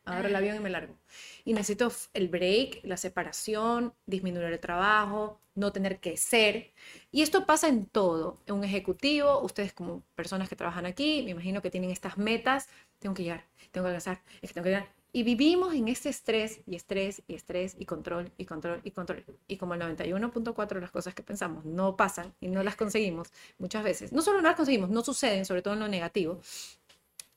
Agarro 0.07 0.29
el 0.29 0.35
avión 0.35 0.55
y 0.55 0.59
me 0.59 0.69
largo. 0.69 0.95
Y 1.43 1.53
necesito 1.53 1.91
el 2.13 2.29
break, 2.29 2.79
la 2.83 2.95
separación, 2.95 3.93
disminuir 4.05 4.45
el 4.45 4.59
trabajo, 4.59 5.39
no 5.53 5.73
tener 5.73 5.99
que 5.99 6.15
ser. 6.15 6.71
Y 7.11 7.23
esto 7.23 7.45
pasa 7.45 7.67
en 7.67 7.85
todo. 7.87 8.37
En 8.45 8.55
un 8.55 8.63
ejecutivo, 8.63 9.41
ustedes 9.41 9.73
como 9.73 10.03
personas 10.15 10.47
que 10.47 10.55
trabajan 10.55 10.85
aquí, 10.85 11.23
me 11.23 11.31
imagino 11.31 11.61
que 11.61 11.69
tienen 11.69 11.91
estas 11.91 12.17
metas. 12.17 12.69
Tengo 12.99 13.15
que 13.15 13.23
llegar, 13.23 13.43
tengo 13.71 13.83
que 13.85 13.89
alcanzar, 13.89 14.21
es 14.41 14.49
que 14.49 14.53
tengo 14.53 14.63
que 14.63 14.69
llegar. 14.69 14.87
Y 15.11 15.23
vivimos 15.23 15.73
en 15.73 15.89
este 15.89 16.07
estrés 16.07 16.61
y 16.65 16.75
estrés 16.75 17.23
y 17.27 17.35
estrés 17.35 17.75
y 17.77 17.85
control 17.85 18.31
y 18.37 18.45
control 18.45 18.79
y 18.83 18.91
control. 18.91 19.25
Y 19.47 19.57
como 19.57 19.73
el 19.73 19.81
91.4 19.81 20.75
de 20.75 20.81
las 20.81 20.91
cosas 20.91 21.13
que 21.13 21.23
pensamos 21.23 21.65
no 21.65 21.97
pasan 21.97 22.33
y 22.39 22.47
no 22.47 22.63
las 22.63 22.77
conseguimos 22.77 23.29
muchas 23.57 23.83
veces, 23.83 24.13
no 24.13 24.21
solo 24.21 24.37
no 24.41 24.47
las 24.47 24.55
conseguimos, 24.55 24.89
no 24.89 25.03
suceden, 25.03 25.45
sobre 25.45 25.61
todo 25.61 25.73
en 25.73 25.81
lo 25.81 25.87
negativo, 25.87 26.39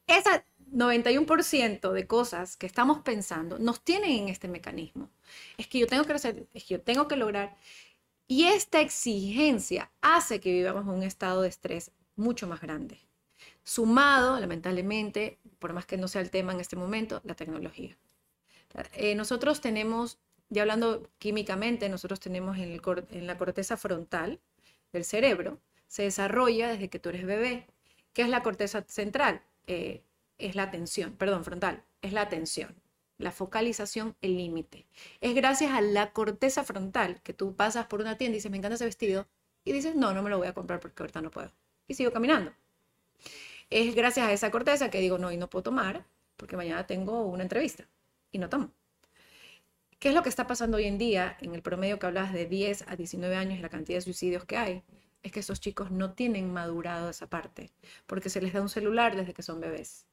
esa 0.07 0.45
91% 0.73 1.93
de 1.93 2.07
cosas 2.07 2.57
que 2.57 2.67
estamos 2.67 3.01
pensando 3.01 3.59
nos 3.59 3.81
tienen 3.83 4.11
en 4.11 4.29
este 4.29 4.49
mecanismo. 4.49 5.11
Es 5.59 5.67
que 5.67 5.79
yo 5.79 5.87
tengo 5.87 6.05
que 6.05 6.13
hacer, 6.13 6.47
es 6.55 6.65
que 6.65 6.75
yo 6.75 6.81
tengo 6.81 7.09
que 7.09 7.17
lograr. 7.17 7.57
Y 8.27 8.45
esta 8.45 8.81
exigencia 8.81 9.91
hace 10.01 10.41
que 10.41 10.53
vivamos 10.53 10.87
un 10.87 11.03
estado 11.03 11.43
de 11.43 11.49
estrés 11.49 11.91
mucho 12.17 12.47
más 12.47 12.61
grande. 12.61 12.99
Sumado, 13.65 14.39
lamentablemente, 14.39 15.39
por 15.59 15.73
más 15.73 15.87
que 15.87 15.97
no 15.97 16.09
sea 16.09 16.21
el 16.21 16.31
tema 16.31 16.53
en 16.53 16.61
este 16.61 16.77
momento, 16.77 17.21
la 17.25 17.35
tecnología. 17.35 17.97
Eh, 18.93 19.15
nosotros 19.15 19.61
tenemos, 19.61 20.19
ya 20.49 20.63
hablando 20.63 21.09
químicamente, 21.19 21.89
nosotros 21.89 22.21
tenemos 22.21 22.57
en, 22.59 23.27
la 23.27 23.39
corteza 23.39 23.77
frontal 23.77 24.41
del 24.93 25.05
cerebro, 25.05 25.59
se 25.89 26.05
desarrolla 26.05 26.69
desde 26.69 26.89
que 26.89 26.99
tú 26.99 27.09
eres 27.09 27.27
bebé. 27.27 27.67
¿Qué 28.13 28.23
es 28.23 28.29
la 28.29 28.43
corteza 28.43 28.85
central? 28.87 29.43
Eh, 29.67 30.03
es 30.41 30.55
la 30.57 30.65
atención, 30.65 31.13
perdón, 31.13 31.45
frontal, 31.45 31.85
es 32.03 32.13
la 32.13 32.23
atención, 32.23 32.75
la 33.19 33.33
focalización, 33.33 34.17
el 34.21 34.37
límite. 34.37 34.87
Es 35.21 35.35
gracias 35.35 35.73
a 35.73 35.81
la 35.81 36.13
corteza 36.13 36.65
frontal 36.65 37.21
que 37.23 37.35
tú 37.35 37.55
pasas 37.57 37.87
por 37.87 38.01
una 38.01 38.17
tienda 38.17 38.35
y 38.35 38.39
dices, 38.39 38.51
me 38.51 38.57
encanta 38.57 38.75
ese 38.75 38.85
vestido, 38.85 39.27
y 39.65 39.73
dices, 39.73 39.95
no, 39.95 40.13
no 40.13 40.23
me 40.23 40.31
lo 40.31 40.39
voy 40.39 40.49
a 40.49 40.55
comprar 40.55 40.81
porque 40.81 41.03
ahorita 41.03 41.21
no 41.21 41.31
puedo. 41.31 41.53
Y 41.87 41.95
sigo 41.95 42.13
caminando. 42.13 42.53
Es 43.69 43.95
gracias 43.95 44.27
a 44.27 44.33
esa 44.33 44.51
corteza 44.51 44.91
que 44.91 45.01
digo, 45.01 45.19
no, 45.19 45.31
y 45.31 45.37
no 45.37 45.49
puedo 45.51 45.63
tomar 45.63 46.05
porque 46.37 46.57
mañana 46.57 46.87
tengo 46.87 47.27
una 47.27 47.43
entrevista 47.43 47.87
y 48.33 48.39
no 48.39 48.49
tomo. 48.49 48.73
¿Qué 49.99 50.09
es 50.09 50.15
lo 50.15 50.23
que 50.23 50.31
está 50.31 50.47
pasando 50.47 50.79
hoy 50.79 50.87
en 50.87 50.97
día 50.97 51.37
en 51.41 51.55
el 51.55 51.61
promedio 51.63 51.99
que 51.99 52.07
hablas 52.07 52.33
de 52.33 52.47
10 52.47 52.87
a 52.89 52.97
19 52.97 53.37
años 53.37 53.59
y 53.59 53.63
la 53.63 53.69
cantidad 53.69 53.99
de 53.99 54.03
suicidios 54.03 54.47
que 54.47 54.57
hay? 54.57 54.83
Es 55.23 55.33
que 55.33 55.41
esos 55.41 55.61
chicos 55.61 55.91
no 55.91 56.13
tienen 56.13 56.53
madurado 56.53 57.11
esa 57.11 57.29
parte, 57.29 57.71
porque 58.07 58.31
se 58.31 58.41
les 58.41 58.53
da 58.53 58.63
un 58.63 58.69
celular 58.69 59.17
desde 59.17 59.35
que 59.35 59.43
son 59.43 59.61
bebés, 59.61 60.07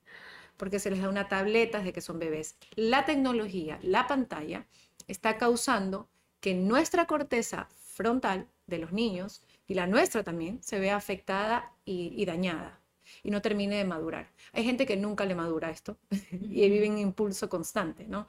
porque 0.58 0.80
se 0.80 0.90
les 0.90 1.02
da 1.02 1.10
una 1.10 1.30
tableta 1.30 1.80
desde 1.80 1.94
que 1.94 2.02
son 2.02 2.20
bebés. 2.20 2.58
La 2.76 3.06
tecnología, 3.06 3.80
la 3.82 4.08
pantalla, 4.08 4.66
está 5.08 5.38
causando 5.38 6.10
que 6.40 6.54
nuestra 6.54 7.08
corteza 7.08 7.68
frontal 7.76 8.48
de 8.68 8.78
los 8.78 8.92
niños 8.92 9.42
y 9.68 9.74
la 9.74 9.88
nuestra 9.88 10.24
también 10.24 10.62
se 10.62 10.80
vea 10.80 10.96
afectada 10.96 11.72
y, 11.86 12.24
dañada 12.26 12.80
y 13.24 13.32
no 13.32 13.42
termine 13.42 13.78
de 13.78 13.86
madurar. 13.86 14.28
Hay 14.54 14.64
gente 14.64 14.86
que 14.86 14.98
nunca 14.98 15.26
le 15.26 15.36
madura 15.36 15.70
esto 15.70 15.98
y 16.32 16.70
vive 16.70 16.86
en 16.86 16.98
impulso 16.98 17.50
constante, 17.50 18.06
¿no? 18.08 18.28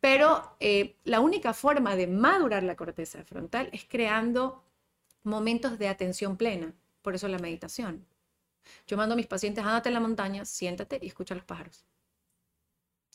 Pero 0.00 0.56
eh, 0.60 0.96
la 1.04 1.20
única 1.20 1.54
forma 1.54 1.96
de 1.96 2.06
madurar 2.06 2.62
la 2.62 2.76
corteza 2.76 3.24
frontal 3.24 3.70
es 3.72 3.84
creando 3.84 4.62
momentos 5.26 5.78
de 5.78 5.88
atención 5.88 6.36
plena. 6.36 6.74
Por 7.02 7.14
eso 7.14 7.28
la 7.28 7.38
meditación. 7.38 8.06
Yo 8.86 8.96
mando 8.96 9.12
a 9.14 9.16
mis 9.16 9.26
pacientes, 9.26 9.64
ándate 9.64 9.88
en 9.88 9.94
la 9.94 10.00
montaña, 10.00 10.44
siéntate 10.44 10.98
y 11.02 11.08
escucha 11.08 11.34
a 11.34 11.36
los 11.36 11.44
pájaros. 11.44 11.84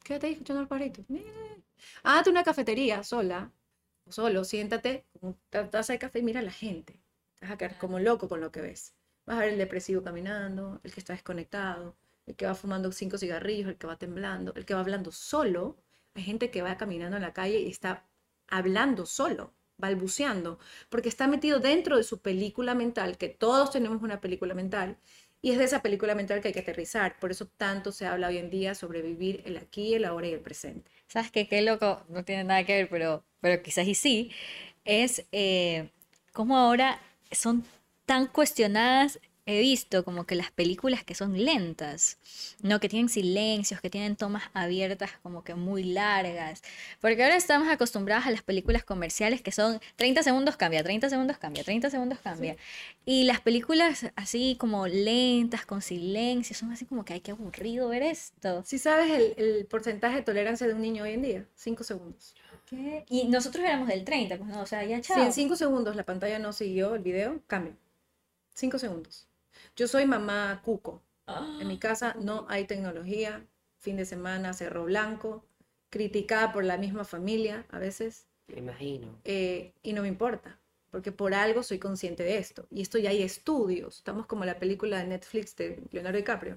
Quédate 0.04 0.28
ahí 0.28 0.34
escuchando 0.34 0.60
a 0.60 0.64
los 0.64 0.70
pajaritos. 0.70 1.06
Eh. 1.10 1.64
Ándate 2.04 2.30
una 2.30 2.44
cafetería 2.44 3.04
sola, 3.04 3.52
o 4.06 4.12
solo, 4.12 4.44
siéntate, 4.44 5.06
con 5.20 5.38
una 5.54 5.70
taza 5.70 5.94
de 5.94 6.00
café 6.00 6.20
y 6.20 6.24
mira 6.24 6.40
a 6.40 6.44
la 6.44 6.52
gente. 6.52 7.02
Te 7.40 7.46
vas 7.46 7.54
a 7.54 7.58
quedar 7.58 7.78
como 7.78 8.00
loco 8.00 8.28
con 8.28 8.42
lo 8.42 8.52
que 8.52 8.62
ves. 8.62 8.94
Vas 9.26 9.38
a 9.38 9.40
ver 9.42 9.50
el 9.50 9.58
depresivo 9.58 10.04
caminando, 10.04 10.80
el 10.84 10.94
que 10.94 11.00
está 11.00 11.14
desconectado, 11.14 11.96
el 12.26 12.36
que 12.36 12.46
va 12.46 12.56
fumando 12.56 12.92
cinco 12.92 13.18
cigarrillos, 13.18 13.70
el 13.70 13.78
que 13.78 13.88
va 13.88 13.98
temblando, 13.98 14.54
el 14.56 14.66
que 14.66 14.74
va 14.74 14.80
hablando 14.82 15.12
solo. 15.12 15.78
Hay 16.14 16.24
gente 16.24 16.52
que 16.52 16.62
va 16.62 16.78
caminando 16.78 17.18
en 17.18 17.24
la 17.24 17.34
calle 17.34 17.60
y 17.60 17.70
está 17.70 18.06
hablando 18.48 19.06
solo, 19.06 19.54
balbuceando, 19.82 20.60
porque 20.90 21.10
está 21.10 21.28
metido 21.28 21.60
dentro 21.60 21.98
de 21.98 22.04
su 22.04 22.20
película 22.22 22.76
mental, 22.76 23.18
que 23.18 23.28
todos 23.28 23.72
tenemos 23.72 24.02
una 24.02 24.22
película 24.22 24.54
mental, 24.54 24.98
y 25.42 25.52
es 25.52 25.58
de 25.58 25.66
esa 25.66 25.82
película 25.82 26.16
mental 26.16 26.40
que 26.40 26.50
hay 26.50 26.54
que 26.54 26.60
aterrizar. 26.62 27.20
Por 27.20 27.32
eso 27.32 27.48
tanto 27.58 27.92
se 27.92 28.06
habla 28.06 28.28
hoy 28.28 28.38
en 28.38 28.50
día 28.50 28.76
sobre 28.76 29.02
vivir 29.02 29.42
el 29.46 29.58
aquí, 29.58 29.96
el 29.96 30.06
ahora 30.06 30.28
y 30.28 30.34
el 30.34 30.40
presente. 30.40 30.90
¿Sabes 31.08 31.32
qué? 31.32 31.48
Qué 31.48 31.62
loco, 31.62 32.04
no 32.10 32.24
tiene 32.24 32.44
nada 32.44 32.64
que 32.64 32.76
ver, 32.76 32.90
pero, 32.90 33.26
pero 33.42 33.62
quizás 33.64 33.86
sí, 33.98 34.32
es 34.86 35.26
eh, 35.32 35.90
cómo 36.32 36.58
ahora 36.58 37.02
son 37.32 37.66
tan 38.06 38.28
cuestionadas. 38.28 39.20
He 39.52 39.60
visto 39.60 40.04
como 40.04 40.26
que 40.26 40.36
las 40.36 40.52
películas 40.52 41.04
que 41.04 41.14
son 41.16 41.44
lentas, 41.44 42.18
¿no? 42.62 42.80
Que 42.80 42.90
tienen 42.90 43.10
silencios, 43.10 43.82
que 43.82 43.90
tienen 43.90 44.16
tomas 44.16 44.44
abiertas 44.54 45.12
como 45.24 45.44
que 45.44 45.56
muy 45.56 45.84
largas. 45.84 46.62
Porque 47.00 47.24
ahora 47.24 47.36
estamos 47.36 47.68
acostumbrados 47.70 48.26
a 48.26 48.32
las 48.32 48.44
películas 48.44 48.84
comerciales 48.84 49.42
que 49.42 49.52
son 49.52 49.80
30 49.98 50.24
segundos 50.24 50.58
cambia, 50.58 50.84
30 50.84 51.10
segundos 51.10 51.38
cambia, 51.38 51.64
30 51.64 51.90
segundos 51.90 52.20
cambia. 52.20 52.56
Y 53.06 53.24
las 53.26 53.42
películas 53.42 54.06
así 54.16 54.56
como 54.60 54.88
lentas, 54.88 55.66
con 55.66 55.82
silencios, 55.82 56.58
son 56.60 56.72
así 56.72 56.86
como 56.86 57.04
que, 57.06 57.14
ay, 57.14 57.20
qué 57.22 57.32
aburrido 57.32 57.90
ver 57.90 58.04
esto. 58.04 58.64
Si 58.66 58.78
sabes 58.80 59.12
el, 59.12 59.34
el 59.38 59.66
porcentaje 59.66 60.18
de 60.18 60.22
tolerancia 60.24 60.68
de 60.68 60.74
un 60.74 60.82
niño 60.82 61.04
hoy 61.04 61.12
en 61.14 61.22
día, 61.22 61.46
5 61.56 61.84
segundos. 61.84 62.36
¿Qué? 62.66 63.04
Y 63.10 63.28
nosotros 63.28 63.66
éramos 63.66 63.88
del 63.90 64.06
30, 64.06 64.38
pues 64.38 64.50
no, 64.50 64.62
o 64.62 64.66
sea, 64.66 64.86
ya 64.86 64.98
Si 64.98 65.04
chao. 65.04 65.24
en 65.24 65.34
5 65.34 65.56
segundos 65.58 65.96
la 65.96 66.04
pantalla 66.06 66.40
no 66.40 66.54
siguió 66.54 66.96
el 66.96 67.02
video, 67.02 67.42
cambio. 67.48 67.76
5 68.54 68.80
segundos. 68.80 69.28
Yo 69.76 69.88
soy 69.88 70.06
mamá 70.06 70.62
cuco. 70.64 71.02
En 71.60 71.68
mi 71.68 71.78
casa 71.80 72.16
no 72.20 72.46
hay 72.50 72.66
tecnología. 72.66 73.46
Fin 73.80 73.98
de 73.98 74.06
semana, 74.06 74.54
cerro 74.54 74.84
blanco. 74.86 75.46
Criticada 75.90 76.52
por 76.54 76.64
la 76.64 76.78
misma 76.78 77.04
familia 77.06 77.66
a 77.70 77.80
veces. 77.80 78.28
Me 78.48 78.60
imagino. 78.60 79.20
eh, 79.24 79.74
y 79.82 79.94
no 79.94 80.02
me 80.02 80.08
importa. 80.08 80.60
Porque 80.90 81.12
por 81.14 81.34
algo 81.34 81.64
soy 81.64 81.80
consciente 81.80 82.24
de 82.24 82.38
esto. 82.38 82.68
Y 82.70 82.82
esto 82.82 82.98
ya 82.98 83.12
hay 83.12 83.22
estudios. 83.24 83.98
Estamos 83.98 84.26
como 84.26 84.44
la 84.44 84.60
película 84.60 84.98
de 85.00 85.08
Netflix 85.08 85.56
de 85.56 85.82
Leonardo 85.92 86.18
DiCaprio. 86.18 86.56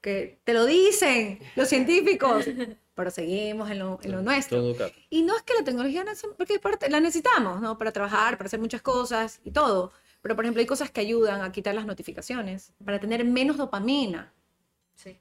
Que 0.00 0.40
te 0.44 0.54
lo 0.54 0.64
dicen 0.64 1.38
los 1.56 1.68
científicos. 1.68 2.46
Pero 2.94 3.10
seguimos 3.10 3.70
en 3.70 3.80
lo, 3.80 3.98
en 4.02 4.12
lo 4.12 4.22
nuestro. 4.22 4.58
Y 5.10 5.22
no 5.22 5.36
es 5.36 5.42
que 5.42 5.52
la 5.54 5.64
tecnología, 5.64 6.04
no 6.04 6.12
es- 6.12 6.26
porque 6.62 6.88
la 6.88 7.00
necesitamos, 7.00 7.60
¿no? 7.60 7.76
Para 7.76 7.92
trabajar, 7.92 8.38
para 8.38 8.46
hacer 8.46 8.60
muchas 8.60 8.80
cosas 8.82 9.40
y 9.44 9.50
todo. 9.50 9.92
Pero, 10.24 10.36
por 10.36 10.46
ejemplo, 10.46 10.60
hay 10.60 10.66
cosas 10.66 10.90
que 10.90 11.02
ayudan 11.02 11.42
a 11.42 11.52
quitar 11.52 11.74
las 11.74 11.84
notificaciones 11.84 12.72
para 12.82 12.98
tener 12.98 13.26
menos 13.26 13.58
dopamina 13.58 14.32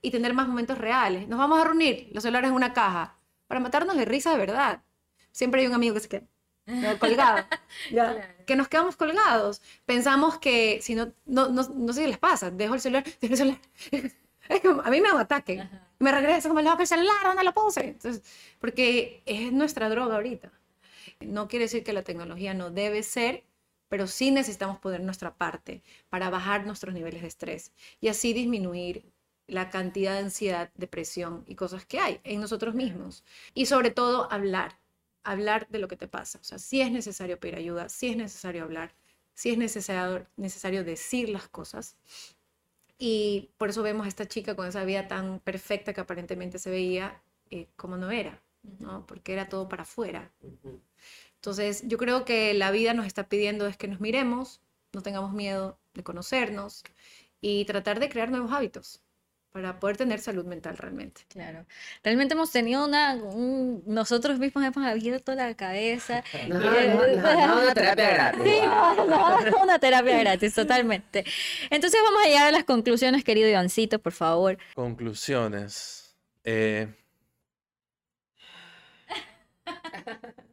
y 0.02 0.12
tener 0.12 0.34
más 0.34 0.48
momentos 0.48 0.78
reales. 0.78 1.28
Nos 1.28 1.38
vamos 1.38 1.60
a 1.60 1.66
reunir, 1.66 2.10
los 2.14 2.24
celulares 2.24 2.48
en 2.48 2.56
una 2.56 2.72
caja, 2.72 3.18
para 3.48 3.60
matarnos 3.60 3.98
de 3.98 4.06
risa 4.06 4.32
de 4.32 4.38
verdad. 4.38 4.82
Siempre 5.34 5.60
hay 5.60 5.68
un 5.68 5.74
amigo 5.74 5.94
que 5.94 6.00
se 6.00 6.08
queda 6.08 6.26
colgado, 7.00 7.46
¿ya? 7.92 8.34
que 8.46 8.56
nos 8.56 8.70
quedamos 8.70 8.96
colgados. 8.96 9.62
Pensamos 9.86 10.40
que, 10.40 10.80
si 10.82 10.96
no, 10.96 11.12
no, 11.26 11.50
no, 11.50 11.64
no 11.68 11.92
sé 11.92 12.04
si 12.04 12.08
les 12.08 12.18
pasa, 12.18 12.50
dejo 12.50 12.74
el 12.74 12.80
celular, 12.80 13.04
dejo 13.20 13.34
el 13.34 13.38
celular. 13.38 13.60
Es 14.48 14.64
a 14.64 14.90
mí 14.90 15.02
me 15.02 15.10
da 15.10 15.16
un 15.16 15.22
ataque. 15.22 15.68
Me 16.00 16.14
regreso 16.14 16.48
como, 16.48 16.62
loco, 16.62 16.82
el 16.82 16.88
celular, 16.88 17.16
¿dónde 17.26 17.44
lo 17.44 17.54
puse? 17.54 17.90
Entonces, 17.90 18.24
porque 18.60 19.22
es 19.26 19.52
nuestra 19.52 19.90
droga 19.90 20.16
ahorita. 20.16 20.50
No 21.20 21.50
quiere 21.50 21.66
decir 21.66 21.84
que 21.84 21.92
la 21.92 22.04
tecnología 22.04 22.54
no 22.54 22.70
debe 22.70 23.04
ser, 23.04 23.44
pero 23.94 24.08
sí 24.08 24.32
necesitamos 24.32 24.80
poner 24.80 25.02
nuestra 25.02 25.36
parte 25.36 25.84
para 26.10 26.32
bajar 26.32 26.66
nuestros 26.66 26.96
niveles 26.96 27.22
de 27.22 27.28
estrés 27.28 27.72
y 28.02 28.08
así 28.08 28.34
disminuir 28.34 29.06
la 29.46 29.70
cantidad 29.70 30.14
de 30.14 30.22
ansiedad, 30.22 30.72
depresión 30.74 31.44
y 31.46 31.54
cosas 31.54 31.86
que 31.86 32.00
hay 32.00 32.20
en 32.24 32.42
nosotros 32.42 32.74
mismos. 32.74 33.24
Y 33.54 33.68
sobre 33.68 33.92
todo 33.92 34.32
hablar, 34.32 34.80
hablar 35.24 35.68
de 35.70 35.78
lo 35.78 35.88
que 35.88 35.96
te 35.96 36.08
pasa. 36.08 36.40
O 36.40 36.44
sea, 36.44 36.58
si 36.58 36.82
es 36.82 36.92
necesario 36.92 37.40
pedir 37.40 37.56
ayuda, 37.56 37.88
si 37.88 38.08
es 38.08 38.18
necesario 38.18 38.64
hablar, 38.64 38.96
si 39.36 39.52
es 39.52 39.60
necesario, 39.60 40.26
necesario 40.38 40.84
decir 40.84 41.30
las 41.30 41.48
cosas. 41.48 41.96
Y 42.98 43.52
por 43.60 43.70
eso 43.70 43.84
vemos 43.84 44.08
a 44.08 44.10
esta 44.10 44.28
chica 44.28 44.56
con 44.56 44.66
esa 44.66 44.84
vida 44.86 45.08
tan 45.08 45.40
perfecta 45.40 45.94
que 45.94 46.02
aparentemente 46.02 46.58
se 46.58 46.72
veía 46.72 47.22
eh, 47.52 47.68
como 47.76 47.96
no 47.98 48.10
era, 48.10 48.42
¿no? 48.80 49.06
Porque 49.06 49.34
era 49.34 49.50
todo 49.50 49.70
para 49.70 49.84
afuera. 49.84 50.32
Entonces, 51.44 51.84
yo 51.86 51.98
creo 51.98 52.24
que 52.24 52.54
la 52.54 52.72
vida 52.72 52.94
nos 52.94 53.06
está 53.06 53.28
pidiendo 53.28 53.68
es 53.68 53.76
que 53.76 53.90
nos 53.90 54.00
miremos, 54.00 54.62
no 54.94 55.02
tengamos 55.02 55.34
miedo 55.34 55.78
de 55.94 56.02
conocernos 56.02 56.86
y 57.42 57.66
tratar 57.66 58.00
de 58.00 58.08
crear 58.08 58.32
nuevos 58.32 58.54
hábitos 58.54 59.02
para 59.52 59.78
poder 59.78 59.98
tener 59.98 60.22
salud 60.22 60.46
mental 60.46 60.78
realmente. 60.78 61.24
Claro. 61.28 61.66
Realmente 62.02 62.34
hemos 62.34 62.50
tenido 62.50 62.86
una, 62.86 63.18
nosotros 63.86 64.40
mismos 64.40 64.64
hemos 64.64 64.88
abierto 64.90 65.36
la 65.36 65.54
cabeza. 65.54 66.24
No, 66.48 66.60
no, 66.62 67.48
no, 67.48 67.62
una 67.62 67.74
terapia 67.74 68.10
gratis. 68.14 68.44
Sí, 68.46 68.60
una 69.62 69.80
terapia 69.80 70.20
gratis, 70.20 70.56
totalmente. 70.56 71.26
Entonces 71.70 72.00
vamos 72.06 72.24
a 72.24 72.28
llegar 72.30 72.48
a 72.48 72.52
las 72.52 72.64
conclusiones, 72.64 73.26
querido 73.26 73.50
Ivancito, 73.50 74.00
por 74.00 74.14
favor. 74.14 74.58
Conclusiones. 74.76 76.16
Eh... 76.46 76.88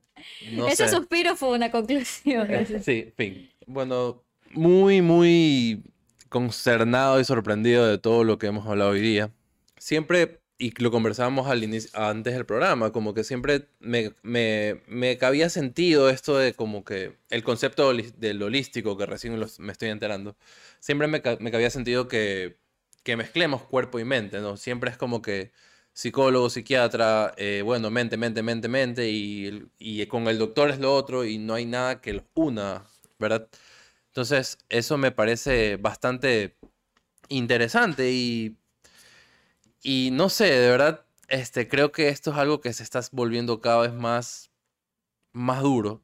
Ese 0.69 0.89
suspiro 0.89 1.37
fue 1.37 1.51
una 1.57 1.71
conclusión. 1.71 2.49
sí, 2.83 3.13
fin. 3.17 3.51
Bueno, 3.67 4.23
muy, 4.53 5.03
muy 5.03 5.83
consternado 6.29 7.21
y 7.21 7.25
sorprendido 7.25 7.87
de 7.87 7.99
todo 7.99 8.25
lo 8.25 8.39
que 8.39 8.47
hemos 8.47 8.67
hablado 8.67 8.91
hoy 8.91 9.01
día. 9.01 9.31
Siempre, 9.79 10.41
y 10.59 10.71
lo 10.83 10.91
conversábamos 10.91 11.49
al 11.49 11.65
inicio, 11.65 11.91
antes 11.99 12.35
del 12.35 12.47
programa, 12.47 12.93
como 12.93 13.15
que 13.15 13.25
siempre 13.25 13.69
me, 13.81 14.13
me, 14.23 14.81
me 14.87 15.19
cabía 15.19 15.51
sentido 15.51 16.09
esto 16.09 16.39
de 16.39 16.55
como 16.55 16.85
que 16.85 17.17
el 17.31 17.43
concepto 17.43 17.93
del 17.93 18.43
holístico, 18.43 18.97
que 18.97 19.07
recién 19.07 19.39
me 19.59 19.73
estoy 19.73 19.89
enterando, 19.89 20.37
siempre 20.79 21.09
me, 21.09 21.23
me 21.41 21.51
cabía 21.51 21.71
sentido 21.71 22.09
que, 22.09 22.57
que 23.03 23.17
mezclemos 23.17 23.63
cuerpo 23.63 23.99
y 23.99 24.05
mente, 24.05 24.41
¿no? 24.41 24.57
Siempre 24.57 24.91
es 24.91 24.97
como 24.97 25.23
que 25.23 25.53
psicólogo, 25.93 26.51
psiquiatra, 26.51 27.35
eh, 27.37 27.63
bueno, 27.65 27.91
mente, 27.91 28.17
mente, 28.17 28.43
mente, 28.43 28.69
mente, 28.69 29.11
y, 29.11 29.69
y 29.79 30.07
con 30.07 30.29
el 30.29 30.39
doctor 30.39 30.71
es 30.71 30.79
lo 30.79 30.95
otro, 30.95 31.25
y 31.25 31.39
no 31.39 31.55
hay 31.55 31.67
nada 31.67 32.01
que 32.01 32.15
los 32.15 32.25
una, 32.35 32.87
¿verdad? 33.19 33.49
Entonces, 34.09 34.59
eso 34.69 34.99
me 34.99 35.13
parece 35.13 35.77
bastante 35.77 36.57
interesante 37.29 38.11
y, 38.13 38.59
y 39.83 40.11
no 40.13 40.29
sé, 40.29 40.47
de 40.47 40.71
verdad, 40.71 41.07
este, 41.29 41.69
creo 41.69 41.93
que 41.93 42.09
esto 42.09 42.33
es 42.33 42.37
algo 42.39 42.61
que 42.61 42.73
se 42.73 42.83
está 42.83 43.01
volviendo 43.13 43.61
cada 43.61 43.83
vez 43.83 43.93
más, 43.95 44.51
más 45.33 45.63
duro. 45.63 46.03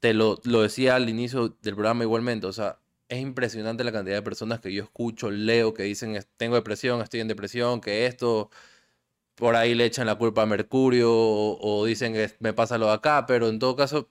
Te 0.00 0.14
lo, 0.14 0.40
lo 0.44 0.62
decía 0.62 0.96
al 0.96 1.08
inicio 1.08 1.48
del 1.62 1.74
programa 1.74 2.04
igualmente, 2.04 2.46
o 2.46 2.52
sea, 2.52 2.80
es 3.08 3.20
impresionante 3.20 3.84
la 3.84 3.92
cantidad 3.92 4.16
de 4.16 4.22
personas 4.22 4.60
que 4.60 4.72
yo 4.72 4.84
escucho, 4.84 5.30
leo, 5.30 5.74
que 5.74 5.84
dicen, 5.84 6.18
tengo 6.36 6.56
depresión, 6.56 7.00
estoy 7.02 7.20
en 7.20 7.28
depresión, 7.28 7.80
que 7.80 8.06
esto, 8.06 8.50
por 9.36 9.56
ahí 9.56 9.74
le 9.74 9.86
echan 9.86 10.06
la 10.06 10.16
culpa 10.16 10.42
a 10.42 10.46
Mercurio, 10.46 11.10
o, 11.12 11.84
dicen 11.86 12.14
me 12.40 12.52
pasa 12.54 12.78
lo 12.78 12.86
de 12.88 12.94
acá, 12.94 13.26
pero 13.26 13.48
en 13.48 13.58
todo 13.58 13.76
caso, 13.76 14.10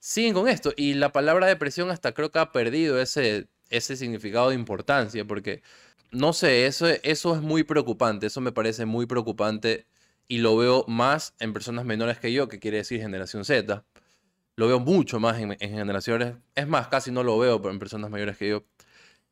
siguen 0.00 0.34
con 0.34 0.48
esto. 0.48 0.72
Y 0.76 0.94
la 0.94 1.12
palabra 1.12 1.46
depresión 1.46 1.90
hasta 1.90 2.12
creo 2.14 2.30
que 2.32 2.38
ha 2.40 2.52
perdido 2.52 3.00
ese, 3.00 3.48
ese 3.70 3.96
significado 3.96 4.50
de 4.50 4.56
importancia, 4.56 5.24
porque, 5.26 5.62
no 6.12 6.32
sé, 6.32 6.66
eso, 6.66 6.88
eso 6.88 7.34
es 7.36 7.42
muy 7.42 7.64
preocupante, 7.64 8.26
eso 8.28 8.40
me 8.40 8.52
parece 8.52 8.86
muy 8.86 9.06
preocupante 9.06 9.86
y 10.28 10.38
lo 10.38 10.56
veo 10.56 10.84
más 10.88 11.34
en 11.40 11.52
personas 11.52 11.84
menores 11.84 12.18
que 12.18 12.32
yo, 12.32 12.48
que 12.48 12.58
quiere 12.60 12.78
decir 12.78 13.00
generación 13.00 13.44
Z. 13.44 13.84
Lo 14.62 14.68
veo 14.68 14.78
mucho 14.78 15.18
más 15.18 15.40
en, 15.40 15.58
generaciones, 15.58 16.34
es 16.54 16.68
más, 16.68 16.86
casi 16.86 17.10
no 17.10 17.24
lo 17.24 17.36
veo 17.36 17.60
en 17.68 17.80
personas 17.80 18.12
mayores 18.12 18.36
que 18.36 18.48
yo. 18.48 18.62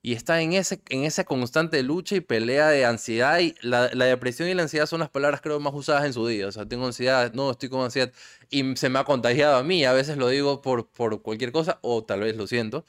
Y 0.03 0.15
está 0.15 0.43
en, 0.43 0.55
ese, 0.55 0.83
en 0.89 1.05
esa 1.05 1.23
constante 1.23 1.85
lucha 1.85 2.17
y 2.17 2.21
pelea 2.21 2.67
de 2.67 2.85
ansiedad. 2.85 3.39
Y 3.39 3.55
la, 3.63 3.91
la, 3.95 4.07
depresión 4.07 4.49
y 4.49 4.55
la 4.55 4.63
ansiedad 4.63 4.87
son 4.87 4.99
las 4.99 5.09
palabras 5.09 5.41
creo 5.41 5.61
más 5.61 5.73
usadas 5.73 6.05
en 6.05 6.15
su 6.15 6.27
día. 6.27 6.49
O 6.49 6.53
sea, 6.53 6.67
tengo 6.67 6.85
ansiedad, 6.85 7.33
no, 7.33 7.53
estoy 7.53 7.69
con 7.69 7.85
ansiedad 7.85 8.13
y 8.51 8.75
se 8.77 8.89
me 8.89 8.99
ha 8.99 9.05
contagiado 9.05 9.57
a 9.57 9.63
mí. 9.63 9.85
A 9.85 9.93
veces 9.93 10.17
lo 10.17 10.27
digo 10.27 10.63
por, 10.63 10.89
por 10.91 11.23
cualquier 11.23 11.53
cosa 11.53 11.79
o 11.83 12.03
tal 12.03 12.21
vez 12.23 12.37
lo 12.37 12.49
siento. 12.49 12.85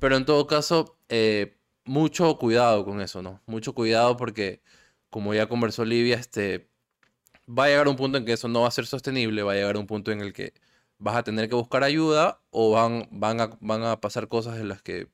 Pero 0.00 0.16
en 0.16 0.24
todo 0.24 0.48
caso, 0.48 0.96
eh, 1.08 1.56
mucho 1.84 2.38
cuidado 2.38 2.84
con 2.84 3.00
eso, 3.02 3.22
¿no? 3.22 3.40
Mucho 3.46 3.72
cuidado 3.72 4.16
porque, 4.16 4.62
como 5.10 5.32
ya 5.32 5.48
conversó 5.48 5.82
Olivia, 5.82 6.16
este, 6.16 6.68
va 7.48 7.66
a 7.66 7.68
llegar 7.68 7.86
un 7.86 7.96
punto 7.96 8.18
en 8.18 8.24
que 8.24 8.32
eso 8.32 8.48
no 8.48 8.62
va 8.62 8.68
a 8.68 8.70
ser 8.72 8.86
sostenible, 8.86 9.44
va 9.44 9.52
a 9.52 9.54
llegar 9.54 9.76
un 9.76 9.86
punto 9.86 10.10
en 10.10 10.20
el 10.20 10.32
que 10.32 10.54
vas 10.98 11.16
a 11.16 11.22
tener 11.22 11.48
que 11.48 11.54
buscar 11.54 11.84
ayuda 11.84 12.40
o 12.50 12.72
van, 12.72 13.08
van, 13.10 13.40
a, 13.40 13.56
van 13.60 13.82
a 13.84 14.00
pasar 14.00 14.28
cosas 14.28 14.58
en 14.58 14.68
las 14.68 14.82
que 14.82 15.08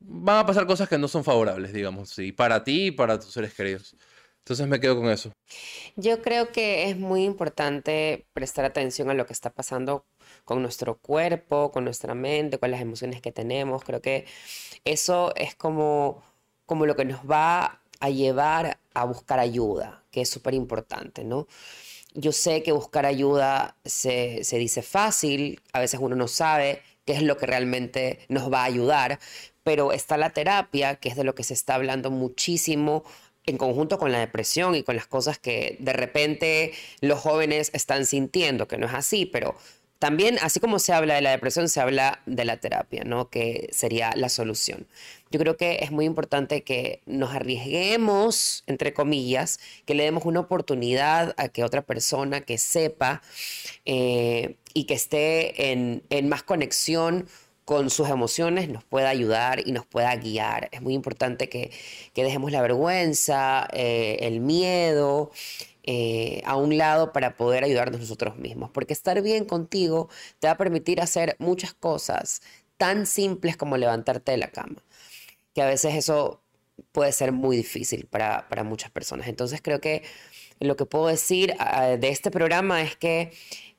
van 0.00 0.38
a 0.38 0.46
pasar 0.46 0.66
cosas 0.66 0.88
que 0.88 0.98
no 0.98 1.08
son 1.08 1.24
favorables, 1.24 1.72
digamos, 1.72 2.10
sí, 2.10 2.32
para 2.32 2.62
ti 2.64 2.86
y 2.86 2.90
para 2.90 3.18
tus 3.18 3.32
seres 3.32 3.54
queridos. 3.54 3.96
Entonces 4.44 4.66
me 4.68 4.78
quedo 4.78 4.96
con 4.96 5.08
eso. 5.08 5.32
Yo 5.96 6.20
creo 6.20 6.52
que 6.52 6.90
es 6.90 6.98
muy 6.98 7.24
importante 7.24 8.26
prestar 8.34 8.66
atención 8.66 9.08
a 9.08 9.14
lo 9.14 9.24
que 9.24 9.32
está 9.32 9.48
pasando 9.50 10.04
con 10.44 10.60
nuestro 10.60 10.98
cuerpo, 10.98 11.72
con 11.72 11.84
nuestra 11.84 12.14
mente, 12.14 12.58
con 12.58 12.70
las 12.70 12.82
emociones 12.82 13.22
que 13.22 13.32
tenemos. 13.32 13.84
Creo 13.84 14.02
que 14.02 14.26
eso 14.84 15.32
es 15.36 15.54
como, 15.54 16.22
como 16.66 16.84
lo 16.84 16.94
que 16.94 17.06
nos 17.06 17.20
va 17.20 17.80
a 18.00 18.10
llevar 18.10 18.78
a 18.92 19.04
buscar 19.06 19.38
ayuda, 19.38 20.04
que 20.10 20.20
es 20.20 20.28
súper 20.28 20.52
importante, 20.52 21.24
¿no? 21.24 21.46
Yo 22.14 22.32
sé 22.32 22.62
que 22.62 22.72
buscar 22.72 23.06
ayuda 23.06 23.76
se, 23.84 24.44
se 24.44 24.58
dice 24.58 24.82
fácil, 24.82 25.60
a 25.72 25.80
veces 25.80 26.00
uno 26.00 26.16
no 26.16 26.28
sabe 26.28 26.82
qué 27.04 27.12
es 27.12 27.22
lo 27.22 27.36
que 27.36 27.46
realmente 27.46 28.20
nos 28.28 28.52
va 28.52 28.62
a 28.62 28.64
ayudar, 28.64 29.18
pero 29.62 29.92
está 29.92 30.16
la 30.16 30.30
terapia, 30.30 30.96
que 30.96 31.08
es 31.08 31.16
de 31.16 31.24
lo 31.24 31.34
que 31.34 31.44
se 31.44 31.54
está 31.54 31.74
hablando 31.74 32.10
muchísimo 32.10 33.04
en 33.46 33.58
conjunto 33.58 33.98
con 33.98 34.12
la 34.12 34.20
depresión 34.20 34.74
y 34.74 34.82
con 34.82 34.96
las 34.96 35.06
cosas 35.06 35.38
que 35.38 35.76
de 35.80 35.92
repente 35.92 36.72
los 37.00 37.18
jóvenes 37.18 37.70
están 37.74 38.06
sintiendo, 38.06 38.68
que 38.68 38.78
no 38.78 38.86
es 38.86 38.94
así, 38.94 39.26
pero 39.26 39.54
también, 40.04 40.36
así 40.42 40.60
como 40.60 40.80
se 40.80 40.92
habla 40.92 41.14
de 41.14 41.22
la 41.22 41.30
depresión, 41.30 41.66
se 41.66 41.80
habla 41.80 42.20
de 42.26 42.44
la 42.44 42.58
terapia, 42.58 43.04
¿no? 43.04 43.30
Que 43.30 43.70
sería 43.72 44.12
la 44.16 44.28
solución. 44.28 44.86
Yo 45.30 45.40
creo 45.40 45.56
que 45.56 45.78
es 45.80 45.92
muy 45.92 46.04
importante 46.04 46.62
que 46.62 47.00
nos 47.06 47.34
arriesguemos, 47.34 48.64
entre 48.66 48.92
comillas, 48.92 49.60
que 49.86 49.94
le 49.94 50.04
demos 50.04 50.26
una 50.26 50.40
oportunidad 50.40 51.34
a 51.38 51.48
que 51.48 51.64
otra 51.64 51.80
persona 51.80 52.42
que 52.42 52.58
sepa 52.58 53.22
eh, 53.86 54.56
y 54.74 54.84
que 54.84 54.92
esté 54.92 55.72
en, 55.72 56.02
más 56.28 56.42
conexión 56.42 57.26
con 57.64 57.88
sus 57.88 58.10
emociones 58.10 58.68
nos 58.68 58.84
pueda 58.84 59.08
ayudar 59.08 59.66
y 59.66 59.72
nos 59.72 59.86
pueda 59.86 60.14
guiar. 60.16 60.68
Es 60.70 60.82
muy 60.82 60.92
importante 60.92 61.48
que, 61.48 61.70
dejemos 62.14 62.52
la 62.52 62.60
vergüenza, 62.60 63.66
eh, 63.72 64.18
el 64.20 64.40
miedo 64.40 65.30
eh, 65.86 66.40
a 66.46 66.56
un 66.56 66.78
lado 66.78 67.12
para 67.12 67.36
poder 67.36 67.62
ayudarnos 67.62 68.00
nosotros 68.00 68.36
mismos. 68.36 68.70
Porque 68.70 68.94
estar 68.94 69.20
bien 69.22 69.44
contigo 69.44 70.08
te 70.38 70.46
va 70.46 70.54
a 70.54 70.56
permitir 70.56 71.00
hacer 71.00 71.36
muchas 71.38 71.74
cosas 71.74 72.40
tan 72.78 73.06
simples 73.06 73.56
como 73.56 73.76
levantarte 73.76 74.32
de 74.32 74.38
la 74.38 74.48
cama. 74.48 74.82
Que 75.54 75.62
a 75.62 75.66
veces 75.66 75.94
eso 75.94 76.40
puede 76.92 77.12
ser 77.12 77.32
muy 77.32 77.56
difícil 77.56 78.06
para, 78.06 78.46
muchas 78.64 78.90
personas. 78.90 79.28
Entonces 79.28 79.60
creo 79.62 79.80
que 79.80 80.02
lo 80.60 80.76
que 80.76 80.86
puedo 80.86 81.08
decir 81.08 81.54
ah, 81.58 81.88
de 81.88 82.08
este 82.08 82.30
programa 82.30 82.82
es 82.82 82.96
que, 82.96 83.32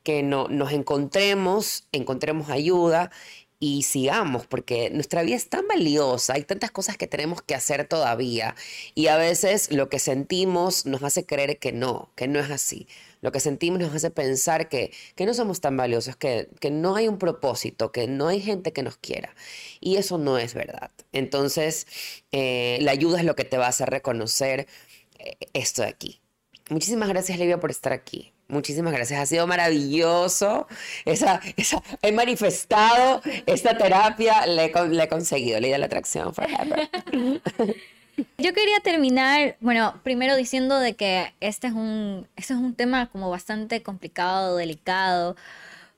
que 0.04 0.22
no, 0.24 0.48
nos 0.48 0.74
encontremos, 0.74 1.88
encontremos 1.92 2.50
ayuda 2.50 3.12
y 3.60 3.84
sigamos, 3.84 4.48
porque 4.48 4.90
nuestra 4.90 5.24
vida 5.24 5.36
es 5.36 5.50
tan 5.50 5.68
valiosa, 5.68 6.34
hay 6.34 6.44
tantas 6.44 6.72
cosas 6.72 6.98
que 6.98 7.08
tenemos 7.08 7.42
que 7.42 7.56
hacer 7.56 7.88
todavía 7.88 8.56
y 8.96 9.08
a 9.08 9.18
veces 9.18 9.72
lo 9.72 9.90
que 9.90 10.00
sentimos 10.00 10.86
nos 10.86 11.04
hace 11.04 11.26
creer 11.26 11.58
que 11.60 11.72
no, 11.72 12.12
que 12.16 12.28
no 12.28 12.40
es 12.40 12.52
así. 12.52 12.88
lo 13.22 13.32
que 13.32 13.40
sentimos 13.40 13.80
nos 13.80 13.94
hace 13.96 14.12
pensar 14.12 14.70
que, 14.70 14.92
que 15.16 15.26
no 15.26 15.34
somos 15.34 15.60
tan 15.62 15.76
valiosos, 15.78 16.16
que, 16.16 16.50
que 16.60 16.70
no 16.70 16.96
hay 16.96 17.08
un 17.08 17.18
propósito, 17.18 17.92
que 17.92 18.08
no 18.08 18.28
hay 18.28 18.42
gente 18.42 18.72
que 18.74 18.84
nos 18.84 18.98
quiera. 18.98 19.36
Y 19.80 19.96
eso 19.98 20.18
no 20.20 20.38
es 20.38 20.54
verdad. 20.54 20.92
Entonces, 21.12 21.88
eh, 22.32 22.78
la 22.82 22.92
ayuda 22.92 23.20
es 23.20 23.26
lo 23.26 23.36
que 23.36 23.46
te 23.46 23.58
va 23.58 23.66
a 23.66 23.70
hacer 23.70 23.90
reconocer 23.90 24.68
eh, 25.20 25.38
esto 25.54 25.82
de 25.82 25.88
aquí. 25.90 26.22
Muchísimas 26.70 27.10
gracias, 27.10 27.38
Livia, 27.38 27.60
por 27.60 27.72
estar 27.72 27.94
aquí. 27.94 28.34
Muchísimas 28.48 28.94
gracias, 28.94 29.20
ha 29.20 29.26
sido 29.26 29.48
maravilloso. 29.48 30.68
Esa, 31.06 31.42
esa, 31.58 31.82
he 32.02 32.12
manifestado 32.12 33.22
esta 33.46 33.78
terapia, 33.78 34.46
le, 34.46 34.66
he 34.66 35.08
conseguido, 35.08 35.60
ley 35.60 35.72
de 35.72 35.78
la 35.78 35.88
atracción 35.88 36.34
forever. 36.34 36.90
Yo 38.38 38.54
quería 38.54 38.80
terminar, 38.82 39.58
bueno, 39.60 40.00
primero 40.04 40.36
diciendo 40.36 40.80
de 40.80 40.96
que 40.96 41.34
este 41.42 41.68
es 41.68 41.74
un, 41.74 42.28
este 42.36 42.54
es 42.54 42.60
un 42.60 42.74
tema 42.74 43.08
como 43.08 43.30
bastante 43.30 43.84
complicado, 43.84 44.56
delicado, 44.56 45.36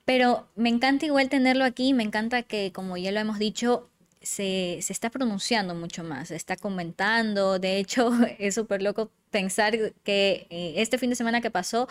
pero 0.06 0.48
me 0.56 0.70
encanta 0.70 1.06
igual 1.06 1.30
tenerlo 1.30 1.64
aquí, 1.64 1.94
me 1.94 2.04
encanta 2.04 2.44
que, 2.44 2.72
como 2.72 2.98
ya 2.98 3.12
lo 3.12 3.20
hemos 3.20 3.40
dicho, 3.40 3.88
se, 4.28 4.78
está 4.78 5.10
pronunciando 5.10 5.74
mucho 5.74 6.04
más, 6.04 6.30
se 6.30 6.36
está 6.36 6.56
comentando. 6.56 7.60
De 7.60 7.78
hecho, 7.78 8.12
es 8.40 8.56
súper 8.56 8.82
loco 8.82 9.10
pensar 9.32 9.94
que 10.04 10.48
eh, 10.50 10.74
este 10.78 10.98
fin 10.98 11.10
de 11.10 11.16
semana 11.16 11.42
que 11.42 11.52
pasó, 11.52 11.88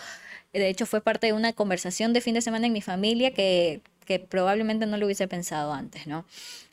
de 0.52 0.68
hecho 0.68 0.86
fue 0.86 1.00
parte 1.00 1.28
de 1.28 1.32
una 1.32 1.52
conversación 1.52 2.12
de 2.12 2.20
fin 2.20 2.34
de 2.34 2.42
semana 2.42 2.66
en 2.66 2.72
mi 2.72 2.82
familia 2.82 3.32
que, 3.32 3.80
que 4.04 4.18
probablemente 4.18 4.86
no 4.86 4.96
lo 4.96 5.06
hubiese 5.06 5.28
pensado 5.28 5.72
antes, 5.72 6.06
¿no? 6.06 6.24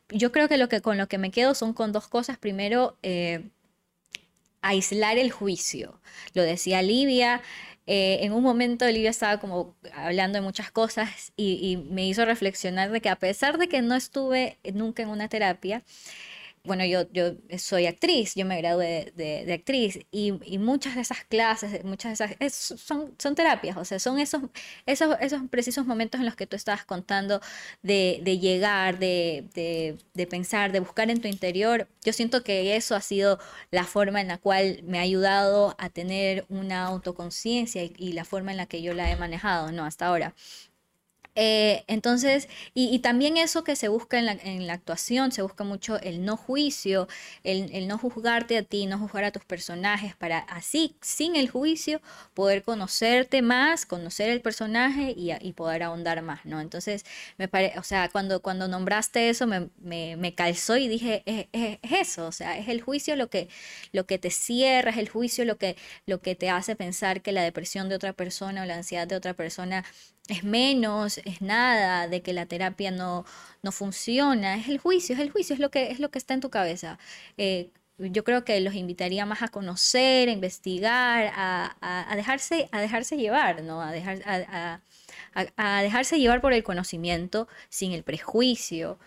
Yo 0.10 0.31
creo 0.31 0.48
que, 0.48 0.57
lo 0.57 0.69
que 0.69 0.81
con 0.81 0.98
lo 0.98 1.07
que 1.07 1.18
me 1.18 1.31
quedo 1.31 1.56
son 1.56 1.73
con 1.73 1.91
dos 1.91 2.07
cosas. 2.07 2.38
Primero, 2.38 2.98
eh, 3.02 3.49
aislar 4.61 5.18
el 5.18 5.31
juicio. 5.31 5.99
Lo 6.34 6.44
decía 6.44 6.81
Livia, 6.81 7.41
eh, 7.85 8.19
en 8.22 8.31
un 8.34 8.43
momento 8.43 8.85
Olivia 8.85 9.10
estaba 9.10 9.39
como 9.39 9.76
hablando 9.93 10.38
de 10.38 10.41
muchas 10.41 10.72
cosas 10.72 11.34
y, 11.35 11.60
y, 11.61 11.77
me 11.77 12.07
hizo 12.07 12.23
reflexionar 12.26 12.91
de 12.91 13.01
que 13.01 13.10
a 13.10 13.18
pesar 13.18 13.57
de 13.57 13.68
que 13.68 13.81
no 13.81 13.95
estuve 13.95 14.57
nunca 14.73 15.03
en 15.03 15.10
una 15.10 15.27
terapia, 15.27 15.84
bueno, 16.65 16.85
yo, 16.85 17.11
yo 17.11 17.34
soy 17.57 17.88
actriz, 17.88 18.35
yo 18.35 18.45
me 18.45 18.57
gradué 18.57 19.11
de, 19.15 19.52
actriz 19.53 19.99
y, 20.11 20.31
muchas 20.60 20.95
de 20.95 21.02
esas 21.02 21.26
clases, 21.26 21.84
muchas 21.84 22.18
de 22.18 22.38
esas, 22.40 22.80
son, 22.80 23.35
terapias, 23.35 23.76
o 23.76 23.84
sea, 23.84 23.99
son 23.99 24.18
esos, 24.18 24.44
esos, 24.85 25.18
esos 25.19 25.41
precisos 25.49 25.85
momentos 25.85 26.22
en 26.22 26.26
los 26.26 26.35
que 26.38 26.48
tú 26.48 26.56
estabas 26.56 26.85
contando 26.85 27.41
de, 27.81 28.22
de 28.23 28.40
llegar, 28.40 28.98
de, 28.98 29.98
de, 30.14 30.27
pensar, 30.27 30.72
de 30.72 30.80
buscar 30.80 31.10
en 31.11 31.19
tu 31.19 31.27
interior. 31.27 31.90
Yo 32.03 32.14
siento 32.14 32.44
que 32.44 32.77
eso 32.77 32.95
ha 32.95 33.02
sido 33.02 33.40
la 33.72 33.84
forma 33.84 34.22
en 34.22 34.30
la 34.30 34.38
cual 34.38 34.81
me 34.84 34.99
ha 34.99 35.02
ayudado 35.02 35.76
a 35.77 35.90
tener 35.90 36.45
una 36.49 36.85
autoconciencia 36.85 37.84
y, 37.84 37.94
y 37.98 38.14
la 38.14 38.23
forma 38.23 38.52
en 38.52 38.57
la 38.57 38.68
que 38.68 38.81
yo 38.81 38.94
la 38.94 39.11
he 39.11 39.15
manejado, 39.18 39.72
¿no? 39.73 39.84
Hasta 39.85 40.07
ahora. 40.07 40.34
Eh, 41.35 41.84
entonces, 41.88 42.47
y, 42.76 42.99
también 42.99 43.38
eso 43.38 43.64
que 43.64 43.76
se 43.76 43.88
busca 43.88 44.19
en 44.19 44.68
la, 44.68 44.73
actuación, 44.73 45.31
se 45.31 45.41
busca 45.41 45.64
mucho 45.64 45.99
el 46.01 46.23
no 46.26 46.38
juicio, 46.38 47.07
el, 47.43 47.88
no 47.88 47.97
juzgarte 47.97 48.57
a 48.57 48.64
ti, 48.64 48.85
no 48.85 48.99
juzgar 48.99 49.23
a 49.23 49.31
tus 49.31 49.43
personajes, 49.43 50.15
para 50.15 50.39
así, 50.39 50.95
sin 51.01 51.35
el 51.35 51.49
juicio, 51.49 52.01
poder 52.34 52.64
conocerte 52.64 53.41
más, 53.41 53.85
conocer 53.85 54.30
el 54.30 54.41
personaje 54.41 55.14
y, 55.18 55.53
poder 55.53 55.84
ahondar 55.84 56.22
más, 56.22 56.45
¿no? 56.45 56.61
Entonces, 56.61 57.05
me 57.38 57.49
o 57.77 57.84
sea, 57.84 58.10
cuando, 58.10 58.41
cuando 58.41 58.68
nombraste 58.68 59.30
eso, 59.30 59.47
me, 59.47 59.69
me, 59.81 60.15
me 60.18 60.34
calzó 60.35 60.77
y 60.77 60.88
dije, 60.88 61.23
es, 61.26 61.47
es, 61.51 61.80
es, 61.81 61.91
eso, 61.91 62.27
o 62.27 62.31
sea, 62.31 62.57
es 62.57 62.68
el 62.69 62.81
juicio 62.81 63.15
lo 63.15 63.30
que, 63.30 63.49
lo 63.91 64.05
que 64.05 64.18
te 64.18 64.30
cierra, 64.31 64.91
es 64.91 64.97
el 64.97 65.10
juicio 65.10 65.45
lo 65.45 65.57
que, 65.57 65.77
lo 66.05 66.22
que 66.22 66.35
te 66.35 66.49
hace 66.49 66.76
pensar 66.76 67.22
que 67.22 67.31
la 67.31 67.43
depresión 67.43 67.89
de 67.89 67.95
otra 67.95 68.14
persona 68.14 68.64
o 68.64 68.65
la 68.65 68.76
ansiedad 68.76 69.07
de 69.07 69.15
otra 69.15 69.34
persona 69.34 69.84
es 70.27 70.43
menos, 70.43 71.19
es 71.19 71.41
nada, 71.41 72.07
de 72.07 72.21
que 72.21 72.33
la 72.33 72.45
terapia 72.45 72.91
no, 72.91 73.25
no 73.61 73.71
funciona, 73.71 74.57
es 74.57 74.69
el 74.69 74.77
juicio, 74.77 75.15
es 75.15 75.21
el 75.21 75.31
juicio, 75.31 75.53
es 75.53 75.59
lo 75.59 75.69
que, 75.71 75.91
es 75.91 75.99
lo 75.99 76.11
que 76.11 76.19
está 76.19 76.33
en 76.33 76.41
tu 76.41 76.49
cabeza. 76.49 76.97
Eh, 77.37 77.71
yo 77.97 78.23
creo 78.23 78.43
que 78.43 78.59
los 78.61 78.73
invitaría 78.75 79.25
más 79.25 79.41
a 79.43 79.49
conocer, 79.49 80.29
a 80.29 80.31
investigar, 80.31 81.31
a, 81.35 81.75
a, 81.81 82.15
dejarse, 82.15 82.69
a 82.71 82.81
dejarse 82.81 83.17
llevar, 83.17 83.63
¿no? 83.63 83.81
A, 83.81 83.91
dejar, 83.91 84.21
a, 84.25 84.81
a, 85.34 85.81
dejarse 85.81 86.19
llevar 86.19 86.41
por 86.41 86.53
el 86.53 86.64
conocimiento 86.64 87.48
sin 87.69 87.91
el 87.91 88.03
prejuicio 88.03 88.99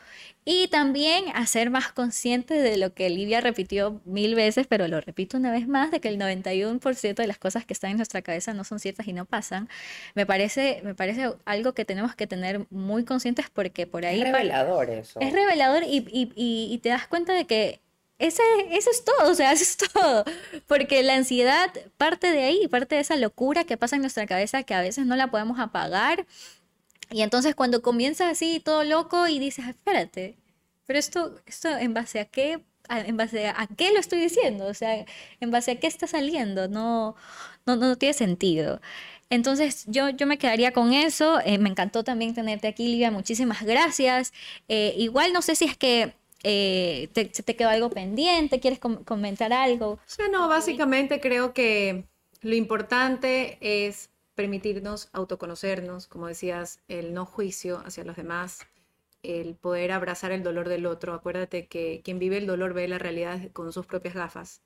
y 0.45 0.69
también 0.69 1.24
a 1.35 1.45
ser 1.47 1.70
más 1.70 1.91
consciente 1.91 2.55
de 2.55 2.77
lo 2.77 2.95
que 2.95 3.11
Livia 3.11 3.41
repitió 3.41 4.01
mil 4.05 4.37
veces, 4.37 4.66
pero 4.69 4.87
lo 4.87 5.01
repito 5.01 5.37
una 5.37 5.51
vez 5.51 5.66
más, 5.66 5.91
de 5.91 6.01
que 6.01 6.09
el 6.09 6.19
91% 6.19 7.15
de 7.15 7.27
las 7.27 7.39
cosas 7.39 7.65
que 7.65 7.73
están 7.73 7.91
en 7.91 7.97
nuestra 7.97 8.23
cabeza 8.23 8.55
no 8.55 8.62
son 8.62 8.78
ciertas 8.78 9.09
y 9.09 9.12
no 9.12 9.24
pasan. 9.24 9.69
Me 10.15 10.24
parece, 10.24 10.81
me 10.85 10.95
parece 10.95 11.33
algo 11.45 11.74
que 11.74 11.85
tenemos 11.85 12.15
que 12.15 12.28
tener 12.28 12.65
muy 12.70 13.05
conscientes 13.05 13.47
porque 13.53 13.89
por 13.89 14.07
ahí... 14.07 14.20
Es 14.20 14.27
revelador 14.27 14.89
eso. 14.91 15.19
Es 15.20 15.33
revelador 15.33 15.83
y, 15.83 16.07
y, 16.12 16.33
y, 16.37 16.73
y 16.73 16.78
te 16.78 16.91
das 16.91 17.09
cuenta 17.09 17.33
de 17.33 17.47
que 17.47 17.81
ese, 18.18 18.43
eso 18.70 18.90
es 18.90 19.05
todo, 19.05 19.30
o 19.30 19.34
sea, 19.34 19.52
eso 19.52 19.64
es 19.64 19.76
todo. 19.76 20.24
Porque 20.66 21.02
la 21.02 21.14
ansiedad 21.14 21.70
parte 21.97 22.30
de 22.32 22.44
ahí, 22.44 22.68
parte 22.68 22.94
de 22.94 23.01
esa 23.02 23.16
locura 23.16 23.64
que 23.64 23.76
pasa 23.76 23.97
en 23.97 24.02
nuestra 24.02 24.26
cabeza 24.26 24.62
que 24.62 24.74
a 24.74 24.80
veces 24.80 25.06
no 25.06 25.16
la 25.16 25.30
podemos 25.30 25.59
apagar 25.59 26.26
y 27.10 27.22
entonces 27.22 27.55
cuando 27.55 27.82
comienza 27.82 28.28
así 28.28 28.60
todo 28.60 28.84
loco 28.84 29.28
y 29.28 29.38
dices, 29.38 29.66
espérate, 29.68 30.36
pero 30.86 30.98
esto, 30.98 31.40
esto 31.47 31.68
en 31.68 31.94
base 31.94 32.20
a 32.20 32.24
qué, 32.24 32.60
en 32.88 33.16
base 33.16 33.48
a, 33.48 33.68
qué 33.76 33.93
lo 33.93 34.01
estoy 34.01 34.20
diciendo, 34.20 34.66
o 34.66 34.74
sea, 34.74 35.05
en 35.40 35.51
base 35.51 35.72
a 35.72 35.76
qué 35.80 35.86
está 35.86 36.06
saliendo, 36.06 36.68
no, 36.68 37.14
no, 37.64 37.76
no 37.76 37.97
tiene 37.97 38.14
sentido. 38.14 38.80
Entonces 39.30 39.84
yo, 39.88 40.10
yo 40.10 40.26
me 40.26 40.38
quedaría 40.38 40.72
con 40.72 40.93
eso. 40.93 41.40
Eh, 41.44 41.59
me 41.59 41.68
encantó 41.68 42.05
también 42.05 42.32
tenerte 42.34 42.68
aquí, 42.68 42.86
Livia. 42.86 43.10
Muchísimas 43.10 43.62
gracias. 43.64 44.32
Eh, 44.68 44.94
igual 44.98 45.32
no 45.32 45.43
sé 45.43 45.56
si 45.56 45.64
es 45.64 45.76
que 45.76 46.14
eh, 46.48 47.09
te, 47.12 47.28
se 47.35 47.43
te 47.43 47.56
quedó 47.56 47.70
algo 47.70 47.90
pendiente, 47.90 48.60
quieres 48.60 48.78
com 48.78 49.02
comentar 49.02 49.52
algo. 49.52 49.94
O 49.94 50.01
sea, 50.06 50.28
no, 50.28 50.47
básicamente 50.47 51.20
creo 51.20 51.52
que 51.52 52.05
lo 52.40 52.55
importante 52.55 53.59
es 53.60 54.10
permitirnos 54.36 55.09
autoconocernos, 55.12 56.06
como 56.06 56.28
decías, 56.28 56.78
el 56.86 57.14
no 57.14 57.27
juicio 57.27 57.82
hacia 57.85 58.05
los 58.05 58.14
demás, 58.14 58.60
el 59.24 59.56
poder 59.56 59.90
abrazar 59.90 60.31
el 60.31 60.44
dolor 60.44 60.68
del 60.68 60.86
otro. 60.86 61.14
Acuérdate 61.14 61.66
que 61.66 62.01
quien 62.05 62.20
vive 62.20 62.39
el 62.39 62.47
dolor 62.47 62.74
ve 62.74 62.86
la 62.86 62.98
realidad 62.98 63.51
con 63.52 63.73
sus 63.73 63.86
propias 63.86 64.14
gafas 64.14 64.62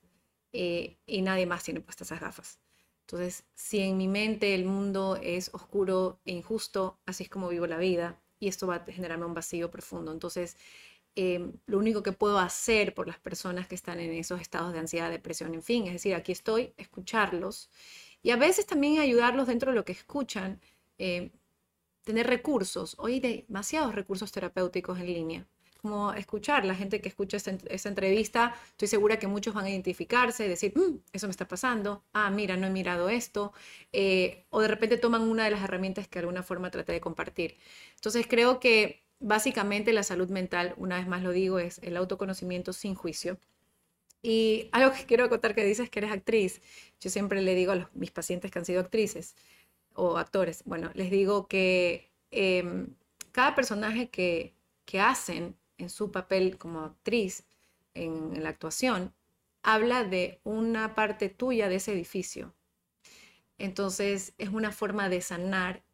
eh, 0.52 0.98
y 1.06 1.22
nadie 1.22 1.46
más 1.46 1.64
tiene 1.64 1.80
puestas 1.80 2.08
esas 2.08 2.20
gafas. 2.20 2.58
Entonces, 3.06 3.44
si 3.54 3.80
en 3.80 3.96
mi 3.96 4.06
mente 4.06 4.54
el 4.54 4.66
mundo 4.66 5.18
es 5.22 5.48
oscuro 5.54 6.18
e 6.26 6.32
injusto, 6.32 6.98
así 7.06 7.22
es 7.22 7.30
como 7.30 7.48
vivo 7.48 7.66
la 7.66 7.78
vida 7.78 8.20
y 8.38 8.48
esto 8.48 8.66
va 8.66 8.76
a 8.76 8.84
generarme 8.84 9.24
un 9.24 9.32
vacío 9.32 9.70
profundo. 9.70 10.12
Entonces, 10.12 10.58
eh, 11.16 11.52
lo 11.66 11.78
único 11.78 12.02
que 12.02 12.12
puedo 12.12 12.38
hacer 12.38 12.94
por 12.94 13.06
las 13.06 13.18
personas 13.18 13.66
que 13.66 13.74
están 13.74 14.00
en 14.00 14.12
esos 14.12 14.40
estados 14.40 14.72
de 14.72 14.78
ansiedad, 14.78 15.10
depresión, 15.10 15.54
en 15.54 15.62
fin, 15.62 15.86
es 15.86 15.94
decir, 15.94 16.14
aquí 16.14 16.32
estoy, 16.32 16.72
escucharlos 16.76 17.70
y 18.22 18.30
a 18.30 18.36
veces 18.36 18.66
también 18.66 19.00
ayudarlos 19.00 19.46
dentro 19.48 19.72
de 19.72 19.76
lo 19.76 19.84
que 19.84 19.92
escuchan, 19.92 20.60
eh, 20.98 21.30
tener 22.04 22.26
recursos. 22.26 22.96
Hoy 22.98 23.14
hay 23.14 23.20
demasiados 23.20 23.94
recursos 23.94 24.30
terapéuticos 24.32 24.98
en 24.98 25.06
línea. 25.06 25.46
Como 25.80 26.12
escuchar, 26.12 26.66
la 26.66 26.74
gente 26.74 27.00
que 27.00 27.08
escucha 27.08 27.38
esta, 27.38 27.88
entrevista, 27.88 28.54
estoy 28.72 28.88
segura 28.88 29.18
que 29.18 29.26
muchos 29.26 29.54
van 29.54 29.64
a 29.64 29.70
identificarse 29.70 30.44
y 30.44 30.48
decir, 30.48 30.74
mm, 30.76 30.98
eso 31.12 31.26
me 31.26 31.30
está 31.30 31.48
pasando, 31.48 32.04
ah, 32.12 32.30
mira, 32.30 32.56
no 32.56 32.66
he 32.66 32.70
mirado 32.70 33.08
esto, 33.08 33.54
eh, 33.92 34.44
o 34.50 34.60
de 34.60 34.68
repente 34.68 34.98
toman 34.98 35.22
una 35.22 35.44
de 35.44 35.50
las 35.50 35.62
herramientas 35.62 36.06
que 36.06 36.18
de 36.18 36.20
alguna 36.20 36.42
forma 36.42 36.70
traté 36.70 36.92
de 36.92 37.00
compartir. 37.00 37.56
Entonces 37.94 38.26
creo 38.28 38.60
que 38.60 39.02
básicamente 39.20 39.92
la 39.92 40.02
salud 40.02 40.28
mental, 40.30 40.74
una 40.76 40.96
vez 40.96 41.06
más 41.06 41.22
lo 41.22 41.30
digo, 41.30 41.58
es 41.58 41.78
el 41.82 41.96
autoconocimiento 41.96 42.72
sin 42.72 42.94
juicio 42.94 43.38
y 44.22 44.68
algo 44.72 44.92
que 44.92 45.06
quiero 45.06 45.28
contar 45.28 45.54
que 45.54 45.64
dices 45.64 45.88
que 45.90 46.00
eres 46.00 46.12
actriz, 46.12 46.60
yo 47.00 47.10
siempre 47.10 47.40
le 47.42 47.54
digo 47.54 47.72
a 47.72 47.90
mis 47.94 48.10
pacientes 48.10 48.50
que 48.50 48.58
han 48.58 48.64
sido 48.64 48.80
actrices 48.80 49.34
o 49.94 50.18
actores, 50.18 50.62
bueno, 50.66 50.90
les 50.94 51.10
digo 51.10 51.48
que 51.48 52.10
eh, 52.30 52.86
cada 53.32 53.54
personaje 53.54 54.10
que, 54.10 54.54
hacen 55.00 55.56
en 55.78 55.88
su 55.88 56.10
papel 56.10 56.58
como 56.58 56.80
actriz, 56.80 57.44
en 57.94 58.42
la 58.42 58.48
actuación, 58.48 59.14
habla 59.62 60.02
de 60.02 60.40
una 60.42 60.96
parte 60.96 61.28
tuya 61.28 61.68
de 61.68 61.76
ese 61.76 61.92
edificio. 61.92 62.52
Entonces 63.56 64.34
es 64.38 64.48
una 64.48 64.72
forma 64.72 65.08
de 65.08 65.20
sanar 65.20 65.84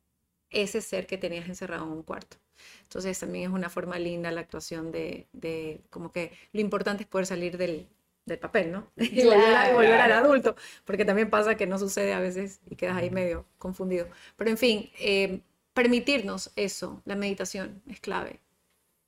ese 0.48 0.80
ser 0.80 1.06
que 1.06 1.18
tenías 1.18 1.46
encerrado 1.46 1.84
en 1.84 1.92
un 1.92 2.02
cuarto. 2.02 2.38
Entonces 2.82 3.18
también 3.18 3.50
es 3.50 3.54
una 3.54 3.70
forma 3.70 3.98
linda 3.98 4.30
la 4.30 4.40
actuación 4.40 4.92
de, 4.92 5.26
de, 5.32 5.80
como 5.90 6.12
que 6.12 6.32
lo 6.52 6.60
importante 6.60 7.02
es 7.04 7.08
poder 7.08 7.26
salir 7.26 7.58
del, 7.58 7.88
del 8.26 8.38
papel, 8.38 8.72
¿no? 8.72 8.90
Y 8.96 9.24
volver, 9.24 10.00
al 10.00 10.12
adulto, 10.12 10.56
porque 10.84 11.04
también 11.04 11.30
pasa 11.30 11.56
que 11.56 11.66
no 11.66 11.78
sucede 11.78 12.12
a 12.12 12.20
veces 12.20 12.60
y 12.68 12.76
quedas 12.76 12.96
ahí 12.96 13.10
medio 13.10 13.46
confundido. 13.58 14.08
Pero 14.36 14.50
en 14.50 14.58
fin, 14.58 14.90
eh, 15.00 15.40
permitirnos 15.72 16.50
eso, 16.56 17.00
la 17.04 17.14
meditación 17.14 17.82
es 17.88 18.00
clave. 18.00 18.40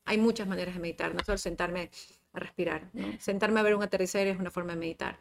Hay 0.05 0.19
muchas 0.19 0.47
maneras 0.47 0.75
de 0.75 0.81
meditar, 0.81 1.15
no 1.15 1.21
solo 1.25 1.37
sentarme 1.37 1.91
a 2.33 2.39
respirar. 2.39 2.89
¿no? 2.95 3.07
Sentarme 3.19 3.61
a 3.61 3.63
ver 3.63 3.75
un 3.75 3.83
atardecer 3.83 4.27
es 4.29 4.39
una 4.39 4.51
forma 4.51 4.73
de 4.73 4.79
meditar. 4.79 5.19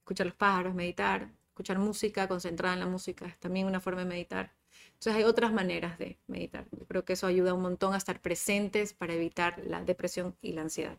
Escuchar 0.00 0.26
los 0.26 0.36
pájaros, 0.36 0.74
meditar. 0.74 1.28
escuchar 1.48 1.78
música, 1.78 2.28
concentrada 2.28 2.74
en 2.74 2.80
la 2.80 2.86
música, 2.86 3.26
es 3.26 3.38
también 3.38 3.66
una 3.66 3.80
forma 3.80 4.00
de 4.00 4.06
meditar. 4.06 4.52
Entonces 4.96 5.14
hay 5.14 5.24
otras 5.24 5.52
maneras 5.52 5.98
de 5.98 6.16
meditar. 6.26 6.64
Yo 6.72 6.86
creo 6.86 7.04
que 7.04 7.12
eso 7.12 7.26
ayuda 7.26 7.52
un 7.52 7.62
montón 7.62 7.92
a 7.92 7.98
estar 7.98 8.20
presentes 8.20 8.94
para 8.94 9.12
evitar 9.12 9.60
la 9.66 9.84
depresión 9.84 10.34
y 10.40 10.52
la 10.52 10.62
ansiedad. 10.62 10.96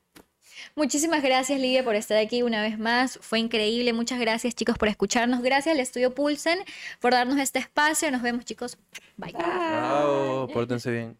Muchísimas 0.75 1.23
gracias 1.23 1.59
Lidia 1.59 1.83
por 1.83 1.95
estar 1.95 2.17
aquí 2.17 2.43
una 2.43 2.61
vez 2.61 2.77
más. 2.77 3.17
Fue 3.21 3.39
increíble. 3.39 3.93
Muchas 3.93 4.19
gracias 4.19 4.55
chicos 4.55 4.77
por 4.77 4.87
escucharnos. 4.87 5.41
Gracias 5.41 5.73
al 5.73 5.79
estudio 5.79 6.13
Pulsen 6.13 6.59
por 6.99 7.11
darnos 7.11 7.39
este 7.39 7.59
espacio. 7.59 8.11
Nos 8.11 8.21
vemos 8.21 8.45
chicos. 8.45 8.77
Bye. 9.17 9.33
Chao, 9.33 10.47
pórtense 10.47 10.91
bien. 10.91 11.17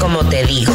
Como 0.00 0.26
te 0.28 0.46
digo. 0.46 0.72